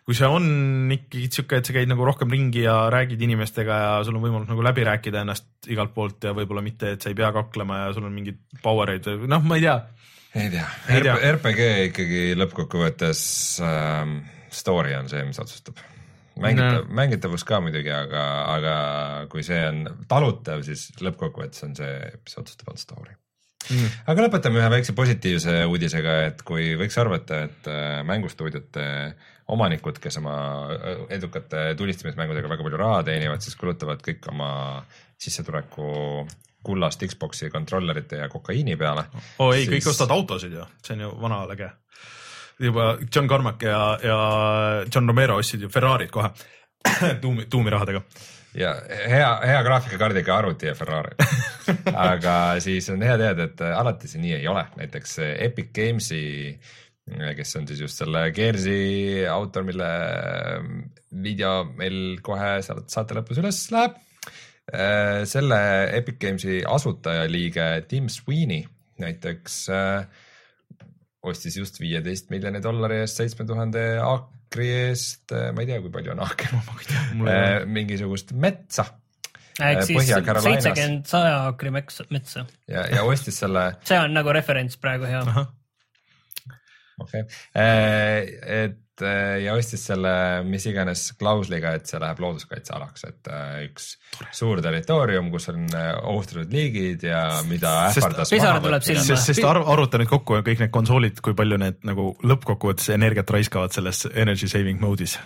kui 0.07 0.15
see 0.15 0.29
on 0.31 0.47
ikkagi 0.95 1.27
sihuke, 1.35 1.59
et 1.59 1.67
sa 1.67 1.75
käid 1.75 1.91
nagu 1.91 2.07
rohkem 2.07 2.31
ringi 2.31 2.63
ja 2.63 2.77
räägid 2.95 3.25
inimestega 3.27 3.79
ja 3.83 3.91
sul 4.07 4.19
on 4.19 4.23
võimalus 4.23 4.51
nagu 4.53 4.63
läbi 4.63 4.85
rääkida 4.87 5.25
ennast 5.25 5.67
igalt 5.73 5.91
poolt 5.97 6.29
ja 6.29 6.35
võib-olla 6.37 6.63
mitte, 6.63 6.95
et 6.95 7.03
sa 7.03 7.11
ei 7.11 7.19
pea 7.19 7.33
kaklema 7.35 7.83
ja 7.85 7.91
sul 7.97 8.07
on 8.07 8.15
mingeid 8.15 8.39
power 8.63 8.95
eid 8.95 9.11
või 9.11 9.33
noh, 9.33 9.43
ma 9.43 9.59
ei 9.59 9.67
tea. 9.67 9.77
ei 10.37 11.03
tea, 11.03 11.19
RPG 11.35 11.69
ikkagi 11.89 12.23
lõppkokkuvõttes 12.39 13.21
ähm, 13.67 14.17
story 14.55 14.95
on 14.95 15.11
see, 15.11 15.27
mis 15.27 15.43
otsustab 15.43 15.83
mängitav 16.39 16.85
no., 16.85 16.97
mängitavus 17.03 17.43
ka 17.49 17.59
muidugi, 17.65 17.91
aga, 17.91 18.25
aga 18.55 18.75
kui 19.33 19.43
see 19.47 19.63
on 19.73 19.87
talutav, 20.07 20.63
siis 20.67 20.93
lõppkokkuvõttes 21.03 21.67
on 21.67 21.79
see, 21.79 21.95
mis 22.23 22.39
otsustab, 22.45 22.77
on 22.77 22.79
story 22.79 23.17
mm.. 23.71 23.95
aga 24.13 24.27
lõpetame 24.27 24.61
ühe 24.61 24.71
väikse 24.77 24.95
positiivse 24.97 25.59
uudisega, 25.71 26.17
et 26.31 26.43
kui 26.47 26.75
võiks 26.81 26.99
arvata, 27.03 27.43
et 27.49 27.71
äh, 27.71 28.01
mängustuudiote 28.07 28.87
omanikud, 29.55 30.01
kes 30.03 30.19
oma 30.23 30.37
äh, 30.75 31.05
edukate 31.19 31.69
tulistamismängudega 31.79 32.51
väga 32.51 32.67
palju 32.67 32.83
raha 32.83 33.03
teenivad, 33.07 33.45
siis 33.45 33.59
kulutavad 33.61 34.03
kõik 34.05 34.27
oma 34.33 34.51
sissetuleku 35.19 36.27
kullast 36.67 37.05
Xbox'i 37.07 37.51
kontrollerite 37.51 38.23
ja 38.25 38.29
kokaiini 38.29 38.77
peale. 38.77 39.07
oo 39.39 39.51
oh, 39.51 39.55
ei 39.55 39.65
siis..., 39.65 39.77
kõik 39.77 39.93
ostavad 39.93 40.17
autosid 40.17 40.57
ju, 40.57 40.67
see 40.83 40.97
on 40.97 41.07
ju 41.07 41.11
vana 41.23 41.45
lege. 41.51 41.71
juba 42.59 42.97
John 43.15 43.29
Carmack 43.29 43.63
ja, 43.63 43.83
ja 44.03 44.17
John 44.95 45.09
Romero 45.09 45.37
ostsid 45.39 45.63
ju 45.63 45.69
Ferrari'd 45.69 46.11
kohe 46.11 46.33
tuumi, 47.23 47.47
tuumirahadega 47.51 48.03
ja 48.57 48.73
hea, 48.89 49.29
hea 49.47 49.61
graafikakaardiga 49.67 50.37
arvuti 50.37 50.71
ja 50.71 50.75
Ferrari 50.79 51.17
aga 52.11 52.35
siis 52.65 52.89
on 52.95 53.05
hea 53.05 53.19
teada, 53.21 53.49
et 53.51 53.63
alati 53.69 54.11
see 54.11 54.23
nii 54.23 54.35
ei 54.41 54.51
ole, 54.51 54.65
näiteks 54.81 55.19
Epic 55.35 55.73
Games'i 55.77 56.25
äh, 56.55 56.77
kes 57.39 57.57
on 57.61 57.69
siis 57.69 57.81
just 57.85 58.01
selle 58.03 58.25
Gears'i 58.35 59.27
autor, 59.31 59.67
mille 59.67 59.91
video 61.23 61.63
meil 61.79 62.19
kohe 62.25 62.57
saate 62.65 63.17
lõpus 63.17 63.39
üles 63.43 63.61
läheb. 63.75 64.01
Äh, 64.67 65.23
selle 65.31 65.59
Epic 65.95 66.19
Games'i 66.23 66.63
asutajaliige 66.67 67.69
Tim 67.87 68.09
Sweeney 68.11 68.65
näiteks 68.99 69.61
äh, 69.71 70.09
ostis 71.27 71.59
just 71.59 71.79
viieteist 71.81 72.33
miljoni 72.35 72.63
dollari 72.63 73.03
eest 73.05 73.21
seitsme 73.21 73.47
tuhande 73.47 73.85
aakri 74.47 74.69
eest, 74.71 75.33
äh, 75.35 75.51
ma 75.55 75.65
ei 75.65 75.67
tea, 75.67 75.81
kui 75.83 75.91
palju 75.93 76.15
on 76.15 76.23
aaker, 76.25 76.55
ma 76.55 76.79
ei 76.79 76.87
tea, 76.87 77.67
mingisugust 77.67 78.33
metsa 78.33 78.87
ehk 79.57 79.85
siis 79.89 80.11
seitsekümmend 80.13 81.07
saja 81.09 81.37
aakri 81.47 81.71
metsa. 81.73 82.47
ja, 82.69 82.87
ja 82.93 83.05
ostis 83.09 83.39
selle. 83.41 83.69
see 83.89 83.99
on 83.99 84.15
nagu 84.17 84.33
referents 84.37 84.77
praegu 84.81 85.09
hea 85.09 85.23
okei 85.27 85.47
okay., 86.99 87.23
äh, 87.57 88.19
et 88.47 88.77
äh, 88.77 88.86
ja 89.03 89.55
ostis 89.59 89.83
selle 89.89 90.13
mis 90.47 90.65
iganes 90.71 91.09
klausliga, 91.19 91.75
et 91.77 91.91
see 91.91 92.01
läheb 92.03 92.23
looduskaitsealaks, 92.23 93.07
et 93.09 93.31
äh, 93.33 93.59
üks 93.67 93.91
suur 94.37 94.63
territoorium, 94.65 95.29
kus 95.35 95.51
on 95.53 95.67
äh, 95.73 95.93
ohustatud 96.07 96.55
liigid 96.55 97.05
ja 97.09 97.23
mida 97.51 97.75
ähvardas 97.91 98.33
sest, 98.33 99.29
sest 99.29 99.45
arv-, 99.47 99.69
arvuta 99.73 100.01
nüüd 100.01 100.13
kokku 100.13 100.41
kõik 100.47 100.65
need 100.65 100.73
konsoolid, 100.75 101.21
kui 101.25 101.37
palju 101.39 101.61
need 101.61 101.83
nagu 101.89 102.15
lõppkokkuvõttes 102.25 102.91
energiat 102.97 103.31
raiskavad 103.37 103.77
selles 103.77 104.07
energy 104.15 104.49
saving 104.51 104.83
mode'is. 104.83 105.19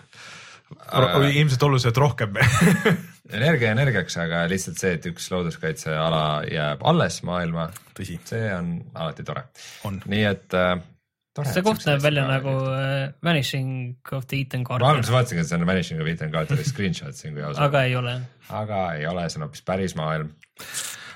Äh. 0.71 1.33
ilmselt 1.35 1.63
oluliselt 1.67 1.97
rohkem 1.99 2.37
energia 3.39 3.73
energiaks, 3.75 4.17
aga 4.23 4.45
lihtsalt 4.51 4.79
see, 4.79 4.95
et 4.99 5.09
üks 5.11 5.27
looduskaitseala 5.33 6.23
jääb 6.51 6.85
alles 6.87 7.21
maailma, 7.27 7.69
tõsi, 7.97 8.19
see 8.27 8.47
on 8.55 8.73
alati 8.95 9.27
tore. 9.27 9.45
on. 9.89 9.99
nii 10.11 10.25
et 10.31 10.59
äh, 10.59 10.77
tore. 10.79 10.90
See 11.39 11.63
koht 11.63 11.85
näeb 11.87 12.03
välja 12.03 12.25
nagu 12.27 12.53
äh, 12.75 13.13
Vanishing 13.25 13.99
of 14.17 14.27
the 14.27 14.41
Ethan 14.43 14.65
ma 14.67 14.75
alguses 14.77 15.11
Carter, 15.11 15.15
vaatasingi, 15.15 15.45
et 15.45 15.51
see 15.51 15.59
on 15.59 15.67
Vanishing 15.69 16.01
of 16.03 16.09
Ethan 16.11 16.33
Carteri 16.35 16.65
screenshot 16.73 17.15
siin, 17.15 17.37
kui 17.37 17.45
aus 17.45 17.57
olla, 17.57 17.69
aga 17.69 17.83
ei 17.87 17.95
ole. 17.97 18.15
aga 18.63 18.81
ei 18.99 19.07
ole, 19.07 19.29
see 19.31 19.39
on 19.39 19.47
hoopis 19.47 19.63
päris 19.67 19.95
maailm. 19.99 20.33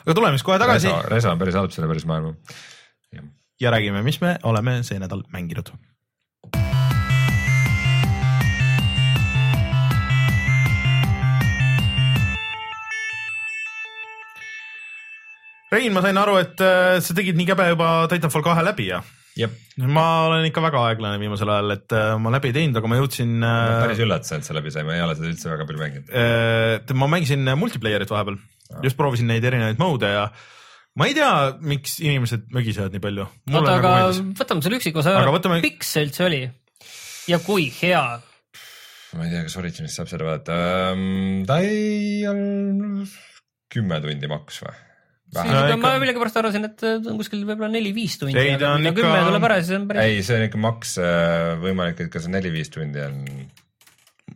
aga 0.05 0.15
tuleme 0.15 0.39
siis 0.39 0.47
kohe 0.47 0.61
tagasi 0.63 0.93
Reso, 0.93 1.09
Reso 1.11 1.33
on 1.35 1.43
päris 1.43 1.59
halb 1.59 1.75
selle 1.75 1.91
päris 1.91 2.07
maailma. 2.07 2.37
ja 3.61 3.75
räägime, 3.75 4.05
mis 4.07 4.21
me 4.23 4.39
oleme 4.43 4.83
see 4.87 5.03
nädal 5.03 5.27
mänginud. 5.35 5.75
Rein, 15.75 15.91
ma 15.91 16.05
sain 16.05 16.19
aru, 16.23 16.39
et 16.39 16.61
äh, 16.63 17.03
sa 17.03 17.19
tegid 17.19 17.35
nii 17.35 17.51
käbe 17.51 17.67
juba 17.73 18.07
Titanfall 18.07 18.47
kahe 18.47 18.63
läbi 18.63 18.93
ja 18.93 19.03
ma 19.91 20.07
olen 20.29 20.47
ikka 20.47 20.63
väga 20.63 20.83
aeglane 20.91 21.19
viimasel 21.19 21.51
ajal, 21.51 21.75
et 21.75 21.95
äh, 21.97 22.15
ma 22.23 22.31
läbi 22.35 22.53
ei 22.53 22.57
teinud, 22.59 22.79
aga 22.79 22.91
ma 22.91 22.99
jõudsin 23.01 23.37
äh, 23.43 23.79
päris 23.83 24.03
üllatasin, 24.05 24.43
et 24.43 24.49
sa 24.49 24.55
läbi 24.55 24.71
sai, 24.75 24.85
ma 24.87 24.95
ei 24.95 25.03
ole 25.03 25.17
seda 25.19 25.31
üldse 25.33 25.51
väga 25.51 25.67
palju 25.69 25.83
mänginud. 25.83 26.13
äh, 26.15 26.95
ma 27.01 27.09
mängisin 27.11 27.51
multiplayer'it 27.59 28.13
vahepeal, 28.15 28.39
just 28.87 28.99
proovisin 29.01 29.31
neid 29.31 29.47
erinevaid 29.47 29.81
mode'e 29.83 30.13
ja 30.15 30.29
ma 30.95 31.09
ei 31.11 31.17
tea, 31.19 31.33
miks 31.67 31.99
inimesed 32.05 32.47
mögisevad 32.55 32.95
nii 32.95 33.03
palju. 33.03 33.27
oota, 33.51 33.75
aga 33.81 33.97
võtame 34.39 34.67
selle 34.67 34.79
üksikosa 34.79 35.17
Aga 35.17 35.27
ära 35.27 35.35
võtame-, 35.35 35.61
pikk 35.65 35.87
see 35.89 36.07
üldse 36.07 36.29
oli 36.29 36.45
ja 37.31 37.43
kui 37.43 37.67
hea? 37.81 38.05
ma 39.19 39.27
ei 39.27 39.35
tea, 39.35 39.45
kas 39.49 39.59
Originis 39.59 39.99
saab 39.99 40.11
seda 40.11 40.31
vaadata 40.31 40.95
um,. 40.95 41.43
ta 41.49 41.59
ei 41.67 42.23
olnud 42.31 43.11
kümme 43.75 43.99
tundi 44.05 44.31
maks 44.31 44.63
või? 44.63 44.84
No 45.35 45.61
ikka- 45.67 45.79
ma 45.83 45.93
millegipärast 46.03 46.39
arvasin, 46.41 46.69
et 46.69 46.85
on 46.87 47.19
kuskil 47.19 47.43
võib-olla 47.43 47.71
neli-viis 47.73 48.17
tundi, 48.21 48.39
Ei, 48.39 48.57
ta 48.61 48.75
on 48.77 48.87
ikka- 48.87 49.01
kümme 49.01 49.21
tuleb 49.27 49.47
ära, 49.49 49.59
siis 49.63 49.77
on 49.79 49.89
päris 49.91 50.09
ei, 50.09 50.23
see 50.27 50.39
on 50.39 50.47
ikka 50.49 50.61
maks 50.63 50.97
äh, 51.03 51.55
võimalik, 51.63 52.03
et 52.05 52.13
kas 52.13 52.29
neli-viis 52.31 52.73
tundi 52.75 53.03
on. 53.03 53.23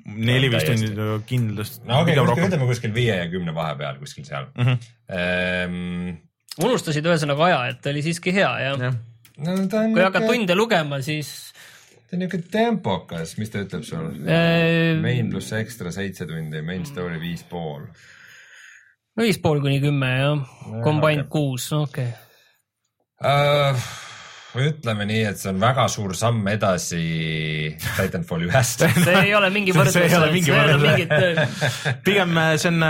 neli-viis 0.04 0.66
tundi 0.68 1.08
kindlasti. 1.28 1.84
no 1.88 2.02
okei 2.02 2.18
okay,, 2.18 2.48
ütleme 2.48 2.70
kuskil 2.70 2.94
viie 2.96 3.14
ja 3.20 3.28
kümne 3.30 3.54
vahepeal 3.54 4.00
kuskil 4.02 4.26
seal 4.26 4.48
mm. 4.54 4.78
-hmm. 5.08 6.16
unustasid 6.64 7.06
ühesõnaga 7.06 7.46
aja, 7.50 7.60
et 7.72 7.80
ta 7.82 7.94
oli 7.94 8.02
siiski 8.02 8.34
hea 8.34 8.50
ja 8.64 8.74
no 8.80 8.92
kui 9.38 10.02
hakkad 10.02 10.26
tunde 10.26 10.54
lugema, 10.58 10.98
siis 11.04 11.52
ta 12.08 12.16
on 12.16 12.22
niuke 12.24 12.40
tempokas, 12.50 13.36
mis 13.38 13.52
ta 13.52 13.62
ütleb 13.62 13.84
sul? 13.86 14.06
äh, 14.24 14.96
main 15.02 15.30
pluss 15.32 15.52
ekstra 15.56 15.92
seitse 15.94 16.26
tundi, 16.28 16.62
main 16.64 16.86
story 16.88 17.20
viis 17.22 17.44
pool. 17.48 17.84
No 19.18 19.26
viis 19.26 19.38
pool 19.42 19.62
kuni 19.64 19.80
kümme 19.82 20.10
jah, 20.14 20.42
combined 20.84 21.26
okei. 21.26 21.32
kuus, 21.32 21.70
okei. 21.74 22.10
uh,. 23.26 23.88
ütleme 24.58 25.04
nii, 25.06 25.24
et 25.28 25.38
see 25.38 25.50
on 25.52 25.58
väga 25.60 25.84
suur 25.92 26.14
samm 26.18 26.46
edasi 26.50 27.02
Titanfall 27.84 28.46
ühest. 28.48 28.82
see 29.06 29.16
ei 29.26 29.34
ole 29.36 29.50
mingi 29.54 29.74
võrdlus, 29.76 29.94
see 29.98 30.06
ei 30.08 30.16
ole 30.18 30.30
mingi 30.32 30.54
võrdlus. 30.54 30.86
mingit, 30.86 31.58
pigem 32.06 32.38
äh, 32.42 32.52
see 32.62 32.72
on, 32.72 32.86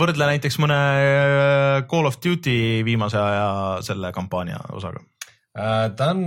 võrdle 0.00 0.30
näiteks 0.32 0.58
mõne 0.60 0.78
äh, 0.78 1.76
Call 1.92 2.08
of 2.08 2.18
Duty 2.24 2.56
viimase 2.88 3.20
aja 3.20 3.50
selle 3.86 4.12
kampaania 4.16 4.58
osaga. 4.76 5.04
Uh, 5.50 5.88
ta 5.98 6.12
on 6.14 6.24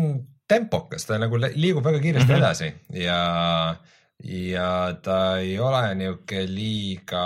tempokas, 0.49 1.05
ta 1.07 1.17
nagu 1.21 1.37
li- 1.39 1.53
liigub 1.57 1.85
väga 1.85 2.01
kiiresti 2.03 2.27
mm 2.27 2.35
-hmm. 2.35 2.43
edasi 2.43 2.73
ja, 3.03 3.75
ja 4.23 4.69
ta 5.01 5.37
ei 5.41 5.59
ole 5.59 5.95
niuke 5.95 6.45
liiga, 6.47 7.25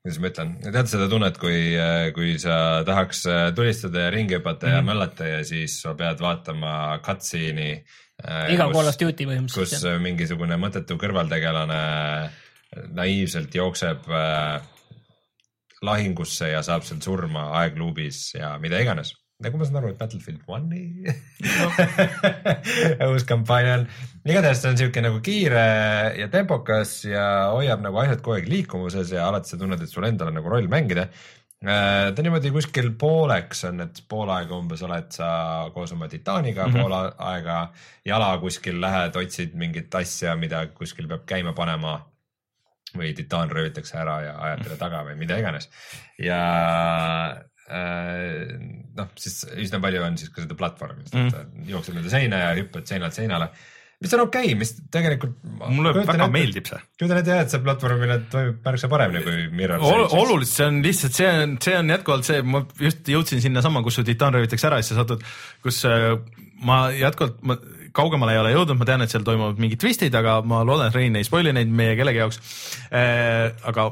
kuidas 0.00 0.18
ma 0.22 0.28
ütlen, 0.30 0.52
tead 0.64 0.88
seda 0.88 1.06
tunnet, 1.12 1.36
kui, 1.40 1.56
kui 2.16 2.36
sa 2.40 2.54
tahaks 2.88 3.24
äh, 3.28 3.40
tulistada 3.56 4.06
ja 4.06 4.12
ringi 4.14 4.38
hüpata 4.38 4.66
mm 4.66 4.70
-hmm. 4.70 4.76
ja 4.76 4.80
Mhm. 4.82 4.86
möllata 4.90 5.26
ja 5.26 5.44
siis 5.44 5.80
sa 5.82 5.94
pead 5.94 6.20
vaatama 6.20 6.98
cutscene'i. 7.04 7.84
iga 8.52 8.68
Call 8.72 8.88
of 8.88 8.96
Duty 9.00 9.24
kus 9.24 9.34
põhimõtteliselt. 9.34 9.94
äh, 9.94 10.00
mingisugune 10.00 10.56
mõttetu 10.56 10.96
kõrvaltegelane 10.96 12.30
naiivselt 12.92 13.54
jookseb 13.54 14.08
äh, 14.08 14.62
lahingusse 15.82 16.48
ja 16.48 16.62
saab 16.62 16.82
seal 16.82 17.00
surma 17.00 17.50
aegluubis 17.62 18.34
ja 18.34 18.58
mida 18.58 18.78
iganes. 18.78 19.14
Nagu 19.44 19.58
ma 19.60 19.66
saan 19.66 19.80
aru, 19.80 19.92
et 19.92 19.98
Battlefield 20.00 20.44
One'i 20.50 21.04
uus 23.10 23.26
kampaania 23.28 23.78
on. 23.78 23.86
igatahes 24.28 24.62
see 24.62 24.72
on 24.72 24.80
siuke 24.80 25.02
nagu 25.04 25.20
kiire 25.24 25.66
ja 26.18 26.28
tempokas 26.32 27.00
ja 27.08 27.26
hoiab 27.54 27.84
nagu 27.84 28.00
asjad 28.02 28.22
kogu 28.24 28.38
aeg 28.38 28.50
liikumuses 28.52 29.14
ja 29.16 29.28
alati 29.28 29.52
sa 29.52 29.60
tunned, 29.60 29.80
et 29.80 29.92
sul 29.92 30.08
endal 30.08 30.32
on 30.32 30.40
nagu 30.40 30.52
roll 30.52 30.68
mängida. 30.72 31.08
ta 31.60 32.16
on 32.16 32.24
niimoodi 32.24 32.52
kuskil 32.54 32.92
pooleks 33.00 33.66
on, 33.68 33.82
et 33.84 34.02
pool 34.08 34.30
aega 34.32 34.56
umbes 34.56 34.84
oled 34.86 35.10
sa 35.12 35.30
koos 35.74 35.92
oma 35.92 36.08
titaaniga 36.08 36.66
mm, 36.66 36.74
-hmm. 36.74 36.80
pool 36.80 37.26
aega 37.32 37.58
jala 38.04 38.30
kuskil 38.40 38.80
lähed, 38.80 39.16
otsid 39.16 39.54
mingit 39.54 39.94
asja, 39.94 40.36
mida 40.36 40.66
kuskil 40.66 41.08
peab 41.08 41.26
käima 41.28 41.52
panema 41.52 41.98
või 42.96 43.12
titaan 43.14 43.50
röövitakse 43.50 43.98
ära 43.98 44.16
ja 44.24 44.32
ajad 44.46 44.72
taga 44.78 45.04
või 45.06 45.14
mida 45.20 45.38
iganes. 45.38 45.68
ja 46.18 46.40
äh, 46.40 47.49
noh, 47.70 49.10
siis 49.20 49.42
üsna 49.66 49.80
palju 49.82 50.06
on 50.06 50.16
siis 50.20 50.32
ka 50.34 50.44
seda 50.44 50.56
platvormist 50.58 51.14
mm., 51.14 51.28
et 51.28 51.68
jooksed 51.70 51.96
mööda 51.96 52.12
seina 52.12 52.40
ja 52.44 52.56
hüppad 52.58 52.88
seinalt 52.90 53.16
seinale, 53.16 53.50
mis 54.00 54.14
on 54.16 54.24
okei 54.24 54.50
okay,, 54.50 54.58
mis 54.58 54.74
tegelikult. 54.92 55.36
mulle 55.60 55.92
väga 55.98 56.28
meeldib 56.32 56.70
see. 56.70 56.80
kujutan 56.98 57.20
ette 57.20 57.34
jah, 57.34 57.42
et 57.44 57.54
see 57.54 57.62
platvormimine 57.64 58.18
toimib 58.32 58.60
märksa 58.66 58.90
paremini 58.92 59.24
kui 59.26 59.48
Mirror 59.54 59.84
Ol,. 59.86 60.06
oluliselt, 60.22 60.56
see 60.56 60.68
on 60.70 60.80
lihtsalt, 60.86 61.18
see 61.18 61.32
on, 61.44 61.56
see 61.66 61.76
on 61.78 61.94
jätkuvalt 61.94 62.30
see, 62.30 62.44
ma 62.56 62.64
just 62.80 63.10
jõudsin 63.14 63.44
sinnasamma, 63.44 63.84
kus 63.86 64.00
su 64.00 64.06
titaan 64.08 64.36
röövitakse 64.36 64.70
ära 64.70 64.80
ja 64.80 64.86
siis 64.86 64.96
sa 64.96 65.04
satud, 65.04 65.26
kus 65.64 65.82
äh, 65.88 66.14
ma 66.66 66.82
jätkuvalt, 66.96 67.42
ma 67.46 67.58
kaugemale 67.96 68.36
ei 68.36 68.40
ole 68.40 68.54
jõudnud, 68.54 68.78
ma 68.80 68.86
tean, 68.88 69.04
et 69.04 69.12
seal 69.12 69.26
toimuvad 69.26 69.60
mingid 69.60 69.80
twistid, 69.82 70.14
aga 70.16 70.40
ma 70.46 70.62
loodan, 70.66 70.90
et 70.90 70.96
Rein 70.96 71.18
ei 71.18 71.26
spoil'i 71.26 71.54
neid 71.56 71.70
meie 71.74 71.96
kellegi 71.98 72.22
jaoks 72.22 72.40
äh,. 72.88 73.50
aga, 73.68 73.90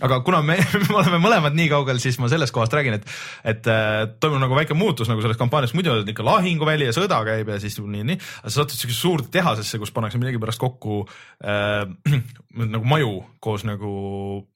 aga 0.00 0.20
kuna 0.26 0.42
me, 0.44 0.56
me 0.88 0.96
oleme 1.00 1.20
mõlemad 1.22 1.56
nii 1.56 1.68
kaugel, 1.72 2.00
siis 2.02 2.18
ma 2.22 2.30
sellest 2.32 2.54
kohast 2.56 2.74
räägin, 2.76 2.98
et, 3.00 3.08
et 3.52 3.70
äh, 3.70 4.04
toimub 4.22 4.42
nagu 4.42 4.58
väike 4.58 4.76
muutus 4.78 5.10
nagu 5.10 5.22
selles 5.24 5.40
kampaanias, 5.40 5.74
muidu 5.76 5.92
on 5.94 6.12
ikka 6.12 6.26
lahinguväli 6.26 6.88
ja 6.88 6.96
sõda 6.96 7.20
käib 7.26 7.52
ja 7.52 7.60
siis 7.62 7.78
nii, 7.80 8.04
nii, 8.12 8.20
aga 8.42 8.52
sa 8.52 8.62
satud 8.62 8.76
siukesesse 8.76 9.06
suurde 9.06 9.30
tehasesse, 9.32 9.80
kus 9.80 9.94
pannakse 9.94 10.20
millegipärast 10.20 10.60
kokku 10.62 11.02
äh, 11.44 11.84
nagu 12.50 12.86
maju 12.88 13.10
koos 13.40 13.62
nagu 13.62 13.90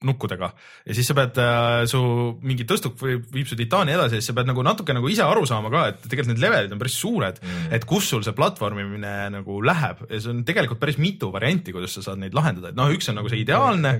nukkudega 0.03 0.49
ja 0.85 0.95
siis 0.95 1.07
sa 1.07 1.15
pead 1.17 1.37
äh, 1.39 1.85
su 1.89 1.99
mingi 2.43 2.65
tõstuk 2.67 2.97
või 2.99 3.15
viib 3.31 3.47
su 3.47 3.55
titaani 3.57 3.93
edasi 3.95 4.17
ja 4.17 4.21
siis 4.21 4.29
sa 4.29 4.35
pead 4.35 4.49
nagu 4.49 4.65
natuke 4.67 4.93
nagu 4.93 5.07
ise 5.09 5.23
aru 5.23 5.45
saama 5.47 5.71
ka, 5.71 5.83
et 5.93 6.01
tegelikult 6.03 6.33
need 6.33 6.43
levelid 6.43 6.75
on 6.75 6.81
päris 6.81 6.97
suured 6.99 7.39
mm., 7.39 7.71
et 7.77 7.87
kus 7.87 8.09
sul 8.11 8.25
see 8.25 8.35
platvormimine 8.35 9.13
nagu 9.37 9.61
läheb 9.63 10.03
ja 10.09 10.19
see 10.19 10.33
on 10.33 10.43
tegelikult 10.47 10.81
päris 10.81 10.99
mitu 10.99 11.31
varianti, 11.33 11.71
kuidas 11.75 11.95
sa 11.95 12.03
saad 12.09 12.19
neid 12.21 12.35
lahendada, 12.35 12.73
et 12.73 12.79
noh, 12.79 12.91
üks 12.91 13.07
on 13.11 13.17
nagu 13.21 13.31
see 13.31 13.39
ideaalne. 13.45 13.93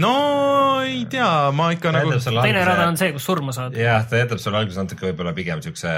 no 0.00 0.14
ei 0.80 1.04
tea, 1.12 1.28
ma 1.54 1.68
ikka 1.76 1.92
nagu. 1.94 2.16
teine 2.24 2.64
rada 2.64 2.88
on 2.88 2.98
see, 3.00 3.12
kus 3.14 3.28
surma 3.28 3.52
saad. 3.56 3.76
jah, 3.78 4.08
ta 4.08 4.22
jätab 4.22 4.40
sulle 4.40 4.62
alguses 4.62 4.80
natuke 4.80 5.10
võib-olla 5.10 5.36
pigem 5.36 5.60
siukse 5.64 5.92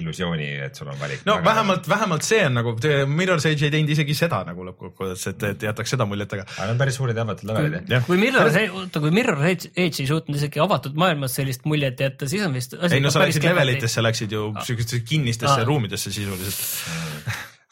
illusiooni, 0.00 0.50
et 0.66 0.82
sul 0.82 0.90
on 0.90 0.98
valik. 1.00 1.22
no 1.30 1.38
vähemalt, 1.46 1.86
vähemalt 1.88 2.26
see 2.26 2.42
on 2.50 2.58
nagu, 2.58 2.74
Mirror's 3.06 3.46
Edge 3.46 3.70
ei 3.70 3.76
teinud 3.78 3.94
isegi 3.94 4.18
seda 4.18 4.42
nagu 4.50 4.66
lõppkokkuvõttes, 4.66 5.30
et, 5.30 5.48
et 5.54 5.68
jätaks 5.70 5.91
seda 5.92 6.06
muljet, 6.08 6.32
aga 6.36 6.46
aga 6.48 6.66
need 6.66 6.74
on 6.74 6.80
päris 6.82 6.98
suured 7.00 7.18
ja 7.18 7.26
avatud 7.26 7.48
levelid 7.50 7.94
kui 8.06 8.18
Mirror, 8.20 8.58
oota, 8.80 9.02
kui 9.04 9.14
Mirror 9.14 9.44
Edge 9.50 9.70
Edge 9.72 10.02
ei 10.02 10.08
suutnud 10.10 10.38
isegi 10.38 10.62
avatud 10.62 10.98
maailmas 10.98 11.36
sellist 11.38 11.66
muljet 11.68 12.00
jätta, 12.02 12.28
siis 12.30 12.44
on 12.46 12.56
vist 12.56 12.76
ei 12.88 13.02
no 13.02 13.12
sa 13.12 13.22
päris 13.22 13.38
läksid 13.38 13.48
levelitesse, 13.50 14.04
läksid 14.04 14.36
ju 14.36 14.48
siukestesse 14.66 15.04
kinnistesse 15.08 15.62
Aa. 15.62 15.68
ruumidesse 15.68 16.12
sisuliselt. 16.14 16.62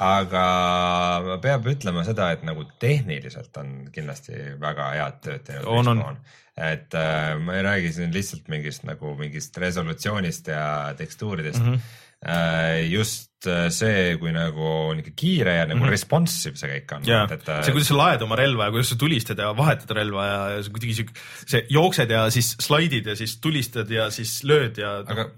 aga 0.01 1.39
peab 1.45 1.67
ütlema 1.75 2.05
seda, 2.07 2.31
et 2.35 2.45
nagu 2.49 2.65
tehniliselt 2.83 3.57
on 3.61 3.75
kindlasti 3.93 4.37
väga 4.61 4.93
head 4.97 5.19
tööd 5.27 5.43
teinud. 5.49 5.69
On, 5.69 6.05
on. 6.07 6.21
et 6.57 6.97
äh, 6.97 7.35
ma 7.41 7.59
ei 7.59 7.67
räägi 7.67 7.93
siin 7.99 8.15
lihtsalt 8.15 8.49
mingist 8.53 8.87
nagu 8.89 9.15
mingist 9.19 9.57
resolutsioonist 9.61 10.53
ja 10.53 10.95
tekstuuridest 10.99 11.63
mm. 11.63 11.75
-hmm. 11.75 11.99
Äh, 12.21 12.85
just 12.93 13.30
see, 13.73 14.17
kui 14.21 14.33
nagu 14.35 14.65
on 14.91 15.01
ikka 15.01 15.13
kiire 15.17 15.55
ja 15.61 15.67
nagu 15.67 15.79
mm 15.79 15.87
-hmm. 15.87 15.95
responsive 15.97 16.61
see 16.61 16.71
kõik 16.73 16.97
on. 16.97 17.07
ja 17.09 17.23
et 17.25 17.49
äh, 17.49 17.63
see, 17.65 17.73
kuidas 17.73 17.89
sa 17.89 17.97
laed 17.97 18.23
oma 18.27 18.37
relva 18.37 18.69
ja 18.69 18.75
kuidas 18.75 18.93
sa 18.93 18.99
tulistad 19.01 19.39
ja 19.39 19.53
vahetad 19.57 19.95
relva 19.97 20.27
ja, 20.27 20.41
ja 20.55 20.63
see 20.63 20.75
kuidagi 20.75 20.97
siuke, 20.99 21.15
see 21.47 21.63
jooksed 21.69 22.11
ja 22.11 22.27
siis 22.31 22.57
slaidid 22.61 23.07
ja 23.07 23.17
siis 23.17 23.39
tulistad 23.41 23.91
ja 23.91 24.11
siis 24.11 24.43
lööd 24.45 24.79
ja. 24.79 24.99
aga 25.07 25.31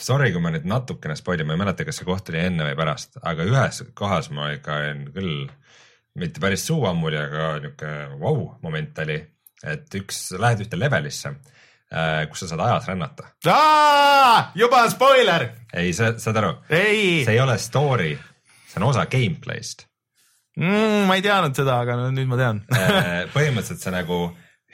sorry, 0.00 0.32
kui 0.32 0.42
ma 0.42 0.52
nüüd 0.54 0.66
natukene 0.68 1.16
spoil 1.16 1.40
in, 1.40 1.46
ma 1.48 1.56
ei 1.56 1.62
mäleta, 1.62 1.86
kas 1.86 2.00
see 2.00 2.08
koht 2.08 2.28
oli 2.32 2.40
enne 2.42 2.66
või 2.70 2.78
pärast, 2.78 3.18
aga 3.22 3.46
ühes 3.48 3.82
kohas 3.94 4.30
ma 4.34 4.50
ikka 4.54 4.80
olin 4.80 5.04
küll 5.14 5.46
mitte 6.18 6.42
päris 6.42 6.66
suu 6.66 6.84
ammuli, 6.86 7.18
aga 7.18 7.54
niuke 7.62 7.90
vau 8.20 8.54
moment 8.62 8.98
oli, 9.04 9.18
et 9.66 9.98
üks, 9.98 10.28
lähed 10.38 10.64
ühte 10.66 10.78
levelisse, 10.78 11.34
kus 12.30 12.40
sa 12.44 12.48
saad 12.50 12.62
ajas 12.66 12.88
rännata. 12.90 13.28
juba 14.58 14.84
spoiler, 14.90 15.48
ei, 15.74 15.92
sa 15.96 16.12
saad 16.18 16.38
aru, 16.42 16.54
ei 16.74 17.22
see, 17.26 17.34
ei 17.36 17.40
ole 17.42 17.56
story, 17.62 18.14
see 18.70 18.80
on 18.82 18.88
osa 18.90 19.04
gameplay'st. 19.10 19.86
mm, 20.58 21.04
ma 21.08 21.16
ei 21.18 21.22
teadnud 21.24 21.54
seda, 21.58 21.80
aga 21.84 21.96
no 22.00 22.10
nüüd 22.14 22.28
ma 22.30 22.38
tean 22.40 22.62
põhimõtteliselt 23.34 23.82
sa 23.84 23.92
nagu 23.94 24.18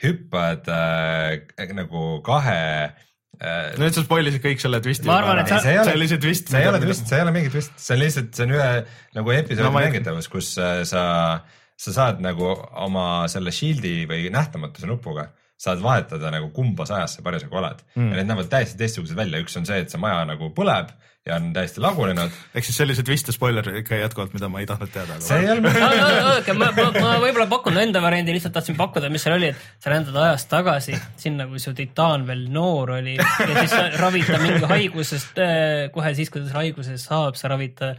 hüppad 0.01 0.65
äh, 0.73 1.71
nagu 1.77 2.05
kahe 2.25 2.57
äh, 2.89 3.73
nüüd 3.81 3.93
sa 3.93 4.01
spoilisid 4.05 4.41
kõik 4.43 4.61
selle 4.63 4.79
twisti. 4.81 5.05
Ma 5.09 5.19
arvan, 5.21 5.41
et 5.43 5.49
sa- 5.51 5.59
see 5.61 5.75
ei 5.75 5.81
ole- 5.81 5.89
see 5.91 5.97
oli 5.99 6.07
see 6.09 6.21
twist. 6.23 6.49
see 6.49 6.61
ei 6.63 6.69
ole 6.71 6.79
twist, 6.81 7.05
see 7.09 7.19
ei 7.19 7.25
ole 7.27 7.33
mingi 7.35 7.51
twist, 7.53 7.75
see 7.81 7.95
on 7.97 8.01
lihtsalt, 8.01 8.31
see 8.37 8.47
on 8.47 8.55
ühe 8.57 8.69
nagu 9.17 9.35
episoodi 9.35 9.67
No 9.67 9.73
mängitavus, 9.77 10.29
kus 10.33 10.55
äh, 10.61 10.81
sa, 10.89 11.03
sa 11.77 11.93
saad 11.99 12.21
nagu 12.25 12.49
oma 12.85 13.27
selle 13.29 13.53
shield'i 13.53 14.07
või 14.09 14.25
nähtamatuse 14.33 14.89
nupuga 14.89 15.29
saad 15.61 15.81
vahetada 15.83 16.31
nagu 16.33 16.49
kumbas 16.55 16.91
ajas 16.93 17.17
sa 17.17 17.25
parasjagu 17.25 17.61
oled 17.61 17.85
mm. 17.93 18.09
ja 18.09 18.17
need 18.19 18.29
näevad 18.31 18.49
täiesti 18.49 18.79
teistsugused 18.81 19.17
välja, 19.17 19.41
üks 19.43 19.57
on 19.59 19.67
see, 19.69 19.83
et 19.83 19.93
see 19.93 20.01
maja 20.01 20.23
nagu 20.29 20.49
põleb 20.57 20.89
ja 21.27 21.35
on 21.37 21.51
täiesti 21.53 21.81
lagunenud. 21.83 22.33
ehk 22.57 22.65
siis 22.65 23.01
twist 23.05 23.27
ja 23.29 23.35
spoiler 23.35 23.67
ikka 23.83 23.99
jätkuvalt, 23.99 24.33
mida 24.33 24.49
ma 24.49 24.63
ei 24.63 24.69
tahtnud 24.69 24.89
teada. 24.93 25.19
see 25.21 25.37
ei 25.43 25.51
olnud 25.53 25.77
oota, 25.77 26.55
ma, 26.57 26.71
ma, 26.77 26.87
ma 26.95 27.11
võib-olla 27.21 27.45
pakun 27.51 27.77
enda 27.77 28.01
variandi, 28.01 28.33
lihtsalt 28.33 28.55
tahtsin 28.57 28.79
pakkuda, 28.79 29.11
mis 29.13 29.21
seal 29.27 29.37
oli, 29.37 29.51
et 29.53 29.83
sa 29.83 29.93
rändad 29.93 30.17
ajas 30.23 30.47
tagasi 30.49 30.97
sinna, 31.21 31.45
kui 31.51 31.61
su 31.61 31.75
titaan 31.77 32.25
veel 32.29 32.47
noor 32.53 32.95
oli 32.97 33.19
ja 33.19 33.27
siis 33.51 33.75
sa 33.75 33.83
ravid 34.01 34.31
ta 34.31 34.41
mingi 34.41 34.71
haigusest, 34.73 35.43
kohe 35.93 36.15
siis, 36.17 36.33
kui 36.33 36.41
ta 36.41 36.49
selle 36.49 36.63
haiguse 36.63 36.97
saab, 37.01 37.37
sa 37.37 37.53
ravid 37.53 37.77
ta, 37.77 37.91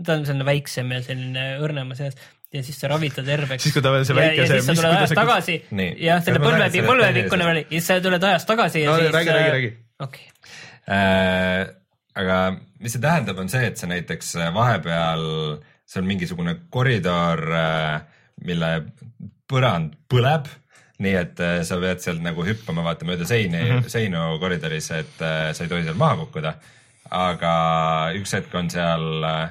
ta 0.00 0.16
on 0.16 0.24
selline 0.24 0.48
väiksem 0.48 0.96
ja 0.96 1.02
selline 1.04 1.44
õrnemas 1.60 2.00
eas 2.06 2.16
ja 2.54 2.62
siis 2.62 2.76
sa 2.80 2.88
ravid 2.92 3.14
ta 3.16 3.22
terveks. 3.26 3.62
Siis, 3.66 3.74
kui 3.74 3.82
ta 3.82 3.90
veel 3.94 4.04
see 4.06 4.14
ja, 4.14 4.20
väike 4.22 4.40
ja 4.42 4.46
see- 4.46 4.60
siis 4.62 4.78
sa 4.78 4.82
tuled 4.82 4.98
ajas 5.00 5.14
tagasi 5.18 5.56
Nii. 5.74 5.92
jah, 6.06 6.20
selle 6.24 6.38
põlve, 6.42 6.68
põlvepikkune 6.88 7.48
oli 7.50 7.62
ja 7.66 7.70
siis 7.80 7.88
sa 7.90 8.00
tuled 8.04 8.22
ajas 8.30 8.44
tagasi 8.46 8.84
ja 8.84 8.90
No 8.92 8.98
siis. 9.02 9.12
räägi, 9.16 9.32
räägi, 9.38 9.50
räägi. 9.56 9.70
okei, 10.06 10.26
äh,. 10.88 11.66
aga 12.14 12.38
mis 12.80 12.92
see 12.94 13.00
tähendab, 13.02 13.38
on 13.42 13.48
see, 13.50 13.66
et 13.66 13.76
sa 13.80 13.86
näiteks 13.90 14.34
äh, 14.38 14.50
vahepeal, 14.54 15.24
see 15.88 15.98
on 16.02 16.06
mingisugune 16.06 16.54
koridor, 16.70 17.40
mille 18.44 18.70
põrand 19.50 19.96
põleb, 20.10 20.46
nii 21.02 21.14
et 21.18 21.40
äh, 21.42 21.56
sa 21.66 21.78
pead 21.82 22.00
sealt 22.04 22.22
nagu 22.22 22.44
hüppama, 22.46 22.84
vaata 22.86 23.04
mööda 23.08 23.26
seini 23.26 23.58
mm, 23.58 23.70
-hmm. 23.80 23.88
seinu 23.90 24.38
koridoris, 24.40 24.90
et 24.94 25.20
äh, 25.26 25.50
sa 25.52 25.64
ei 25.64 25.68
tohi 25.72 25.82
seal 25.88 25.98
maha 25.98 26.16
kukkuda. 26.22 26.54
aga 27.10 27.54
üks 28.16 28.32
hetk 28.32 28.54
on 28.54 28.70
seal 28.70 29.24
äh,, 29.24 29.50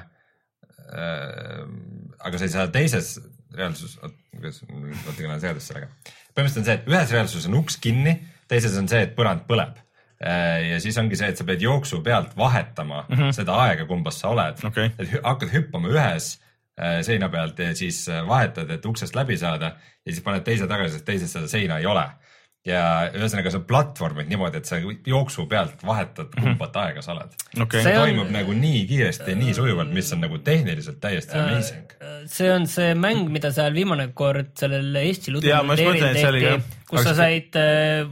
aga 2.24 2.40
sa 2.40 2.48
ei 2.48 2.52
saa 2.52 2.68
teises 2.72 3.14
reaalsus, 3.54 3.96
kuidas, 4.34 4.60
natuke 4.68 5.26
olen 5.28 5.40
segadust 5.42 5.70
sellega. 5.70 5.88
põhimõtteliselt 6.34 6.62
on 6.62 6.68
see, 6.68 6.76
et 6.78 6.88
ühes 6.90 7.14
reaalsuses 7.14 7.48
on 7.50 7.58
uks 7.60 7.78
kinni, 7.82 8.14
teises 8.50 8.76
on 8.80 8.88
see, 8.90 9.02
et 9.06 9.14
põrand 9.16 9.44
põleb. 9.48 9.80
ja 10.24 10.78
siis 10.80 10.96
ongi 10.98 11.18
see, 11.20 11.28
et 11.32 11.38
sa 11.40 11.44
pead 11.44 11.62
jooksu 11.62 12.00
pealt 12.02 12.36
vahetama 12.38 13.04
mm 13.08 13.16
-hmm. 13.16 13.32
seda 13.36 13.56
aega, 13.66 13.84
kumbas 13.84 14.20
sa 14.20 14.30
oled 14.32 14.62
Okei. 14.64 14.90
et 14.98 15.10
hakkad 15.22 15.50
hüppama 15.52 15.88
ühes 15.90 16.38
äh, 16.80 17.02
seina 17.02 17.28
pealt 17.28 17.58
ja 17.58 17.74
siis 17.74 18.08
äh, 18.08 18.26
vahetad, 18.28 18.70
et 18.70 18.86
uksest 18.86 19.14
läbi 19.14 19.36
saada 19.36 19.76
ja 20.06 20.12
siis 20.12 20.22
paned 20.24 20.44
teise 20.44 20.66
tagasi, 20.66 20.92
sest 20.92 21.04
teises 21.04 21.32
seda 21.32 21.48
seina 21.48 21.78
ei 21.78 21.86
ole. 21.86 22.06
Ja 22.64 23.10
ühesõnaga 23.12 23.50
sa 23.52 23.58
platvormid 23.68 24.30
niimoodi, 24.30 24.56
et 24.62 24.68
sa 24.70 24.78
jooksu 24.80 25.44
pealt 25.50 25.82
vahetad, 25.84 26.30
kumbat 26.32 26.76
aega 26.80 27.02
sa 27.04 27.12
oled. 27.12 27.34
okei 27.60 27.82
See 27.82 27.90
see 27.90 27.98
on- 27.98 28.06
toimub 28.08 28.30
nagu 28.32 28.54
nii 28.56 28.86
kiiresti 28.88 29.34
ja 29.34 29.36
nii 29.40 29.52
sujuvalt, 29.58 29.92
mis 29.92 30.12
on 30.16 30.22
nagu 30.24 30.38
tehniliselt 30.46 30.96
täiesti 31.02 31.36
amazing. 31.40 31.92
see 32.32 32.48
on 32.52 32.64
see 32.70 32.94
mäng, 32.96 33.28
mida 33.34 33.52
seal 33.52 33.74
viimane 33.76 34.08
kord 34.16 34.54
sellel 34.56 34.96
Eesti 35.02 35.34
see 36.16 36.30
oli 36.30 36.42
jah. 36.46 36.64
kus 36.88 37.04
sa 37.04 37.14
said 37.20 37.60
äh, 37.60 38.08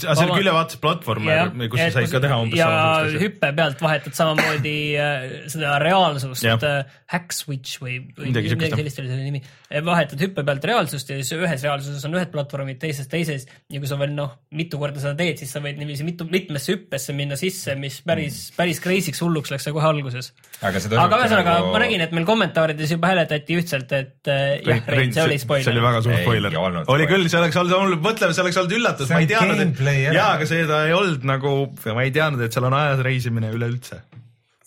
aga 0.00 0.14
see 0.16 0.26
oli 0.26 0.40
külevaates 0.40 0.78
platvorm, 0.80 1.28
kus 1.70 1.80
sa 1.82 1.90
said 1.98 2.10
ka 2.12 2.20
teha 2.24 2.36
umbes 2.40 2.58
ja 2.58 2.66
samasugust 2.68 3.06
asja. 3.10 3.22
hüppe 3.26 3.52
pealt 3.60 3.82
vahetad 3.84 4.16
samamoodi 4.16 4.76
äh, 4.96 5.24
seda 5.52 5.76
reaalsust 5.82 6.46
äh,, 6.66 6.84
hack 7.12 7.34
switch 7.36 7.80
või, 7.82 8.00
või 8.16 8.30
Midagi 8.30 8.54
sellist 8.56 9.02
oli 9.02 9.10
selle 9.12 9.24
nimi. 9.26 9.42
Vahetad 9.70 10.18
hüppe 10.18 10.42
pealt 10.46 10.64
reaalsust 10.66 11.12
ja 11.12 11.16
siis 11.20 11.30
ühes 11.36 11.62
reaalsuses 11.62 12.02
on 12.08 12.16
ühed 12.18 12.30
platvormid, 12.32 12.80
teises 12.82 13.06
teises 13.10 13.46
ja 13.70 13.78
kui 13.78 13.88
sa 13.88 13.98
veel 14.00 14.12
noh, 14.16 14.32
mitu 14.56 14.80
korda 14.80 15.02
seda 15.02 15.14
teed, 15.18 15.38
siis 15.38 15.52
sa 15.54 15.62
võid 15.62 15.78
niiviisi 15.78 16.06
mitu, 16.06 16.26
mitmesse 16.30 16.74
hüppesse 16.74 17.14
minna 17.16 17.38
sisse, 17.38 17.76
mis 17.78 18.00
päris, 18.06 18.42
päris 18.56 18.82
crazy'ks 18.82 19.22
hulluks 19.22 19.54
läks 19.54 19.68
see 19.68 19.74
kohe 19.76 19.86
alguses. 19.86 20.32
aga 20.60 20.82
ühesõnaga 20.82 21.56
nagu... 21.60 21.70
ma 21.74 21.82
nägin, 21.84 22.02
et 22.06 22.14
meil 22.16 22.26
kommentaarides 22.28 22.96
juba 22.96 23.12
hääletati 23.12 23.58
ühtselt, 23.60 23.94
et 23.94 24.30
äh, 24.32 24.58
jah, 24.66 24.82
Rein, 24.90 25.14
see 25.14 25.22
oli 25.22 25.38
see 25.38 25.46
oli 25.46 25.62
spoiler. 25.62 25.82
väga 25.86 26.02
suur 26.02 26.18
spoiler. 26.18 26.56
oli 26.58 26.84
spoiler. 26.84 27.10
küll, 27.14 27.28
see 27.30 27.42
oleks 27.42 27.60
olnud, 27.62 28.02
mõtleme, 28.02 28.34
see 28.34 28.46
oleks 28.46 28.62
olnud 28.62 28.78
üllatus, 28.80 29.10
See 29.10 29.16
ma 29.18 29.22
ei 29.22 29.30
teadnud, 29.30 29.66
et 29.66 30.16
jaa, 30.18 30.32
aga 30.34 30.48
seda 30.50 30.84
ei 30.88 30.96
olnud 30.96 31.28
nagu, 31.30 31.54
ma 31.94 32.06
ei 32.06 32.14
teadnud, 32.14 32.42
et 32.46 32.56
seal 32.56 32.66
on 32.66 32.78
ajas 32.80 33.04
reisimine 33.06 33.54
üleüldse. 33.54 34.02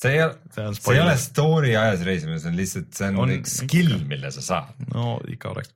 See 0.04 0.14
ei 0.18 0.22
ole, 0.26 0.36
See 0.54 0.94
ei 0.94 1.00
ole 1.02 1.16
story 1.22 1.74
ajas 1.80 2.04
reisimine, 2.06 2.38
see 2.44 2.52
on 2.52 2.58
lihtsalt, 2.60 2.90
see 2.98 3.10
on, 3.10 3.20
On 3.24 3.34
üks 3.38 3.58
skill, 3.64 3.94
mille 4.10 4.32
sa 4.36 4.44
saad. 4.46 4.72
no 4.94 5.18
ikka 5.32 5.54
oleks, 5.54 5.72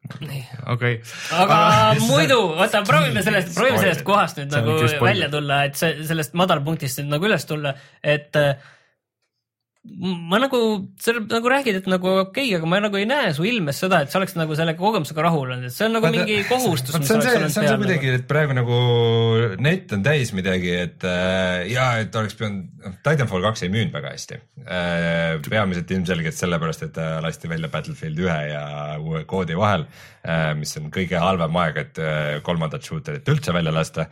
okei. 0.76 1.00
aga 1.40 1.60
see- 1.98 2.08
muidu, 2.12 2.40
oota, 2.58 2.84
proovime 2.88 3.24
sellest, 3.26 3.54
proovime 3.58 3.82
sellest 3.84 4.06
kohast 4.08 4.42
nüüd 4.42 4.54
nagu 4.54 4.78
välja 5.04 5.30
tulla, 5.34 5.64
et 5.70 5.80
see, 5.80 5.94
sellest 6.08 6.36
madalpunktist 6.40 7.02
nüüd 7.02 7.16
nagu 7.16 7.30
üles 7.32 7.48
tulla, 7.50 7.74
et 8.04 8.36
äh, 8.40 8.56
ma 9.88 10.38
nagu, 10.42 10.60
sa 11.02 11.14
nagu 11.18 11.50
räägid, 11.50 11.80
et 11.80 11.88
nagu 11.90 12.10
okei 12.10 12.50
okay,, 12.50 12.56
aga 12.58 12.70
ma 12.70 12.80
nagu 12.84 12.98
ei 13.00 13.08
näe 13.10 13.32
su 13.36 13.46
ilmes 13.48 13.80
seda, 13.82 14.02
et 14.04 14.12
sa 14.12 14.20
oleks 14.20 14.36
nagu 14.38 14.56
selle 14.58 14.76
kogemusega 14.78 15.24
rahul 15.26 15.46
olnud, 15.48 15.68
et 15.70 15.74
see 15.74 15.88
on 15.88 15.96
nagu 15.98 16.06
Vaata- 16.06 16.26
mingi 16.26 16.44
kohustus, 16.50 16.94
see 16.94 17.16
on 17.16 17.24
see, 17.24 17.34
see 17.34 17.44
on 17.46 17.54
see 17.56 17.66
nagu. 17.72 18.12
et 18.18 18.26
praegu 18.30 18.58
nagu 18.58 18.80
net 19.64 19.94
on 19.96 20.04
täis 20.06 20.34
midagi, 20.38 20.74
et 20.86 21.06
äh, 21.08 21.68
ja 21.72 21.88
et 22.04 22.16
oleks 22.20 22.38
pidanud, 22.40 22.66
noh 22.84 22.98
Titanfall 23.06 23.46
kaks 23.48 23.66
ei 23.66 23.74
müünud 23.74 23.96
väga 23.96 24.14
hästi 24.16 24.40
äh,. 24.66 25.38
peamiselt 25.48 25.94
ilmselgelt 25.98 26.38
sellepärast, 26.38 26.88
et 26.90 27.00
äh, 27.02 27.18
lasti 27.24 27.52
välja 27.52 27.72
Battlefield 27.74 28.26
ühe 28.26 28.40
ja 28.52 28.66
uue 29.02 29.24
koodi 29.30 29.58
vahel 29.58 29.88
äh,, 29.88 30.52
mis 30.60 30.76
on 30.82 30.92
kõige 30.94 31.22
halvem 31.24 31.62
aeg, 31.64 31.80
et 31.86 32.04
äh, 32.04 32.34
kolmandat 32.46 32.86
shooterit 32.86 33.30
üldse 33.34 33.56
välja 33.56 33.74
lasta 33.74 34.10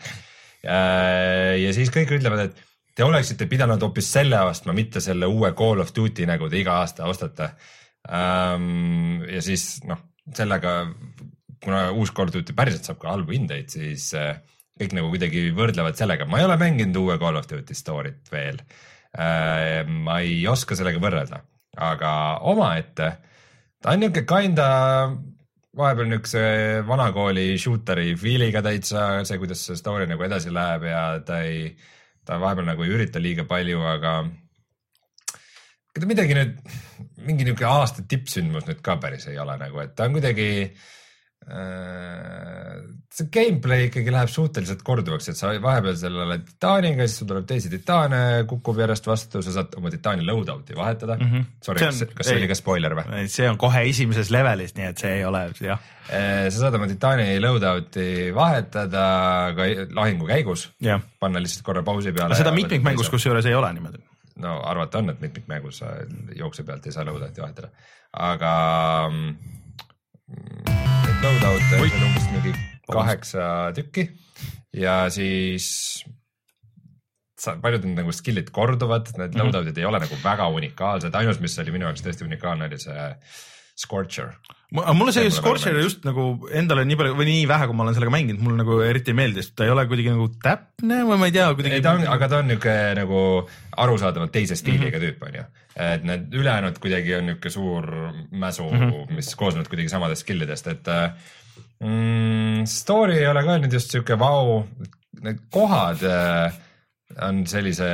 äh,. 0.63 1.59
ja 1.61 1.75
siis 1.75 1.93
kõik 1.93 2.15
ütlevad, 2.19 2.47
et 2.47 2.63
te 2.95 3.03
oleksite 3.03 3.47
pidanud 3.51 3.81
hoopis 3.83 4.09
selle 4.17 4.39
ostma, 4.47 4.73
mitte 4.75 5.01
selle 5.03 5.27
uue 5.27 5.51
Call 5.57 5.83
of 5.83 5.93
Duty, 5.95 6.27
nagu 6.29 6.49
te 6.49 6.61
iga 6.61 6.79
aasta 6.81 7.09
ostate. 7.11 7.49
Ja 8.05 9.41
siis 9.43 9.67
noh, 9.89 10.01
sellega, 10.35 10.77
kuna 11.63 11.89
uus 11.91 12.13
Call 12.15 12.31
of 12.31 12.37
Duty 12.37 12.55
päriselt 12.57 12.87
saab 12.87 13.01
ka 13.01 13.11
halbu 13.11 13.35
hindeid, 13.35 13.71
siis 13.73 14.11
äh, 14.17 14.37
kõik 14.79 14.95
nagu 14.95 15.11
kuidagi 15.13 15.49
võrdlevad 15.55 15.97
sellega, 15.99 16.27
ma 16.29 16.41
ei 16.41 16.47
ole 16.47 16.57
mänginud 16.61 16.99
uue 17.03 17.19
Call 17.21 17.39
of 17.39 17.47
Duty 17.51 17.77
story't 17.77 18.31
veel. 18.31 18.59
Ma 19.15 20.17
ei 20.19 20.41
oska 20.51 20.75
sellega 20.75 20.99
võrrelda, 20.99 21.37
aga 21.79 22.09
omaette 22.51 23.05
ta 23.79 23.93
on 23.93 24.01
niuke 24.03 24.25
kinda 24.27 24.65
vahepeal 25.77 26.09
niukse 26.09 26.41
vanakooli 26.87 27.45
shooter'i 27.61 28.15
feel'iga 28.19 28.63
täitsa 28.65 29.05
see, 29.27 29.39
kuidas 29.39 29.61
see 29.67 29.79
story 29.79 30.07
nagu 30.09 30.25
edasi 30.27 30.51
läheb 30.51 30.87
ja 30.89 31.03
ta 31.23 31.39
ei, 31.47 31.69
ta 32.25 32.39
vahepeal 32.41 32.67
nagu 32.71 32.85
ei 32.85 32.95
ürita 32.95 33.21
liiga 33.21 33.45
palju, 33.49 33.81
aga 33.95 34.17
midagi 36.09 36.35
nüüd, 36.35 36.57
mingi 37.25 37.47
niuke 37.47 37.65
aasta 37.69 38.03
tippsündmus 38.09 38.67
nüüd 38.67 38.81
ka 38.85 38.97
päris 39.01 39.29
ei 39.31 39.39
ole 39.39 39.55
nagu, 39.61 39.79
et 39.83 39.95
ta 39.95 40.09
on 40.09 40.17
kuidagi 40.17 40.49
see 41.45 43.27
gameplay 43.31 43.85
ikkagi 43.87 44.09
läheb 44.11 44.31
suhteliselt 44.33 44.81
korduvaks, 44.85 45.29
et 45.29 45.37
sa 45.37 45.51
vahepeal 45.61 45.97
seal 45.99 46.15
oled 46.23 46.45
titaaniga, 46.47 47.05
siis 47.05 47.21
sul 47.21 47.29
tuleb 47.29 47.45
teisi 47.49 47.69
titaane, 47.69 48.21
kukub 48.49 48.79
järjest 48.81 49.05
vastu, 49.07 49.43
sa 49.45 49.53
saad 49.59 49.77
oma 49.77 49.91
titaani 49.93 50.25
loadout'i 50.25 50.77
vahetada 50.77 51.19
mm. 51.19 51.31
-hmm. 51.31 51.51
Sorry, 51.61 51.85
kas 51.85 52.01
kas 52.15 52.31
see 52.31 52.39
oli 52.39 52.49
ka 52.49 52.57
spoiler 52.57 52.97
või? 52.97 53.27
see 53.29 53.49
on 53.49 53.59
kohe 53.61 53.85
esimeses 53.89 54.33
levelis, 54.33 54.73
nii 54.75 54.89
et 54.89 55.05
see 55.05 55.13
ei 55.19 55.25
ole 55.25 55.45
jah, 55.61 55.79
Eh, 56.05 56.51
sa 56.53 56.65
saad 56.65 56.75
oma 56.77 56.85
titaani 56.85 57.39
loadout'i 57.41 58.29
vahetada 58.35 59.05
ka 59.57 59.65
lahingu 59.97 60.27
käigus, 60.29 60.67
panna 61.19 61.41
lihtsalt 61.41 61.65
korra 61.65 61.81
pausi 61.83 62.13
peale. 62.13 62.37
seda 62.37 62.53
mitmikmängus. 62.53 63.09
kusjuures 63.09 63.45
ei 63.49 63.55
ole 63.57 63.71
niimoodi. 63.73 64.03
no 64.43 64.59
arvata 64.69 65.01
on, 65.01 65.09
et 65.09 65.21
mitmikmängus 65.21 65.81
sa 65.81 65.95
jooksu 66.35 66.63
pealt 66.63 66.85
ei 66.85 66.93
saa 66.93 67.05
loadout'i 67.05 67.41
vahetada, 67.41 67.71
aga 68.13 68.51
mm, 69.09 69.55
neid 70.29 71.23
loadout'e 71.23 71.79
on 71.81 71.89
seal 71.89 72.05
umbes 72.07 72.27
mingi 72.33 72.53
kaheksa 72.91 73.47
tükki 73.77 74.07
ja 74.75 75.05
siis 75.13 75.67
sa, 77.39 77.53
paljud 77.61 77.83
need 77.85 77.99
nagu 77.99 78.13
skill'id 78.15 78.49
korduvad, 78.55 79.11
need 79.19 79.35
Mhm. 79.35 79.41
loadout'id 79.43 79.77
ei 79.81 79.85
ole 79.85 79.99
nagu 80.01 80.17
väga 80.23 80.47
unikaalsed, 80.55 81.13
ainus, 81.15 81.39
mis 81.43 81.57
oli 81.61 81.71
minu 81.75 81.85
jaoks 81.89 82.01
tõesti 82.05 82.25
unikaalne, 82.25 82.65
oli 82.71 82.79
see 82.81 83.09
Scorcher. 83.77 84.33
Mulle 84.71 85.13
see 85.13 85.29
Scorcher 85.31 85.77
just 85.79 86.05
nagu 86.07 86.47
endale 86.53 86.85
nii 86.87 86.97
palju 86.99 87.17
või 87.17 87.27
nii 87.29 87.43
vähe, 87.49 87.67
kui 87.69 87.77
ma 87.77 87.85
olen 87.85 87.95
sellega 87.97 88.13
mänginud, 88.15 88.41
mulle 88.43 88.57
nagu 88.63 88.79
eriti 88.81 89.13
ei 89.13 89.17
meeldi, 89.19 89.43
sest 89.43 89.55
ta 89.59 89.67
ei 89.67 89.73
ole 89.73 89.85
kuidagi 89.87 90.11
nagu 90.13 90.27
täpne 90.41 91.03
või 91.05 91.19
ma 91.21 91.29
ei 91.29 91.35
tea, 91.35 91.51
kuidagi. 91.53 91.81
ta 91.85 91.93
on, 91.99 92.07
aga 92.15 92.29
ta 92.31 92.39
on 92.41 92.49
niisugune 92.49 92.95
nagu 93.01 93.21
arusaadavalt 93.85 94.33
teise 94.33 94.57
stiiliga 94.59 94.97
Mhm. 94.97 95.05
tüüp 95.05 95.23
onju. 95.29 95.45
et 95.75 96.03
need 96.07 96.33
ülejäänud 96.33 96.77
kuidagi 96.79 97.15
on 97.15 97.25
niisugune 97.25 97.51
suur 97.51 97.85
mäsu 98.31 98.63
mm. 98.63 98.79
-hmm. 98.79 99.15
mis 99.15 99.35
koosnevad 99.35 99.67
kuidagi 99.67 99.89
samadest 99.89 100.25
skill'idest, 100.25 100.67
et 100.71 100.87
äh, 100.87 101.11
mm, 101.79 102.65
story 102.65 103.17
ei 103.19 103.27
ole 103.27 103.43
ka 103.43 103.57
nüüd 103.57 103.73
just 103.73 103.91
sihuke 103.91 104.17
vau, 104.19 104.63
need 105.21 105.39
kohad 105.51 106.03
äh, 106.03 106.53
on 107.21 107.43
sellise, 107.47 107.87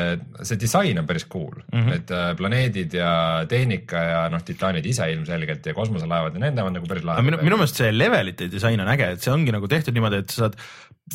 see 0.47 0.57
disain 0.59 0.97
on 1.01 1.07
päris 1.07 1.25
cool 1.29 1.51
mm. 1.51 1.79
-hmm. 1.79 1.95
et 1.95 2.11
äh, 2.15 2.29
planeedid 2.37 2.93
ja 2.95 3.43
tehnika 3.47 3.97
ja 3.97 4.21
noh, 4.31 4.43
titaanid 4.43 4.85
ise 4.87 5.09
ilmselgelt 5.11 5.65
ja 5.65 5.73
kosmoselaevad 5.75 6.37
ja 6.37 6.39
nende 6.39 6.63
on 6.63 6.73
nagu 6.73 6.87
päris 6.87 7.03
aga 7.03 7.21
minu, 7.21 7.37
lahe. 7.37 7.45
minu 7.45 7.59
meelest 7.59 7.81
see 7.83 7.91
levelite 7.91 8.47
disain 8.51 8.79
on 8.79 8.87
äge, 8.93 9.11
et 9.11 9.21
see 9.21 9.33
ongi 9.33 9.51
nagu 9.51 9.67
tehtud 9.67 9.93
niimoodi, 9.97 10.21
et 10.23 10.31
sa 10.31 10.45
saad 10.45 10.55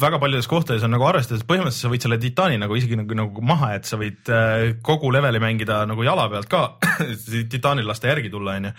väga 0.01 0.21
paljudes 0.21 0.49
kohtades 0.51 0.85
on 0.85 0.93
nagu 0.93 1.07
arvestades, 1.09 1.47
põhimõtteliselt 1.49 1.87
sa 1.87 1.93
võid 1.95 2.05
selle 2.05 2.21
titaani 2.21 2.61
nagu 2.61 2.77
isegi 2.77 3.01
nagu, 3.01 3.17
nagu 3.17 3.47
maha, 3.49 3.73
et 3.79 3.89
sa 3.89 3.97
võid 3.97 4.29
äh, 4.29 4.77
kogu 4.85 5.11
leveli 5.17 5.41
mängida 5.41 5.81
nagu 5.89 6.05
jala 6.05 6.29
pealt 6.31 6.53
ka, 6.53 6.63
titaanil 7.57 7.89
lasta 7.89 8.13
järgi 8.13 8.31
tulla, 8.31 8.59
onju. 8.61 8.77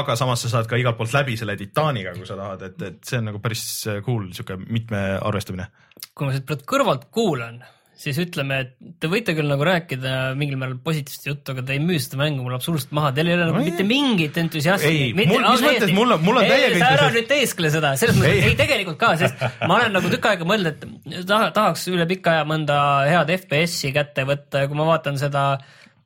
aga 0.00 0.16
samas 0.16 0.46
sa 0.46 0.54
saad 0.56 0.70
ka 0.70 0.80
igalt 0.80 0.96
poolt 0.96 1.12
läbi 1.12 1.36
selle 1.36 1.58
titaaniga, 1.60 2.16
kui 2.16 2.24
sa 2.24 2.40
tahad, 2.40 2.64
et, 2.70 2.82
et 2.88 2.98
see 3.04 3.20
on 3.20 3.28
nagu 3.34 3.44
päris 3.44 3.68
cool 4.06 4.30
sihuke 4.32 4.56
mitmearvestamine. 4.64 5.68
kui 6.14 6.26
ma 6.26 6.32
siit 6.32 6.48
praegu 6.48 6.64
kõrvalt 6.72 7.10
kuulan, 7.12 7.60
siis 7.96 8.16
ütleme, 8.18 8.56
et 8.64 8.72
te 9.00 9.08
võite 9.10 9.34
küll 9.36 9.46
nagu 9.48 9.64
rääkida 9.66 10.34
mingil 10.38 10.58
määral 10.60 10.78
positiivset 10.84 11.28
juttu, 11.30 11.52
aga 11.54 11.62
te 11.68 11.76
ei 11.76 11.82
müü 11.82 11.98
seda 12.02 12.18
mängu 12.20 12.42
mulle 12.42 12.56
absoluutselt 12.58 12.92
maha, 12.96 13.12
teil 13.14 13.30
ei 13.30 13.36
ole 13.36 13.46
nagu 13.48 13.58
No 13.60 13.64
mitte 13.64 13.86
mingit 13.86 14.36
entusiasmi. 14.42 14.90
Ei, 14.90 15.12
mis 15.16 15.30
mõttes, 15.30 15.92
mul 15.94 16.16
on- 16.16 16.24
mul 16.26 16.40
on 16.42 16.48
täiega 16.50 16.80
sa 16.82 16.90
ära 16.96 17.10
nüüd 17.14 17.28
teeskle 17.30 17.70
seda, 17.70 17.92
selles 18.00 18.18
mõttes, 18.18 18.48
Ei. 18.50 18.56
tegelikult 18.58 18.98
ka, 18.98 19.12
sest 19.20 19.40
ma 19.68 19.76
olen 19.78 19.94
nagu 19.94 20.10
tükk 20.10 20.26
aega 20.32 20.44
mõelnud, 20.50 20.74
et 21.14 21.26
taha, 21.30 21.50
tahaks 21.54 21.86
üle 21.94 22.06
pika 22.10 22.34
aja 22.38 22.44
mõnda 22.48 22.80
head 23.08 23.30
FPS-i 23.38 23.92
kätte 23.94 24.26
võtta 24.28 24.64
ja 24.64 24.68
kui 24.68 24.76
ma 24.76 24.84
vaatan 24.90 25.16
seda 25.20 25.44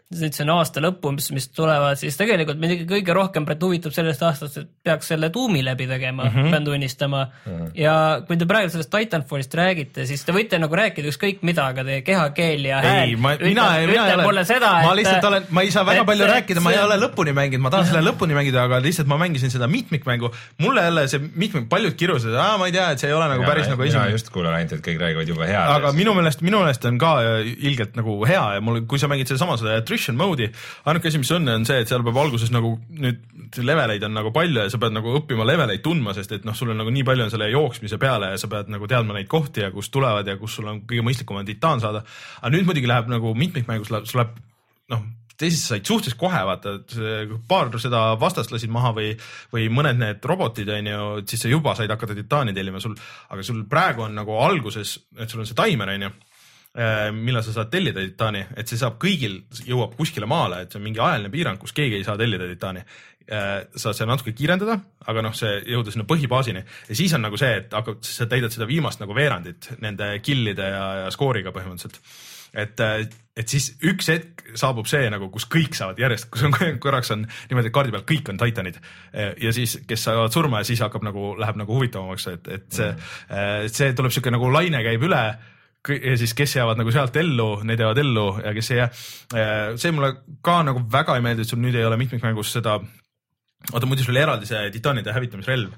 nüüd 0.09 0.32
see 0.32 0.40
on 0.47 0.51
aasta 0.55 0.80
lõppu, 0.80 1.10
mis, 1.12 1.26
mis 1.36 1.47
tulevad, 1.52 1.98
siis 2.01 2.16
tegelikult 2.16 2.56
mind 2.56 2.72
ikka 2.78 2.86
kõige 2.94 3.12
rohkem 3.12 3.44
praegu 3.44 3.68
huvitab 3.68 3.93
sellest 3.93 4.22
aastast, 4.24 4.55
et 4.56 4.68
peaks 4.89 5.10
selle 5.12 5.28
tuumi 5.35 5.60
läbi 5.66 5.85
tegema 5.90 6.24
mm, 6.24 6.28
Mhm. 6.30 6.39
-hmm. 6.47 6.51
pean 6.55 6.64
tunnistama 6.64 7.24
mm. 7.26 7.52
-hmm. 7.52 7.70
ja 7.74 8.20
kui 8.26 8.36
te 8.40 8.47
praegu 8.48 8.70
sellest 8.72 8.90
Titanfallist 8.94 9.55
räägite, 9.55 10.06
siis 10.06 10.24
te 10.24 10.32
võite 10.32 10.56
nagu 10.59 10.74
rääkida 10.74 11.09
ükskõik 11.12 11.43
mida, 11.43 11.66
aga 11.66 11.85
teie 11.85 12.01
kehakeel 12.02 12.64
ja 12.64 12.80
hääl 12.80 13.09
ei, 13.09 13.16
ma, 13.16 13.35
mina, 13.40 13.66
mina 13.86 14.06
ei 14.09 14.14
ole, 14.14 14.22
mulle 14.24 14.44
seda, 14.48 14.70
ma 14.86 14.94
lihtsalt 14.97 15.24
olen, 15.24 15.44
ma 15.51 15.62
ei 15.62 15.70
saa 15.70 15.85
väga 15.86 16.01
et- 16.01 16.06
palju 16.06 16.24
et 16.24 16.30
rääkida, 16.30 16.60
ma 16.64 16.72
ei 16.72 16.78
ole 16.86 16.97
lõpuni 17.05 17.32
mänginud, 17.36 17.62
ma 17.62 17.70
tahan 17.70 17.86
selle 17.86 18.02
lõpuni 18.10 18.32
mängida, 18.39 18.62
aga 18.64 18.80
lihtsalt 18.80 19.09
ma 19.12 19.18
mängisin 19.18 19.51
seda 19.51 19.66
mitmikmängu. 19.68 20.30
mulle 20.59 20.82
jälle 20.89 21.09
see 21.09 21.20
mitmik, 21.35 21.68
paljud 21.68 21.93
kirusid, 22.01 22.32
ma 22.59 22.66
ei 22.66 22.72
tea, 22.72 22.90
et 22.90 22.98
see 22.98 23.09
ei 23.10 23.14
ole 23.14 23.28
nagu 23.28 23.44
päris 23.44 23.68
nagu 23.68 23.82
mina 23.82 23.89
esimene. 23.93 24.10
just 24.16 24.30
kuulan 24.30 24.55
ainult, 24.55 24.72
et 24.72 24.86
kõik 24.89 24.98
räägivad 25.05 25.28
jube 25.28 25.47
head. 25.47 25.68
aga 25.76 25.93
minu 25.93 26.14
meelest, 26.14 26.40
minu 26.40 26.59
meelest 26.64 26.85
on 26.85 26.98
ka 26.98 27.12
ilgelt 27.60 27.97
nagu 27.97 28.24
hea 28.24 28.55
ja 28.55 28.60
mul, 28.60 28.80
kui 28.89 28.98
sa 28.98 29.06
mängid 29.09 29.26
sedasama 29.28 29.56
seda 29.60 29.76
attrition 29.99 30.19
mode'i, 30.19 30.49
ainuke 30.89 31.11
asi, 31.11 31.20
mis 31.20 31.33
on, 31.35 31.51
on 31.51 31.66
see, 31.69 31.83
et 31.83 31.91
seal 31.91 32.05
peab 32.07 32.20
alguses 32.23 32.53
nagu 32.55 32.77
nüüd 33.03 33.59
leveleid 33.65 34.05
on 34.07 34.15
nagu 34.16 34.33
palju 34.35 34.65
ja 34.65 34.73
sa 34.73 34.81
pead 34.81 34.95
nagu 34.95 35.15
õppima 35.19 35.47
leveleid 35.49 35.83
tundma, 35.85 36.15
sest 36.16 36.37
et 36.37 36.49
noh, 36.49 36.57
sul 36.57 36.73
on 36.73 36.79
nagu 36.79 36.93
nii 36.95 37.05
palju 37.09 37.27
on 37.27 37.33
selle 37.35 37.51
jooksmise 37.51 37.99
peale 38.01 38.33
ja 38.35 38.41
sa 38.41 38.51
pead 38.51 38.70
nagu 38.73 38.89
teadma 38.91 39.16
neid 39.16 39.31
kohti 39.31 39.65
ja 39.65 39.73
kust 39.75 39.93
tulevad 39.95 40.29
ja 40.29 40.39
kus 40.41 40.59
sul 40.59 40.69
on 40.70 40.83
kõige 40.89 41.07
mõistlikum 41.07 41.41
on 41.41 41.49
titaan 41.49 41.83
saada. 41.83 42.05
aga 42.41 42.53
nüüd 42.55 42.69
muidugi 42.69 42.91
läheb 42.91 43.11
nagu 43.11 43.35
mitmikmängus 43.35 43.93
läheb, 43.95 44.11
sul 44.11 44.23
läheb 44.23 44.37
noh, 44.93 45.07
teises 45.39 45.65
said 45.70 45.87
suhteliselt 45.87 46.19
kohe 46.20 46.39
vaata, 46.49 46.77
et 46.81 47.35
paar 47.49 47.70
seda 47.79 48.03
vastast 48.20 48.53
lasid 48.53 48.73
maha 48.75 48.91
või, 48.97 49.12
või 49.55 49.69
mõned 49.70 50.01
need 50.01 50.25
robotid 50.27 50.70
on 50.75 50.91
ju, 50.91 51.05
siis 51.31 51.45
sa 51.45 51.53
juba 51.53 51.77
said 51.79 51.91
hakata 51.95 52.16
titaani 52.19 52.55
tellima 52.57 52.83
sul, 52.83 52.97
aga 53.31 53.45
sul 53.47 53.62
praegu 53.70 54.09
on 54.09 54.19
nagu 54.19 54.35
alguses, 54.43 54.97
et 55.19 55.31
sul 55.31 55.45
on 55.45 55.49
see 55.49 55.59
taimer 55.59 55.95
on 55.95 56.09
ju 56.09 56.16
millal 57.16 57.43
sa 57.43 57.55
saad 57.57 57.70
tellida 57.73 58.05
titaani, 58.05 58.45
et 58.61 58.70
see 58.70 58.78
saab 58.78 58.99
kõigil, 59.03 59.40
jõuab 59.66 59.97
kuskile 59.99 60.28
maale, 60.31 60.61
et 60.62 60.73
see 60.73 60.78
on 60.78 60.85
mingi 60.85 61.01
ajaline 61.03 61.31
piirang, 61.32 61.59
kus 61.59 61.73
keegi 61.74 61.99
ei 61.99 62.05
saa 62.07 62.19
tellida 62.20 62.47
titaani. 62.47 62.85
saad 63.28 63.97
seal 63.97 64.09
natuke 64.09 64.32
kiirendada, 64.32 64.78
aga 65.11 65.23
noh, 65.24 65.35
see 65.36 65.59
jõuda 65.69 65.93
sinna 65.93 66.07
põhibaasini 66.09 66.62
ja 66.62 66.95
siis 66.97 67.12
on 67.12 67.27
nagu 67.27 67.36
see, 67.36 67.59
et 67.61 67.74
hakkad, 67.77 67.99
sa 68.01 68.24
täidad 68.24 68.55
seda 68.55 68.65
viimast 68.69 69.03
nagu 69.03 69.12
veerandit 69.12 69.69
nende 69.85 70.15
kill'ide 70.24 70.69
ja, 70.73 70.85
ja 71.03 71.11
skooriga 71.12 71.53
põhimõtteliselt 71.53 72.01
et, 72.57 72.81
et 73.36 73.51
siis 73.51 73.69
üks 73.85 74.09
hetk 74.12 74.45
saabub 74.59 74.89
see 74.89 75.09
nagu, 75.12 75.28
kus 75.32 75.47
kõik 75.51 75.77
saavad 75.77 76.01
järjest, 76.01 76.28
kus 76.32 76.47
on 76.47 76.57
korraks 76.82 77.12
on 77.15 77.27
niimoodi, 77.51 77.73
kaardi 77.74 77.95
peal 77.95 78.07
kõik 78.09 78.32
on 78.32 78.40
titanid 78.40 78.81
ja 79.43 79.53
siis, 79.55 79.78
kes 79.89 80.09
saavad 80.09 80.35
surma 80.35 80.62
ja 80.62 80.69
siis 80.69 80.82
hakkab 80.85 81.05
nagu, 81.07 81.35
läheb 81.40 81.61
nagu 81.61 81.77
huvitavamaks, 81.78 82.28
et, 82.35 82.51
et 82.57 82.66
see 82.81 82.90
mm., 82.90 83.70
see 83.73 83.93
tuleb 83.97 84.15
sihuke 84.15 84.32
nagu 84.35 84.51
laine 84.53 84.82
käib 84.86 85.05
üle 85.09 85.23
ja 85.89 86.17
siis, 86.19 86.35
kes 86.37 86.57
jäävad 86.57 86.81
nagu 86.81 86.93
sealt 86.93 87.17
ellu, 87.17 87.51
need 87.69 87.81
jäävad 87.81 88.01
ellu 88.03 88.27
ja 88.45 88.55
kes 88.57 88.71
ei 88.75 88.81
jää. 88.81 88.89
see 89.77 89.93
mulle 89.95 90.15
ka 90.45 90.63
nagu 90.67 90.83
väga 90.93 91.17
ei 91.17 91.25
meeldi, 91.25 91.47
et 91.47 91.53
sul 91.53 91.63
nüüd 91.63 91.77
ei 91.79 91.87
ole 91.87 91.97
mitmikmängus 92.01 92.53
seda, 92.59 92.79
oota 93.73 93.87
muidu 93.87 94.05
sul 94.05 94.17
oli 94.17 94.25
eraldi 94.25 94.51
see 94.51 94.65
titaanide 94.75 95.15
hävitamisrelv 95.15 95.77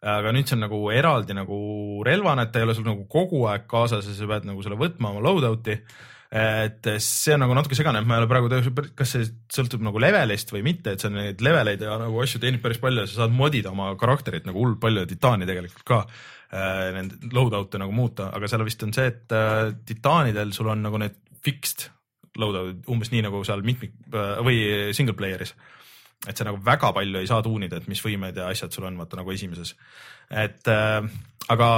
aga 0.00 0.32
nüüd 0.32 0.48
see 0.48 0.56
on 0.56 0.64
nagu 0.64 0.78
eraldi 0.94 1.36
nagu 1.36 1.58
relvana, 2.06 2.46
et 2.46 2.54
ta 2.54 2.62
ei 2.62 2.68
ole 2.68 2.76
sul 2.76 2.88
nagu 2.88 3.04
kogu 3.10 3.44
aeg 3.50 3.66
kaasas 3.68 4.08
ja 4.08 4.16
sa 4.16 4.30
pead 4.30 4.48
nagu 4.48 4.64
selle 4.64 4.80
võtma 4.80 5.12
oma 5.12 5.20
loadout'i. 5.26 5.76
et 6.30 6.86
see 7.02 7.34
on 7.34 7.42
nagu 7.42 7.54
natuke 7.58 7.74
segane, 7.74 8.00
et 8.00 8.06
ma 8.06 8.16
ei 8.16 8.22
ole 8.22 8.30
praegu 8.30 8.48
täpselt, 8.48 8.92
kas 8.96 9.16
see 9.16 9.28
sõltub 9.50 9.82
nagu 9.82 9.98
levelist 9.98 10.52
või 10.54 10.62
mitte, 10.62 10.94
et 10.94 11.04
on 11.04 11.18
neid 11.18 11.42
leveleid 11.42 11.82
ja 11.82 11.96
nagu 11.98 12.22
asju 12.22 12.38
teenib 12.40 12.62
päris 12.62 12.78
palju 12.78 13.02
ja 13.02 13.10
sa 13.10 13.24
saad 13.24 13.34
modida 13.34 13.72
oma 13.74 13.90
karakterit 13.98 14.46
nagu 14.46 14.62
hullult 14.62 14.78
palju 14.80 15.02
ja 15.02 15.10
titaani 15.10 15.48
tegelikult 15.48 15.84
ka 15.84 16.04
äh, 16.04 16.39
nende 16.50 17.30
loadout'e 17.30 17.78
nagu 17.78 17.94
muuta, 17.94 18.30
aga 18.34 18.48
seal 18.50 18.64
vist 18.66 18.82
on 18.82 18.94
see, 18.96 19.06
et 19.06 19.34
äh, 19.36 19.70
titaanidel 19.86 20.54
sul 20.56 20.70
on 20.72 20.82
nagu 20.82 20.98
need 20.98 21.18
fixed 21.44 21.88
loadout'id 22.40 22.88
umbes 22.90 23.12
nii 23.12 23.24
nagu 23.26 23.42
seal 23.46 23.62
mitmik 23.66 23.94
äh, 24.10 24.40
või 24.46 24.58
single 24.96 25.16
player'is 25.18 25.54
et 26.28 26.36
sa 26.36 26.44
nagu 26.44 26.60
väga 26.64 26.92
palju 26.96 27.20
ei 27.20 27.28
saa 27.28 27.40
tuunida, 27.44 27.80
et 27.80 27.88
mis 27.88 28.00
võimed 28.04 28.36
ja 28.36 28.50
asjad 28.52 28.74
sul 28.74 28.84
on, 28.88 28.98
vaata 29.00 29.16
nagu 29.20 29.32
esimeses. 29.32 29.72
et 30.30 30.68
äh, 30.68 31.06
aga 31.50 31.68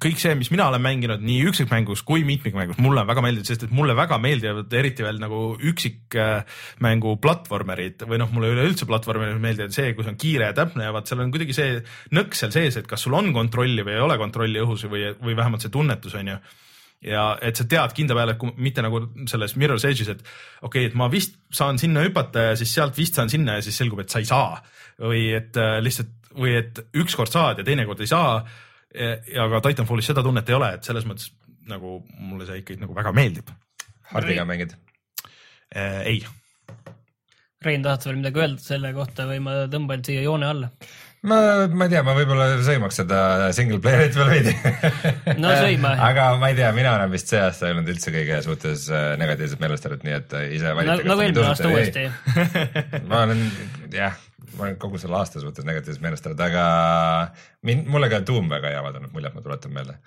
kõik 0.00 0.20
see, 0.22 0.36
mis 0.38 0.48
mina 0.52 0.68
olen 0.70 0.84
mänginud 0.84 1.24
nii 1.24 1.48
üksikmängus 1.50 2.04
kui 2.06 2.22
mitmikmängus, 2.24 2.78
mulle 2.80 3.02
on 3.02 3.10
väga 3.10 3.24
meeldinud, 3.24 3.48
sest 3.48 3.66
et 3.66 3.74
mulle 3.74 3.96
väga 3.98 4.20
meeldivad 4.22 4.72
eriti 4.78 5.04
veel 5.04 5.18
nagu 5.20 5.40
üksikmängu 5.72 7.16
platvormerid 7.24 8.06
või 8.06 8.20
noh, 8.22 8.30
mulle 8.32 8.54
üleüldse 8.54 8.88
platvormerid 8.88 9.42
meeldivad 9.42 9.74
see, 9.74 9.90
kus 9.98 10.08
on 10.12 10.20
kiire 10.20 10.52
ja 10.52 10.56
täpne 10.56 10.86
ja 10.86 10.94
vaat 10.94 11.10
seal 11.10 11.24
on 11.24 11.34
kuidagi 11.34 11.56
see 11.56 11.80
nõks 12.16 12.44
seal 12.44 12.54
sees, 12.54 12.78
et 12.78 12.88
kas 12.88 13.02
sul 13.04 13.18
on 13.18 13.34
kontrolli 13.36 13.84
või 13.84 13.98
ei 13.98 14.06
ole 14.06 14.16
kontrolli 14.22 14.62
õhus 14.62 14.86
või, 14.88 15.10
või 15.18 15.36
vähemalt 15.36 15.66
see 15.66 15.74
tunnetus 15.74 16.16
on 16.16 16.32
ju 16.36 16.38
ja 17.04 17.24
et 17.44 17.58
sa 17.58 17.66
tead 17.68 17.94
kindla 17.96 18.16
peale, 18.18 18.34
et 18.36 18.40
kui 18.40 18.52
mitte 18.62 18.84
nagu 18.84 19.02
selles 19.28 19.56
Mirror's 19.60 19.84
Edge'is, 19.88 20.12
et 20.14 20.22
okei 20.22 20.68
okay,, 20.68 20.90
et 20.90 20.96
ma 20.98 21.10
vist 21.12 21.36
saan 21.54 21.80
sinna 21.80 22.04
hüpata 22.06 22.50
ja 22.50 22.54
siis 22.58 22.72
sealt 22.74 22.96
vist 22.98 23.18
saan 23.18 23.32
sinna 23.32 23.58
ja 23.58 23.66
siis 23.66 23.76
selgub, 23.76 24.00
et 24.02 24.12
sa 24.12 24.22
ei 24.22 24.28
saa 24.28 24.60
või 25.02 25.26
et 25.36 25.58
äh, 25.60 25.76
lihtsalt 25.84 26.14
või 26.36 26.56
et 26.58 26.80
ükskord 26.96 27.32
saad 27.32 27.60
ja 27.60 27.64
teinekord 27.64 28.00
ei 28.04 28.10
saa. 28.10 28.40
ja 28.96 29.44
aga 29.44 29.60
Titanfallis 29.64 30.06
seda 30.08 30.22
tunnet 30.24 30.48
ei 30.48 30.56
ole, 30.56 30.68
et 30.76 30.84
selles 30.84 31.04
mõttes 31.08 31.30
nagu 31.68 31.98
mulle 32.18 32.46
see 32.48 32.62
ikkagi 32.62 32.80
nagu 32.80 32.94
väga 32.96 33.12
meeldib 33.12 33.50
Hardiga 34.12 34.44
mängid? 34.48 34.72
äh,. 35.74 36.02
ei, 36.06 36.20
Rein, 37.64 37.82
tahad 37.82 38.02
sa 38.02 38.10
veel 38.10 38.20
midagi 38.20 38.42
öelda 38.42 38.62
selle 38.62 38.92
kohta 38.94 39.26
või 39.26 39.40
ma 39.42 39.56
tõmban 39.72 40.04
siia 40.06 40.22
joone 40.22 40.46
alla? 40.46 40.70
ma, 41.26 41.38
ma 41.66 41.86
ei 41.86 41.92
tea, 41.92 42.02
ma 42.06 42.14
võib-olla 42.16 42.46
sõimaks 42.64 43.00
seda 43.00 43.18
single 43.56 43.80
player'it 43.82 44.16
veel 44.18 44.30
veidi. 44.30 44.54
No 45.42 45.50
sõima. 45.58 45.92
aga 46.08 46.28
ma 46.40 46.50
ei 46.52 46.58
tea, 46.58 46.70
mina 46.76 46.94
olen 46.96 47.12
vist 47.12 47.32
see 47.32 47.40
aasta 47.42 47.70
olnud 47.72 47.90
üldse 47.92 48.12
kõige 48.14 48.38
suhtes 48.46 48.86
äh, 48.92 49.08
negatiivselt 49.20 49.62
meelestatud, 49.62 50.06
nii 50.06 50.16
et 50.16 50.36
äh, 50.38 50.46
ise 50.56 50.72
valite. 50.76 51.08
nagu 51.08 51.26
eelmine 51.26 51.50
aasta 51.50 51.72
uuesti. 51.72 52.06
ma 53.10 53.24
olen 53.26 53.42
jah, 53.94 54.14
ma 54.54 54.68
olen 54.68 54.78
kogu 54.82 55.00
selle 55.02 55.18
aasta 55.18 55.42
suhtes 55.42 55.66
negatiivselt 55.68 56.04
meelestatud, 56.06 56.40
aga 56.46 56.64
mind, 57.66 57.90
mulle 57.92 58.10
ka 58.12 58.22
Doom 58.26 58.48
väga 58.52 58.72
ei 58.72 58.78
avaldanud 58.80 59.12
muljet, 59.16 59.34
ma 59.36 59.44
tuletan 59.44 59.74
meelde. 59.74 59.98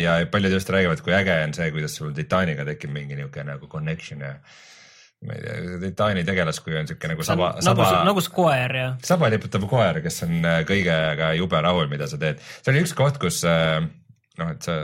ja 0.00 0.16
paljud 0.32 0.56
just 0.56 0.72
räägivad, 0.72 1.04
kui 1.04 1.14
äge 1.16 1.36
on 1.44 1.54
see, 1.56 1.70
kuidas 1.76 1.96
sul 2.00 2.16
Titaniga 2.16 2.66
tekib 2.68 2.92
mingi 2.96 3.18
niisugune 3.18 3.52
nagu 3.54 3.70
connection 3.70 4.24
ja 4.24 4.34
ma 5.26 5.36
ei 5.36 5.42
tea, 5.44 5.78
Titani 5.82 6.24
tegelas, 6.24 6.60
kui 6.64 6.74
on 6.78 6.86
niisugune 6.86 7.14
nagu 7.14 7.24
saba, 7.26 7.50
nagu 7.60 7.84
saba, 7.84 8.04
nagu 8.08 8.24
skoer 8.24 8.76
ja. 8.78 8.88
saba 9.04 9.28
liputav 9.32 9.66
koer, 9.68 10.00
kes 10.04 10.24
on 10.24 10.38
äh, 10.40 10.60
kõigega 10.68 11.32
jube 11.36 11.60
rahul, 11.60 11.90
mida 11.92 12.08
sa 12.08 12.20
teed. 12.20 12.40
see 12.40 12.72
oli 12.72 12.84
üks 12.86 12.96
koht, 12.96 13.20
kus 13.20 13.42
äh, 13.48 13.78
noh, 14.40 14.50
et 14.54 14.64
sa 14.64 14.80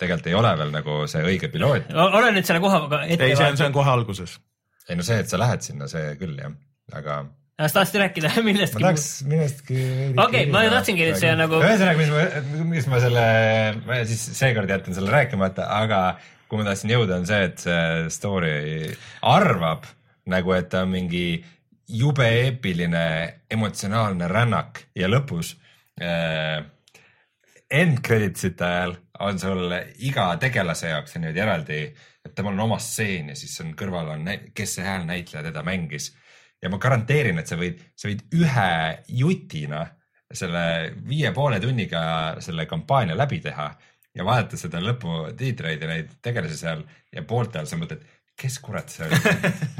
tegelikult 0.00 0.30
ei 0.32 0.36
ole 0.40 0.56
veel 0.62 0.74
nagu 0.74 0.98
see 1.10 1.24
õige 1.28 1.52
piloot. 1.52 1.92
ole 1.92 2.32
nüüd 2.32 2.48
selle 2.48 2.64
kohaga 2.64 3.04
ette 3.04 3.28
ei, 3.28 3.36
see 3.36 3.52
on, 3.52 3.60
see 3.60 3.68
on 3.68 3.76
kohe 3.76 3.92
alguses. 3.92 4.38
ei 4.88 4.96
no 4.96 5.06
see, 5.06 5.20
et 5.20 5.32
sa 5.32 5.40
lähed 5.40 5.66
sinna, 5.66 5.90
see 5.90 6.14
küll 6.20 6.38
jah, 6.40 6.56
aga 6.96 7.24
sa 7.60 7.70
tahtsid 7.76 8.00
rääkida 8.02 8.32
millestki 8.48 8.80
ma 8.80 8.88
tahaks 8.88 9.08
millestki. 9.30 9.82
Okei, 10.16 10.46
ma 10.50 10.64
tahtsingi, 10.72 11.10
et 11.12 11.20
see 11.20 11.34
nagu- 11.38 11.60
ühesõnaga, 11.60 12.00
mis 12.00 12.14
ma, 12.14 12.64
mis 12.72 12.88
ma 12.90 13.02
selle, 13.04 13.26
ma 13.84 14.00
siis 14.08 14.24
seekord 14.40 14.72
jätan 14.72 14.96
selle 14.96 15.12
rääkimata, 15.12 15.68
aga 15.76 16.00
kuhu 16.54 16.62
ma 16.62 16.70
tahtsin 16.70 16.92
jõuda, 16.92 17.16
on 17.18 17.24
see, 17.26 17.46
et 17.48 17.62
see 17.64 18.10
story 18.14 18.90
arvab 19.26 19.88
nagu, 20.30 20.52
et 20.54 20.68
ta 20.70 20.84
on 20.86 20.92
mingi 20.92 21.42
jube 21.90 22.28
eepiline 22.30 23.00
emotsionaalne 23.50 24.28
rännak 24.30 24.84
ja 24.94 25.08
lõpus 25.10 25.56
äh, 25.98 26.62
end 27.74 27.98
credits'ite 28.06 28.68
ajal 28.68 28.94
on 29.26 29.42
sul 29.42 29.74
iga 30.06 30.28
tegelase 30.38 30.92
jaoks 30.92 31.16
on 31.18 31.24
niimoodi 31.24 31.42
eraldi, 31.42 31.80
et 32.22 32.36
temal 32.38 32.54
on 32.54 32.62
oma 32.68 32.78
stseen 32.78 33.32
ja 33.32 33.36
siis 33.38 33.56
on 33.64 33.74
kõrval 33.74 34.12
on, 34.14 34.30
kes 34.54 34.76
see 34.78 34.86
häälnäitleja 34.86 35.48
teda 35.48 35.66
mängis. 35.66 36.12
ja 36.62 36.70
ma 36.70 36.78
garanteerin, 36.78 37.42
et 37.42 37.50
sa 37.50 37.58
võid, 37.58 37.82
sa 37.98 38.12
võid 38.12 38.22
ühe 38.38 38.70
jutina 39.08 39.82
selle 40.30 40.94
viie 41.02 41.34
poole 41.34 41.58
tunniga 41.60 42.04
selle 42.38 42.66
kampaania 42.70 43.18
läbi 43.18 43.42
teha 43.42 43.72
ja 44.14 44.26
vaadata 44.26 44.58
seda 44.60 44.82
lõputiitreid 44.84 45.82
ja 45.82 45.90
neid 45.90 46.16
tegelasi 46.22 46.58
seal 46.58 46.84
ja 47.12 47.24
poolte 47.26 47.60
all 47.60 47.70
sa 47.70 47.78
mõtled, 47.80 48.02
kes 48.38 48.58
kurat 48.62 48.90
see 48.92 49.06
oli? 49.08 49.20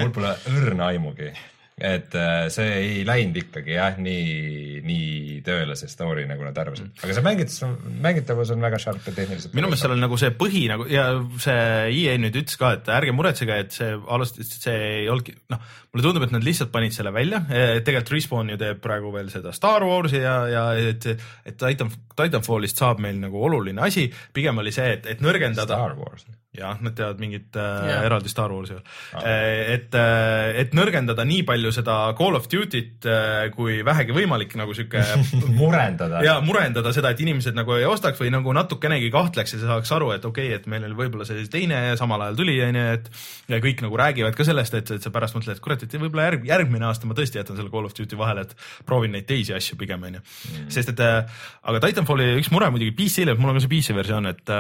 Mul 0.01 0.15
pole 0.15 0.33
õrna 0.53 0.91
aimugi 0.93 1.31
et 1.75 2.15
äh, 2.15 2.45
see 2.55 2.75
ei 2.79 2.99
läinud 3.07 3.35
ikkagi 3.41 3.75
jah, 3.75 3.97
nii, 3.99 4.83
nii 4.87 5.41
tööle 5.47 5.75
see 5.79 5.91
story, 5.91 6.23
nagu 6.31 6.47
nad 6.47 6.59
arvasid, 6.63 6.93
aga 7.03 7.17
see 7.17 7.25
mängitavus, 7.27 7.89
mängitavus 8.05 8.53
on 8.55 8.63
väga 8.63 8.79
sharp 8.79 9.09
ja 9.11 9.15
tehniliselt. 9.17 9.57
minu 9.59 9.67
meelest 9.67 9.83
seal 9.83 9.97
on 9.97 10.05
nagu 10.05 10.19
see 10.21 10.31
põhi 10.39 10.63
nagu 10.71 10.87
ja 10.91 11.09
see 11.43 11.65
EA 11.91 12.15
nüüd 12.23 12.39
ütles 12.45 12.61
ka, 12.61 12.77
et 12.79 12.93
ärge 12.95 13.17
muretsege, 13.19 13.59
et 13.65 13.75
see 13.75 13.91
alustas, 13.91 14.55
see 14.63 14.77
ei 15.01 15.11
olnudki, 15.11 15.35
noh, 15.51 15.67
mulle 15.91 16.07
tundub, 16.07 16.29
et 16.29 16.37
nad 16.37 16.47
lihtsalt 16.47 16.71
panid 16.75 16.95
selle 16.95 17.11
välja, 17.15 17.43
tegelikult 17.51 18.15
Respawn 18.15 18.55
ju 18.55 18.61
teeb 18.61 18.79
praegu 18.85 19.11
veel 19.17 19.35
seda 19.35 19.51
Star 19.57 19.83
Warsi 19.89 20.23
ja, 20.23 20.37
ja 20.53 20.65
et, 20.79 21.11
et 21.43 21.59
Titan, 21.59 21.91
Titanfallist 22.15 22.79
saab 22.79 23.03
meil 23.03 23.19
nagu 23.19 23.43
oluline 23.51 23.83
asi, 23.83 24.07
pigem 24.37 24.63
oli 24.63 24.71
see, 24.75 24.95
et, 25.01 25.11
et 25.11 25.27
nõrgendada. 25.27 25.75
Star 25.75 25.99
Wars 25.99 26.29
jah, 26.55 26.79
nad 26.85 26.95
teevad 26.95 27.19
mingit 27.19 27.57
äh, 27.59 28.05
eraldi 28.07 28.31
Star 28.31 28.53
Warsi 28.55 28.77
ah.. 28.77 29.25
et, 29.25 29.95
äh, 29.99 30.53
et 30.63 30.75
nõrgendada 30.77 31.25
nii 31.27 31.43
palju 31.49 31.73
seda 31.75 31.97
Call 32.19 32.39
of 32.39 32.47
Duty't 32.51 33.09
äh, 33.11 33.49
kui 33.55 33.81
vähegi 33.87 34.15
võimalik 34.15 34.55
nagu 34.59 34.75
sihuke 34.77 35.03
murendada. 35.61 36.23
ja 36.25 36.37
murendada 36.45 36.93
seda, 36.95 37.11
et 37.11 37.23
inimesed 37.25 37.59
nagu 37.59 37.75
ei 37.75 37.87
ostaks 37.89 38.23
või 38.23 38.31
nagu 38.35 38.55
natukenegi 38.55 39.11
kahtleks 39.15 39.57
ja 39.57 39.63
saaks 39.65 39.95
aru, 39.97 40.13
et 40.15 40.29
okei 40.29 40.53
okay,, 40.53 40.61
et 40.61 40.69
meil 40.71 40.87
oli 40.87 40.99
võib-olla 41.03 41.27
see 41.27 41.43
teine 41.51 41.81
ja 41.91 41.99
samal 41.99 42.23
ajal 42.23 42.39
tuli, 42.39 42.57
onju, 42.69 42.87
et 43.01 43.11
ja 43.51 43.61
kõik 43.65 43.83
nagu 43.85 43.99
räägivad 43.99 44.39
ka 44.39 44.47
sellest, 44.47 44.79
et, 44.79 44.95
et 44.95 45.09
sa 45.09 45.13
pärast 45.15 45.39
mõtled, 45.39 45.59
et 45.59 45.65
kurat, 45.65 45.83
et 45.83 45.99
võib-olla 45.99 46.29
järg, 46.31 46.47
järgmine 46.53 46.87
aasta 46.87 47.11
ma 47.11 47.19
tõesti 47.19 47.41
jätan 47.41 47.59
selle 47.59 47.73
Call 47.75 47.91
of 47.91 47.99
Duty 47.99 48.19
vahele, 48.21 48.47
et 48.47 48.55
proovin 48.87 49.15
neid 49.17 49.27
teisi 49.27 49.57
asju 49.57 49.79
pigem, 49.81 50.07
onju. 50.07 50.23
Mm. 50.55 50.71
sest 50.73 50.95
et 50.95 51.03
aga 51.03 51.83
Titanfalli 51.83 52.31
üks 52.39 52.51
mure 52.55 52.71
muidugi 52.71 52.95
PC-l, 52.95 53.35
et 53.35 53.43
mul 53.43 53.51
on 53.51 53.59
ka 53.59 53.65
see 53.65 53.75
PC 53.75 53.97
versioon, 53.97 54.31
et 54.31 54.55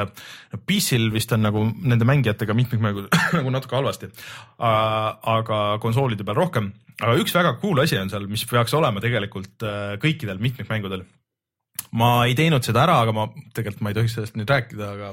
PC-l 0.66 1.11
vist 1.15 1.33
on 1.37 1.45
nagu 1.47 1.65
nende 1.85 2.06
mängijatega 2.09 2.56
mitmikmängud 2.56 3.11
nagu 3.39 3.52
natuke 3.52 3.77
halvasti. 3.78 4.11
aga 4.59 5.61
konsoolide 5.82 6.27
peal 6.27 6.39
rohkem, 6.39 6.70
aga 7.01 7.19
üks 7.20 7.35
väga 7.36 7.56
cool 7.62 7.82
asi 7.85 7.98
on 8.01 8.12
seal, 8.12 8.28
mis 8.31 8.47
peaks 8.48 8.74
olema 8.77 9.02
tegelikult 9.05 9.66
äh, 9.66 9.94
kõikidel 10.02 10.40
mitmikmängudel 10.43 11.05
ma 11.98 12.24
ei 12.27 12.35
teinud 12.39 12.65
seda 12.66 12.85
ära, 12.86 12.97
aga 13.05 13.12
ma 13.15 13.28
tegelikult 13.55 13.85
ma 13.85 13.93
ei 13.93 13.98
tohiks 13.98 14.16
sellest 14.16 14.39
nüüd 14.39 14.51
rääkida, 14.51 14.89
aga, 14.97 15.11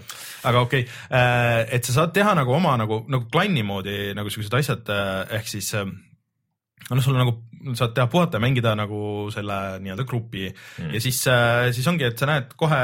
aga 0.50 0.64
okei 0.66 0.86
okay., 0.86 1.02
äh, 1.18 1.76
et 1.78 1.86
sa 1.86 2.00
saad 2.00 2.16
teha 2.16 2.34
nagu 2.38 2.54
oma 2.58 2.76
nagu, 2.80 3.04
nagu 3.12 3.28
klanni 3.34 3.66
moodi 3.66 4.16
nagu 4.18 4.34
siuksed 4.34 4.58
asjad 4.62 4.90
äh, 4.94 5.38
ehk 5.40 5.52
siis 5.52 5.74
noh, 5.76 7.02
sul 7.02 7.18
nagu 7.18 7.38
saad 7.78 7.94
teha 7.98 8.08
puhata 8.10 8.40
ja 8.40 8.44
mängida 8.44 8.74
nagu 8.78 9.30
selle 9.34 9.58
nii-öelda 9.84 10.06
grupi 10.10 10.48
mm. 10.50 10.94
ja 10.96 11.02
siis, 11.04 11.22
siis 11.78 11.90
ongi, 11.90 12.08
et 12.08 12.18
sa 12.18 12.30
näed 12.30 12.56
kohe, 12.58 12.80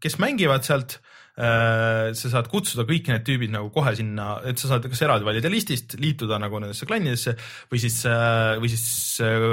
kes 0.00 0.16
mängivad 0.22 0.64
sealt 0.64 1.00
sa 1.32 2.28
saad 2.28 2.48
kutsuda 2.52 2.84
kõik 2.84 3.08
need 3.08 3.22
tüübid 3.24 3.52
nagu 3.54 3.70
kohe 3.72 3.94
sinna, 3.96 4.34
et 4.48 4.60
sa 4.60 4.68
saad 4.68 4.84
kas 4.92 5.00
eraldi 5.06 5.24
valida 5.24 5.48
listist, 5.52 5.94
liituda 6.00 6.36
nagu 6.42 6.60
nendesse 6.60 6.84
klannidesse 6.88 7.32
või 7.70 7.80
siis, 7.80 8.02
äh, 8.08 8.58
või 8.60 8.68
siis 8.68 8.84
äh, 9.24 9.46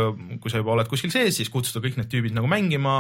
kui 0.44 0.52
sa 0.52 0.60
juba 0.60 0.74
oled 0.76 0.92
kuskil 0.92 1.14
sees, 1.14 1.38
siis 1.40 1.52
kutsuda 1.54 1.80
kõik 1.86 1.96
need 2.02 2.12
tüübid 2.12 2.36
nagu 2.36 2.52
mängima. 2.52 2.98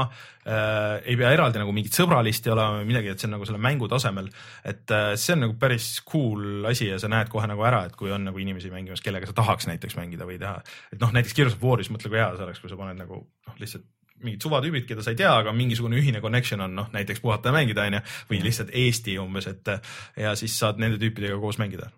ei 0.49 1.13
pea 1.19 1.29
eraldi 1.35 1.59
nagu 1.59 1.73
mingit 1.75 1.93
sõbralisti 1.93 2.49
olema 2.49 2.79
või 2.79 2.87
midagi, 2.89 3.11
et 3.11 3.21
see 3.21 3.27
on 3.27 3.35
nagu 3.35 3.45
selle 3.45 3.59
mängu 3.61 3.89
tasemel. 3.91 4.31
et 4.65 4.95
see 5.19 5.35
on 5.35 5.43
nagu 5.43 5.57
päris 5.59 5.99
cool 6.07 6.65
asi 6.65 6.87
ja 6.87 6.97
sa 6.97 7.11
näed 7.11 7.29
kohe 7.29 7.45
nagu 7.47 7.61
ära, 7.67 7.83
et 7.85 7.95
kui 7.99 8.09
on 8.11 8.23
nagu 8.25 8.39
inimesi 8.39 8.71
mängimas, 8.71 9.03
kellega 9.03 9.29
sa 9.29 9.35
tahaks 9.35 9.67
näiteks 9.67 9.99
mängida 9.99 10.25
või 10.25 10.39
teha. 10.39 10.63
et 10.93 10.99
noh, 11.03 11.11
näiteks 11.13 11.35
Gears 11.35 11.59
of 11.59 11.63
War'is 11.63 11.91
mõtle, 11.91 12.09
kui 12.09 12.17
hea 12.17 12.31
see 12.33 12.47
oleks, 12.47 12.63
kui 12.63 12.71
sa 12.71 12.79
paned 12.79 12.97
nagu 12.97 13.21
noh, 13.27 13.59
lihtsalt 13.59 13.85
mingid 14.25 14.45
suvatüübid, 14.45 14.87
keda 14.89 15.05
sa 15.05 15.13
ei 15.13 15.19
tea, 15.19 15.31
aga 15.43 15.53
mingisugune 15.55 15.99
ühine 15.99 16.21
connection 16.23 16.61
on, 16.65 16.75
noh 16.75 16.91
näiteks 16.95 17.23
puhata 17.23 17.51
ja 17.51 17.57
mängida, 17.59 17.87
onju, 17.89 18.03
või 18.31 18.43
lihtsalt 18.45 18.75
Eesti 18.75 19.17
umbes, 19.21 19.49
et 19.51 19.73
ja 20.19 20.35
siis 20.39 20.57
saad 20.59 20.81
nende 20.81 21.01
tüüpidega 21.01 21.39
koos 21.41 21.61
mängida 21.61 21.91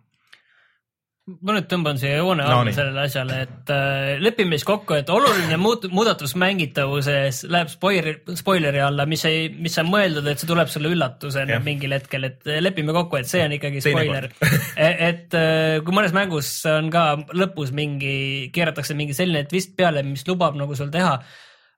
ma 1.45 1.53
nüüd 1.53 1.67
tõmban 1.69 1.99
siia 2.01 2.15
joone 2.17 2.43
alla 2.43 2.63
no, 2.65 2.71
sellele 2.73 3.03
asjale, 3.05 3.35
et 3.45 3.71
äh, 3.73 4.15
lepime 4.21 4.57
siis 4.57 4.65
kokku, 4.67 4.95
et 4.97 5.09
oluline 5.13 5.57
muut, 5.61 5.85
muudatus 5.93 6.33
mängitavuses 6.39 7.43
läheb 7.51 7.69
spoileri, 7.71 8.15
spoileri 8.39 8.81
alla, 8.83 9.05
mis 9.09 9.23
ei, 9.29 9.45
mis 9.53 9.77
on 9.81 9.91
mõeldud, 9.91 10.25
et 10.31 10.41
see 10.41 10.49
tuleb 10.49 10.71
sulle 10.71 10.89
üllatusena 10.95 11.55
yeah. 11.55 11.63
mingil 11.65 11.93
hetkel, 11.95 12.25
et 12.31 12.51
lepime 12.65 12.95
kokku, 12.97 13.19
et 13.21 13.29
see 13.29 13.43
on 13.45 13.53
ikkagi 13.57 13.83
spoiler. 13.85 14.31
et 15.11 15.37
äh, 15.37 15.77
kui 15.85 15.95
mõnes 15.95 16.15
mängus 16.15 16.51
on 16.71 16.89
ka 16.93 17.05
lõpus 17.37 17.69
mingi, 17.75 18.49
keeratakse 18.55 18.97
mingi 18.97 19.15
selline 19.17 19.45
twist 19.51 19.77
peale, 19.77 20.03
mis 20.07 20.25
lubab 20.27 20.57
nagu 20.59 20.77
sul 20.77 20.89
teha 20.93 21.19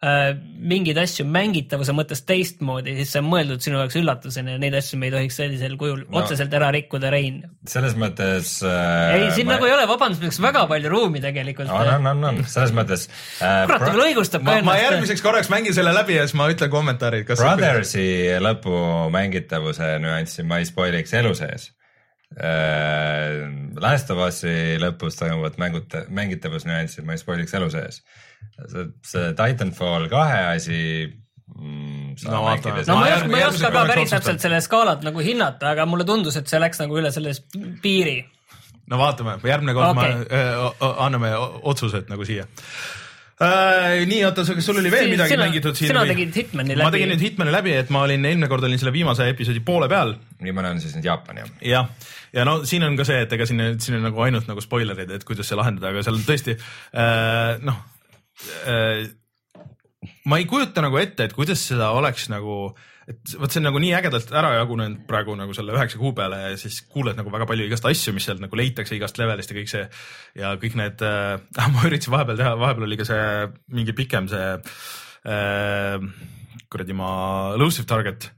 mingeid 0.04 0.98
asju 1.00 1.24
mängitavuse 1.28 1.94
mõttes 1.96 2.24
teistmoodi, 2.28 2.96
siis 2.98 3.14
see 3.14 3.22
on 3.24 3.28
mõeldud 3.32 3.64
sinu 3.64 3.80
jaoks 3.80 3.96
üllatusena 4.00 4.56
ja 4.56 4.62
neid 4.62 4.76
asju 4.76 5.00
me 5.00 5.08
ei 5.08 5.14
tohiks 5.14 5.38
sellisel 5.40 5.78
kujul 5.80 6.02
no, 6.04 6.18
otseselt 6.20 6.54
ära 6.58 6.72
rikkuda, 6.76 7.12
Rein. 7.14 7.42
selles 7.70 7.96
mõttes 8.00 8.56
äh,. 8.68 9.14
ei, 9.16 9.30
siin 9.36 9.48
ma... 9.48 9.56
nagu 9.56 9.70
ei 9.70 9.76
ole 9.76 9.86
vabanduseks 9.88 10.42
väga 10.44 10.66
palju 10.72 10.92
ruumi 10.92 11.24
tegelikult. 11.24 11.72
on, 11.72 11.94
on, 11.96 12.10
on, 12.12 12.26
on, 12.32 12.42
selles 12.52 12.74
mõttes 12.76 13.08
äh,. 13.40 13.64
kurat, 13.70 13.86
ta 13.86 13.94
veel 13.94 14.10
õigustab 14.10 14.44
ka 14.44 14.58
ennast. 14.58 14.72
ma 14.72 14.80
järgmiseks 14.82 15.24
korraks 15.24 15.52
mängin 15.54 15.78
selle 15.78 15.96
läbi 15.96 16.18
ja 16.18 16.28
siis 16.28 16.36
ma 16.40 16.50
ütlen 16.52 16.74
kommentaarid. 16.74 17.30
Brothersi 17.30 18.08
lõpu 18.44 18.76
mängitavuse 19.14 19.96
nüanssi 20.04 20.44
ma 20.48 20.60
ei 20.60 20.68
spoil'iks 20.68 21.16
elu 21.22 21.36
sees 21.40 21.70
äh,. 21.70 21.83
Last 23.84 24.10
of 24.10 24.22
Us'i 24.26 24.78
lõpus 24.82 25.20
toimuvat 25.20 25.60
mängut-, 25.62 26.00
mängitavusnüanssi 26.10 27.04
ma 27.06 27.14
ei 27.14 27.22
spoil'iks 27.22 27.54
elu 27.60 27.70
sees 27.74 28.02
see, 28.72 28.86
see 29.06 29.34
Titanfall 29.38 30.08
kahe 30.12 30.40
asi 30.54 30.80
mm,. 31.56 32.16
no, 32.28 32.44
vaata, 32.46 32.76
no 32.88 32.98
ma 33.00 33.10
ei 33.10 33.18
oska, 33.18 33.30
ma 33.30 33.42
ei 33.42 33.48
oska 33.48 33.74
ka 33.74 33.86
päris 33.90 34.16
täpselt 34.16 34.44
selle 34.44 34.62
skaalat 34.66 35.06
nagu 35.06 35.24
hinnata, 35.26 35.74
aga 35.74 35.88
mulle 35.90 36.08
tundus, 36.08 36.38
et 36.40 36.50
see 36.50 36.62
läks 36.62 36.82
nagu 36.84 36.98
üle 37.00 37.12
selle 37.16 37.36
piiri. 37.84 38.18
no 38.92 39.00
vaatame, 39.02 39.38
järgmine 39.48 39.78
kord 39.78 39.94
okay. 39.94 40.18
me 40.18 40.42
äh, 40.42 40.90
anname 41.06 41.34
otsused 41.62 42.12
nagu 42.12 42.28
siia 42.28 42.48
äh,. 43.44 44.02
nii, 44.10 44.24
oota, 44.30 44.48
kas 44.48 44.66
sul 44.66 44.82
oli 44.82 44.92
veel 44.94 45.08
si 45.10 45.16
midagi 45.16 45.36
sina, 45.36 45.48
mängitud 45.48 45.80
siin? 45.80 45.94
sina 45.94 46.06
tegid 46.10 46.36
Hitmani 46.42 46.76
läbi. 46.76 46.88
ma 46.88 46.96
tegin 46.96 47.14
nüüd 47.14 47.28
Hitmani 47.28 47.56
läbi, 47.56 47.78
et 47.84 47.94
ma 47.94 48.04
olin, 48.08 48.28
eelmine 48.32 48.52
kord 48.52 48.66
olin 48.68 48.82
selle 48.82 48.96
viimase 48.96 49.30
episoodi 49.34 49.64
poole 49.66 49.92
peal. 49.92 50.16
viimane 50.44 50.74
on 50.74 50.84
siis 50.84 50.98
nüüd 50.98 51.08
Jaapan 51.12 51.44
jah? 51.44 51.56
jah, 51.76 52.12
ja 52.34 52.48
no 52.50 52.60
siin 52.70 52.86
on 52.88 53.00
ka 53.00 53.08
see, 53.08 53.24
et 53.28 53.38
ega 53.38 53.50
siin, 53.50 53.66
siin 53.84 54.02
on 54.02 54.08
nagu 54.10 54.26
ainult 54.26 54.50
nagu 54.52 54.64
spoilerid, 54.64 55.12
et 55.14 55.28
kuidas 55.28 55.52
see 55.52 55.60
lahendada, 55.60 55.94
aga 55.94 56.06
seal 56.06 56.22
tõesti 56.28 56.58
äh, 56.60 57.60
noh 57.64 57.82
Äh, 58.68 59.08
ma 60.26 60.40
ei 60.40 60.48
kujuta 60.50 60.84
nagu 60.84 60.98
ette, 61.00 61.28
et 61.28 61.36
kuidas 61.36 61.62
seda 61.70 61.92
oleks 61.96 62.28
nagu, 62.34 62.74
et 63.10 63.34
vot 63.40 63.52
see 63.52 63.60
on 63.60 63.68
nagu 63.68 63.82
nii 63.84 63.94
ägedalt 63.98 64.32
ära 64.36 64.54
jagunenud 64.58 65.04
praegu 65.10 65.36
nagu 65.40 65.56
selle 65.56 65.76
üheksa 65.76 66.00
kuu 66.02 66.14
peale 66.18 66.40
ja 66.44 66.52
siis 66.60 66.82
kuuled 66.92 67.18
nagu 67.20 67.34
väga 67.34 67.48
palju 67.50 67.68
igast 67.68 67.88
asju, 67.90 68.14
mis 68.16 68.28
sealt 68.30 68.44
nagu 68.44 68.60
leitakse 68.60 68.96
igast 68.98 69.20
levelist 69.20 69.52
ja 69.52 69.58
kõik 69.58 69.72
see 69.72 69.88
ja 70.40 70.54
kõik 70.62 70.78
need 70.80 71.04
äh,, 71.08 71.68
ma 71.74 71.88
üritasin 71.90 72.16
vahepeal 72.16 72.40
teha, 72.40 72.54
vahepeal 72.62 72.88
oli 72.88 73.00
ka 73.00 73.10
see 73.10 73.26
mingi 73.76 73.98
pikem 73.98 74.30
see 74.32 74.48
äh, 75.28 76.08
kuradi 76.72 76.96
ma, 76.98 77.12
elusive 77.58 77.90
target 77.90 78.32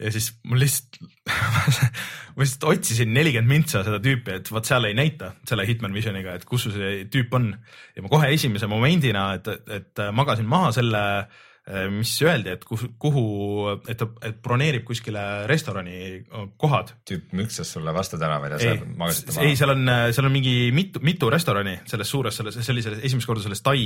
ja 0.00 0.12
siis 0.14 0.32
mul 0.48 0.62
lihtsalt 0.64 1.00
ma 2.34 2.44
lihtsalt 2.44 2.66
otsisin 2.72 3.12
nelikümmend 3.14 3.50
mintsa 3.50 3.82
seda 3.84 4.00
tüüpi, 4.02 4.38
et 4.40 4.50
vot 4.52 4.66
seal 4.66 4.88
ei 4.88 4.96
näita 4.96 5.34
selle 5.48 5.66
Hitman 5.68 5.94
Visioniga, 5.96 6.34
et 6.36 6.46
kus 6.48 6.68
see 6.72 7.04
tüüp 7.12 7.34
on. 7.36 7.52
ja 7.96 8.04
ma 8.04 8.12
kohe 8.12 8.30
esimese 8.32 8.68
momendina, 8.70 9.26
et, 9.36 9.50
et 9.68 10.02
magasin 10.16 10.48
maha 10.48 10.70
selle, 10.76 11.02
mis 11.94 12.12
öeldi, 12.24 12.54
et 12.56 12.64
kuhu, 12.66 12.90
kuhu, 13.00 13.24
et 13.88 13.98
ta, 14.00 14.08
et 14.26 14.40
broneerib 14.42 14.84
kuskile 14.88 15.22
restorani 15.50 16.24
kohad. 16.60 16.94
tüüp 17.08 17.34
müksas 17.36 17.72
sulle 17.76 17.94
vastu 17.94 18.18
tänavaid 18.20 18.56
ja 18.56 18.60
sa 18.62 18.74
magasid 18.84 19.32
maha? 19.32 19.46
ei, 19.46 19.56
seal 19.60 19.74
on, 19.76 19.94
seal 20.10 20.28
on 20.28 20.34
mingi 20.34 20.54
mitu, 20.76 21.02
mitu 21.06 21.30
restorani 21.32 21.78
selles 21.90 22.10
suures, 22.10 22.36
selles, 22.36 22.60
see 22.60 22.74
oli 22.74 22.84
selles 22.86 23.02
esimest 23.06 23.30
korda 23.30 23.46
selles 23.46 23.62
Tai 23.64 23.80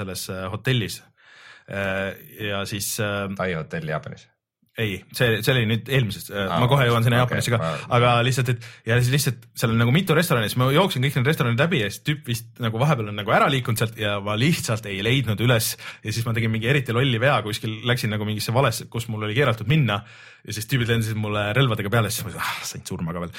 selles 0.00 0.26
hotellis. 0.52 1.00
ja 2.50 2.64
siis. 2.66 2.94
Tai 3.36 3.52
hotell 3.54 3.92
Jaapanis 3.92 4.28
ei, 4.80 4.96
see, 5.16 5.40
see 5.44 5.52
oli 5.54 5.66
nüüd 5.68 5.90
eelmisest 5.92 6.30
ah,, 6.34 6.56
ma 6.62 6.68
kohe 6.70 6.86
jõuan 6.88 7.04
sinna 7.04 7.20
okay, 7.20 7.38
Jaapanisse 7.38 7.52
ka, 7.54 7.70
aga 7.96 8.14
lihtsalt, 8.26 8.52
et 8.54 8.66
ja 8.88 8.98
siis 9.00 9.12
lihtsalt 9.14 9.46
seal 9.58 9.74
on 9.74 9.80
nagu 9.82 9.94
mitu 9.94 10.16
restorani, 10.16 10.50
siis 10.50 10.58
ma 10.60 10.70
jooksin 10.74 11.04
kõik 11.04 11.18
need 11.18 11.30
restoranid 11.30 11.62
läbi 11.62 11.82
ja 11.82 11.90
siis 11.90 12.04
tüüp 12.06 12.30
vist 12.30 12.62
nagu 12.62 12.80
vahepeal 12.80 13.12
on 13.12 13.20
nagu 13.20 13.34
ära 13.36 13.50
liikunud 13.52 13.82
sealt 13.82 14.00
ja 14.00 14.16
ma 14.24 14.36
lihtsalt 14.40 14.88
ei 14.90 15.00
leidnud 15.04 15.40
üles. 15.44 15.72
ja 16.04 16.14
siis 16.14 16.26
ma 16.26 16.34
tegin 16.36 16.52
mingi 16.54 16.70
eriti 16.70 16.96
lolli 16.96 17.20
vea, 17.22 17.38
kuskil 17.46 17.80
läksin 17.88 18.12
nagu 18.14 18.28
mingisse 18.28 18.54
valesse, 18.56 18.88
kus 18.92 19.08
mul 19.12 19.28
oli 19.28 19.36
keeratud 19.36 19.70
minna 19.70 20.00
ja 20.46 20.56
siis 20.56 20.68
tüübid 20.70 20.90
lendasid 20.90 21.18
mulle 21.20 21.50
relvadega 21.56 21.92
peale, 21.92 22.12
siis 22.12 22.26
ma 22.26 22.36
ah, 22.40 22.54
sain 22.66 22.84
surma 22.88 23.14
ka 23.16 23.26
veel. 23.26 23.34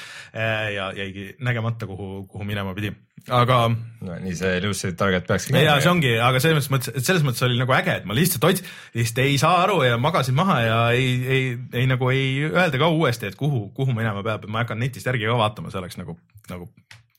ja 0.76 0.92
jäigi 0.96 1.32
nägemata, 1.42 1.88
kuhu, 1.90 2.26
kuhu 2.30 2.46
minema 2.48 2.74
pidi 2.78 2.92
aga 3.30 3.58
no 3.70 4.16
nii 4.24 4.34
see 4.34 4.56
elusive 4.58 4.96
target 4.98 5.28
peakski 5.28 5.54
ja 5.62 5.76
see 5.82 5.90
ongi, 5.92 6.14
aga 6.18 6.40
selles 6.42 6.66
mõttes, 6.72 6.90
et 6.90 7.06
selles 7.06 7.22
mõttes 7.26 7.44
oli 7.46 7.58
nagu 7.60 7.74
äge, 7.76 7.94
et 8.00 8.08
ma 8.08 8.16
lihtsalt 8.18 8.46
ots-, 8.48 8.64
lihtsalt 8.96 9.20
ei 9.22 9.36
saa 9.38 9.60
aru 9.62 9.78
ja 9.86 10.00
magasin 10.00 10.34
maha 10.38 10.56
ja 10.64 10.80
ei, 10.96 11.12
ei, 11.22 11.44
ei 11.82 11.86
nagu 11.90 12.10
ei 12.10 12.48
öelda 12.48 12.80
ka 12.82 12.90
uuesti, 12.90 13.30
et 13.30 13.38
kuhu, 13.38 13.68
kuhu 13.76 13.94
minema 13.94 14.24
peab, 14.26 14.48
et 14.48 14.52
ma 14.52 14.64
hakkan 14.64 14.82
netist 14.82 15.06
järgi 15.06 15.30
ka 15.30 15.38
vaatama, 15.38 15.70
see 15.70 15.82
oleks 15.82 16.00
nagu, 16.00 16.18
nagu 16.50 16.66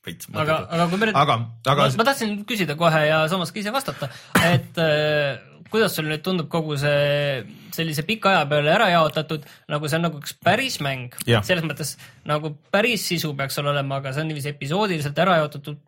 veits 0.04 0.28
aga, 0.36 0.58
aga 0.68 0.90
kui 0.92 1.00
me 1.00 1.08
nüüd, 1.08 1.16
aga, 1.16 1.38
aga 1.72 1.88
ma, 1.88 1.96
ma 2.02 2.08
tahtsin 2.10 2.36
küsida 2.48 2.76
kohe 2.80 3.00
ja 3.06 3.24
samas 3.32 3.54
ka 3.54 3.62
ise 3.62 3.72
vastata, 3.72 4.10
et 4.44 4.82
äh, 4.84 5.40
kuidas 5.74 5.96
sulle 5.96 6.12
nüüd 6.12 6.22
tundub 6.24 6.48
kogu 6.52 6.76
see 6.80 7.42
sellise 7.74 8.04
pika 8.06 8.30
aja 8.30 8.44
peale 8.50 8.70
ära 8.74 8.88
jaotatud, 8.92 9.46
nagu 9.72 9.90
see 9.90 9.98
on 9.98 10.06
nagu 10.06 10.20
üks 10.22 10.36
päris 10.46 10.78
mäng, 10.84 11.16
selles 11.26 11.66
mõttes 11.66 11.96
nagu 12.30 12.54
päris 12.74 13.06
sisu 13.10 13.32
peaks 13.38 13.58
seal 13.58 13.70
olema, 13.72 13.98
aga 13.98 14.14
see 14.14 14.24
on 14.24 14.30
niiviisi 14.30 14.52
episoodiliselt 14.54 15.18
ära 15.24 15.40
jaotatud 15.42 15.80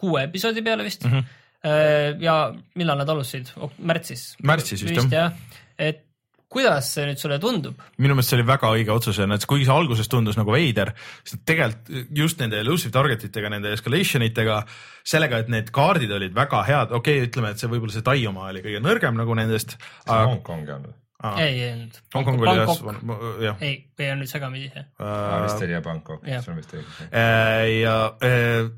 kuue 0.00 0.24
episoodi 0.24 0.64
peale 0.64 0.86
vist 0.86 1.04
mm. 1.04 1.20
-hmm. 1.20 2.24
ja 2.24 2.38
millal 2.80 3.00
nad 3.02 3.14
alustasid, 3.14 3.52
märtsis? 3.78 4.32
Märtsis 4.42 4.84
vist, 4.88 5.12
jah. 5.12 5.12
jah. 5.12 5.60
et 5.78 6.04
kuidas 6.52 6.90
see 6.94 7.06
nüüd 7.08 7.20
sulle 7.20 7.38
tundub? 7.42 7.78
minu 7.98 8.16
meelest 8.16 8.32
see 8.32 8.38
oli 8.38 8.46
väga 8.48 8.72
õige 8.76 8.92
otsus 8.94 9.20
ja 9.20 9.28
näed, 9.30 9.46
kuigi 9.50 9.68
see 9.68 9.74
alguses 9.74 10.10
tundus 10.10 10.38
nagu 10.40 10.54
veider, 10.54 10.92
siis 11.26 11.42
tegelikult 11.46 12.18
just 12.18 12.42
nende 12.42 12.60
elusive 12.62 12.94
target 12.94 13.24
itega, 13.28 13.52
nende 13.52 13.72
escalation 13.74 14.26
itega, 14.26 14.60
sellega, 15.06 15.42
et 15.44 15.52
need 15.52 15.72
kaardid 15.74 16.12
olid 16.14 16.36
väga 16.36 16.64
head, 16.68 16.92
okei 16.92 17.20
okay,, 17.22 17.30
ütleme, 17.30 17.54
et 17.54 17.62
see 17.62 17.70
võib-olla 17.72 17.96
see 17.96 18.04
Tai 18.04 18.18
oma 18.30 18.50
oli 18.50 18.62
kõige 18.64 18.84
nõrgem 18.84 19.16
nagu 19.16 19.34
nendest. 19.38 19.78
Hongkongi 20.10 20.76
on 20.76 20.86
või? 20.90 20.98
ei, 21.40 21.60
ei 21.62 21.72
olnud. 21.72 22.00
Hongkong 22.14 22.42
oli 22.44 23.46
jah, 23.46 23.60
ei, 23.64 23.76
ei 23.98 24.10
on 24.12 24.20
nüüd 24.20 24.30
segamini 24.30 24.68
see. 24.72 24.84
vist 25.00 25.62
oli 25.64 25.76
jah 25.76 25.84
Bangkok, 25.84 26.26
Jah. 26.28 26.42
see 26.44 26.52
on 26.52 26.60
vist 26.60 26.74
õige. 26.76 27.08
Äh, 27.08 27.68
ja 27.80 27.96
äh, 28.24 28.68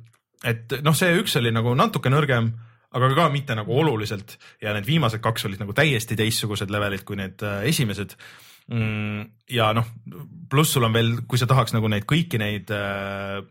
et 0.47 0.77
noh, 0.87 0.97
see 0.97 1.17
üks 1.21 1.37
oli 1.41 1.53
nagu 1.55 1.75
natuke 1.79 2.13
nõrgem, 2.13 2.53
aga 2.97 3.13
ka 3.17 3.29
mitte 3.33 3.57
nagu 3.59 3.77
oluliselt 3.77 4.37
ja 4.63 4.75
need 4.77 4.89
viimased 4.89 5.23
kaks 5.25 5.47
olid 5.49 5.63
nagu 5.63 5.77
täiesti 5.77 6.19
teistsugused 6.19 6.73
levelid 6.73 7.05
kui 7.07 7.19
need 7.21 7.45
äh, 7.45 7.63
esimesed. 7.71 8.17
ja 8.67 9.69
noh, 9.79 9.87
pluss 10.51 10.73
sul 10.75 10.83
on 10.83 10.95
veel, 10.97 11.13
kui 11.31 11.39
sa 11.39 11.47
tahaks 11.47 11.71
nagu 11.77 11.87
neid 11.87 12.03
kõiki 12.11 12.41
neid 12.43 12.73
äh, 12.75 13.45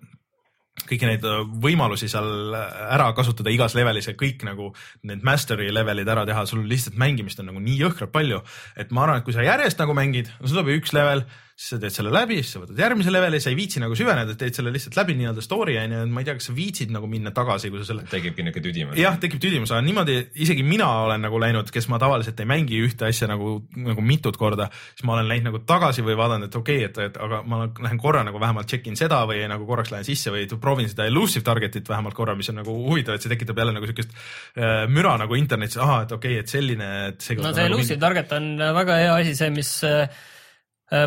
kõiki 0.83 1.07
neid 1.07 1.23
äh, 1.23 1.43
võimalusi 1.63 2.09
seal 2.11 2.51
ära 2.55 3.07
kasutada 3.15 3.53
igas 3.53 3.77
levelis 3.77 4.09
ja 4.09 4.15
kõik 4.19 4.43
nagu 4.47 4.73
need 5.07 5.23
mastery 5.23 5.69
levelid 5.71 6.11
ära 6.11 6.25
teha, 6.27 6.43
sul 6.49 6.65
lihtsalt 6.67 6.99
mängimist 6.99 7.39
on 7.39 7.49
nagu 7.51 7.63
nii 7.63 7.79
jõhkralt 7.79 8.11
palju, 8.11 8.41
et 8.75 8.91
ma 8.91 9.05
arvan, 9.05 9.21
et 9.21 9.27
kui 9.27 9.35
sa 9.35 9.45
järjest 9.45 9.79
nagu 9.81 9.95
mängid, 9.97 10.31
no 10.39 10.49
sul 10.49 10.59
tuleb 10.59 10.75
üks 10.81 10.91
level, 10.97 11.23
siis 11.55 11.69
sa 11.71 11.77
teed 11.79 11.93
selle 11.95 12.11
läbi, 12.11 12.41
siis 12.41 12.49
sa 12.51 12.59
võtad 12.59 12.79
järgmise 12.83 13.11
leveli, 13.13 13.37
sa 13.39 13.47
ei 13.47 13.55
viitsi 13.55 13.79
nagu 13.79 13.95
süveneda, 13.95 14.33
teed 14.35 14.57
selle 14.57 14.73
lihtsalt 14.75 14.97
läbi 14.99 15.13
nii-öelda 15.15 15.43
story 15.43 15.77
on 15.79 15.93
ju, 15.95 16.01
ma 16.11 16.19
ei 16.19 16.27
tea, 16.27 16.33
kas 16.35 16.49
sa 16.49 16.55
viitsid 16.57 16.89
nagu 16.91 17.07
minna 17.07 17.31
tagasi, 17.35 17.69
kui 17.71 17.79
sa 17.79 17.87
selle 17.87 18.03
tekibki 18.11 18.43
niuke 18.43 18.59
tüdimus. 18.59 18.97
jah, 18.99 19.15
tekib 19.21 19.39
tüdimus, 19.39 19.71
aga 19.71 19.85
niimoodi 19.85 20.17
isegi 20.43 20.65
mina 20.67 20.89
olen 21.05 21.23
nagu 21.23 21.39
läinud, 21.39 21.71
kes 21.71 21.87
ma 21.93 21.99
tavaliselt 22.01 22.43
ei 22.43 22.49
mängi 22.51 22.81
ühte 22.83 23.07
asja 23.07 23.29
nagu, 23.31 23.53
nagu 23.85 24.03
mitut 24.03 24.35
korda, 24.41 24.67
siis 24.91 25.07
ma 25.07 25.15
olen 25.15 25.31
läinud 25.31 25.47
nagu 25.47 25.63
tagasi 25.63 26.03
või 26.03 26.17
vaadanud, 26.19 26.51
et 26.51 26.59
okei 26.59 26.83
okay,, 26.83 26.91
et, 26.91 27.15
et 27.15 27.21
aga 27.23 27.39
ma 27.47 27.61
lähen 27.71 28.03
korra 28.03 28.25
nagu 28.27 28.43
vähemalt 28.43 28.67
check 28.67 28.91
in 28.91 28.99
seda 28.99 29.21
või 29.23 29.39
nagu 29.47 29.63
korraks 29.69 29.95
lähen 29.95 30.09
sisse 30.11 30.35
või 30.35 30.43
proovin 30.59 30.91
seda 30.91 31.07
elusive 31.07 31.47
target'it 31.47 31.87
vähemalt 31.87 32.19
korra, 32.19 32.35
mis 32.35 32.51
on 32.51 32.59
nagu 32.65 32.75
huvitav, 32.83 33.15
et 33.15 33.23
see 33.23 33.31
tekitab 33.31 33.63
jälle 33.63 33.77
nagu 33.79 33.87
siukest 33.87 34.11
äh, 34.59 34.83
müra 34.91 35.15
nagu 35.23 35.39
internetis, 35.39 35.79
ahah, 35.79 36.03
et 36.03 36.11
okei 36.19 36.35
okay,, 36.35 36.43
et 36.43 36.51
selline, 36.51 36.93
et 37.13 37.23
see 37.23 37.39
no 37.39 37.55
see 37.55 37.71
elusive 37.71 38.01
target 38.03 38.35
on 38.35 38.55
väga 38.59 39.03
hea 39.05 39.19
asi, 39.23 39.39
see, 39.39 39.53
mis 39.55 39.77
äh, 39.87 40.09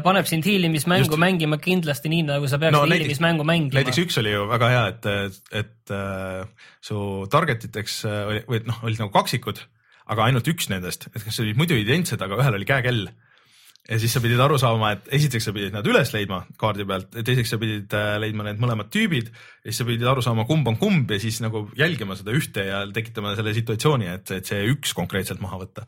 paneb 0.04 0.26
sind 0.28 0.46
hiilimismängu 0.48 1.10
Just. 1.10 1.22
Mängima 1.22 1.58
kindlasti 1.62 2.10
nii, 2.12 2.26
nagu 2.28 2.48
sa 2.50 2.58
peaksid 2.60 2.76
No 2.76 2.84
hiilimismängu 2.88 3.46
mängima. 3.48 3.78
näiteks 3.78 4.00
üks 4.04 4.18
oli 4.22 4.34
ju 4.34 4.44
väga 4.50 4.70
hea, 4.72 4.84
et, 4.92 5.08
et 5.62 5.94
äh, 5.94 6.68
su 6.84 7.00
target 7.32 7.68
iteks 7.70 8.02
äh, 8.08 8.42
või 8.48 8.62
noh, 8.68 8.82
olid 8.86 9.00
nagu 9.02 9.14
kaksikud, 9.14 9.62
aga 10.08 10.28
ainult 10.28 10.48
üks 10.50 10.70
nendest, 10.72 11.08
et 11.12 11.24
kas 11.24 11.40
olid 11.44 11.58
muidu 11.60 11.78
identsed, 11.78 12.22
aga 12.24 12.40
ühel 12.40 12.58
oli 12.60 12.68
käekell. 12.68 13.08
Ja 13.88 13.96
siis 14.00 14.12
sa 14.12 14.20
pidid 14.20 14.40
aru 14.42 14.58
saama, 14.60 14.90
et 14.94 15.06
esiteks 15.16 15.46
sa 15.48 15.52
pidid 15.56 15.72
nad 15.72 15.86
üles 15.88 16.10
leidma 16.12 16.42
kaardi 16.60 16.84
pealt, 16.88 17.08
teiseks 17.24 17.54
sa 17.54 17.58
pidid 17.60 17.94
äh, 17.96 18.10
leidma 18.20 18.44
need 18.44 18.60
mõlemad 18.60 18.90
tüübid 18.92 19.30
ja 19.30 19.70
siis 19.70 19.80
sa 19.80 19.86
pidid 19.88 20.04
aru 20.10 20.24
saama, 20.24 20.44
kumb 20.48 20.68
on 20.68 20.76
kumb 20.80 21.12
ja 21.14 21.20
siis 21.22 21.40
nagu 21.44 21.64
jälgima 21.78 22.16
seda 22.18 22.34
ühte 22.36 22.66
ja 22.68 22.82
tekitama 22.94 23.32
selle 23.38 23.54
situatsiooni, 23.56 24.10
et, 24.12 24.32
et 24.36 24.50
see 24.50 24.66
üks 24.74 24.92
konkreetselt 24.96 25.40
maha 25.44 25.62
võtta. 25.62 25.86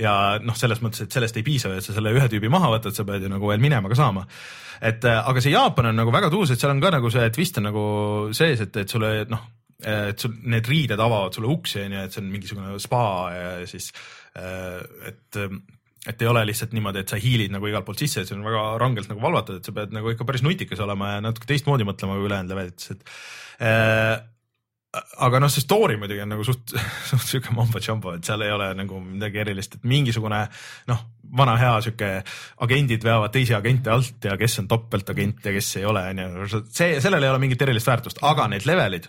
ja 0.00 0.14
noh, 0.40 0.56
selles 0.58 0.80
mõttes, 0.84 1.04
et 1.04 1.12
sellest 1.12 1.36
ei 1.36 1.46
piisa, 1.46 1.74
et 1.76 1.84
sa 1.84 1.96
selle 1.96 2.14
ühe 2.16 2.28
tüübi 2.32 2.48
maha 2.52 2.72
võtad, 2.72 2.96
sa 2.96 3.04
pead 3.08 3.26
ju 3.26 3.32
nagu 3.32 3.52
veel 3.52 3.60
minema 3.60 3.92
ka 3.92 4.00
saama. 4.00 4.24
et 4.80 5.04
äh, 5.04 5.20
aga 5.20 5.44
see 5.44 5.52
Jaapan 5.52 5.90
on 5.92 6.00
nagu 6.04 6.14
väga 6.14 6.32
tuus, 6.32 6.54
et 6.54 6.62
seal 6.62 6.72
on 6.72 6.80
ka 6.80 6.94
nagu 6.96 7.12
see 7.12 7.28
twist 7.36 7.60
on 7.60 7.68
nagu 7.68 7.84
sees, 8.32 8.64
et, 8.64 8.80
et 8.80 8.96
sulle 8.96 9.12
noh, 9.28 9.44
et 9.82 10.24
sul 10.24 10.34
need 10.48 10.64
riided 10.70 11.00
avavad 11.00 11.36
sulle 11.36 11.52
uksi 11.52 11.84
onju, 11.84 12.00
et 12.06 12.16
see 12.16 12.24
on 12.24 12.32
mingisugune 12.32 12.80
spa 12.80 13.04
ja 13.34 13.54
siis 13.68 13.92
äh, 14.40 14.80
et 15.12 15.42
et 16.08 16.22
ei 16.22 16.28
ole 16.28 16.42
lihtsalt 16.48 16.74
niimoodi, 16.74 17.04
et 17.04 17.12
sa 17.12 17.18
hiilid 17.20 17.52
nagu 17.54 17.68
igalt 17.68 17.86
poolt 17.86 18.02
sisse, 18.02 18.22
et 18.22 18.30
see 18.30 18.34
on 18.34 18.42
väga 18.46 18.64
rangelt 18.82 19.10
nagu 19.12 19.22
valvatud, 19.22 19.60
et 19.60 19.68
sa 19.68 19.74
pead 19.76 19.94
nagu 19.94 20.10
ikka 20.10 20.26
päris 20.26 20.42
nutikas 20.42 20.82
olema 20.82 21.14
ja 21.14 21.22
natuke 21.22 21.46
teistmoodi 21.50 21.86
mõtlema 21.86 22.18
kui 22.18 22.26
ülejäänud 22.26 22.54
levelites, 22.54 22.94
et 22.96 23.12
äh, 23.62 24.16
aga 25.24 25.40
noh, 25.40 25.52
see 25.52 25.64
story 25.64 25.96
muidugi 26.00 26.24
on 26.24 26.34
nagu 26.34 26.44
suht, 26.46 26.74
suht 27.10 27.28
siuke 27.28 27.54
mambo-jumbo, 27.54 28.16
et 28.18 28.28
seal 28.28 28.42
ei 28.44 28.52
ole 28.52 28.72
nagu 28.76 28.98
midagi 29.04 29.44
erilist, 29.44 29.78
et 29.78 29.86
mingisugune 29.88 30.42
noh, 30.90 31.06
vana 31.38 31.54
hea 31.60 31.72
sihuke 31.86 32.12
agendid 32.66 33.06
veavad 33.06 33.32
teisi 33.32 33.54
agente 33.56 33.92
alt 33.94 34.26
ja 34.26 34.36
kes 34.40 34.58
on 34.64 34.68
topeltagent 34.68 35.46
ja 35.46 35.54
kes 35.54 35.76
ei 35.80 35.86
ole, 35.88 36.02
onju, 36.12 36.64
see, 36.66 36.98
sellel 37.04 37.22
ei 37.22 37.32
ole 37.32 37.44
mingit 37.46 37.62
erilist 37.62 37.88
väärtust, 37.88 38.24
aga 38.26 38.50
need 38.50 38.66
levelid 38.68 39.06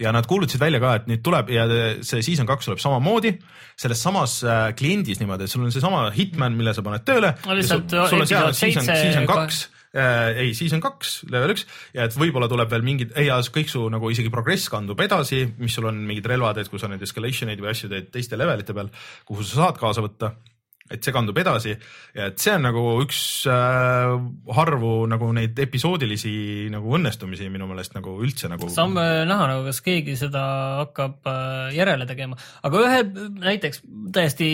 ja 0.00 0.12
nad 0.14 0.26
kuulutasid 0.28 0.62
välja 0.62 0.80
ka, 0.82 0.94
et 1.00 1.10
nüüd 1.10 1.22
tuleb 1.24 1.52
ja 1.52 1.66
see 2.04 2.22
season 2.24 2.48
kaks 2.48 2.70
tuleb 2.70 2.80
samamoodi. 2.82 3.36
Selles 3.78 4.02
samas 4.04 4.40
äh, 4.44 4.70
kliendis 4.78 5.20
niimoodi, 5.20 5.48
et 5.48 5.52
sul 5.52 5.64
on 5.64 5.74
seesama 5.74 6.06
Hitman, 6.14 6.56
mille 6.56 6.74
sa 6.76 6.84
paned 6.84 7.04
tööle. 7.08 7.34
No 7.46 7.56
lihtsalt 7.58 7.92
sul 7.92 8.24
on 8.24 8.28
seal 8.30 8.52
season, 8.56 8.88
season 8.88 9.28
kaks 9.30 9.66
äh, 9.96 10.42
ei, 10.44 10.54
season 10.56 10.82
kaks, 10.84 11.22
level 11.32 11.54
üks. 11.54 11.66
Ja 11.96 12.06
et 12.08 12.16
võib-olla 12.18 12.48
tuleb 12.50 12.70
veel 12.72 12.86
mingid, 12.86 13.16
ei 13.18 13.28
ja 13.28 13.40
kõik 13.42 13.72
su 13.72 13.84
nagu 13.92 14.12
isegi 14.12 14.32
progress 14.32 14.70
kandub 14.72 15.00
edasi, 15.04 15.44
mis 15.60 15.76
sul 15.76 15.90
on 15.90 16.00
mingid 16.08 16.28
relvad, 16.32 16.62
et 16.62 16.72
kui 16.72 16.80
sa 16.82 16.90
neid 16.90 17.02
escalation 17.04 17.52
eid 17.52 17.62
või 17.62 17.72
asju 17.74 17.92
teed 17.92 18.10
teiste 18.14 18.40
levelite 18.40 18.76
peal, 18.76 18.90
kuhu 19.28 19.44
sa 19.46 19.64
saad 19.64 19.80
kaasa 19.80 20.04
võtta 20.04 20.34
et 20.92 21.04
see 21.04 21.14
kandub 21.14 21.38
edasi 21.42 21.72
ja 21.72 22.28
et 22.30 22.42
see 22.42 22.54
on 22.56 22.66
nagu 22.68 22.82
üks 23.02 23.20
äh, 23.50 24.12
harvu 24.56 24.92
nagu 25.10 25.30
neid 25.36 25.58
episoodilisi 25.64 26.34
nagu 26.72 26.96
õnnestumisi 26.98 27.48
minu 27.52 27.68
meelest 27.70 27.96
nagu 27.96 28.18
üldse 28.22 28.50
nagu. 28.52 28.68
saame 28.72 29.06
näha 29.28 29.48
nagu, 29.54 29.64
kas 29.68 29.82
keegi 29.84 30.16
seda 30.20 30.44
hakkab 30.82 31.30
äh, 31.30 31.72
järele 31.76 32.08
tegema, 32.08 32.38
aga 32.62 32.84
ühe 32.86 33.00
näiteks 33.42 33.82
täiesti, 34.14 34.50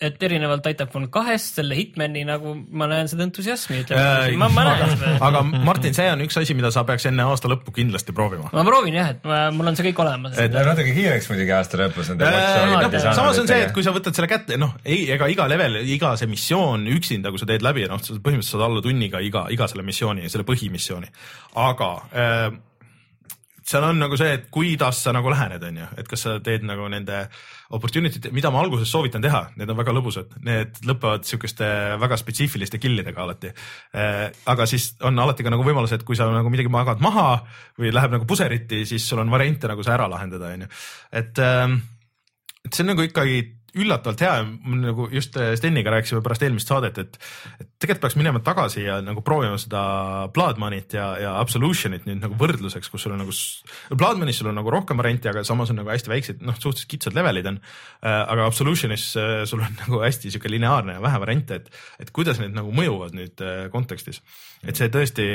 et 0.00 0.22
erinevalt 0.24 0.62
Titanfall 0.64 1.10
kahest, 1.12 1.58
selle 1.58 1.76
Hitmani 1.76 2.22
nagu 2.24 2.54
ma 2.72 2.86
näen 2.88 3.08
seda 3.10 3.26
entusiasmi, 3.26 3.82
ütleme, 3.84 4.36
ma, 4.40 4.46
ma 4.54 4.64
näen 4.70 4.94
seda. 4.94 5.10
Aga 5.26 5.42
Martin, 5.66 5.92
see 5.96 6.06
on 6.08 6.22
üks 6.24 6.38
asi, 6.40 6.56
mida 6.56 6.70
sa 6.72 6.86
peaks 6.88 7.04
enne 7.10 7.26
aasta 7.28 7.50
lõppu 7.52 7.74
kindlasti 7.76 8.14
proovima. 8.16 8.48
ma 8.56 8.64
proovin 8.64 8.96
jah, 8.96 9.10
et 9.12 9.26
ma, 9.28 9.42
mul 9.52 9.68
on 9.68 9.76
see 9.76 9.90
kõik 9.90 10.00
olemas. 10.06 10.38
Et- 10.40 10.54
Läheb 10.56 10.70
natuke 10.72 10.94
kiireks 10.96 11.28
muidugi 11.32 11.52
aasta 11.56 11.82
lõpus 11.82 12.08
nende 12.14 12.30
Äh, 12.30 12.64
noh, 12.80 12.96
samas 13.12 13.38
on 13.42 13.50
see, 13.50 13.60
et 13.66 13.74
kui 13.76 13.84
sa 13.84 13.92
võtad 13.92 14.16
selle 14.16 14.30
kätte, 14.30 14.56
noh, 14.60 14.72
ei, 14.84 15.04
ega 15.12 15.28
iga 15.28 15.46
level, 15.50 15.80
iga 15.84 16.14
see 16.16 16.30
missioon 16.30 16.88
üksinda, 16.96 17.28
kui 17.34 17.42
sa 17.42 17.48
teed 17.50 17.64
läbi, 17.66 17.84
noh, 17.90 18.00
sa 18.00 18.16
põhimõtteliselt 18.16 18.56
saad 18.56 18.66
alla 18.70 18.80
tunniga 18.84 19.20
iga, 19.20 19.44
iga 19.52 19.68
selle 19.68 19.84
missiooni, 19.84 20.28
selle 20.32 20.48
põhimissiooni. 20.48 21.12
aga 21.60 21.90
äh, 22.14 22.48
seal 23.70 23.84
on 23.86 24.00
nagu 24.02 24.18
see, 24.18 24.32
et 24.34 24.48
kuidas 24.52 25.02
sa 25.04 25.12
nagu 25.14 25.30
lähened, 25.30 25.62
on 25.68 25.76
ju, 25.82 25.88
et 26.00 26.08
kas 26.10 26.24
sa 26.26 26.36
teed 26.44 26.64
nagu 26.66 26.88
nende 26.90 27.22
opportunity, 27.76 28.32
mida 28.34 28.50
ma 28.50 28.64
alguses 28.64 28.90
soovitan 28.90 29.22
teha, 29.22 29.44
need 29.60 29.70
on 29.70 29.78
väga 29.78 29.94
lõbusad, 29.94 30.34
need 30.46 30.80
lõpevad 30.88 31.28
sihukeste 31.28 31.68
väga 32.02 32.18
spetsiifiliste 32.18 32.80
killidega 32.82 33.22
alati. 33.22 33.52
aga 34.50 34.66
siis 34.66 34.90
on 35.06 35.18
alati 35.22 35.46
ka 35.46 35.54
nagu 35.54 35.66
võimalus, 35.66 35.94
et 35.94 36.04
kui 36.06 36.18
sa 36.18 36.26
nagu 36.32 36.50
midagi 36.50 36.72
magad 36.72 37.02
maha 37.04 37.28
või 37.78 37.94
läheb 37.94 38.18
nagu 38.18 38.26
puseriti, 38.26 38.82
siis 38.90 39.06
sul 39.06 39.22
on 39.22 39.30
variante 39.30 39.70
nagu 39.70 39.86
see 39.86 39.94
ära 39.94 40.10
lahendada, 40.10 40.50
on 40.50 40.66
ju, 40.66 40.74
et 41.22 41.42
ähm, 41.44 41.80
et 42.64 42.76
see 42.76 42.84
on 42.84 42.92
nagu 42.92 43.04
ikkagi 43.06 43.38
üllatavalt 43.78 44.22
hea, 44.24 44.34
nagu 44.80 45.06
just 45.12 45.36
Steniga 45.58 45.92
rääkisime 45.94 46.22
pärast 46.24 46.42
eelmist 46.46 46.70
saadet, 46.70 46.98
et, 46.98 47.18
et 47.60 47.68
tegelikult 47.78 48.04
peaks 48.04 48.16
minema 48.18 48.42
tagasi 48.44 48.84
ja 48.84 48.98
nagu 49.04 49.22
proovima 49.26 49.58
seda 49.60 49.82
Blood 50.34 50.60
Money't 50.62 50.96
ja, 50.96 51.06
ja 51.20 51.34
Absolutionit 51.40 52.06
nüüd 52.08 52.22
nagu 52.24 52.38
võrdluseks, 52.40 52.90
kus 52.92 53.06
sul 53.06 53.14
on 53.14 53.22
nagu, 53.24 53.34
Blood 53.94 54.20
Money's 54.20 54.40
sul 54.40 54.50
on 54.50 54.58
nagu 54.58 54.72
rohkem 54.72 55.00
variante, 55.00 55.30
aga 55.32 55.44
samas 55.46 55.72
on 55.72 55.80
nagu 55.82 55.92
hästi 55.92 56.12
väiksed, 56.12 56.42
noh, 56.46 56.56
suhteliselt 56.58 56.90
kitsad 56.90 57.18
levelid 57.18 57.50
on. 57.52 57.60
aga 58.02 58.48
Absolutionis 58.48 59.10
äh, 59.20 59.34
sul 59.50 59.62
on 59.66 59.78
nagu 59.84 60.02
hästi 60.04 60.32
sihuke 60.32 60.52
lineaarne 60.52 60.98
ja 60.98 61.04
vähe 61.04 61.20
variante, 61.22 61.60
et, 61.60 61.70
et 62.02 62.14
kuidas 62.14 62.40
need 62.42 62.56
nagu 62.56 62.72
mõjuvad 62.74 63.14
nüüd 63.18 63.44
äh, 63.44 63.62
kontekstis. 63.72 64.22
et 64.64 64.76
see 64.76 64.90
tõesti 64.92 65.28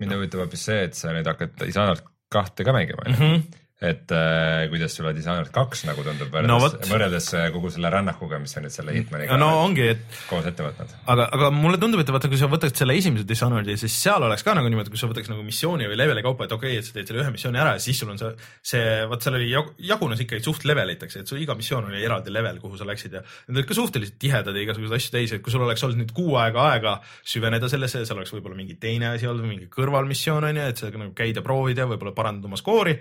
mind 0.00 0.16
huvitab 0.16 0.44
hoopis 0.44 0.64
see, 0.70 0.80
et 0.88 0.98
sa 0.98 1.12
nüüd 1.14 1.28
hakkad 1.28 1.58
Dishonored 1.60 2.02
kahte 2.34 2.66
ka 2.66 2.74
mängima 2.74 3.06
onju. 3.06 3.36
Et 3.82 4.12
äh, 4.14 4.68
kuidas 4.70 4.94
sulle 4.94 5.10
Dishonored 5.16 5.50
kaks 5.54 5.82
nagu 5.88 6.04
tundub 6.06 6.30
võrreldes 6.30 6.76
No 6.86 6.92
võrreldes 6.92 7.26
äh, 7.34 7.48
kogu 7.54 7.72
selle 7.74 7.90
rännakuga, 7.90 8.38
mis 8.38 8.54
sa 8.54 8.62
nüüd 8.62 8.72
selle 8.74 8.94
Hitmaniga 8.94 9.34
no 9.40 9.48
ongi, 9.64 9.88
et 9.96 10.18
koos 10.28 10.46
ette 10.46 10.62
võtnud. 10.62 10.92
aga, 11.10 11.26
aga 11.34 11.50
mulle 11.54 11.80
tundub, 11.82 12.04
et 12.04 12.12
vaata, 12.14 12.30
kui 12.30 12.38
sa 12.38 12.46
võtad 12.50 12.74
selle 12.78 12.94
esimese 12.94 13.26
Dishonored'i, 13.26 13.74
siis 13.80 13.96
seal 14.06 14.22
oleks 14.22 14.46
ka 14.46 14.54
nagu 14.54 14.70
niimoodi, 14.70 14.92
kui 14.94 15.00
sa 15.00 15.10
võtaks 15.10 15.32
nagu 15.32 15.42
missiooni 15.46 15.88
või 15.90 15.98
leveli 15.98 16.22
kaupa, 16.22 16.46
et 16.46 16.54
okei 16.54 16.76
okay,, 16.76 16.84
et 16.84 16.86
sa 16.86 16.94
teed 16.94 17.10
selle 17.10 17.24
ühe 17.24 17.32
missiooni 17.34 17.60
ära 17.64 17.74
ja 17.74 17.82
siis 17.82 17.98
sul 17.98 18.12
on 18.14 18.20
see, 18.20 18.30
see, 18.62 18.84
vot 19.10 19.26
seal 19.26 19.40
oli, 19.40 19.50
jagunes 19.90 20.22
ikkagi 20.22 20.46
suht 20.46 20.68
leveliteks, 20.70 21.18
et 21.24 21.34
su 21.34 21.40
iga 21.42 21.58
missioon 21.58 21.90
oli 21.90 22.06
eraldi 22.06 22.30
level, 22.30 22.62
kuhu 22.62 22.78
sa 22.78 22.86
läksid 22.86 23.18
ja 23.18 23.24
need 23.48 23.58
olid 23.58 23.68
ka 23.72 23.78
suhteliselt 23.80 24.20
tihedad 24.22 24.54
ja 24.54 24.64
igasuguseid 24.68 25.00
asju 25.02 25.16
täis, 25.18 25.34
et 25.34 25.42
kui 25.42 25.52
sul 25.54 25.66
oleks 25.66 25.82
olnud 25.82 26.04
nüüd 26.04 26.14
kuu 26.14 26.38
aega 26.38 26.68
aega 26.70 26.94
süveneda 27.26 27.68
sellesse, 27.72 28.06
seal 28.06 28.22
oleks 28.22 28.32
võib-olla 28.36 28.58
mingi 28.62 28.78
teine 28.80 29.10
asi 29.16 29.26
olnud, 29.26 29.50
mingi 29.50 29.66
kõrvalmissioon 29.74 30.46
on 30.52 30.62
ju, 30.62 30.70
et 30.70 30.80
sa 30.80 30.94
nagu 30.94 31.10
käid 31.18 31.42
ja 31.42 31.44
proovid 31.44 31.82
ja 31.82 31.88
võib-olla 31.90 32.14
parandad 32.16 32.46
oma 32.48 32.60
skoori. 32.60 32.94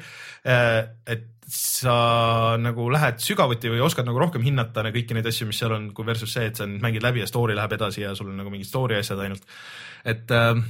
Et 1.08 1.30
sa 1.54 2.56
nagu 2.62 2.88
lähed 2.94 3.20
sügavuti 3.22 3.72
või 3.74 3.84
oskad 3.86 4.08
nagu 4.08 4.20
rohkem 4.22 4.46
hinnata 4.46 4.84
ne- 4.86 4.94
kõiki 4.96 5.18
neid 5.18 5.28
asju, 5.30 5.48
mis 5.50 5.60
seal 5.60 5.76
on, 5.76 5.90
kui 5.96 6.08
versus 6.08 6.34
see, 6.34 6.48
et 6.50 6.60
sa 6.60 6.68
nüüd 6.70 6.82
mängid 6.84 7.04
läbi 7.06 7.22
ja 7.22 7.30
story 7.30 7.56
läheb 7.58 7.76
edasi 7.78 8.06
ja 8.06 8.16
sul 8.18 8.32
on 8.32 8.40
nagu 8.40 8.54
mingid 8.54 8.70
story 8.70 8.98
asjad 8.98 9.20
ainult. 9.20 9.46
et 10.06 10.32
äh, 10.32 10.64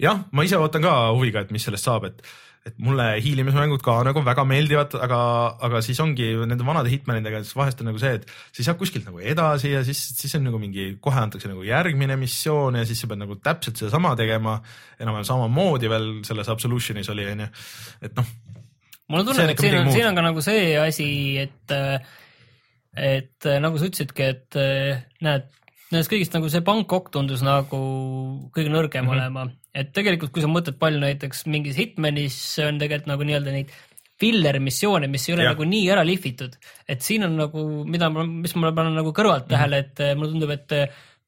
jah, 0.00 0.24
ma 0.32 0.44
ise 0.44 0.58
ootan 0.58 0.84
ka 0.84 0.98
huviga, 1.12 1.44
et 1.44 1.54
mis 1.54 1.64
sellest 1.64 1.88
saab, 1.88 2.08
et 2.10 2.22
et 2.66 2.74
mulle 2.82 3.04
hiilimismängud 3.22 3.80
ka 3.84 3.94
nagu 4.04 4.20
väga 4.26 4.42
meeldivad, 4.48 4.92
aga, 5.00 5.18
aga 5.68 5.80
siis 5.84 6.00
ongi 6.04 6.26
nende 6.48 6.66
vanade 6.66 6.90
hitmanidega, 6.92 7.40
siis 7.46 7.56
vahest 7.56 7.80
on 7.80 7.88
nagu 7.88 8.00
see, 8.02 8.18
et 8.18 8.26
sa 8.28 8.60
ei 8.60 8.66
saa 8.66 8.76
kuskilt 8.80 9.06
nagu 9.08 9.22
edasi 9.22 9.72
ja 9.72 9.80
siis, 9.86 10.00
siis 10.18 10.34
on 10.36 10.44
nagu 10.48 10.60
mingi, 10.60 10.90
kohe 11.04 11.22
antakse 11.22 11.48
nagu 11.48 11.64
järgmine 11.64 12.18
missioon 12.20 12.80
ja 12.80 12.84
siis 12.88 13.00
sa 13.00 13.08
pead 13.10 13.22
nagu 13.22 13.38
täpselt 13.40 13.80
sedasama 13.80 14.12
tegema, 14.18 14.58
enam-vähem 14.98 15.28
samamoodi 15.30 15.92
veel 15.92 16.10
selles 16.28 16.50
Absolutionis 16.52 17.08
oli, 17.14 17.24
onju, 17.32 17.48
et 18.04 18.18
noh, 18.18 18.34
See 19.08 19.16
on 19.16 19.24
tundub, 19.26 19.48
et 19.50 19.60
siin 19.62 19.74
on, 19.78 19.90
siin 19.92 20.06
on 20.10 20.14
ka 20.18 20.22
nagu 20.26 20.42
see 20.44 20.64
asi, 20.76 21.06
et, 21.40 21.74
et 22.98 23.46
äh, 23.48 23.60
nagu 23.62 23.78
sa 23.80 23.88
ütlesidki, 23.88 24.26
et 24.34 24.58
äh, 24.60 25.00
näed, 25.24 25.46
nendest 25.92 26.10
kõigist 26.12 26.34
nagu 26.36 26.50
see 26.52 26.60
Bangkok 26.66 27.08
tundus 27.14 27.40
nagu 27.46 27.78
kõige 28.54 28.72
nõrgem 28.72 29.06
mm 29.06 29.08
Mhm. 29.08 29.18
-hmm. 29.18 29.40
olema, 29.40 29.46
et 29.74 29.92
tegelikult, 29.96 30.32
kui 30.32 30.42
sa 30.44 30.48
mõtled 30.52 30.76
palju 30.78 31.00
näiteks 31.00 31.46
mingis 31.46 31.76
Hitmanis 31.80 32.36
on 32.66 32.78
tegelikult 32.78 33.06
nagu 33.14 33.22
nii-öelda 33.24 33.52
neid 33.54 33.70
filler 34.18 34.58
missioone, 34.60 35.06
mis 35.06 35.28
ei 35.28 35.34
ole 35.34 35.44
ja. 35.46 35.50
nagu 35.54 35.64
nii 35.64 35.90
ära 35.94 36.02
lihvitud, 36.04 36.56
et 36.88 37.00
siin 37.06 37.22
on 37.24 37.36
nagu, 37.38 37.84
mida 37.86 38.10
ma, 38.10 38.24
mis 38.26 38.54
ma 38.56 38.72
panen 38.74 38.94
nagu 38.98 39.12
kõrvalt 39.14 39.46
Mhm. 39.46 39.52
tähele, 39.54 39.78
et 39.78 40.00
äh, 40.00 40.14
mulle 40.16 40.32
tundub, 40.32 40.50
et 40.50 40.72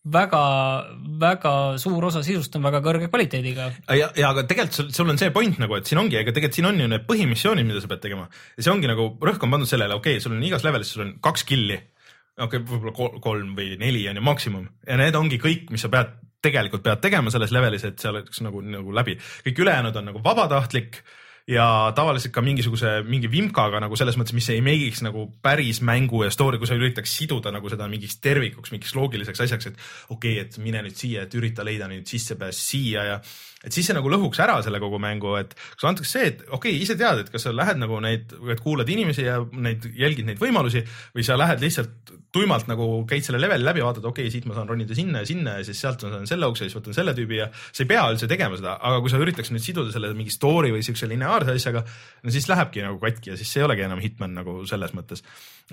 väga-väga 0.09 1.53
suur 1.81 2.07
osa 2.09 2.23
sisust 2.25 2.55
on 2.57 2.65
väga 2.65 2.81
kõrge 2.85 3.11
kvaliteediga. 3.11 3.67
ja, 3.99 4.09
ja 4.17 4.31
aga 4.31 4.47
tegelikult 4.49 4.79
sul, 4.79 4.89
sul 4.97 5.13
on 5.13 5.21
see 5.21 5.33
point 5.35 5.59
nagu, 5.61 5.77
et 5.77 5.91
siin 5.91 6.01
ongi, 6.01 6.17
ega 6.17 6.33
tegelikult 6.33 6.57
siin 6.57 6.69
on 6.71 6.81
ju 6.81 6.89
need 6.89 7.05
põhimissioonid, 7.09 7.69
mida 7.69 7.83
sa 7.85 7.91
pead 7.91 8.01
tegema 8.07 8.25
ja 8.57 8.65
see 8.65 8.73
ongi 8.73 8.89
nagu 8.89 9.11
rõhk 9.21 9.45
on 9.45 9.53
pandud 9.53 9.69
sellele, 9.69 9.99
okei 10.01 10.17
okay,, 10.17 10.25
sul 10.25 10.33
on 10.37 10.47
igas 10.47 10.65
levelis, 10.65 10.95
sul 10.95 11.05
on 11.05 11.13
kaks 11.21 11.45
killi. 11.45 11.77
okei 11.77 12.47
okay,, 12.47 12.65
võib-olla 12.65 12.97
kol- 12.97 13.21
kolm 13.21 13.53
või 13.59 13.77
neli 13.81 14.07
on 14.09 14.17
ju 14.17 14.25
maksimum 14.25 14.67
ja 14.89 14.97
need 15.03 15.21
ongi 15.21 15.41
kõik, 15.43 15.69
mis 15.75 15.85
sa 15.85 15.93
pead, 15.93 16.17
tegelikult 16.41 16.87
pead 16.87 17.05
tegema 17.05 17.33
selles 17.33 17.53
levelis, 17.53 17.85
et 17.85 18.01
see 18.01 18.09
oleks 18.09 18.41
nagu, 18.41 18.65
nagu 18.65 18.97
läbi. 18.97 19.19
kõik 19.45 19.65
ülejäänud 19.67 20.01
on 20.01 20.13
nagu 20.15 20.25
vabatahtlik 20.25 21.03
ja 21.51 21.67
tavaliselt 21.97 22.33
ka 22.35 22.43
mingisuguse, 22.45 23.01
mingi 23.09 23.31
vimkaga 23.31 23.81
nagu 23.83 23.99
selles 23.99 24.17
mõttes, 24.19 24.35
mis 24.37 24.49
ei 24.55 24.63
make'iks 24.65 25.03
nagu 25.07 25.27
päris 25.43 25.81
mängu 25.87 26.23
ja 26.25 26.31
story, 26.33 26.61
kui 26.61 26.69
sa 26.71 26.79
üritaks 26.79 27.13
siduda 27.19 27.53
nagu 27.55 27.71
seda 27.73 27.89
mingiks 27.91 28.21
tervikuks, 28.23 28.71
mingiks 28.75 28.95
loogiliseks 28.95 29.43
asjaks, 29.47 29.71
et 29.71 29.81
okei 30.15 30.39
okay,, 30.39 30.45
et 30.47 30.59
mine 30.63 30.85
nüüd 30.87 30.99
siia, 30.99 31.27
et 31.27 31.35
ürita 31.39 31.67
leida 31.67 31.91
nüüd 31.91 32.07
sissepääs 32.11 32.63
siia 32.71 33.07
ja 33.09 33.19
et 33.65 33.75
siis 33.75 33.91
see 33.91 33.97
nagu 33.97 34.09
lõhuks 34.13 34.41
ära 34.41 34.61
selle 34.65 34.81
kogu 34.83 35.01
mängu, 35.03 35.35
et 35.41 35.57
sulle 35.75 35.91
antakse 35.93 36.13
see, 36.15 36.31
et 36.33 36.45
okei 36.47 36.77
okay,, 36.77 36.85
ise 36.87 36.97
tead, 37.01 37.25
et 37.25 37.35
kas 37.35 37.49
sa 37.49 37.55
lähed 37.55 37.83
nagu 37.83 37.99
neid, 38.05 38.33
et 38.55 38.63
kuulad 38.63 38.89
inimesi 38.89 39.27
ja 39.27 39.41
neid 39.53 39.91
jälgid 39.91 40.31
neid 40.31 40.41
võimalusi 40.41 40.85
või 41.17 41.27
sa 41.27 41.39
lähed 41.41 41.63
lihtsalt 41.65 42.15
tuimalt 42.35 42.69
nagu 42.71 42.87
käid 43.11 43.27
selle 43.27 43.41
leveli 43.43 43.67
läbi, 43.67 43.83
vaatad, 43.85 44.05
okei 44.07 44.27
okay,, 44.27 44.35
siit 44.35 44.47
ma 44.47 44.57
saan 44.57 44.71
ronida 44.71 44.97
sinna 44.97 45.25
ja 45.25 45.29
sinna 45.29 45.57
ja 45.59 45.67
siis 45.67 45.81
sealt 45.83 46.05
ma 46.07 46.13
saan 46.15 46.31
selle 46.31 46.51
ukse 46.51 46.67
ja 46.67 46.71
siis 46.71 46.79
võtan 46.79 46.97
selle 46.97 47.15
tüübi 47.17 47.41
ja 47.41 47.51
sa 47.53 47.85
ei 47.85 47.91
pea 47.91 48.07
üldse 48.13 48.31
tegema 48.31 48.59
seda, 48.61 48.77
aga 48.79 49.03
kui 49.03 49.13
sa 49.13 49.21
üritaks 49.23 49.53
nüüd 49.55 49.65
siduda 49.65 49.95
selle 49.95 50.13
mingi 50.19 50.35
story 50.35 50.71
või 50.75 50.85
siukse 50.87 51.11
lineaarse 51.11 51.57
asjaga, 51.59 51.85
no 52.23 52.35
siis 52.35 52.49
lähebki 52.51 52.87
nagu 52.87 53.01
katki 53.03 53.35
ja 53.35 53.41
siis 53.41 53.53
ei 53.59 53.67
olegi 53.67 53.87
enam 53.87 54.03
Hitman 54.03 54.37
nagu 54.41 54.61
selles 54.71 54.95
mõttes. 54.97 55.25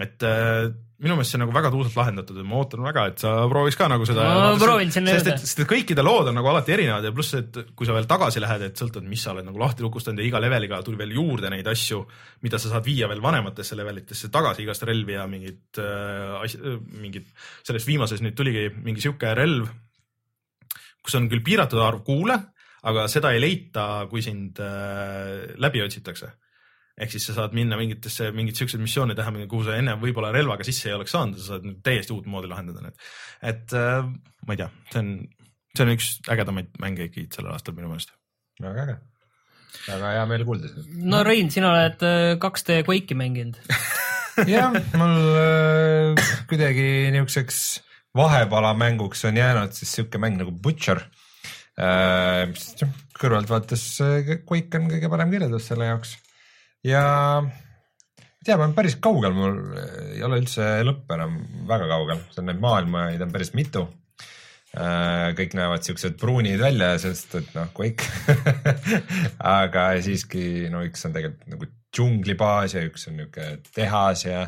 et 0.01 0.25
äh, 0.25 0.69
minu 0.97 1.13
meelest 1.13 1.29
see 1.29 1.37
on 1.37 1.43
nagu 1.45 1.53
väga 1.53 1.69
tuusalt 1.73 1.97
lahendatud 1.99 2.37
ja 2.39 2.43
ma 2.47 2.57
ootan 2.57 2.81
väga, 2.81 3.03
et 3.11 3.21
sa 3.21 3.31
prooviks 3.51 3.77
ka 3.77 3.85
nagu 3.91 4.05
seda. 4.09 4.23
Ma 4.33 4.53
proovin 4.57 4.89
sinna 4.93 5.13
jõuda. 5.13 5.35
sest 5.37 5.61
et 5.61 5.69
kõikide 5.69 6.01
lood 6.05 6.31
on 6.31 6.37
nagu 6.39 6.49
alati 6.49 6.73
erinevad 6.73 7.05
ja 7.05 7.11
pluss, 7.13 7.35
et 7.37 7.59
kui 7.77 7.85
sa 7.85 7.93
veel 7.93 8.07
tagasi 8.09 8.41
lähed, 8.41 8.65
et 8.65 8.81
sõltub, 8.81 9.05
mis 9.05 9.21
sa 9.21 9.35
oled 9.35 9.45
nagu 9.45 9.61
lahti 9.61 9.85
lukustanud 9.85 10.23
ja 10.23 10.25
iga 10.25 10.41
leveliga 10.41 10.81
tuli 10.85 10.97
veel 10.97 11.13
juurde 11.19 11.51
neid 11.53 11.69
asju, 11.69 12.01
mida 12.45 12.57
sa 12.61 12.71
saad 12.73 12.85
viia 12.87 13.09
veel 13.11 13.21
vanematesse 13.21 13.77
levelitesse 13.77 14.31
tagasi, 14.33 14.65
igast 14.65 14.87
relvi 14.89 15.17
ja 15.19 15.27
mingid 15.29 15.81
äh, 15.83 16.33
mingid, 16.55 17.27
selles 17.67 17.87
viimases 17.87 18.23
nüüd 18.23 18.37
tuligi 18.37 18.69
mingi 18.75 19.03
sihuke 19.03 19.33
relv, 19.37 19.67
kus 21.03 21.17
on 21.19 21.29
küll 21.31 21.43
piiratud 21.45 21.81
arv 21.83 22.03
kuule, 22.07 22.37
aga 22.87 23.07
seda 23.11 23.33
ei 23.35 23.41
leita, 23.43 24.07
kui 24.11 24.23
sind 24.23 24.61
äh, 24.63 25.55
läbi 25.59 25.83
otsitakse 25.83 26.33
ehk 26.97 27.13
siis 27.13 27.27
sa 27.29 27.35
saad 27.37 27.53
minna 27.53 27.77
mingitesse, 27.79 28.31
mingeid 28.35 28.57
siukseid 28.57 28.81
missioone 28.81 29.15
teha, 29.17 29.33
kuhu 29.49 29.65
sa 29.67 29.75
enne 29.77 29.93
võib-olla 30.01 30.31
relvaga 30.33 30.65
sisse 30.65 30.89
ei 30.89 30.95
oleks 30.97 31.13
saanud, 31.13 31.37
sa 31.37 31.53
saad 31.53 31.67
nüüd 31.67 31.83
täiesti 31.85 32.15
uut 32.15 32.29
moodi 32.31 32.49
lahendada 32.49 32.81
need. 32.85 32.97
et 33.51 33.75
äh, 33.77 34.07
ma 34.47 34.55
ei 34.55 34.61
tea, 34.63 34.69
see 34.93 35.03
on, 35.03 35.11
see 35.75 35.85
on 35.85 35.93
üks 35.93 36.09
ägedamaid 36.33 36.73
mänge 36.81 37.05
ikkagi 37.09 37.29
sellel 37.35 37.53
aastal 37.53 37.77
minu 37.77 37.91
meelest. 37.91 38.15
väga 38.63 38.87
äge, 38.87 38.97
väga 39.85 40.13
hea 40.17 40.25
meel 40.33 40.47
kuulda 40.49 40.73
seda. 40.73 40.87
no 41.13 41.21
Rein, 41.27 41.53
sina 41.53 41.73
oled 41.75 42.07
äh, 42.07 42.33
2D 42.41 42.81
Quake'i 42.89 43.19
mänginud. 43.21 43.61
jah, 44.45 44.75
mul 44.99 45.17
äh, 45.41 46.31
kuidagi 46.49 46.87
niisuguseks 47.15 47.61
vahepalamänguks 48.17 49.25
on 49.29 49.37
jäänud 49.37 49.75
siis 49.77 49.95
sihuke 49.97 50.21
mäng 50.21 50.37
nagu 50.39 50.51
Butcher 50.51 51.01
äh,. 51.79 52.47
mis 52.51 52.73
kõrvalt 53.17 53.49
vaadates 53.49 53.85
äh, 54.05 54.35
Quake 54.45 54.81
on 54.81 54.91
kõige 54.91 55.09
parem 55.09 55.33
kirjeldus 55.33 55.71
selle 55.71 55.89
jaoks. 55.89 56.17
Ja 56.85 57.03
tea, 58.47 58.55
ma 58.55 58.67
olen 58.67 58.75
päris 58.77 58.95
kaugel, 59.03 59.33
mul 59.35 59.57
ei 60.15 60.21
ole 60.23 60.39
üldse 60.41 60.65
lõpp 60.87 61.09
enam 61.17 61.39
väga 61.67 61.87
kaugel, 61.89 62.21
seal 62.31 62.47
neid 62.47 62.61
maailmaid 62.63 63.23
on 63.25 63.33
päris 63.33 63.51
mitu. 63.57 63.87
Äh, 64.77 65.33
kõik 65.35 65.55
näevad 65.57 65.83
siuksed 65.87 66.17
pruunid 66.19 66.59
välja, 66.61 66.93
sest 67.01 67.35
et 67.39 67.49
noh, 67.57 67.69
Quake. 67.75 68.07
Aga 69.57 69.89
siiski 70.05 70.67
no 70.71 70.83
üks 70.85 71.03
on 71.07 71.15
tegelikult 71.15 71.55
nagu 71.55 71.69
džunglibaas 71.93 72.75
ja 72.75 72.83
üks 72.87 73.07
on 73.09 73.17
niisugune 73.21 73.61
tehas 73.75 74.25
ja 74.27 74.43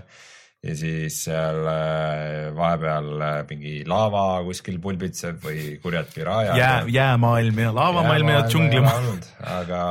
ja 0.60 0.76
siis 0.76 1.22
seal 1.24 1.62
äh, 1.72 2.50
vahepeal 2.56 3.14
äh, 3.24 3.38
mingi 3.48 3.78
laava 3.88 4.42
kuskil 4.44 4.80
pulbitseb 4.84 5.40
või 5.44 5.78
kurjad 5.80 6.12
piraajad. 6.12 6.60
jää, 6.60 6.82
jäämaailm 6.92 7.62
ja 7.64 7.72
laavamaailm 7.76 8.32
ja 8.34 8.42
džunglimaa. 8.44 8.98
aga, 9.56 9.84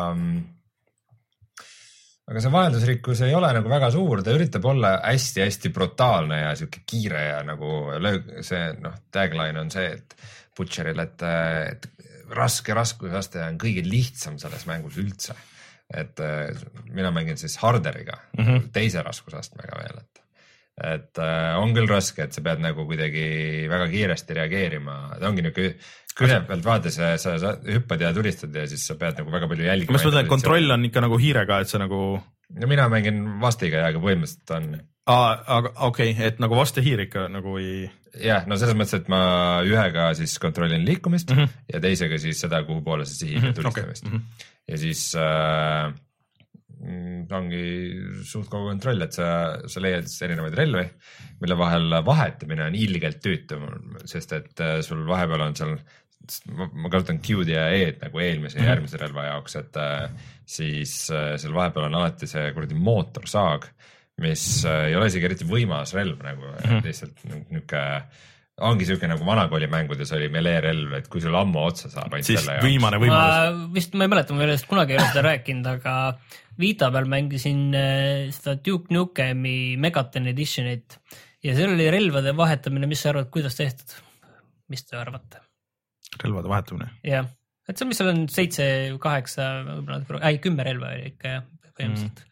aga 2.28 2.44
see 2.44 2.52
vaheldusrikkus 2.52 3.24
ei 3.24 3.32
ole 3.38 3.54
nagu 3.56 3.72
väga 3.72 3.88
suur, 3.96 4.20
ta 4.20 4.36
üritab 4.36 4.68
olla 4.68 4.98
hästi-hästi 5.06 5.72
brutaalne 5.72 6.42
ja 6.42 6.52
sihuke 6.60 6.84
kiire 6.84 7.24
ja 7.30 7.40
nagu 7.48 7.94
löök, 7.96 8.34
see 8.44 8.66
noh, 8.84 9.00
tagline 9.14 9.64
on 9.64 9.72
see, 9.72 9.88
et 9.96 10.18
Butcheril, 10.58 11.00
et, 11.00 11.22
et 11.22 11.88
raske 12.34 12.74
raskusaste 12.76 13.40
on 13.44 13.56
kõige 13.62 13.84
lihtsam 13.86 14.36
selles 14.42 14.66
mängus 14.68 14.98
üldse. 15.00 15.36
Et 15.94 16.20
äh, 16.20 16.51
mina 16.93 17.10
mängin 17.10 17.36
siis 17.40 17.56
harderiga 17.62 18.19
mm, 18.19 18.43
Mhm. 18.44 18.51
-hmm. 18.56 18.70
teise 18.73 19.02
raskusastmega 19.02 19.78
veel, 19.82 19.98
et 20.05 20.24
et 20.78 21.19
äh, 21.19 21.56
on 21.59 21.73
küll 21.74 21.89
raske, 21.90 22.23
et 22.23 22.32
sa 22.32 22.40
pead 22.40 22.60
nagu 22.62 22.85
kuidagi 22.86 23.66
väga 23.69 23.89
kiiresti 23.90 24.35
reageerima, 24.35 25.16
ta 25.19 25.28
ongi 25.28 25.43
niuke 25.43 25.73
külje 26.19 26.40
pealt 26.47 26.65
vaadates 26.65 26.94
sa, 26.94 27.16
sa, 27.19 27.39
sa 27.39 27.56
hüppad 27.66 28.01
ja 28.01 28.12
tulistad 28.15 28.55
ja 28.55 28.66
siis 28.66 28.86
sa 28.86 28.94
pead 28.94 29.19
nagu 29.19 29.31
väga 29.31 29.48
palju 29.48 29.65
jälgima. 29.65 29.93
ma 29.93 29.98
just 29.98 30.06
mõtlen, 30.06 30.23
et 30.24 30.28
kontroll 30.31 30.70
on 30.70 30.85
ikka 30.85 31.01
nagu 31.01 31.19
hiirega, 31.19 31.60
et 31.60 31.69
sa 31.69 31.78
nagu, 31.82 32.20
no 32.60 32.66
mina 32.70 32.89
mängin 32.89 33.40
vastiga 33.40 33.77
ja, 33.82 33.86
aga 33.89 33.98
põhimõtteliselt 33.98 34.55
on 34.56 34.81
aga 35.09 35.73
okei 35.89 36.10
okay,, 36.12 36.27
et 36.28 36.39
nagu 36.39 36.55
vastehiir 36.55 37.01
ikka 37.06 37.27
nagu 37.32 37.56
ei, 37.59 37.90
jah, 38.23 38.47
no 38.47 38.56
selles 38.60 38.77
mõttes, 38.77 38.94
et 39.01 39.09
ma 39.09 39.62
ühega 39.65 40.12
siis 40.15 40.39
kontrollin 40.39 40.85
liikumist 40.85 41.31
mm 41.31 41.36
Mhm. 41.36 41.44
-hmm. 41.48 41.73
ja 41.74 41.81
teisega 41.81 42.19
siis 42.19 42.40
seda, 42.40 42.62
kuhu 42.62 42.82
poole 42.82 43.05
sa 43.06 43.15
sihid 43.15 43.43
ja 43.43 43.52
tulistamist 43.52 44.06
okei, 44.06 44.16
okay.. 44.16 44.55
Ja 44.69 44.78
siis 44.81 45.03
äh, 45.19 45.89
mm, 46.78 47.28
ongi 47.39 47.62
suht 48.27 48.51
kogu 48.53 48.70
kontroll, 48.73 49.05
et 49.05 49.16
sa, 49.16 49.28
sa 49.70 49.82
leiad 49.82 50.09
siis 50.09 50.27
erinevaid 50.27 50.57
relvi, 50.59 50.85
mille 51.43 51.59
vahel 51.59 52.01
vahetamine 52.07 52.69
on 52.69 52.78
ilgelt 52.78 53.23
tüütu, 53.24 53.61
sest 54.09 54.36
et 54.36 54.65
äh, 54.65 54.78
sul 54.86 55.05
vahepeal 55.09 55.47
on 55.49 55.59
seal, 55.59 55.77
ma, 56.55 56.90
kasutan 56.93 57.23
Q-d 57.24 57.55
ja 57.55 57.69
E-d 57.74 58.03
nagu 58.07 58.24
eelmise 58.24 58.61
ja 58.61 58.73
järgmise 58.73 59.01
relva 59.01 59.28
jaoks, 59.31 59.59
et 59.62 59.81
äh, 59.82 60.32
siis 60.49 61.01
äh, 61.15 61.35
seal 61.40 61.57
vahepeal 61.57 61.89
on 61.89 62.01
alati 62.01 62.31
see 62.31 62.51
kuradi 62.57 62.78
mootorsaag, 62.78 63.70
mis 64.19 64.43
ei 64.66 64.97
ole 64.99 65.07
isegi 65.07 65.28
eriti 65.28 65.47
võimas 65.47 65.93
relv 65.95 66.19
nagu 66.27 66.49
mm, 66.49 66.65
-hmm. 66.65 66.86
lihtsalt 66.89 67.20
niuke 67.55 67.82
ongi 68.66 68.86
siuke 68.89 69.09
nagu 69.10 69.26
vanakooli 69.26 69.68
mängudes 69.70 70.10
oli 70.16 70.28
melee 70.32 70.59
relv, 70.64 70.93
et 70.98 71.09
kui 71.12 71.22
sul 71.22 71.36
ammu 71.39 71.60
otsa 71.68 71.90
saab 71.93 72.12
ainult 72.16 72.26
siis 72.26 72.40
selle 72.40 72.56
jaoks. 72.56 72.66
viimane 72.66 73.01
võimalus. 73.02 73.39
ma 73.39 73.70
vist, 73.74 73.94
ma 73.94 74.06
ei 74.06 74.12
mäleta, 74.14 74.35
ma 74.35 74.43
ei 74.43 74.48
ole 74.48 74.56
sellest 74.56 74.70
kunagi 74.70 74.94
ei 74.94 75.01
ole 75.01 75.09
seda 75.12 75.24
rääkinud, 75.28 75.72
aga 75.78 75.94
Vita 76.59 76.89
peal 76.90 77.06
mängisin 77.06 77.60
äh, 77.78 78.28
seda 78.35 78.56
Duke 78.66 78.90
Nukemi 78.94 79.76
Megaton 79.78 80.26
Editionit 80.32 80.98
ja 81.47 81.55
seal 81.55 81.76
oli 81.76 81.86
relvade 81.94 82.35
vahetamine, 82.36 82.89
mis 82.90 83.05
sa 83.05 83.12
arvad, 83.12 83.30
kuidas 83.35 83.59
tehtud? 83.59 83.94
mis 84.68 84.82
te 84.85 84.98
arvate? 85.01 85.44
relvade 86.22 86.51
vahetamine. 86.51 86.90
jah, 87.06 87.28
et 87.68 87.78
see, 87.78 87.89
mis 87.89 88.01
seal 88.01 88.10
on 88.10 88.24
seitse, 88.32 88.64
kaheksa, 89.02 89.52
võib-olla 89.68 90.24
ei 90.32 90.43
kümme 90.43 90.66
relva 90.66 90.97
oli 90.97 91.12
ikka 91.12 91.39
jah, 91.39 91.47
põhimõtteliselt 91.70 92.24
mm.. 92.24 92.27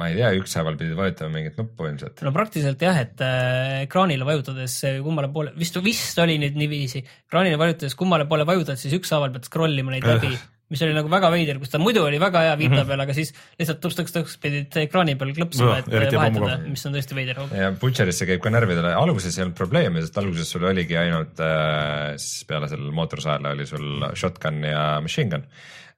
Ma 0.00 0.08
ei 0.08 0.16
tea, 0.16 0.30
ükshaaval 0.40 0.78
pidid 0.80 0.96
vajutama 0.96 1.34
mingit 1.34 1.58
nuppu 1.60 1.88
ilmselt. 1.90 2.22
no 2.24 2.32
praktiliselt 2.32 2.80
jah, 2.80 3.02
et 3.02 3.20
äh, 3.24 3.82
ekraanile 3.84 4.24
vajutades 4.28 4.78
äh, 4.88 5.02
kummale 5.04 5.28
poole, 5.34 5.52
vist, 5.58 5.76
vist 5.84 6.22
oli 6.22 6.38
nüüd 6.40 6.56
niiviisi, 6.56 7.02
ekraanile 7.28 7.60
vajutades 7.60 7.96
kummale 7.98 8.24
poole 8.30 8.48
vajutad, 8.48 8.80
siis 8.80 8.96
ükshaaval 8.96 9.34
pead 9.34 9.50
scroll 9.50 9.82
ima 9.82 9.92
neid 9.92 10.06
läbi, 10.08 10.30
mis 10.72 10.80
oli 10.86 10.96
nagu 10.96 11.12
väga 11.12 11.28
veider, 11.34 11.60
kus 11.60 11.74
ta 11.74 11.80
muidu 11.82 12.06
oli 12.06 12.16
väga 12.22 12.46
hea 12.46 12.54
viita 12.62 12.86
peal, 12.88 13.02
aga 13.04 13.16
siis 13.18 13.34
lihtsalt 13.60 13.82
tõks-tõks-tõks 13.84 14.38
pidid 14.40 14.78
ekraani 14.86 15.18
peal 15.20 15.34
klõpsima, 15.36 15.82
et 15.82 15.92
vahetada 15.92 16.56
mis 16.64 16.88
on 16.88 16.96
tõesti 16.96 17.18
veider. 17.18 17.42
ja 17.58 17.68
Butcherisse 17.76 18.28
käib 18.30 18.40
ka 18.40 18.54
närvidele, 18.54 18.94
alguses 18.96 19.36
ei 19.36 19.44
olnud 19.44 19.58
probleemi, 19.60 20.00
sest 20.06 20.16
alguses 20.24 20.56
sul 20.56 20.64
oligi 20.72 20.96
ainult 20.96 21.44
äh,, 21.44 22.16
siis 22.16 22.48
peale 22.48 22.72
sellel 22.72 22.96
mootorsaele 22.96 23.52
oli 23.52 23.68
sul 23.68 24.08
shotgun 24.16 24.64
ja 24.72 24.86
machine 25.04 25.36
gun 25.36 25.48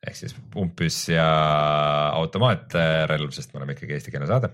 ehk 0.05 0.17
siis 0.19 0.35
umbpüss 0.61 1.09
ja 1.13 1.25
automaatrelv, 2.19 3.31
sest 3.35 3.53
me 3.55 3.61
oleme 3.63 3.77
ikkagi 3.77 3.97
eestikeelne 3.97 4.29
saade. 4.29 4.51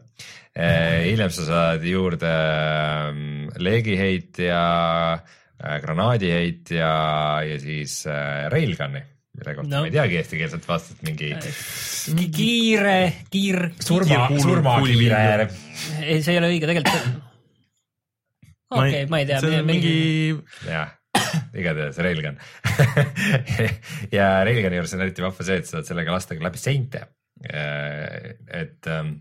hiljem 1.06 1.31
sa 1.35 1.47
saad 1.48 1.85
juurde 1.86 2.31
ähm, 2.31 3.48
leegiheitja, 3.59 4.60
granaadiheitja 5.82 6.90
ja 7.47 7.56
siis 7.60 8.05
äh, 8.09 8.47
railgun'i, 8.52 9.02
mille 9.39 9.55
kohta 9.59 9.70
No. 9.70 9.82
ma 9.82 9.90
ei 9.90 9.94
teagi 9.94 10.20
eestikeelset 10.20 10.68
vastust, 10.68 11.02
mingi 11.06 11.32
kiire, 12.35 12.97
kiir, 13.31 13.59
surma, 13.82 14.28
surmakiire 14.40 15.20
ei, 16.01 16.22
see 16.22 16.32
ei 16.35 16.40
ole 16.40 16.55
õige 16.55 16.70
tegelikult. 16.70 17.27
okei, 18.81 19.05
ma 19.10 19.20
ei 19.20 19.28
tea. 19.28 19.43
see 19.43 19.60
on 19.60 19.68
mingi, 19.68 19.94
jah, 20.68 20.94
igatahes 21.61 22.01
railgun 22.05 22.39
ja 24.19 24.28
railgun'i 24.47 24.81
juures 24.81 24.94
on 24.97 25.05
eriti 25.07 25.24
vahva 25.24 25.47
see, 25.47 25.59
et 25.61 25.69
sa 25.69 25.78
saad 25.78 25.90
sellega 25.90 26.15
lasta 26.15 26.39
ka 26.39 26.47
läbi 26.47 26.62
seinte. 26.62 27.07
et 27.40 28.90
ähm, 28.93 29.15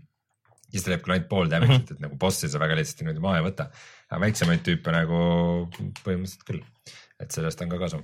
siis 0.68 0.84
ta 0.84 0.92
teeb 0.92 1.04
küll 1.04 1.16
ainult 1.16 1.30
pool 1.30 1.52
damage'it, 1.52 1.94
et 1.94 2.02
nagu 2.02 2.18
bossi 2.20 2.50
sa 2.52 2.60
väga 2.62 2.76
lihtsasti 2.78 3.06
niimoodi 3.06 3.24
maha 3.24 3.40
ei 3.40 3.46
võta, 3.46 3.70
aga 4.10 4.20
väiksemaid 4.26 4.66
tüüpe 4.66 4.92
nagu 4.94 5.22
põhimõtteliselt 6.04 6.46
küll 6.48 6.64
et 7.20 7.34
sellest 7.34 7.60
on 7.64 7.70
ka 7.72 7.78
kasu 7.80 8.00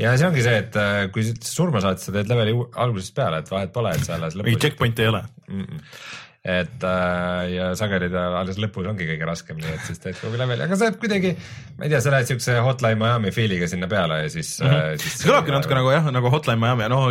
ja 0.00 0.14
see 0.20 0.28
ongi 0.28 0.44
see, 0.44 0.62
et 0.62 0.78
äh, 0.80 1.02
kui 1.12 1.24
sa 1.26 1.34
surma 1.44 1.82
saad, 1.84 2.00
sa 2.02 2.14
teed 2.14 2.30
leveli 2.30 2.54
algusest 2.84 3.14
peale, 3.16 3.42
et 3.42 3.52
vahet 3.52 3.72
pole, 3.74 3.92
et 3.96 4.04
sa 4.04 4.16
alles 4.18 4.36
lõpus. 4.38 4.60
checkpoint'i 4.64 5.06
ei 5.06 5.12
ole. 5.12 5.22
Et 6.48 6.84
äh, 6.86 7.42
ja 7.52 7.64
sageli 7.76 8.08
ta 8.12 8.24
alles 8.38 8.56
lõpus 8.60 8.86
ongi 8.88 9.06
kõige 9.08 9.26
raskem, 9.28 9.58
nii 9.60 9.74
et 9.74 9.82
siis 9.84 10.00
teed 10.00 10.16
kogu 10.20 10.38
leveli, 10.40 10.64
aga 10.64 10.78
see 10.80 10.94
kuidagi, 11.00 11.34
ma 11.76 11.84
ei 11.84 11.92
tea, 11.92 12.00
sa 12.04 12.14
lähed 12.14 12.30
siukse 12.30 12.54
Hotline 12.64 12.96
Miami 13.00 13.32
feel'iga 13.34 13.68
sinna 13.68 13.88
peale 13.90 14.22
ja 14.22 14.30
siis 14.32 14.54
mm, 14.62 14.70
-hmm. 14.72 15.02
siis. 15.02 15.18
kõlabki 15.26 15.52
natuke 15.52 15.76
nagu 15.76 15.92
jah, 15.92 16.08
nagu 16.14 16.32
Hotline 16.32 16.60
Miami, 16.62 16.88
no 16.92 17.02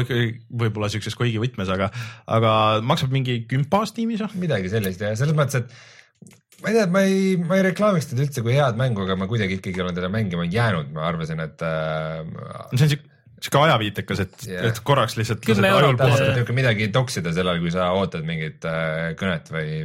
võib-olla 0.63 0.89
siukses 0.93 1.17
Quake'i 1.19 1.43
võtmes, 1.43 1.69
aga, 1.73 1.91
aga 2.25 2.55
maksab 2.81 3.13
mingi 3.13 3.43
kümpas 3.51 3.93
tiimis 3.93 4.25
või? 4.25 4.47
midagi 4.47 4.73
sellist 4.73 5.05
ja 5.05 5.13
selles 5.19 5.37
mõttes, 5.37 5.61
et 5.61 6.63
ma 6.63 6.71
ei 6.71 6.79
tea, 6.79 6.87
ma 6.89 7.03
ei, 7.05 7.35
ma 7.37 7.59
ei 7.59 7.67
reklaamiks 7.69 8.09
teda 8.09 8.25
üldse 8.25 8.41
kui 8.45 8.57
head 8.57 8.79
mängu, 8.79 9.05
aga 9.05 9.19
ma 9.19 9.29
kuidagi 9.29 9.59
ikkagi 9.59 9.85
olen 9.85 9.97
teda 9.97 10.09
mängima 10.13 10.47
jäänud, 10.49 10.89
ma 10.95 11.05
arvasin, 11.11 11.45
et 11.45 11.61
äh, 11.61 12.25
see 12.73 12.87
on 12.87 12.95
siuke, 12.95 13.16
siuke 13.43 13.59
ajaviitekas, 13.61 14.21
et 14.25 14.45
Jah. 14.49 14.67
et 14.69 14.79
korraks 14.85 15.17
lihtsalt 15.19 15.45
lased 15.45 15.67
ajul 15.69 15.97
puhata. 15.99 16.53
midagi 16.57 16.89
toksida 16.93 17.33
sellal, 17.35 17.61
kui 17.61 17.73
sa 17.73 17.91
ootad 17.97 18.25
mingit 18.27 18.65
äh, 18.65 19.13
kõnet 19.19 19.51
või 19.53 19.81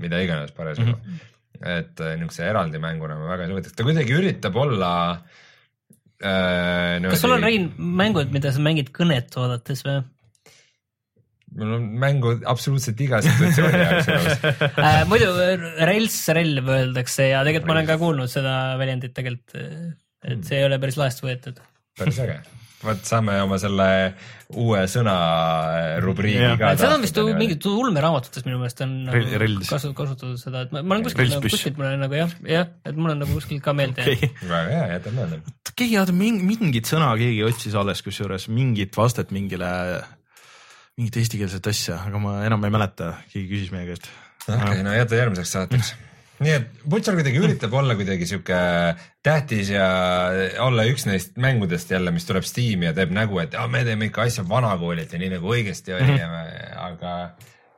mida 0.00 0.20
iganes 0.24 0.54
parasjagu 0.56 0.94
mm. 0.94 1.02
-hmm. 1.02 1.72
et 1.76 2.00
äh, 2.00 2.16
niisuguse 2.16 2.48
eraldi 2.48 2.80
mänguna 2.82 3.18
ma 3.20 3.28
väga 3.34 3.46
ei 3.46 3.52
soovitaks, 3.52 3.76
ta 3.76 3.86
kuidagi 3.88 4.16
üritab 4.16 4.56
olla 4.56 4.92
äh,. 6.24 7.04
kas 7.04 7.24
sul 7.24 7.36
on, 7.36 7.44
Rein, 7.44 7.72
mängud, 7.76 8.32
mida 8.32 8.52
sa 8.52 8.64
mängid 8.64 8.92
kõnet 8.96 9.36
oodates 9.36 9.84
või? 9.84 10.00
mul 11.56 11.76
on 11.76 11.86
mängu 12.00 12.34
absoluutselt 12.48 13.00
iga 13.00 13.20
situatsiooni 13.24 13.78
jaoks 13.84 14.10
elus. 14.12 14.42
äh, 14.88 15.04
muidu 15.08 15.30
rels 15.88 16.18
relv 16.36 16.74
öeldakse 16.80 17.30
ja 17.30 17.44
tegelikult 17.44 17.70
ma 17.70 17.78
olen 17.78 17.92
ka 17.92 18.00
kuulnud 18.00 18.32
seda 18.32 18.58
väljendit 18.80 19.14
tegelikult, 19.16 19.56
et 20.24 20.44
see 20.48 20.60
ei 20.60 20.68
ole 20.68 20.80
päris 20.80 20.96
laest 21.00 21.24
võetud. 21.24 21.60
päris 21.96 22.24
äge. 22.24 22.40
Vot 22.84 23.06
saame 23.08 23.36
oma 23.42 23.56
selle 23.60 23.86
uue 24.54 24.82
sõna 24.90 25.14
rubriigi 26.04 26.42
Jah. 26.42 26.56
ka. 26.60 26.72
seda 26.78 26.96
on 26.98 27.04
vist 27.04 27.18
mingit 27.38 27.66
ulmeraamatutes 27.70 28.44
minu 28.46 28.60
meelest 28.60 28.82
on 28.84 28.92
nagu 29.08 29.62
kasu, 29.66 29.92
kasutatud 29.96 30.36
seda, 30.40 30.66
et 30.66 30.74
ma, 30.74 30.82
ma 30.82 30.96
olen 30.96 31.06
kuskilt, 31.06 31.24
Relspüss. 31.24 31.56
kuskilt 31.56 31.80
mul 31.80 31.88
on 31.88 32.04
nagu 32.04 32.18
jah, 32.18 32.34
jah, 32.46 32.68
et 32.86 32.98
mul 32.98 33.14
on 33.14 33.22
nagu 33.24 33.38
kuskilt 33.38 33.64
ka 33.64 33.74
meelde 33.76 34.06
jäänud. 34.06 34.42
väga 34.52 34.74
hea, 34.74 34.84
jätab 34.94 35.18
meelde. 35.18 35.40
keegi 35.72 35.98
oota 36.02 36.16
mingit 36.16 36.92
sõna 36.92 37.10
keegi 37.18 37.42
otsis 37.48 37.78
alles, 37.80 38.04
kusjuures 38.06 38.46
mingit 38.52 38.96
vastet 38.98 39.34
mingile, 39.34 39.70
mingit 41.00 41.20
eestikeelset 41.22 41.72
asja, 41.72 41.98
aga 42.06 42.22
ma 42.22 42.38
enam 42.46 42.68
ei 42.68 42.76
mäleta, 42.76 43.16
keegi 43.32 43.48
küsis 43.54 43.74
meie 43.74 43.88
käest. 43.90 44.10
okei 44.46 44.60
okay,, 44.60 44.84
no 44.86 44.94
jäta 44.94 45.24
järgmiseks 45.24 45.56
saateks. 45.58 45.96
Nii 46.44 46.52
et 46.52 46.84
Butcher 46.84 47.16
kuidagi 47.16 47.40
üritab 47.40 47.74
olla 47.78 47.96
kuidagi 47.98 48.28
sihuke 48.28 48.58
tähtis 49.24 49.70
ja 49.72 49.86
olla 50.64 50.84
üks 50.90 51.06
neist 51.08 51.38
mängudest 51.40 51.90
jälle, 51.94 52.12
mis 52.14 52.28
tuleb 52.28 52.46
Steam'i 52.46 52.90
ja 52.90 52.94
teeb 52.96 53.14
nägu, 53.16 53.40
et 53.42 53.56
me 53.72 53.84
teeme 53.86 54.10
ikka 54.10 54.26
asja 54.26 54.44
vanakoolilt 54.48 55.12
ja 55.12 55.20
nii 55.22 55.32
nagu 55.36 55.52
õigesti 55.54 55.96
oli 55.96 56.10
mm, 56.12 56.18
-hmm. 56.20 56.80
aga 56.90 57.14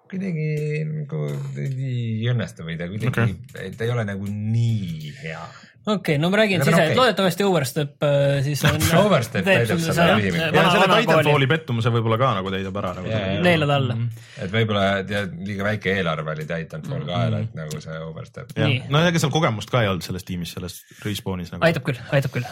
kuidagi 0.08 0.48
nagu 0.88 1.24
ei 1.60 2.28
õnnestu 2.32 2.66
või 2.66 2.78
ta 2.80 2.88
kuidagi 2.90 3.10
okay., 3.12 3.72
ta 3.76 3.84
ei 3.86 3.92
ole 3.94 4.04
nagu 4.08 4.28
nii 4.28 5.12
hea. 5.22 5.42
Okei 5.88 6.16
okay,, 6.16 6.18
no 6.22 6.30
ma 6.32 6.40
räägin 6.40 6.62
siis 6.62 6.74
no 6.74 6.78
okay., 6.78 6.92
et 6.92 6.98
loodetavasti 6.98 7.46
Overstep 7.46 8.06
äh, 8.06 8.38
siis 8.46 8.62
on 8.68 8.78
Overstep 9.04 9.46
täidab 9.46 9.82
selle 9.84 10.06
lühimi- 10.18 10.42
ja 10.42 10.64
selle 10.72 11.00
Titanfalli 11.02 11.48
pettumuse 11.50 11.92
võib-olla 11.94 12.18
ka 12.20 12.32
nagu 12.38 12.52
täidab 12.54 12.80
ära 12.82 12.94
nagu 12.98 13.12
jaa. 13.12 13.36
neelad 13.46 13.74
alla. 13.76 13.98
et 14.38 14.54
võib-olla 14.54 14.86
tead 15.08 15.36
liiga 15.48 15.68
väike 15.68 15.94
eelarve 15.96 16.34
oli 16.36 16.48
Titanfall 16.48 17.06
ka 17.08 17.22
ära, 17.28 17.42
et 17.46 17.54
nagu 17.58 17.82
see 17.84 18.00
Overstep. 18.08 18.52
no 18.88 19.04
ega 19.10 19.22
seal 19.22 19.34
kogemust 19.34 19.72
ka 19.72 19.84
ei 19.84 19.92
olnud 19.92 20.06
selles 20.06 20.26
tiimis, 20.28 20.54
selles 20.58 20.80
Respawnis 21.04 21.54
nagu. 21.54 21.64
aitab 21.68 21.86
küll, 21.88 22.02
aitab 22.14 22.34
küll. 22.36 22.48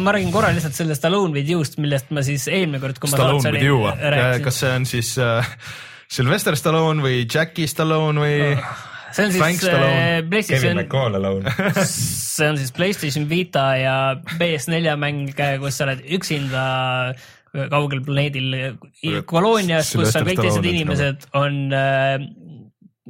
ma 0.00 0.16
räägin 0.16 0.34
korra 0.34 0.52
lihtsalt 0.56 0.78
sellest 0.78 1.04
Alone 1.08 1.36
with 1.36 1.50
you'st, 1.50 1.78
millest 1.82 2.10
ma 2.14 2.24
siis 2.26 2.48
eelmine 2.50 2.82
kord, 2.82 2.98
kui 3.00 3.12
ma 3.12 3.22
saates 3.22 3.50
with 3.52 3.66
you, 3.66 3.84
rääkisin. 3.86 4.44
kas 4.44 4.60
see 4.64 4.74
on 4.76 4.88
siis 4.88 5.14
äh, 5.22 5.54
Sylvester 6.10 6.56
Stallone 6.58 7.04
või 7.04 7.22
Jackie 7.22 7.70
Stallone 7.70 8.18
või 8.18 8.38
see 9.16 9.26
on 9.26 9.34
siis 9.34 9.64
äh, 9.66 9.74
Kevin 9.74 10.30
PlayStation, 10.30 10.80
McCall 10.80 11.18
alone. 11.18 11.54
see 11.84 12.48
on 12.48 12.58
siis 12.60 12.72
PlayStation 12.76 13.28
Vita 13.30 13.66
ja 13.80 13.96
PS4 14.36 14.96
mäng, 15.00 15.30
kus 15.62 15.78
sa 15.80 15.88
oled 15.88 16.02
üksinda 16.18 16.64
kaugel 17.70 18.02
planeedil. 18.06 18.54
Koloonias, 19.26 19.90
kus 19.90 20.12
Sylvester 20.12 20.28
kõik 20.28 20.44
teised 20.44 20.68
inimesed 20.70 21.26
on 21.38 21.62
äh, 21.74 22.20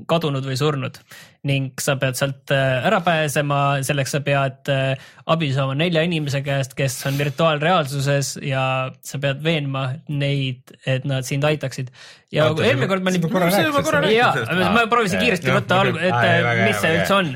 kadunud 0.08 0.46
või 0.46 0.56
surnud 0.56 1.00
ning 1.48 1.72
sa 1.80 1.94
pead 2.00 2.18
sealt 2.18 2.52
äh, 2.52 2.84
ära 2.84 3.00
pääsema, 3.04 3.80
selleks 3.86 4.12
sa 4.12 4.20
pead 4.24 4.68
äh, 4.72 4.92
abi 5.30 5.48
saama 5.56 5.76
nelja 5.78 6.02
inimese 6.04 6.42
käest, 6.44 6.74
kes 6.76 6.98
on 7.08 7.16
virtuaalreaalsuses 7.16 8.34
ja 8.44 8.62
sa 9.06 9.20
pead 9.22 9.40
veenma 9.44 9.86
neid, 10.12 10.74
et 10.84 11.06
nad 11.08 11.24
sind 11.24 11.46
aitaksid. 11.48 11.88
ja 12.34 12.50
eelmine 12.52 12.90
kord 12.90 13.06
ma 13.06 13.12
olin 13.14 13.54
sellest. 13.56 14.52
ma 14.76 14.84
proovisin 14.90 15.22
kiiresti 15.22 15.54
võtta 15.54 15.78
ma 15.78 15.86
alg-, 15.86 15.96
küll- 15.96 16.08
et 16.10 16.28
ei, 16.28 16.44
väga 16.44 16.68
mis 16.68 16.82
see 16.84 16.92
üldse 16.98 17.16
on. 17.16 17.32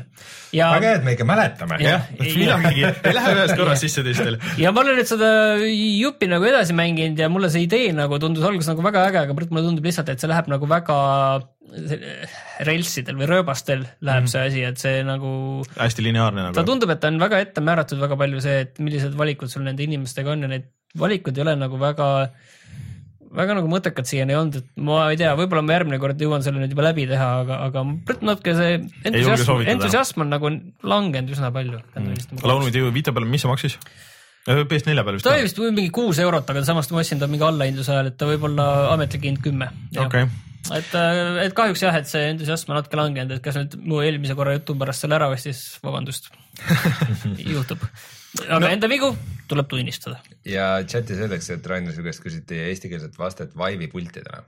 ja 0.53 0.69
väga 0.75 0.91
hea, 0.91 0.99
et 1.01 1.07
me 1.07 1.17
ikka 1.17 1.27
mäletame. 1.31 1.81
jah, 1.81 2.05
midagigi, 2.21 2.85
ei 3.09 3.17
lähe 3.17 3.33
ühest 3.39 3.57
korrast 3.57 3.87
sisse 3.87 4.05
teistele. 4.05 4.37
ja 4.61 4.75
ma 4.75 4.85
olen 4.85 5.01
nüüd 5.01 5.09
seda 5.09 5.31
jupi 5.65 6.29
nagu 6.29 6.45
edasi 6.51 6.77
mänginud 6.77 7.25
ja 7.25 7.31
mulle 7.33 7.49
see 7.49 7.65
idee 7.65 7.89
nagu 7.97 8.21
tundus 8.21 8.45
alguses 8.45 8.69
nagu 8.69 8.85
väga 8.85 9.09
äge, 9.09 9.25
aga 9.25 9.39
mulle 9.41 9.65
tundub 9.65 9.89
lihtsalt, 9.89 10.13
et 10.13 10.21
see 10.21 10.29
läheb 10.29 10.53
nagu 10.53 10.69
väga 10.69 11.01
relsidel 12.65 13.17
või 13.19 13.27
rööbastel 13.29 13.85
läheb 14.01 14.23
mm 14.23 14.25
-hmm. 14.25 14.31
see 14.31 14.47
asi, 14.47 14.63
et 14.63 14.77
see 14.81 15.03
nagu, 15.07 15.31
hästi 15.77 16.03
lineaarne 16.03 16.41
ta 16.41 16.51
nagu. 16.51 16.67
tundub, 16.71 16.89
et 16.89 16.99
ta 16.99 17.07
on 17.13 17.19
väga 17.19 17.39
ette 17.45 17.61
määratud 17.61 17.99
väga 18.01 18.17
palju 18.17 18.41
see, 18.41 18.59
et 18.67 18.79
millised 18.79 19.17
valikud 19.17 19.51
sul 19.51 19.63
nende 19.63 19.83
inimestega 19.83 20.31
on 20.31 20.41
ja 20.47 20.51
need 20.51 20.69
valikud 20.99 21.37
ei 21.37 21.45
ole 21.45 21.55
nagu 21.59 21.79
väga 21.79 22.29
väga 23.35 23.55
nagu 23.57 23.69
mõttekad 23.71 24.07
siiani 24.07 24.35
olnud, 24.37 24.57
et 24.61 24.67
ma 24.87 25.09
ei 25.11 25.19
tea, 25.19 25.33
võib-olla 25.37 25.63
ma 25.65 25.75
järgmine 25.75 25.99
kord 25.99 26.21
jõuan 26.21 26.43
selle 26.45 26.61
nüüd 26.61 26.73
juba 26.75 26.87
läbi 26.87 27.05
teha, 27.09 27.29
aga, 27.43 27.59
aga 27.67 27.83
natuke 28.29 28.55
see 28.57 28.77
entusiasm, 29.09 29.63
entusiasm 29.75 30.25
on 30.25 30.31
nagu 30.31 30.51
langenud 30.87 31.35
üsna 31.35 31.51
palju 31.55 31.81
mm.. 31.95 32.43
Alone 32.43 32.69
with 32.69 32.79
you, 32.79 32.91
Vita 32.95 33.13
peal, 33.15 33.27
mis 33.29 33.43
see 33.43 33.51
maksis? 33.51 33.79
PS4 34.45 35.01
peal 35.01 35.17
vist 35.17 35.25
ta 35.25 35.33
oli 35.33 35.47
vist 35.47 35.59
mingi 35.65 35.91
kuus 35.93 36.19
eurot, 36.21 36.49
aga 36.53 36.61
samas 36.67 36.91
ma 36.93 37.01
ostsin 37.01 37.21
ta 37.21 37.29
mingi 37.29 37.45
allahindluse 37.47 37.91
ajal, 37.95 38.11
et 38.11 38.17
ta 38.19 38.27
võib 38.29 38.45
olla 38.51 38.91
ametlik 38.93 39.25
hind 39.25 39.41
kümme. 39.43 39.71
okei, 40.05 40.27
et, 40.73 40.97
et 41.45 41.55
kahjuks 41.57 41.85
jah, 41.85 41.95
et 41.99 42.09
see 42.09 42.25
entusiasm 42.31 42.73
on 42.73 42.81
natuke 42.81 42.99
langenud, 42.99 43.37
et 43.37 43.45
kes 43.45 43.61
nüüd 43.61 43.79
mu 43.85 44.01
eelmise 44.05 44.37
korra 44.37 44.55
jutu 44.57 44.77
pärast 44.79 45.05
selle 45.05 45.19
ära 45.19 45.29
ostis, 45.33 45.63
vabandust, 45.85 46.31
juhtub. 47.53 47.83
aga 48.45 48.59
no. 48.65 48.69
enda 48.71 48.87
vigu 48.91 49.11
tuleb 49.47 49.67
tunnistada. 49.69 50.17
ja 50.47 50.67
chatis 50.89 51.19
öeldakse, 51.21 51.59
et 51.59 51.67
Rainer, 51.69 51.93
su 51.95 52.03
käest 52.05 52.23
küsiti 52.23 52.57
eestikeelset 52.69 53.17
vastet 53.19 53.53
Vive'i 53.57 53.89
pultidele. 53.91 54.41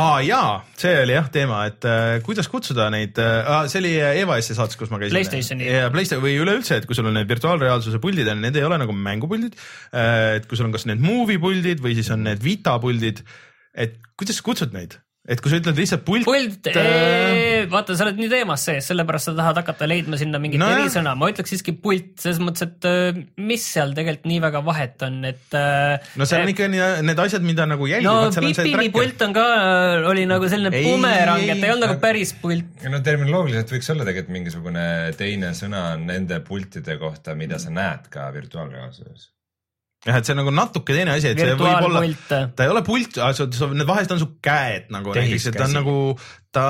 aa 0.00 0.18
jaa, 0.26 0.58
see 0.80 0.92
oli 1.02 1.16
jah 1.16 1.30
teema, 1.32 1.62
et 1.70 1.88
äh, 1.88 2.18
kuidas 2.26 2.50
kutsuda 2.52 2.90
neid 2.94 3.18
äh,, 3.22 3.64
see 3.72 3.80
oli 3.82 3.94
EVS-i 4.24 4.58
saates, 4.58 4.78
kus 4.80 4.92
ma 4.92 5.00
käisin. 5.02 5.16
PlayStationi. 5.16 5.70
ja 5.70 5.88
Playstation 5.94 6.26
või 6.26 6.36
üleüldse, 6.42 6.80
et 6.82 6.90
kui 6.90 6.98
sul 6.98 7.08
on 7.10 7.16
need 7.18 7.30
virtuaalreaalsuse 7.30 8.02
puldid 8.02 8.28
on, 8.34 8.44
need 8.44 8.60
ei 8.60 8.66
ole 8.66 8.80
nagu 8.82 8.96
mängupuldid. 8.96 9.56
et 9.94 10.50
kui 10.50 10.60
sul 10.60 10.68
on 10.68 10.76
kas 10.76 10.86
need 10.90 11.02
movie 11.02 11.40
puldid 11.42 11.82
või 11.84 11.96
siis 11.98 12.12
on 12.14 12.26
need 12.28 12.44
Vita 12.44 12.76
puldid, 12.82 13.24
et 13.74 13.98
kuidas 14.18 14.38
sa 14.38 14.46
kutsud 14.46 14.74
neid, 14.76 14.98
et 15.24 15.40
kui 15.40 15.48
sa 15.48 15.56
ütled 15.56 15.78
lihtsalt 15.80 16.02
pult. 16.04 16.26
pult, 16.28 16.68
vaata, 17.72 17.94
sa 17.96 18.04
oled 18.04 18.18
nii 18.20 18.28
teemas 18.28 18.66
sees, 18.68 18.88
sellepärast 18.90 19.30
sa 19.30 19.34
tahad 19.38 19.60
hakata 19.62 19.88
leidma 19.88 20.18
sinna 20.20 20.40
mingit 20.42 20.60
no, 20.60 20.68
erisõna, 20.68 21.14
ma 21.16 21.30
ütleks 21.32 21.54
siiski 21.54 21.72
pult, 21.80 22.12
selles 22.20 22.42
mõttes, 22.44 22.66
et 22.68 22.88
äh, 22.90 23.22
mis 23.40 23.64
seal 23.64 23.94
tegelikult 23.96 24.28
nii 24.28 24.42
väga 24.44 24.62
vahet 24.66 25.06
on, 25.06 25.18
et. 25.30 25.56
no 26.20 26.28
seal 26.28 26.44
on 26.44 26.52
ikka 26.52 26.68
need 26.74 27.24
asjad, 27.24 27.46
mida 27.46 27.64
nagu 27.70 27.88
no 27.88 27.92
jälgivad, 27.94 28.36
see 28.36 28.68
Pipini 28.68 28.92
pult 28.94 29.24
on 29.24 29.36
ka, 29.36 29.46
oli 30.12 30.28
nagu 30.28 30.50
selline 30.52 30.74
Ei, 30.76 30.90
bumerang, 30.92 31.44
et 31.48 31.56
ei 31.56 31.72
olnud 31.72 31.88
nagu 31.88 32.00
päris 32.04 32.34
pult. 32.42 32.84
no 32.84 33.00
terminoloogiliselt 33.04 33.76
võiks 33.78 33.92
olla 33.94 34.08
tegelikult 34.08 34.36
mingisugune 34.36 34.88
teine 35.16 35.54
sõna 35.56 35.86
nende 36.00 36.42
pultide 36.44 36.98
kohta, 37.00 37.36
mida 37.38 37.60
sa 37.62 37.72
näed 37.72 38.12
ka 38.12 38.28
virtuaalreaalsuses. 38.36 39.30
jah, 40.04 40.18
et 40.20 40.26
see 40.28 40.34
on 40.36 40.40
nagu 40.42 40.52
natuke 40.54 40.96
teine 40.96 41.14
asi, 41.16 41.30
et 41.32 41.40
see 41.40 41.54
võib 41.56 41.88
olla, 41.88 42.04
virtuaalpult, 42.04 42.56
ta 42.56 42.66
ei 42.66 42.72
ole 42.72 42.82
pult, 42.86 43.20
need 43.74 43.88
vahest 43.88 44.14
on 44.16 44.22
su 44.22 44.30
käed 44.44 44.90
nagu 44.94 45.14
näiteks, 45.16 45.50
et 45.52 45.58
ta 45.58 45.68
on 45.68 45.76
nagu, 45.80 45.96
ta, 46.54 46.64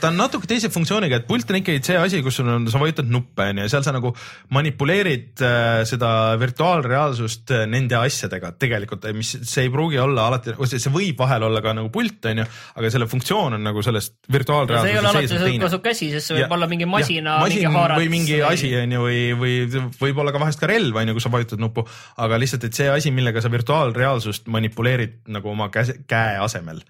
ta 0.00 0.10
on 0.10 0.18
natuke 0.18 0.48
teise 0.50 0.70
funktsiooniga, 0.72 1.20
et 1.20 1.26
pult 1.28 1.50
on 1.52 1.58
ikkagi 1.60 1.82
see 1.86 1.98
asi, 1.98 2.20
kus 2.24 2.40
sul 2.40 2.50
on, 2.50 2.66
sa 2.72 2.80
vajutad 2.82 3.08
nuppe 3.12 3.46
onju 3.52 3.64
ja 3.66 3.70
seal 3.70 3.84
sa 3.86 3.94
nagu 3.94 4.12
manipuleerid 4.54 5.42
äh, 5.46 5.82
seda 5.88 6.10
virtuaalreaalsust 6.40 7.54
äh, 7.54 7.64
nende 7.70 7.98
asjadega 8.00 8.52
tegelikult, 8.62 9.06
mis 9.16 9.34
see 9.40 9.66
ei 9.66 9.72
pruugi 9.72 10.00
olla 10.02 10.26
alati, 10.30 10.56
see 10.72 10.92
võib 10.94 11.20
vahel 11.22 11.46
olla 11.48 11.62
ka 11.64 11.74
nagu 11.78 11.92
pult 11.94 12.30
onju, 12.32 12.46
aga 12.80 12.92
selle 12.94 13.08
funktsioon 13.10 13.58
on 13.58 13.66
nagu 13.68 13.84
sellest 13.84 14.12
see 14.12 14.24
ei 14.24 14.30
ole 14.30 14.38
virtuaalreaalsuse 14.38 15.12
alati 15.12 15.30
sees 15.32 15.44
teine 15.46 15.62
ka 15.64 15.70
su 15.72 15.82
käsi, 15.84 16.10
sest 16.14 16.32
see 16.32 16.40
Ja- 16.40 16.46
võib 16.48 16.56
olla 16.58 16.70
mingi 16.70 16.88
masina, 16.90 17.36
masin 17.42 17.62
mingi 17.62 17.76
haaratus 17.76 18.02
või 18.02 18.14
mingi 18.16 18.40
asi 18.46 18.72
onju 18.80 19.04
või, 19.04 19.20
või 19.38 19.84
võib-olla 20.00 20.34
ka 20.34 20.42
vahest 20.42 20.62
ka 20.62 20.70
relv 20.70 20.98
onju, 21.02 21.14
kui 21.18 21.24
sa 21.24 21.32
vajutad 21.32 21.62
nuppu, 21.62 21.86
aga 22.22 22.40
lihtsalt, 22.42 22.66
et 22.68 22.80
see 22.80 22.90
asi, 22.90 23.14
millega 23.14 23.42
sa 23.44 23.52
virtuaalreaalsust 23.52 24.50
manipuleerid 24.52 25.22
nagu 25.32 25.52
oma 25.52 25.70
käe, 25.74 26.02
käe 26.10 26.40
asemel 26.42 26.82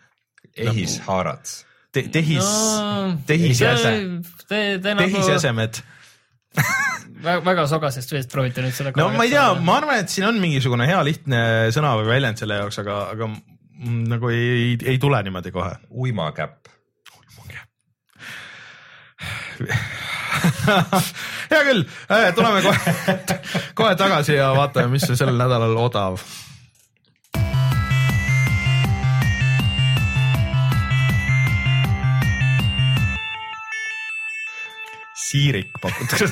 ehishaarats. 0.56 1.62
Te,. 1.92 2.06
tehis 2.08 2.40
No, 2.40 3.18
tehisjäse, 3.28 3.90
Te, 4.48 4.60
te 4.80 4.94
nagu 4.96 5.04
tehisjäsemed. 5.04 5.82
väga, 7.22 7.66
sogasest 7.70 8.12
veest 8.12 8.32
proovite 8.32 8.64
nüüd 8.64 8.74
seda. 8.76 8.92
no 8.96 9.10
ma 9.14 9.26
ei 9.26 9.32
tea, 9.32 9.44
ma 9.64 9.78
arvan, 9.80 10.00
et 10.02 10.12
siin 10.12 10.26
on 10.28 10.40
mingisugune 10.42 10.88
hea 10.88 11.00
lihtne 11.06 11.40
sõna 11.74 11.94
või 12.00 12.08
väljend 12.10 12.40
selle 12.40 12.58
jaoks, 12.60 12.80
aga, 12.82 12.98
aga 13.14 13.28
nagu 14.12 14.32
ei, 14.32 14.76
ei 14.80 14.98
tule 15.02 15.20
niimoodi 15.24 15.52
kohe. 15.54 15.72
uimakäpp. 15.90 16.70
hea 21.52 21.60
küll, 21.68 21.84
tuleme 22.34 22.62
kohe, 22.64 23.16
kohe 23.78 23.92
tagasi 24.00 24.40
ja 24.40 24.48
vaatame, 24.56 24.96
mis 24.96 25.06
on 25.12 25.20
sel 25.20 25.36
nädalal 25.36 25.76
odav 25.84 26.18
siirik 35.32 35.72
pakutakse. 35.80 36.28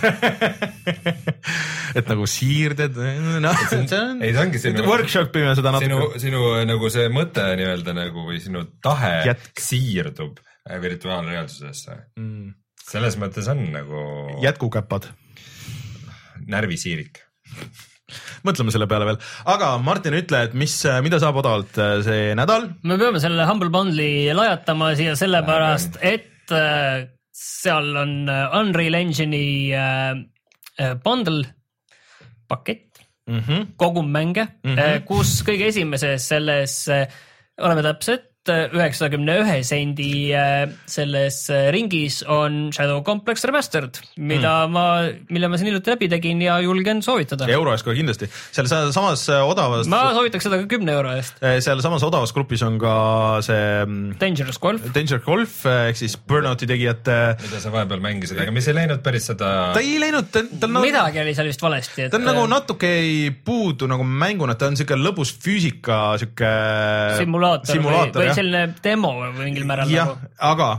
et 1.98 2.10
nagu 2.10 2.26
siirded, 2.28 2.98
noh, 3.42 3.62
see 3.70 3.80
on 3.80 4.22
ei, 4.22 4.34
see 4.34 4.42
ongi 4.44 4.62
sinu, 4.62 4.84
workshop 4.88 5.36
ime 5.40 5.54
seda 5.58 5.72
sinu 5.78 5.96
natuke., 5.96 6.22
sinu 6.22 6.44
nagu 6.68 6.92
see 6.92 7.08
mõte 7.12 7.46
nii-öelda 7.60 7.96
nagu 7.96 8.26
või 8.28 8.40
sinu 8.42 8.66
tahe 8.84 9.14
Jätk. 9.30 9.52
siirdub 9.60 10.40
äh, 10.42 10.78
virtuaalreaalsusesse. 10.82 11.98
Mm. 12.20 12.52
selles 12.90 13.16
mõttes 13.20 13.48
on 13.52 13.64
nagu 13.74 14.04
jätkukäpad, 14.44 15.10
närvisiirik. 16.50 17.22
mõtleme 18.46 18.72
selle 18.74 18.88
peale 18.90 19.06
veel, 19.06 19.20
aga 19.52 19.76
Martin, 19.84 20.16
ütle, 20.18 20.42
et 20.48 20.56
mis, 20.58 20.74
mida 21.04 21.20
saab 21.22 21.40
odavalt 21.40 21.78
äh, 21.80 21.96
see 22.06 22.34
nädal? 22.38 22.68
me 22.82 23.00
peame 23.00 23.22
selle 23.22 23.48
Humble 23.48 23.72
Bundle'i 23.72 24.28
lajatama 24.36 24.92
siia 24.98 25.16
sellepärast, 25.18 26.00
et 26.02 26.52
äh, 26.54 27.08
seal 27.40 27.96
on 27.96 28.28
äh, 28.28 28.58
Unreal 28.58 28.94
Engine'i 28.94 29.72
äh, 29.72 30.14
äh, 30.76 30.94
bundle 30.94 31.44
pakett, 32.48 32.86
Mm 33.26 33.38
-hmm. 33.38 33.66
kogum 33.76 34.10
mänge 34.10 34.48
mm. 34.64 34.74
-hmm. 34.74 35.04
kus 35.04 35.44
kõige 35.46 35.68
esimeses 35.68 36.28
selles, 36.28 36.88
oleme 37.58 37.82
täpsed, 37.82 38.24
üheksakümne 38.48 39.34
ühe 39.42 39.56
sendi 39.68 40.32
äh, 40.32 40.70
selles 40.88 41.42
äh, 41.52 41.68
ringis 41.74 42.22
on 42.24 42.70
Shadow 42.72 43.02
Complex 43.04 43.44
Remastered, 43.44 43.98
mida 44.16 44.66
mm. 44.66 44.72
ma, 44.72 44.84
mille 45.28 45.50
ma 45.50 45.58
siin 45.60 45.68
hiljuti 45.68 45.92
läbi 45.92 46.08
tegin 46.08 46.40
ja 46.40 46.56
julgen 46.64 47.02
soovitada. 47.04 47.44
euro 47.52 47.74
eest 47.74 47.84
kohe 47.84 47.98
kindlasti, 47.98 48.30
seal 48.56 48.70
samas 48.70 49.26
äh, 49.28 49.44
odavas, 49.44 49.90
ma 49.92 50.14
soovitaks 50.16 50.48
seda 50.48 50.62
ka 50.62 50.70
kümne 50.72 50.94
euro 50.96 51.12
eest. 51.18 51.36
seal 51.60 51.82
samas 51.84 52.06
odavas 52.06 52.32
grupis 52.32 52.64
on 52.64 52.78
ka 52.80 52.94
see 53.44 53.60
mm, 53.84 54.16
Dangerous 54.22 54.60
Golf, 54.62 54.88
Danger 54.96 55.20
Golf 55.26 55.60
ehk 55.68 56.00
siis 56.00 56.16
Burnouti 56.16 56.68
tegijate, 56.70 57.18
mida 57.44 57.60
sa 57.60 57.74
vahepeal 57.76 58.00
mängisid, 58.06 58.40
aga 58.40 58.56
mis 58.56 58.70
ei 58.72 58.78
läinud 58.80 59.04
päris 59.04 59.28
seda 59.28 59.52
ta 59.76 59.84
ei 59.84 60.00
läinud, 60.00 60.32
ta 60.32 60.46
ta 60.48 60.64
on 60.70 60.78
nagu 60.78 60.86
midagi 60.88 61.20
oli 61.26 61.36
seal 61.36 61.52
vist 61.52 61.60
valesti, 61.60 62.08
et 62.08 62.16
ta 62.16 62.16
on 62.16 62.24
nagu 62.30 62.48
natuke 62.48 62.88
ei 63.02 63.28
puudu 63.44 63.90
nagu 63.90 64.08
mänguna, 64.08 64.56
ta 64.56 64.72
on 64.72 64.80
siuke 64.80 64.96
lõbus 64.96 65.36
füüsika 65.44 66.00
siuke 66.24 66.56
simulaator, 67.20 67.74
simulaator 67.76 68.22
või, 68.22 68.29
või 68.29 68.29
jah, 68.30 68.38
selline 68.38 68.74
demo 68.84 69.12
mingil 69.36 69.66
määral 69.68 69.92
jah 69.92 70.14
nagu. 70.14 70.32
aga 70.50 70.70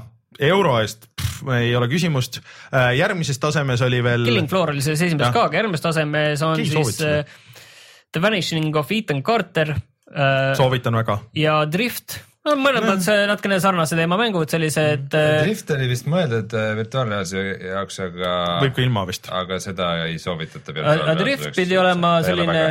euro 0.52 0.78
eest 0.82 1.08
pff, 1.16 1.44
ei 1.58 1.76
ole 1.76 1.90
küsimust. 1.92 2.42
järgmises 2.98 3.40
tasemes 3.42 3.84
oli 3.86 4.02
veel 4.04 4.26
Killing 4.30 4.50
Floor 4.50 4.74
oli 4.74 4.84
selles 4.86 5.02
esimeses 5.08 5.34
ka, 5.36 5.48
aga 5.50 5.62
järgmises 5.62 5.86
tasemes 5.86 6.44
on 6.48 6.58
Keegi 6.60 6.74
siis 6.74 6.98
soovitas 6.98 7.08
äh, 7.08 7.40
The 8.12 8.22
Vanishing 8.22 8.76
of 8.76 8.92
Ethan 8.92 9.24
Carter 9.24 9.76
äh, 9.76 10.52
soovitan 10.58 10.98
väga. 11.00 11.20
ja 11.36 11.62
Drift. 11.72 12.20
No 12.48 12.56
mõlemad 12.58 13.02
see 13.06 13.26
natukene 13.30 13.60
sarnase 13.64 13.98
teema 14.00 14.18
mängud, 14.20 14.50
sellised 14.52 15.16
äh, 15.18 15.42
Drift 15.46 15.74
oli 15.76 15.90
vist 15.92 16.08
mõeldud 16.12 16.56
äh, 16.58 16.72
virtuaalreaalsuse 16.80 17.44
jaoks, 17.72 18.00
aga 18.08 18.36
võib 18.66 18.78
ka 18.78 18.86
ilma 18.86 19.06
vist. 19.10 19.30
aga 19.42 19.60
seda 19.64 19.92
ei 20.08 20.18
soovitata 20.22 20.76
Aga 20.82 21.18
Drift 21.20 21.52
pidi 21.58 21.78
olema 21.80 22.18
selline- 22.26 22.64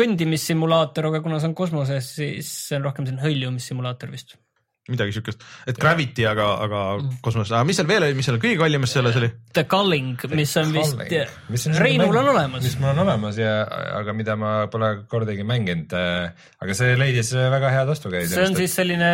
kõndimissimulaator, 0.00 1.10
aga 1.12 1.22
kuna 1.24 1.40
see 1.42 1.50
on 1.52 1.58
kosmoses, 1.58 2.14
siis 2.20 2.54
see 2.68 2.78
on 2.80 2.88
rohkem 2.88 3.08
selline 3.08 3.26
hõljumissimulaator 3.26 4.14
vist. 4.14 4.38
Midagi 4.88 5.14
siukest, 5.14 5.42
et 5.68 5.78
Gravity, 5.80 6.24
aga, 6.28 6.46
aga 6.64 6.80
kosmoses, 7.24 7.52
aga 7.52 7.66
mis 7.68 7.78
seal 7.78 7.88
veel 7.90 8.06
oli, 8.06 8.16
mis 8.16 8.26
seal 8.28 8.38
kõige 8.40 8.58
kallimas 8.60 8.94
selles 8.96 9.18
oli? 9.20 9.28
The 9.56 9.66
Culling, 9.70 10.24
mis 10.32 10.54
on 10.60 10.72
vist, 10.74 11.66
Reinul 11.80 12.16
on 12.22 12.30
olemas 12.32 12.64
mis. 12.64 12.76
mul 12.80 12.92
on 12.94 13.02
olemas 13.04 13.40
ja, 13.40 13.54
aga 14.00 14.14
mida 14.16 14.36
ma 14.40 14.52
pole 14.72 14.92
kordagi 15.10 15.44
mänginud. 15.46 15.92
aga 15.92 16.76
see 16.76 16.94
leidis 16.98 17.32
väga 17.36 17.72
head 17.76 17.90
vastukäidu. 17.92 18.32
see 18.32 18.46
on 18.48 18.56
siis 18.58 18.76
selline 18.80 19.10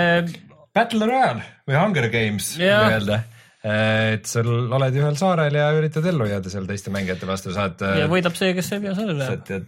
Battle 0.76 1.08
Royale 1.08 1.42
või 1.68 1.80
Hunger 1.80 2.10
Games 2.12 2.52
nii-öelda. 2.60 3.22
et 3.66 4.30
sul 4.30 4.70
oled 4.78 5.00
ühel 5.02 5.18
saarel 5.18 5.58
ja 5.58 5.72
üritad 5.74 6.06
ellu 6.06 6.28
jääda 6.30 6.52
seal 6.52 6.68
teiste 6.70 6.94
mängijate 6.94 7.28
vastu, 7.28 7.54
saad, 7.56 7.82
ja 7.98 8.06
võidab 8.12 8.38
see, 8.38 8.54
kes 8.56 8.70
pea 8.76 8.94
sellele. 8.94 9.32
saad 9.34 9.66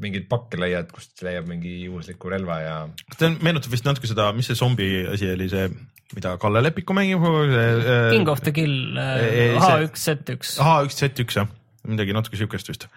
mingeid 0.00 0.26
pakke 0.30 0.58
leiad, 0.60 0.90
kust 0.94 1.22
leiab 1.26 1.48
mingi 1.50 1.72
juhusliku 1.86 2.30
relva 2.32 2.58
ja 2.62 2.76
ta 3.18 3.30
meenutab 3.34 3.72
vist 3.72 3.86
natuke 3.88 4.10
seda, 4.10 4.30
mis 4.36 4.48
see 4.50 4.58
zombi 4.58 4.88
asi 5.10 5.30
oli, 5.32 5.48
see, 5.52 5.70
mida 6.16 6.36
Kalle 6.42 6.62
Lepiku 6.64 6.94
mängib. 6.96 7.24
äh, 7.24 8.10
King 8.12 8.28
of 8.30 8.44
the 8.46 8.52
Kill 8.52 8.98
ei, 8.98 9.56
H1Z1. 9.58 10.60
H1Z1 10.62 11.40
jah, 11.40 11.50
midagi 11.88 12.14
natuke 12.16 12.38
siukest 12.38 12.70
vist. 12.72 12.88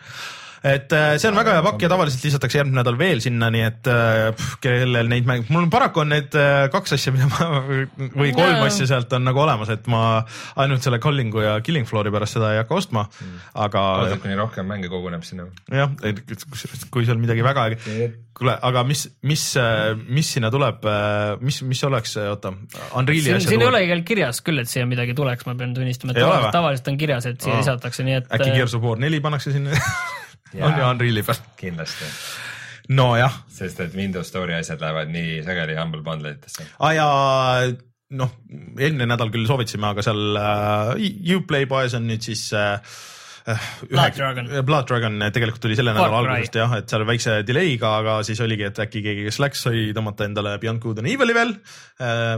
Et 0.64 0.91
äh, 0.91 1.14
see 1.19 1.30
on 1.30 1.38
väga 1.40 1.56
hea 1.56 1.64
pakk 1.64 1.84
ja 1.86 1.90
tavaliselt 1.91 2.26
lisatakse 2.27 2.60
järgmine 2.60 2.81
nädal 2.81 2.98
veel 2.99 3.22
sinna, 3.23 3.48
nii 3.53 3.64
et 3.64 3.90
äh, 3.91 4.30
pff, 4.36 4.57
kellel 4.64 5.11
neid 5.11 5.27
mäng, 5.30 5.48
mul 5.53 5.69
paraku 5.72 6.03
on 6.03 6.11
need 6.11 6.36
äh, 6.36 6.68
kaks 6.73 6.98
asja, 6.98 7.14
mida 7.15 7.30
ma 7.31 7.61
või 8.19 8.34
kolm 8.36 8.57
Jaa. 8.57 8.68
asja 8.68 8.90
sealt 8.91 9.14
on 9.15 9.23
nagu 9.27 9.40
olemas, 9.44 9.72
et 9.72 9.88
ma 9.91 10.22
ainult 10.60 10.84
selle 10.86 10.99
Callingu 11.03 11.44
ja 11.45 11.57
Killing 11.64 11.88
Floori 11.88 12.11
pärast 12.14 12.38
seda 12.38 12.53
ei 12.56 12.61
hakka 12.61 12.76
ostma, 12.76 13.06
aga 13.56 13.86
ootad, 14.03 14.23
kuni 14.26 14.40
rohkem 14.40 14.68
mänge 14.68 14.91
koguneb 14.91 15.23
sinna. 15.27 15.48
jah, 15.72 15.95
kui 16.91 17.07
seal 17.07 17.22
midagi 17.22 17.45
väga, 17.45 17.69
kuule, 18.36 18.57
aga 18.69 18.84
mis, 18.88 19.06
mis, 19.27 19.45
mis 20.11 20.36
sinna 20.36 20.52
tuleb, 20.52 20.84
mis, 21.44 21.64
mis 21.68 21.88
oleks, 21.88 22.18
oota, 22.19 22.53
Unreali 22.99 23.38
asja 23.38 23.48
siin 23.48 23.56
ei 23.56 23.64
tuleb 23.64 23.72
ole 23.72 23.84
igal 23.88 24.06
kirjas 24.07 24.44
küll, 24.44 24.60
et 24.60 24.72
siia 24.72 24.88
midagi 24.90 25.15
tuleks, 25.15 25.48
ma 25.48 25.56
pean 25.60 25.76
tunnistama, 25.77 26.15
et 26.15 26.52
tavaliselt, 26.52 26.91
on 26.91 26.99
kirjas, 26.99 27.31
et 27.31 27.44
siia 27.44 27.60
lisatakse, 27.61 28.07
nii 28.07 28.19
et 28.19 28.34
äkki 28.40 28.56
Gears 28.57 28.76
of 28.76 28.84
War 28.84 28.99
neli 28.99 29.23
pannakse 29.23 29.56
sinna 29.56 29.77
on 30.57 30.80
ju 30.80 30.88
Unreali 30.88 31.26
peal, 31.26 31.43
kindlasti, 31.59 32.09
nojah 32.95 33.43
sest 33.53 33.84
et 33.85 33.93
Windows 33.97 34.31
Store'i 34.31 34.57
asjad 34.57 34.81
lähevad 34.81 35.13
nii 35.13 35.43
sageli 35.45 35.77
Humble 35.77 36.01
Bundle 36.05 36.34
itesse. 36.38 36.65
ah,. 36.80 36.95
ja 36.95 37.07
noh, 38.19 38.34
eelmine 38.80 39.05
nädal 39.09 39.30
küll 39.34 39.45
soovitasime, 39.45 39.91
aga 39.93 40.05
seal 40.05 40.41
äh, 40.41 41.35
Uplay 41.38 41.69
poes 41.69 41.93
on 41.97 42.07
nüüd 42.09 42.26
siis 42.26 42.47
äh, 42.57 42.80
Blood 43.89 44.17
Dragon. 44.17 44.49
Blood 44.65 44.88
Dragon 44.89 45.21
tegelikult 45.34 45.61
tuli 45.63 45.77
selle 45.77 45.93
nädala 45.95 46.19
algusest 46.21 46.57
jah, 46.59 46.73
et 46.81 46.91
seal 46.91 47.05
väikse 47.07 47.39
delay'ga, 47.47 47.93
aga 48.01 48.17
siis 48.27 48.41
oligi, 48.45 48.67
et 48.67 48.81
äkki 48.84 49.01
keegi, 49.05 49.26
kes 49.30 49.39
läks, 49.41 49.63
sai 49.67 49.88
tõmmata 49.95 50.27
endale 50.27 50.57
Beyond 50.61 50.84
Good 50.84 51.01
and 51.01 51.09
Evil'i 51.09 51.38
veel, 51.38 51.55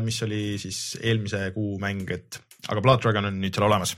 mis 0.06 0.22
oli 0.28 0.44
siis 0.62 0.80
eelmise 1.02 1.50
kuu 1.56 1.76
mäng, 1.82 2.06
et 2.16 2.40
aga 2.70 2.84
Blood 2.84 3.04
Dragon 3.04 3.28
on 3.32 3.42
nüüd 3.42 3.58
seal 3.58 3.68
olemas. 3.68 3.96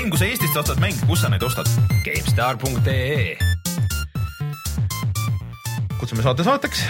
Mäng, 0.00 0.12
kui 0.14 0.20
sa 0.20 0.28
Eestist 0.30 0.56
ostad 0.56 0.78
mänge, 0.80 1.04
kus 1.04 1.20
sa 1.20 1.28
neid 1.28 1.42
ostad? 1.44 1.68
GameStar.ee 2.06 3.36
kutsume 6.00 6.24
saate 6.24 6.46
saateks. 6.46 6.84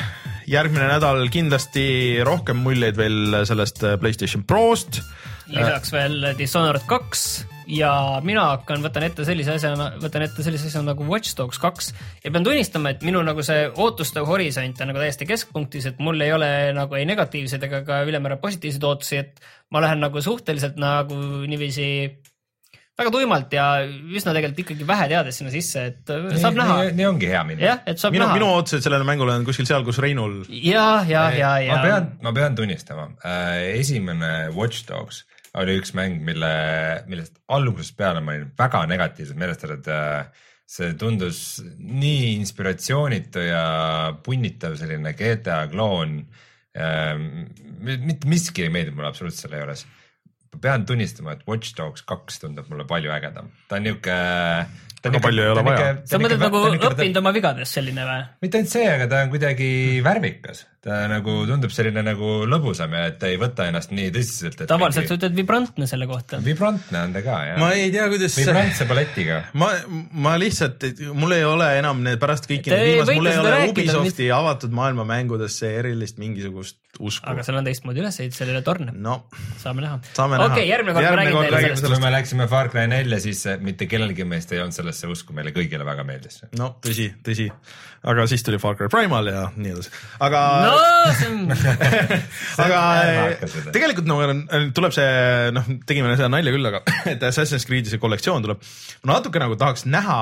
järgmine 0.50 0.86
nädal 0.86 1.24
kindlasti 1.30 2.20
rohkem 2.26 2.60
muljeid 2.62 2.98
veel 2.98 3.40
sellest 3.48 3.82
Playstation 3.98 4.44
Prost. 4.46 5.00
lisaks 5.50 5.90
veel 5.90 6.28
Dishonored 6.38 6.86
kaks 6.86 7.24
ja 7.66 7.90
mina 8.22 8.46
hakkan, 8.52 8.78
võtan 8.86 9.08
ette 9.08 9.26
sellise 9.26 9.58
asja, 9.58 9.74
võtan 9.98 10.28
ette 10.28 10.46
sellise 10.46 10.70
asja 10.70 10.86
nagu 10.86 11.06
Watch 11.10 11.34
Dogs 11.38 11.58
kaks 11.58 11.90
ja 12.22 12.30
pean 12.30 12.46
tunnistama, 12.46 12.94
et 12.94 13.02
minu 13.02 13.24
nagu 13.26 13.42
see 13.42 13.66
ootuste 13.74 14.22
horisont 14.22 14.78
on 14.78 14.92
nagu 14.92 15.02
täiesti 15.02 15.26
keskpunktis, 15.26 15.90
et 15.90 15.98
mul 15.98 16.22
ei 16.22 16.30
ole 16.36 16.50
nagu 16.78 16.94
ei 16.94 17.10
negatiivseid 17.10 17.66
ega 17.66 17.82
ka 17.86 18.04
ülemäära 18.06 18.38
positiivseid 18.38 18.86
ootusi, 18.86 19.24
et 19.24 19.42
ma 19.74 19.82
lähen 19.82 20.06
nagu 20.06 20.22
suhteliselt 20.22 20.78
nagu 20.78 21.18
niiviisi 21.50 21.90
väga 23.00 23.12
tuimalt 23.14 23.56
ja 23.56 23.66
üsna 23.88 24.34
tegelikult 24.36 24.62
ikkagi 24.64 24.86
vähe 24.88 25.08
teades 25.12 25.40
sinna 25.40 25.52
sisse, 25.54 25.86
et 25.92 26.12
saab 26.42 26.58
näha. 26.58 26.76
nii 26.96 27.08
ongi 27.08 27.30
hea 27.30 27.42
minna. 27.48 27.64
jah, 27.70 27.82
et 27.88 28.02
saab 28.02 28.16
minu, 28.16 28.26
näha. 28.26 28.38
minu 28.38 28.50
ootused 28.54 28.84
sellele 28.84 29.08
mängule 29.08 29.34
on 29.38 29.46
kuskil 29.48 29.68
seal, 29.68 29.84
kus 29.86 30.00
Reinul. 30.02 30.42
ja, 30.48 31.02
ja, 31.08 31.26
ja, 31.36 31.56
ja. 31.64 31.76
ma 31.76 31.82
pean, 31.86 32.12
ma 32.28 32.34
pean 32.36 32.58
tunnistama 32.58 33.10
äh,, 33.24 33.72
esimene 33.80 34.50
Watch 34.56 34.86
Dogs 34.88 35.24
oli 35.58 35.80
üks 35.80 35.90
mäng, 35.98 36.20
mille, 36.22 36.50
millest 37.10 37.40
algusest 37.50 37.96
peale 37.98 38.22
ma 38.22 38.36
olin 38.36 38.52
väga 38.58 38.84
negatiivselt 38.90 39.40
meelestatud 39.40 39.88
äh, 39.90 40.46
see 40.70 40.92
tundus 40.98 41.40
nii 41.78 42.36
inspiratsioonitu 42.36 43.42
ja 43.42 43.64
punnitav 44.22 44.76
selline 44.78 45.16
GTA 45.18 45.64
kloon 45.72 46.20
mitte 47.80 48.28
miski 48.30 48.62
ei 48.66 48.70
meeldinud 48.70 49.00
mulle 49.00 49.10
absoluutselt 49.10 49.48
selle 49.48 49.62
juures. 49.62 49.82
Ma 50.54 50.60
pean 50.66 50.86
tunnistama, 50.86 51.36
et 51.36 51.42
Watch 51.48 51.76
Dogs 51.78 52.04
kaks 52.06 52.40
tundub 52.42 52.70
mulle 52.72 52.86
palju 52.90 53.12
ägedam, 53.14 53.50
ta 53.68 53.78
on 53.78 53.86
niuke. 53.88 54.16
Väga 55.00 55.20
palju 55.24 55.44
ei 55.46 55.50
ole 55.54 55.62
vaja. 55.64 55.92
sa 56.04 56.18
mõtled 56.20 56.42
nagu 56.42 56.58
õppinud 56.76 57.18
oma 57.22 57.30
vigadest 57.32 57.78
selline 57.78 58.04
või? 58.04 58.24
mitte 58.44 58.60
ainult 58.60 58.72
see, 58.74 58.88
aga 58.90 59.06
ta 59.08 59.22
on 59.24 59.30
kuidagi 59.32 59.70
värvikas, 60.04 60.66
ta 60.80 61.02
nagu 61.10 61.34
tundub 61.44 61.72
selline 61.74 62.00
nagu 62.04 62.30
lõbusam 62.48 62.94
ja 62.96 63.02
et 63.10 63.18
ta 63.20 63.28
ei 63.28 63.36
võta 63.40 63.66
ennast 63.68 63.90
nii 63.92 64.12
tõsiselt. 64.14 64.62
tavaliselt 64.70 65.10
sa 65.10 65.18
ütled 65.18 65.34
vibrantne 65.36 65.88
selle 65.90 66.08
kohta. 66.08 66.40
vibrantne 66.44 67.02
on 67.04 67.12
ta 67.16 67.20
ka 67.26 67.40
jah. 67.50 67.58
ma 67.60 67.68
ei 67.76 67.90
tea, 67.92 68.06
kuidas. 68.08 68.38
vibrantse 68.40 68.86
balletiga. 68.88 69.42
ma, 69.60 69.68
ma 70.26 70.36
lihtsalt, 70.40 70.88
mul 71.12 71.36
ei 71.36 71.44
ole 71.44 71.68
enam 71.82 72.00
need 72.06 72.20
pärast 72.22 72.48
kõiki 72.48 72.72
need 72.72 72.86
viimased, 72.88 73.20
mul 73.20 73.28
ei 73.28 73.42
ole 73.42 73.58
Ubisofti 73.74 74.30
mis... 74.30 74.36
avatud 74.38 74.72
maailma 74.80 75.04
mängudesse 75.10 75.68
erilist 75.82 76.16
mingisugust 76.22 76.80
usku. 76.98 77.28
aga 77.30 77.44
seal 77.46 77.60
on 77.60 77.68
teistmoodi 77.68 78.02
üles 78.02 78.16
ehitatud, 78.16 78.38
seal 78.38 78.50
ei 78.50 78.56
ole 78.56 78.64
torne. 78.66 78.94
no 78.96 79.16
saame 79.60 79.84
näha. 79.84 80.00
okei, 80.46 80.64
järgmine 80.68 80.96
kord 80.96 81.06
ma 81.06 81.14
räägin 81.20 81.38
teile 81.44 81.62
sellest. 81.66 81.86
kui 81.92 82.00
me 82.02 82.12
läksime 82.16 82.48
Far 82.50 82.72
Cry 82.72 82.88
nelja, 82.90 83.20
siis 83.22 83.44
mitte 83.60 83.88
kellelgi 83.90 84.24
meist 84.28 84.52
ei 84.56 84.62
olnud 84.62 84.76
sellesse 84.76 85.10
usku, 85.10 85.36
meile 85.36 85.52
kõigile 85.56 85.86
väga 85.86 86.08
meeldis. 86.08 86.42
no 86.58 86.72
tõsi, 86.84 87.10
tõsi, 87.26 87.50
aga 88.10 88.26
siis 88.30 88.44
tuli 88.46 88.60
Far 88.62 88.80
Cry 88.80 88.90
Primal 88.92 89.30
ja 89.30 89.46
nii 89.56 89.74
edasi, 89.76 89.92
aga. 90.24 90.44
no 90.66 90.69
see 90.69 90.69
aga 92.64 92.80
tegelikult 93.74 94.08
no 94.08 94.20
tuleb 94.76 94.94
see, 94.94 95.10
noh, 95.56 95.68
tegime 95.88 96.14
seda 96.14 96.30
nalja 96.32 96.54
küll, 96.54 96.70
aga 96.70 96.82
et 97.12 97.26
Assassin's 97.26 97.66
Creed'i 97.68 97.92
see 97.92 98.02
kollektsioon 98.02 98.46
tuleb. 98.46 98.64
ma 99.04 99.18
natuke 99.18 99.42
nagu 99.42 99.58
tahaks 99.60 99.86
näha 99.88 100.20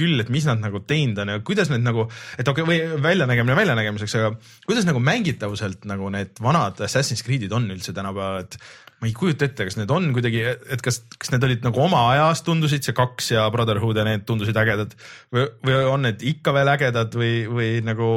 küll, 0.00 0.20
et 0.22 0.30
mis 0.32 0.46
nad 0.48 0.60
nagu 0.62 0.80
teinud 0.88 1.18
on 1.20 1.32
ja 1.34 1.40
kuidas 1.44 1.70
need 1.72 1.82
nagu, 1.84 2.06
et 2.40 2.48
okei 2.48 2.64
okay,, 2.64 2.84
või 2.92 3.02
väljanägemine 3.04 3.56
väljanägemiseks, 3.58 4.14
aga 4.20 4.30
kuidas 4.68 4.86
nagu 4.88 5.02
mängitavuselt 5.02 5.84
nagu 5.90 6.12
need 6.14 6.38
vanad 6.42 6.80
Assassin's 6.86 7.24
Creed'id 7.26 7.52
on 7.56 7.68
üldse 7.74 7.94
tänapäeval, 7.96 8.46
et 8.46 8.56
ma 9.00 9.08
ei 9.08 9.16
kujuta 9.16 9.48
ette, 9.48 9.66
kas 9.66 9.78
need 9.80 9.90
on 9.92 10.10
kuidagi, 10.16 10.44
et 10.44 10.84
kas, 10.84 11.00
kas 11.16 11.32
need 11.32 11.44
olid 11.46 11.66
nagu 11.66 11.82
oma 11.82 12.04
ajas, 12.12 12.44
tundusid 12.46 12.84
see 12.86 12.96
kaks 12.96 13.32
ja 13.34 13.46
Brotherhood 13.52 14.00
ja 14.00 14.06
need 14.08 14.26
tundusid 14.28 14.56
ägedad 14.60 14.96
või, 15.32 15.46
või 15.66 15.82
on 15.88 16.04
need 16.08 16.24
ikka 16.34 16.54
veel 16.56 16.72
ägedad 16.76 17.16
või, 17.16 17.34
või 17.50 17.70
nagu 17.84 18.10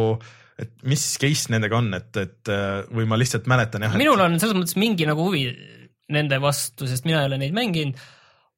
et 0.60 0.74
mis 0.86 1.06
case 1.22 1.54
nendega 1.54 1.78
on, 1.80 1.94
et, 1.98 2.20
et 2.22 2.52
või 2.94 3.08
ma 3.10 3.18
lihtsalt 3.20 3.48
mäletan 3.50 3.88
jah. 3.88 3.96
minul 4.00 4.22
on 4.22 4.36
selles 4.42 4.58
mõttes 4.58 4.78
mingi 4.78 5.08
nagu 5.10 5.26
huvi 5.26 5.48
nende 6.14 6.38
vastu, 6.44 6.88
sest 6.90 7.08
mina 7.08 7.24
ei 7.24 7.32
ole 7.32 7.40
neid 7.42 7.56
mänginud 7.56 7.98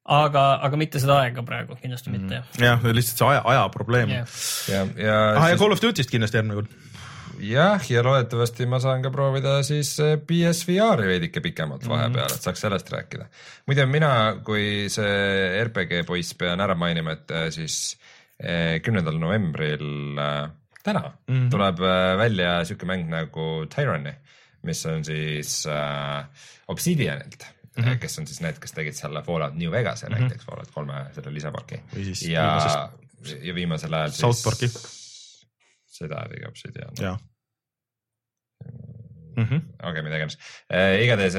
aga, 0.06 0.44
aga 0.66 0.80
mitte 0.80 1.02
seda 1.02 1.20
aega 1.24 1.44
praegu 1.46 1.78
kindlasti 1.80 2.12
mm. 2.12 2.18
mitte. 2.18 2.66
jah, 2.66 2.84
lihtsalt 2.94 3.22
see 3.22 3.30
aja, 3.32 3.46
aja 3.54 3.70
probleem 3.74 4.12
yeah.. 4.14 4.42
ja, 4.70 4.84
ja. 5.02 5.22
ah, 5.34 5.48
ja 5.52 5.62
Call 5.62 5.74
of 5.74 5.82
Duty'st 5.82 6.12
kindlasti 6.12 6.40
järgmine 6.40 6.60
kord. 6.60 6.74
jah, 7.42 7.88
ja 7.90 8.04
loodetavasti 8.06 8.68
ma 8.70 8.80
saan 8.84 9.06
ka 9.06 9.12
proovida 9.14 9.58
siis 9.66 9.96
PSVR-i 10.28 11.10
veidike 11.10 11.42
pikemalt 11.46 11.88
vahepeal 11.90 12.28
mm., 12.28 12.38
et 12.38 12.50
saaks 12.50 12.66
sellest 12.68 12.92
rääkida. 12.94 13.30
muide, 13.70 13.88
mina 13.90 14.12
kui 14.46 14.92
see 14.94 15.64
RPG 15.64 16.06
poiss 16.08 16.38
pean 16.38 16.62
ära 16.64 16.78
mainima, 16.78 17.18
et 17.18 17.34
siis 17.56 17.96
kümnendal 18.86 19.18
novembril 19.18 19.90
täna 20.86 21.02
mm 21.28 21.36
-hmm. 21.36 21.50
tuleb 21.52 21.82
välja 22.22 22.66
siuke 22.66 22.86
mäng 22.86 23.10
nagu 23.10 23.66
Tyranny, 23.76 24.14
mis 24.64 24.86
on 24.86 25.06
siis 25.06 25.66
äh, 25.66 26.26
Obsidianilt 26.68 27.46
mm, 27.78 27.84
-hmm. 27.84 27.98
kes 28.00 28.20
on 28.20 28.28
siis 28.28 28.42
need, 28.42 28.60
kes 28.60 28.72
tegid 28.72 28.98
selle 28.98 29.24
Fallout 29.24 29.56
New 29.56 29.72
Vegas'e 29.72 30.10
mm 30.10 30.16
-hmm. 30.16 30.20
näiteks 30.20 30.46
Fallout 30.46 30.72
kolme 30.72 31.06
selle 31.14 31.34
lisapaki. 31.34 31.82
ja, 32.28 32.90
ja 33.42 33.56
viimasel 33.56 33.94
ajal 33.94 34.10
siis. 34.10 34.22
South 34.22 34.44
Park'i. 34.44 34.70
seda 35.86 36.28
tegi 36.30 36.48
Obsidian. 36.48 36.94
jah 37.02 37.20
mm 39.38 39.44
-hmm. 39.44 39.90
okay, 39.90 40.02
mida 40.02 40.16
iganes 40.16 40.38
äh,. 40.74 41.04
igatahes 41.04 41.34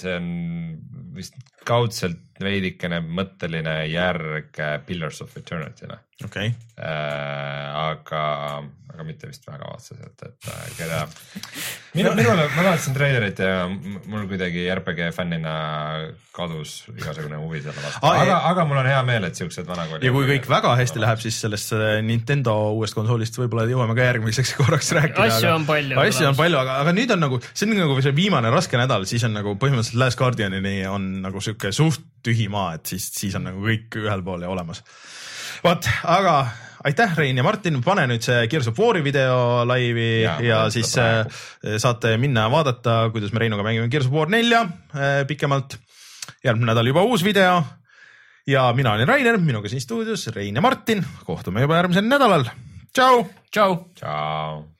see 0.00 0.16
on 0.16 0.26
vist 1.14 1.34
kaudselt 1.68 2.24
veidikene 2.42 3.00
mõtteline 3.02 3.80
järg 3.90 4.58
Pillars 4.86 5.22
of 5.24 5.36
Eternity'le. 5.36 5.98
okei 6.24 6.50
okay. 6.50 6.54
äh,. 6.78 7.78
aga, 7.88 8.22
aga 8.92 9.06
mitte 9.06 9.30
vist 9.30 9.46
väga 9.46 9.72
otseselt, 9.74 10.22
et 10.26 10.48
äh, 10.50 10.62
keda. 10.78 11.00
minu, 11.94 12.14
minule, 12.18 12.48
ma 12.54 12.64
vaatasin 12.70 12.96
treilerit 12.96 13.42
ja 13.42 13.66
mul 13.68 14.26
kuidagi 14.30 14.64
RPG 14.74 15.10
fännina 15.14 15.54
kadus 16.38 16.84
igasugune 16.94 17.38
huvi 17.42 17.60
selle 17.64 17.82
vastu 17.82 18.02
ah,, 18.06 18.20
aga, 18.22 18.38
aga 18.52 18.66
mul 18.68 18.80
on 18.82 18.88
hea 18.90 19.00
meel, 19.06 19.26
et 19.28 19.38
siuksed 19.38 19.66
vanakooli. 19.68 20.06
ja 20.06 20.14
kui 20.14 20.28
kõik 20.30 20.48
väga 20.50 20.74
hästi 20.78 21.02
läheb, 21.02 21.22
siis 21.22 21.40
sellest 21.44 21.74
äh, 21.76 21.98
Nintendo 22.06 22.54
uuest 22.76 22.96
konsoolist 22.98 23.38
võib-olla 23.40 23.66
jõuame 23.70 23.96
ka 23.98 24.06
järgmiseks 24.08 24.54
korraks 24.60 24.92
rääkida. 24.98 25.26
asju 25.26 25.52
on 25.56 25.66
palju. 25.68 25.98
asju 26.04 26.30
on 26.30 26.38
palju, 26.38 26.60
aga, 26.62 26.78
aga 26.84 26.94
nüüd 26.98 27.14
on 27.14 27.24
nagu, 27.26 27.42
see 27.50 27.66
on 27.66 27.74
nagu 27.82 27.98
see 28.04 28.14
viimane 28.16 28.54
raske 28.54 28.78
nädal, 28.80 29.06
siis 29.10 29.26
on 29.26 29.34
nagu 29.38 29.56
põhimõtteliselt 29.58 30.02
Last 30.02 30.20
Guardianini 30.20 30.76
on 30.90 31.10
nagu 31.24 31.42
sihuke 31.58 31.74
suht 31.74 32.06
tühi 32.22 32.48
maa, 32.50 32.76
et 32.78 32.86
siis, 32.86 33.08
siis 33.14 33.34
on 33.38 33.46
nagu 33.48 33.62
kõik 33.62 33.98
ühel 33.98 34.22
pool 34.22 34.42
ja 34.42 34.50
olemas. 34.50 34.82
vot, 35.64 35.86
aga 36.04 36.34
aitäh, 36.86 37.16
Rein 37.16 37.36
ja 37.36 37.42
Martin, 37.42 37.80
pane 37.82 38.06
nüüd 38.06 38.22
see 38.22 38.46
Gears 38.50 38.68
of 38.68 38.78
War'i 38.78 39.02
video 39.02 39.64
laivi 39.66 40.22
ja, 40.22 40.38
ja 40.42 40.60
siis 40.70 40.92
praegu. 40.94 41.78
saate 41.78 42.16
minna 42.18 42.46
ja 42.46 42.52
vaadata, 42.52 43.10
kuidas 43.12 43.32
me 43.32 43.42
Reinuga 43.42 43.66
mängime 43.66 43.90
Gears 43.90 44.06
of 44.06 44.14
War 44.14 44.30
nelja 44.30 44.66
pikemalt. 45.26 45.78
järgmine 46.44 46.70
nädal 46.70 46.86
juba 46.86 47.02
uus 47.02 47.24
video. 47.24 47.62
ja 48.46 48.72
mina 48.72 48.92
olen 48.92 49.08
Rainer, 49.08 49.38
minuga 49.38 49.68
siin 49.68 49.80
stuudios 49.80 50.26
Rein 50.34 50.54
ja 50.54 50.62
Martin, 50.62 51.04
kohtume 51.24 51.62
juba 51.62 51.76
järgmisel 51.76 52.06
nädalal. 52.06 52.50
tšau. 52.94 53.28
tšau. 53.50 53.84
tšau. 53.94 54.77